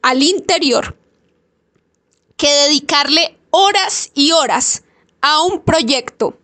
al 0.01 0.23
interior 0.23 0.97
que 2.37 2.49
dedicarle 2.49 3.38
horas 3.51 4.11
y 4.15 4.33
horas 4.33 4.83
a 5.21 5.43
un 5.43 5.63
proyecto 5.63 6.39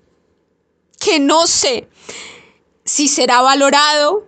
que 0.98 1.20
no 1.20 1.46
sé 1.46 1.88
si 2.84 3.08
será 3.08 3.40
valorado, 3.42 4.26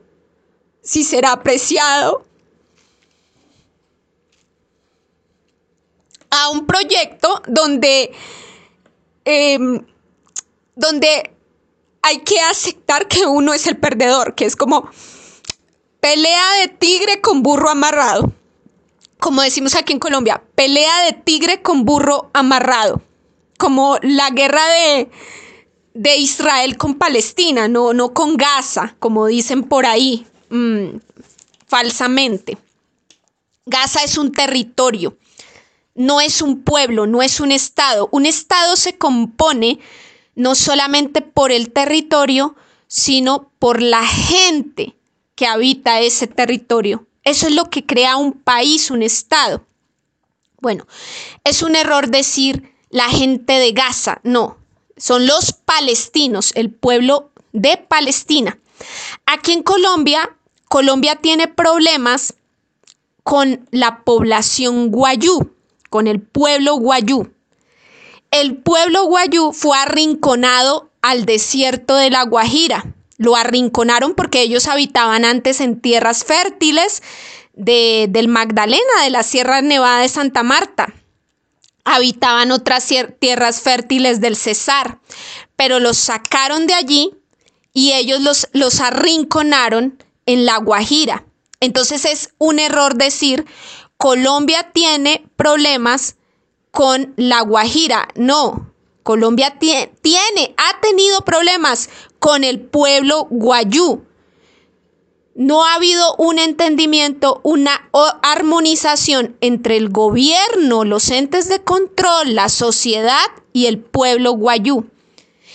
si 0.82 1.04
será 1.04 1.32
apreciado, 1.32 2.24
a 6.30 6.50
un 6.50 6.66
proyecto 6.66 7.42
donde, 7.46 8.12
em, 9.24 9.84
donde 10.74 11.30
hay 12.02 12.18
que 12.18 12.40
aceptar 12.40 13.08
que 13.08 13.26
uno 13.26 13.54
es 13.54 13.66
el 13.66 13.78
perdedor, 13.78 14.34
que 14.34 14.44
es 14.44 14.54
como 14.54 14.90
pelea 16.00 16.52
de 16.60 16.68
tigre 16.68 17.20
con 17.20 17.42
burro 17.42 17.70
amarrado 17.70 18.32
como 19.18 19.42
decimos 19.42 19.74
aquí 19.74 19.92
en 19.92 19.98
Colombia, 19.98 20.42
pelea 20.54 21.04
de 21.04 21.12
tigre 21.12 21.62
con 21.62 21.84
burro 21.84 22.30
amarrado, 22.34 23.02
como 23.58 23.98
la 24.02 24.30
guerra 24.30 24.62
de, 24.68 25.10
de 25.94 26.16
Israel 26.16 26.76
con 26.76 26.94
Palestina, 26.94 27.68
no, 27.68 27.92
no 27.92 28.12
con 28.12 28.36
Gaza, 28.36 28.96
como 28.98 29.26
dicen 29.26 29.64
por 29.64 29.86
ahí 29.86 30.26
mm, 30.50 30.98
falsamente. 31.66 32.58
Gaza 33.64 34.04
es 34.04 34.16
un 34.18 34.30
territorio, 34.30 35.16
no 35.94 36.20
es 36.20 36.42
un 36.42 36.62
pueblo, 36.62 37.06
no 37.06 37.22
es 37.22 37.40
un 37.40 37.50
estado. 37.50 38.08
Un 38.12 38.26
estado 38.26 38.76
se 38.76 38.96
compone 38.96 39.80
no 40.34 40.54
solamente 40.54 41.22
por 41.22 41.50
el 41.50 41.72
territorio, 41.72 42.54
sino 42.86 43.50
por 43.58 43.82
la 43.82 44.06
gente 44.06 44.94
que 45.34 45.46
habita 45.46 46.00
ese 46.00 46.26
territorio. 46.26 47.06
Eso 47.26 47.48
es 47.48 47.56
lo 47.56 47.70
que 47.70 47.84
crea 47.84 48.16
un 48.16 48.34
país, 48.34 48.92
un 48.92 49.02
Estado. 49.02 49.66
Bueno, 50.60 50.86
es 51.42 51.62
un 51.62 51.74
error 51.74 52.08
decir 52.08 52.72
la 52.88 53.08
gente 53.08 53.54
de 53.54 53.72
Gaza, 53.72 54.20
no, 54.22 54.58
son 54.96 55.26
los 55.26 55.52
palestinos, 55.52 56.52
el 56.54 56.70
pueblo 56.70 57.32
de 57.52 57.78
Palestina. 57.78 58.60
Aquí 59.26 59.52
en 59.52 59.64
Colombia, 59.64 60.36
Colombia 60.68 61.16
tiene 61.16 61.48
problemas 61.48 62.34
con 63.24 63.66
la 63.72 64.04
población 64.04 64.92
guayú, 64.92 65.52
con 65.90 66.06
el 66.06 66.20
pueblo 66.20 66.76
guayú. 66.76 67.32
El 68.30 68.56
pueblo 68.58 69.06
guayú 69.06 69.52
fue 69.52 69.76
arrinconado 69.76 70.92
al 71.02 71.26
desierto 71.26 71.96
de 71.96 72.10
la 72.10 72.22
Guajira 72.22 72.95
lo 73.18 73.36
arrinconaron 73.36 74.14
porque 74.14 74.42
ellos 74.42 74.68
habitaban 74.68 75.24
antes 75.24 75.60
en 75.60 75.80
tierras 75.80 76.24
fértiles 76.24 77.02
de, 77.54 78.06
del 78.10 78.28
Magdalena, 78.28 79.02
de 79.02 79.10
la 79.10 79.22
Sierra 79.22 79.62
Nevada 79.62 80.00
de 80.00 80.08
Santa 80.08 80.42
Marta. 80.42 80.92
Habitaban 81.84 82.50
otras 82.50 82.88
tierras 83.18 83.60
fértiles 83.60 84.20
del 84.20 84.36
Cesar, 84.36 84.98
pero 85.54 85.78
los 85.80 85.96
sacaron 85.96 86.66
de 86.66 86.74
allí 86.74 87.14
y 87.72 87.92
ellos 87.92 88.20
los, 88.20 88.48
los 88.52 88.80
arrinconaron 88.80 90.02
en 90.26 90.44
la 90.44 90.58
Guajira. 90.58 91.24
Entonces 91.60 92.04
es 92.04 92.34
un 92.38 92.58
error 92.58 92.96
decir 92.96 93.46
Colombia 93.96 94.70
tiene 94.72 95.24
problemas 95.36 96.16
con 96.70 97.14
la 97.16 97.40
Guajira. 97.40 98.08
No, 98.14 98.72
Colombia 99.06 99.56
tiene, 99.56 100.54
ha 100.56 100.80
tenido 100.80 101.20
problemas 101.20 101.90
con 102.18 102.42
el 102.42 102.58
pueblo 102.58 103.28
guayú. 103.30 104.02
No 105.36 105.64
ha 105.64 105.74
habido 105.74 106.16
un 106.16 106.40
entendimiento, 106.40 107.40
una 107.44 107.88
armonización 108.24 109.36
entre 109.40 109.76
el 109.76 109.90
gobierno, 109.90 110.84
los 110.84 111.08
entes 111.10 111.48
de 111.48 111.62
control, 111.62 112.34
la 112.34 112.48
sociedad 112.48 113.26
y 113.52 113.66
el 113.66 113.78
pueblo 113.78 114.32
guayú. 114.32 114.86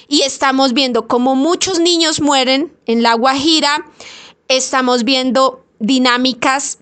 Y 0.07 0.22
estamos 0.22 0.72
viendo 0.72 1.10
cómo 1.10 1.36
muchos 1.36 1.82
niños 1.82 2.22
mueren 2.22 2.72
en 2.86 3.03
la 3.03 3.15
Guajira, 3.15 3.86
estamos 4.48 5.03
viendo 5.03 5.65
dinámicas 5.80 6.80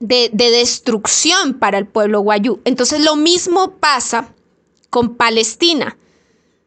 de, 0.00 0.28
de 0.34 0.50
destrucción 0.50 1.54
para 1.54 1.78
el 1.78 1.86
pueblo 1.86 2.20
guayú. 2.20 2.60
Entonces 2.66 3.02
lo 3.02 3.16
mismo 3.16 3.70
pasa 3.80 4.34
con 4.92 5.16
Palestina. 5.16 5.96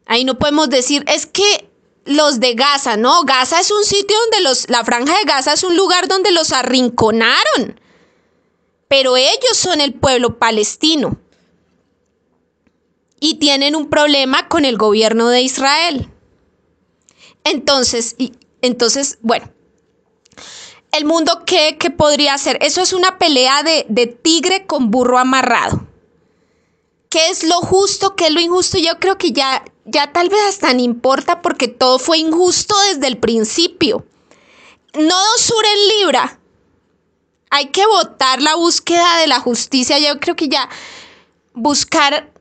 Ahí 0.04 0.24
no 0.24 0.36
podemos 0.36 0.68
decir, 0.68 1.04
es 1.06 1.26
que 1.26 1.70
los 2.04 2.40
de 2.40 2.54
Gaza, 2.54 2.96
no, 2.96 3.22
Gaza 3.22 3.60
es 3.60 3.70
un 3.70 3.84
sitio 3.84 4.16
donde 4.18 4.40
los, 4.40 4.68
la 4.68 4.84
franja 4.84 5.16
de 5.16 5.24
Gaza 5.24 5.52
es 5.52 5.62
un 5.62 5.76
lugar 5.76 6.08
donde 6.08 6.32
los 6.32 6.52
arrinconaron, 6.52 7.80
pero 8.88 9.16
ellos 9.16 9.56
son 9.56 9.80
el 9.80 9.94
pueblo 9.94 10.40
palestino 10.40 11.18
y 13.20 13.36
tienen 13.36 13.76
un 13.76 13.88
problema 13.88 14.48
con 14.48 14.64
el 14.64 14.76
gobierno 14.76 15.28
de 15.28 15.42
Israel. 15.42 16.10
Entonces, 17.44 18.16
entonces, 18.60 19.18
bueno, 19.22 19.48
el 20.90 21.04
mundo, 21.04 21.44
¿qué, 21.46 21.76
¿qué, 21.78 21.90
podría 21.90 22.34
hacer? 22.34 22.58
Eso 22.60 22.82
es 22.82 22.92
una 22.92 23.18
pelea 23.18 23.62
de, 23.62 23.86
de 23.88 24.08
tigre 24.08 24.66
con 24.66 24.90
burro 24.90 25.16
amarrado 25.18 25.86
qué 27.08 27.28
es 27.28 27.44
lo 27.44 27.60
justo, 27.60 28.16
qué 28.16 28.26
es 28.26 28.32
lo 28.32 28.40
injusto, 28.40 28.78
yo 28.78 28.98
creo 28.98 29.18
que 29.18 29.32
ya, 29.32 29.64
ya 29.84 30.12
tal 30.12 30.28
vez 30.28 30.40
hasta 30.48 30.72
no 30.72 30.80
importa 30.80 31.42
porque 31.42 31.68
todo 31.68 31.98
fue 31.98 32.18
injusto 32.18 32.74
desde 32.90 33.06
el 33.06 33.18
principio. 33.18 34.04
No 34.94 35.20
sur 35.38 35.64
en 35.64 35.98
Libra. 35.98 36.40
Hay 37.50 37.66
que 37.66 37.86
votar 37.86 38.42
la 38.42 38.56
búsqueda 38.56 39.18
de 39.18 39.28
la 39.28 39.40
justicia. 39.40 39.98
Yo 39.98 40.18
creo 40.20 40.36
que 40.36 40.48
ya 40.48 40.68
buscar 41.54 42.32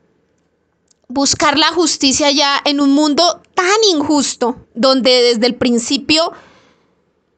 buscar 1.08 1.58
la 1.58 1.72
justicia 1.72 2.32
ya 2.32 2.60
en 2.66 2.82
un 2.82 2.92
mundo 2.92 3.42
tan 3.54 3.84
injusto, 3.92 4.66
donde 4.74 5.12
desde 5.34 5.46
el 5.46 5.56
principio 5.56 6.34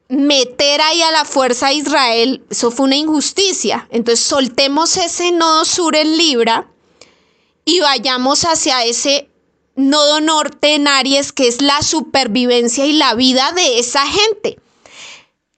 meter 0.08 0.80
ahí 0.80 1.02
a 1.02 1.12
la 1.12 1.24
fuerza 1.24 1.66
a 1.66 1.72
Israel, 1.72 2.42
eso 2.50 2.70
fue 2.70 2.86
una 2.86 2.96
injusticia. 2.96 3.86
Entonces 3.90 4.24
soltemos 4.24 4.96
ese 4.96 5.32
nodo 5.32 5.64
sur 5.64 5.94
en 5.96 6.16
Libra 6.16 6.66
y 7.68 7.80
vayamos 7.80 8.46
hacia 8.46 8.82
ese 8.86 9.28
nodo 9.76 10.22
norte 10.22 10.74
en 10.74 10.88
Aries, 10.88 11.32
que 11.32 11.46
es 11.46 11.60
la 11.60 11.82
supervivencia 11.82 12.86
y 12.86 12.94
la 12.94 13.12
vida 13.12 13.52
de 13.54 13.78
esa 13.78 14.06
gente. 14.06 14.58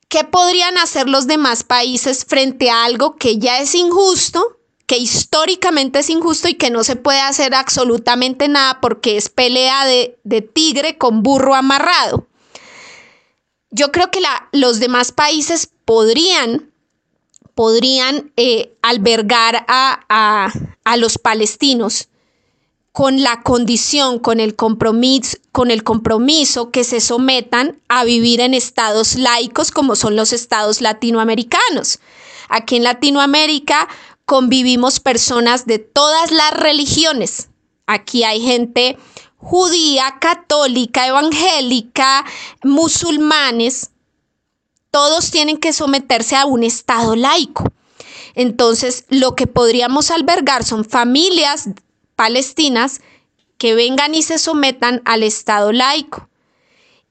¿Qué 0.08 0.24
podrían 0.24 0.76
hacer 0.76 1.08
los 1.08 1.28
demás 1.28 1.62
países 1.62 2.24
frente 2.24 2.68
a 2.68 2.82
algo 2.82 3.14
que 3.14 3.38
ya 3.38 3.60
es 3.60 3.76
injusto, 3.76 4.58
que 4.86 4.98
históricamente 4.98 6.00
es 6.00 6.10
injusto 6.10 6.48
y 6.48 6.54
que 6.54 6.70
no 6.70 6.82
se 6.82 6.96
puede 6.96 7.20
hacer 7.20 7.54
absolutamente 7.54 8.48
nada 8.48 8.80
porque 8.80 9.16
es 9.16 9.28
pelea 9.28 9.86
de, 9.86 10.42
tigre 10.52 10.98
con 10.98 11.22
burro 11.22 11.54
amarrado. 11.54 12.26
Yo 13.70 13.92
creo 13.92 14.10
que 14.10 14.18
los 14.50 14.80
demás 14.80 15.12
países 15.12 15.70
podrían, 15.84 16.72
podrían 17.54 18.32
eh, 18.36 18.74
albergar 18.82 19.64
a, 19.68 20.04
a 20.08 20.52
los 20.96 21.18
palestinos 21.18 22.08
con 22.92 23.22
la 23.22 23.42
condición, 23.42 24.18
con 24.18 24.40
el 24.40 24.56
compromiso, 24.56 25.38
con 25.52 25.70
el 25.70 25.84
compromiso 25.84 26.70
que 26.70 26.84
se 26.84 27.00
sometan 27.00 27.80
a 27.88 28.04
vivir 28.04 28.40
en 28.40 28.54
estados 28.54 29.14
laicos 29.14 29.70
como 29.70 29.94
son 29.94 30.16
los 30.16 30.32
estados 30.32 30.80
latinoamericanos. 30.80 32.00
Aquí 32.48 32.76
en 32.76 32.84
Latinoamérica 32.84 33.88
convivimos 34.24 34.98
personas 34.98 35.66
de 35.66 35.78
todas 35.78 36.32
las 36.32 36.52
religiones. 36.52 37.48
Aquí 37.86 38.24
hay 38.24 38.40
gente 38.40 38.98
judía, 39.36 40.16
católica, 40.20 41.06
evangélica, 41.06 42.24
musulmanes. 42.62 43.90
Todos 44.90 45.30
tienen 45.30 45.56
que 45.56 45.72
someterse 45.72 46.36
a 46.36 46.44
un 46.44 46.64
estado 46.64 47.14
laico. 47.14 47.64
Entonces, 48.34 49.04
lo 49.08 49.34
que 49.34 49.46
podríamos 49.46 50.10
albergar 50.10 50.64
son 50.64 50.84
familias 50.84 51.68
palestinas 52.16 53.00
que 53.58 53.74
vengan 53.74 54.14
y 54.14 54.22
se 54.22 54.38
sometan 54.38 55.02
al 55.04 55.22
Estado 55.22 55.72
laico 55.72 56.28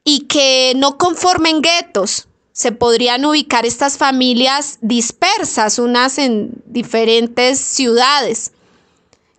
y 0.04 0.22
que 0.22 0.74
no 0.76 0.98
conformen 0.98 1.62
guetos. 1.62 2.28
Se 2.52 2.72
podrían 2.72 3.24
ubicar 3.26 3.66
estas 3.66 3.98
familias 3.98 4.80
dispersas, 4.82 5.80
unas 5.80 6.18
en 6.18 6.52
diferentes 6.66 7.60
ciudades, 7.60 8.52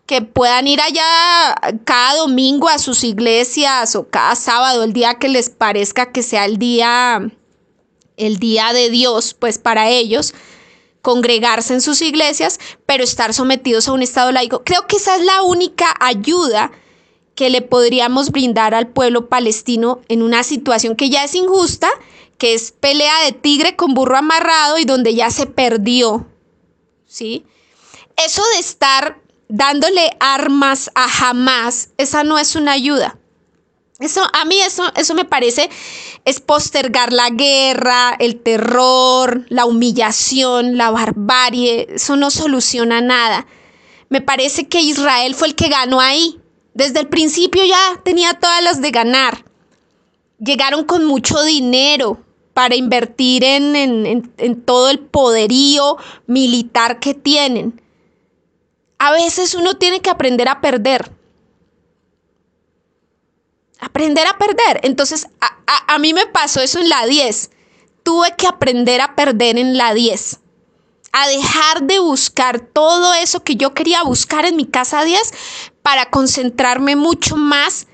que 0.07 0.23
puedan 0.23 0.66
ir 0.66 0.81
allá 0.81 1.55
cada 1.85 2.16
domingo 2.16 2.69
a 2.69 2.78
sus 2.78 3.05
iglesias 3.05 3.94
o 3.94 4.09
cada 4.09 4.35
sábado, 4.35 4.82
el 4.82 4.93
día 4.93 5.15
que 5.15 5.28
les 5.28 5.51
parezca 5.51 6.12
que 6.12 6.23
sea 6.23 6.47
el 6.47 6.59
día, 6.59 7.31
el 8.16 8.39
día 8.39 8.73
de 8.73 8.90
Dios, 8.90 9.35
pues 9.35 9.59
para 9.59 9.89
ellos, 9.89 10.35
congregarse 11.02 11.74
en 11.74 11.81
sus 11.81 12.02
iglesias, 12.02 12.59
pero 12.86 13.05
estar 13.05 13.32
sometidos 13.35 13.89
a 13.89 13.93
un 13.93 14.02
Estado 14.02 14.32
laico. 14.32 14.62
Creo 14.64 14.86
que 14.86 14.97
esa 14.97 15.16
es 15.16 15.24
la 15.24 15.43
única 15.43 15.94
ayuda 16.01 16.72
que 17.35 17.51
le 17.51 17.62
podríamos 17.62 18.31
brindar 18.31 18.74
al 18.74 18.89
pueblo 18.89 19.28
palestino 19.28 20.01
en 20.09 20.22
una 20.22 20.43
situación 20.43 20.97
que 20.97 21.09
ya 21.09 21.24
es 21.24 21.35
injusta, 21.35 21.89
que 22.36 22.55
es 22.55 22.72
pelea 22.72 23.24
de 23.24 23.32
tigre 23.32 23.77
con 23.77 23.94
burro 23.94 24.16
amarrado 24.16 24.78
y 24.78 24.85
donde 24.85 25.14
ya 25.14 25.31
se 25.31 25.47
perdió. 25.47 26.27
¿Sí? 27.06 27.47
Eso 28.16 28.43
de 28.55 28.60
estar 28.60 29.20
dándole 29.48 30.16
armas 30.20 30.90
a 30.94 31.31
Hamas, 31.31 31.90
esa 31.97 32.24
no 32.24 32.39
es 32.39 32.56
una 32.56 32.72
ayuda. 32.72 33.20
Eso, 34.01 34.22
a 34.32 34.47
mí 34.47 34.59
eso, 34.59 34.90
eso 34.97 35.14
me 35.14 35.27
parece 35.27 35.68
es 36.24 36.40
postergar 36.40 37.12
la 37.12 37.28
guerra, 37.28 38.16
el 38.18 38.40
terror, 38.40 39.44
la 39.51 39.66
humillación, 39.66 40.78
la 40.78 40.90
barbarie. 40.90 41.86
Eso 41.90 42.16
no 42.16 42.31
soluciona 42.31 43.02
nada. 43.02 43.47
Me 44.09 44.22
parece 44.22 44.68
que 44.68 44.81
Israel 44.81 45.35
fue 45.35 45.48
el 45.48 45.55
que 45.55 45.68
ganó 45.68 46.01
ahí. 46.01 46.40
Desde 46.72 47.01
el 47.01 47.09
principio 47.09 47.62
ya 47.64 48.01
tenía 48.02 48.35
todas 48.35 48.62
las 48.62 48.81
de 48.81 48.90
ganar. 48.90 49.44
Llegaron 50.39 50.85
con 50.85 51.05
mucho 51.05 51.43
dinero 51.43 52.24
para 52.55 52.77
invertir 52.77 53.44
en, 53.44 53.77
en 53.77 54.62
todo 54.62 54.89
el 54.89 54.98
poderío 54.98 55.98
militar 56.27 57.01
que 57.01 57.12
tienen. 57.12 57.82
A 58.98 59.12
veces 59.12 59.55
uno 59.55 59.74
tiene 59.74 60.01
que 60.01 60.09
aprender 60.09 60.48
a 60.48 60.62
perder 60.62 61.20
aprender 63.81 64.27
a 64.27 64.39
perder. 64.39 64.81
Entonces, 64.82 65.28
a, 65.40 65.98
mí 65.98 66.15
me 66.15 66.27
pasó 66.27 66.61
eso 66.61 66.78
en 66.78 66.89
la 66.89 67.07
10. 67.07 67.51
Tuve 68.02 68.35
que 68.36 68.47
aprender 68.47 69.01
a 69.01 69.15
perder 69.16 69.59
en 69.59 69.77
la 69.77 69.94
10. 69.94 70.40
A 71.12 71.28
dejar 71.28 71.82
de 71.82 71.98
buscar 71.98 72.61
todo 72.61 73.15
eso 73.15 73.43
que 73.43 73.57
yo 73.57 73.74
quería 73.74 74.02
buscar 74.02 74.44
en 74.44 74.57
mi 74.57 74.66
casa 74.66 75.02
10 75.02 75.32
para 75.82 76.11
concentrarme 76.11 76.94
mucho 76.94 77.36
más 77.36 77.89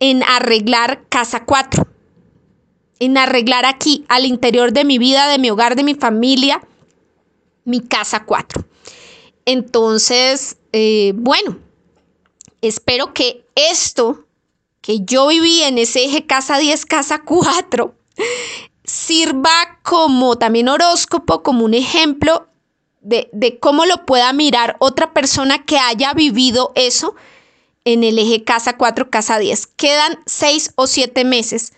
en 0.00 0.22
arreglar 0.24 1.04
casa 1.08 1.44
4. 1.44 1.86
En 2.98 3.16
arreglar 3.16 3.64
aquí, 3.64 4.04
al 4.08 4.26
interior 4.26 4.72
de 4.72 4.84
mi 4.84 4.98
vida, 4.98 5.28
de 5.28 5.38
mi 5.38 5.50
hogar, 5.50 5.74
de 5.74 5.84
mi 5.84 5.94
familia, 5.94 6.60
mi 7.64 7.80
casa 7.80 8.24
4. 8.24 8.64
Entonces, 9.46 10.58
eh, 10.72 11.12
bueno, 11.16 11.56
espero 12.60 13.14
que 13.14 13.46
esto 13.54 14.26
que 14.90 15.04
yo 15.04 15.28
viví 15.28 15.62
en 15.62 15.78
ese 15.78 16.04
eje 16.04 16.26
casa 16.26 16.58
10, 16.58 16.84
casa 16.84 17.22
4, 17.22 17.94
sirva 18.82 19.78
como 19.84 20.36
también 20.36 20.68
horóscopo, 20.68 21.44
como 21.44 21.64
un 21.64 21.74
ejemplo 21.74 22.48
de, 23.00 23.28
de, 23.32 23.60
cómo 23.60 23.86
lo 23.86 24.04
pueda 24.04 24.32
mirar 24.32 24.76
otra 24.80 25.12
persona 25.12 25.64
que 25.64 25.78
haya 25.78 26.12
vivido 26.12 26.72
eso 26.74 27.14
en 27.84 28.02
el 28.02 28.18
eje 28.18 28.42
casa 28.42 28.76
4, 28.76 29.10
casa 29.10 29.38
10. 29.38 29.68
Quedan 29.68 30.18
seis 30.26 30.72
o 30.74 30.88
siete 30.88 31.24
meses 31.24 31.72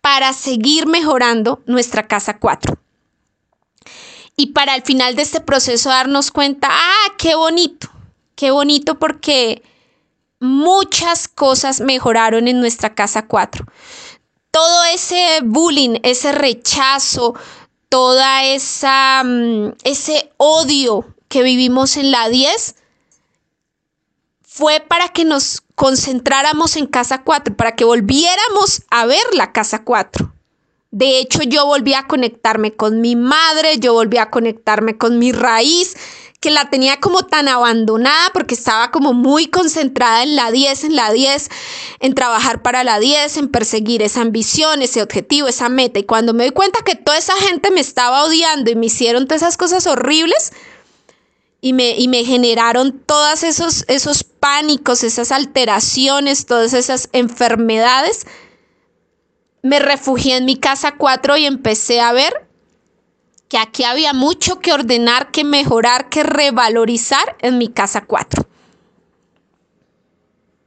para 0.00 0.32
seguir 0.32 0.86
mejorando 0.86 1.62
nuestra 1.66 2.06
casa 2.06 2.38
4. 2.38 2.78
Y 4.36 4.52
para 4.52 4.74
al 4.74 4.82
final 4.82 5.16
de 5.16 5.22
este 5.22 5.40
proceso 5.40 5.88
darnos 5.88 6.30
cuenta, 6.30 6.68
ah, 6.70 7.12
qué 7.18 7.34
bonito, 7.34 7.90
qué 8.36 8.52
bonito 8.52 9.00
porque 9.00 9.62
muchas 10.42 11.28
cosas 11.28 11.80
mejoraron 11.80 12.48
en 12.48 12.60
nuestra 12.60 12.94
casa 12.94 13.26
4. 13.26 13.64
Todo 14.50 14.84
ese 14.92 15.40
bullying, 15.42 16.00
ese 16.02 16.32
rechazo, 16.32 17.34
toda 17.88 18.44
esa 18.44 19.22
mm, 19.24 19.74
ese 19.84 20.32
odio 20.36 21.06
que 21.28 21.42
vivimos 21.42 21.96
en 21.96 22.10
la 22.10 22.28
10 22.28 22.74
fue 24.42 24.80
para 24.80 25.08
que 25.08 25.24
nos 25.24 25.62
concentráramos 25.74 26.76
en 26.76 26.86
casa 26.86 27.22
4, 27.22 27.56
para 27.56 27.74
que 27.74 27.84
volviéramos 27.84 28.82
a 28.90 29.06
ver 29.06 29.24
la 29.32 29.52
casa 29.52 29.84
4. 29.84 30.32
De 30.90 31.18
hecho, 31.18 31.42
yo 31.42 31.64
volví 31.64 31.94
a 31.94 32.06
conectarme 32.06 32.74
con 32.74 33.00
mi 33.00 33.16
madre, 33.16 33.78
yo 33.78 33.94
volví 33.94 34.18
a 34.18 34.30
conectarme 34.30 34.98
con 34.98 35.18
mi 35.18 35.32
raíz, 35.32 35.96
que 36.42 36.50
la 36.50 36.68
tenía 36.68 36.98
como 36.98 37.22
tan 37.22 37.46
abandonada 37.46 38.30
porque 38.34 38.56
estaba 38.56 38.90
como 38.90 39.12
muy 39.12 39.46
concentrada 39.46 40.24
en 40.24 40.34
la 40.34 40.50
10, 40.50 40.84
en 40.84 40.96
la 40.96 41.12
10, 41.12 41.48
en 42.00 42.14
trabajar 42.14 42.62
para 42.62 42.82
la 42.82 42.98
10, 42.98 43.36
en 43.36 43.48
perseguir 43.48 44.02
esa 44.02 44.22
ambición, 44.22 44.82
ese 44.82 45.02
objetivo, 45.02 45.46
esa 45.46 45.68
meta. 45.68 46.00
Y 46.00 46.02
cuando 46.02 46.34
me 46.34 46.42
doy 46.42 46.52
cuenta 46.52 46.80
que 46.84 46.96
toda 46.96 47.16
esa 47.16 47.36
gente 47.36 47.70
me 47.70 47.80
estaba 47.80 48.24
odiando 48.24 48.72
y 48.72 48.74
me 48.74 48.86
hicieron 48.86 49.28
todas 49.28 49.42
esas 49.42 49.56
cosas 49.56 49.86
horribles 49.86 50.52
y 51.60 51.74
me, 51.74 51.96
y 51.96 52.08
me 52.08 52.24
generaron 52.24 52.98
todos 53.06 53.44
esos, 53.44 53.84
esos 53.86 54.24
pánicos, 54.24 55.04
esas 55.04 55.30
alteraciones, 55.30 56.46
todas 56.46 56.74
esas 56.74 57.08
enfermedades, 57.12 58.26
me 59.62 59.78
refugié 59.78 60.38
en 60.38 60.44
mi 60.44 60.56
casa 60.56 60.96
4 60.98 61.36
y 61.36 61.46
empecé 61.46 62.00
a 62.00 62.12
ver 62.12 62.48
que 63.52 63.58
aquí 63.58 63.84
había 63.84 64.14
mucho 64.14 64.60
que 64.60 64.72
ordenar, 64.72 65.30
que 65.30 65.44
mejorar, 65.44 66.08
que 66.08 66.22
revalorizar 66.22 67.36
en 67.40 67.58
mi 67.58 67.68
casa 67.68 68.06
4. 68.06 68.46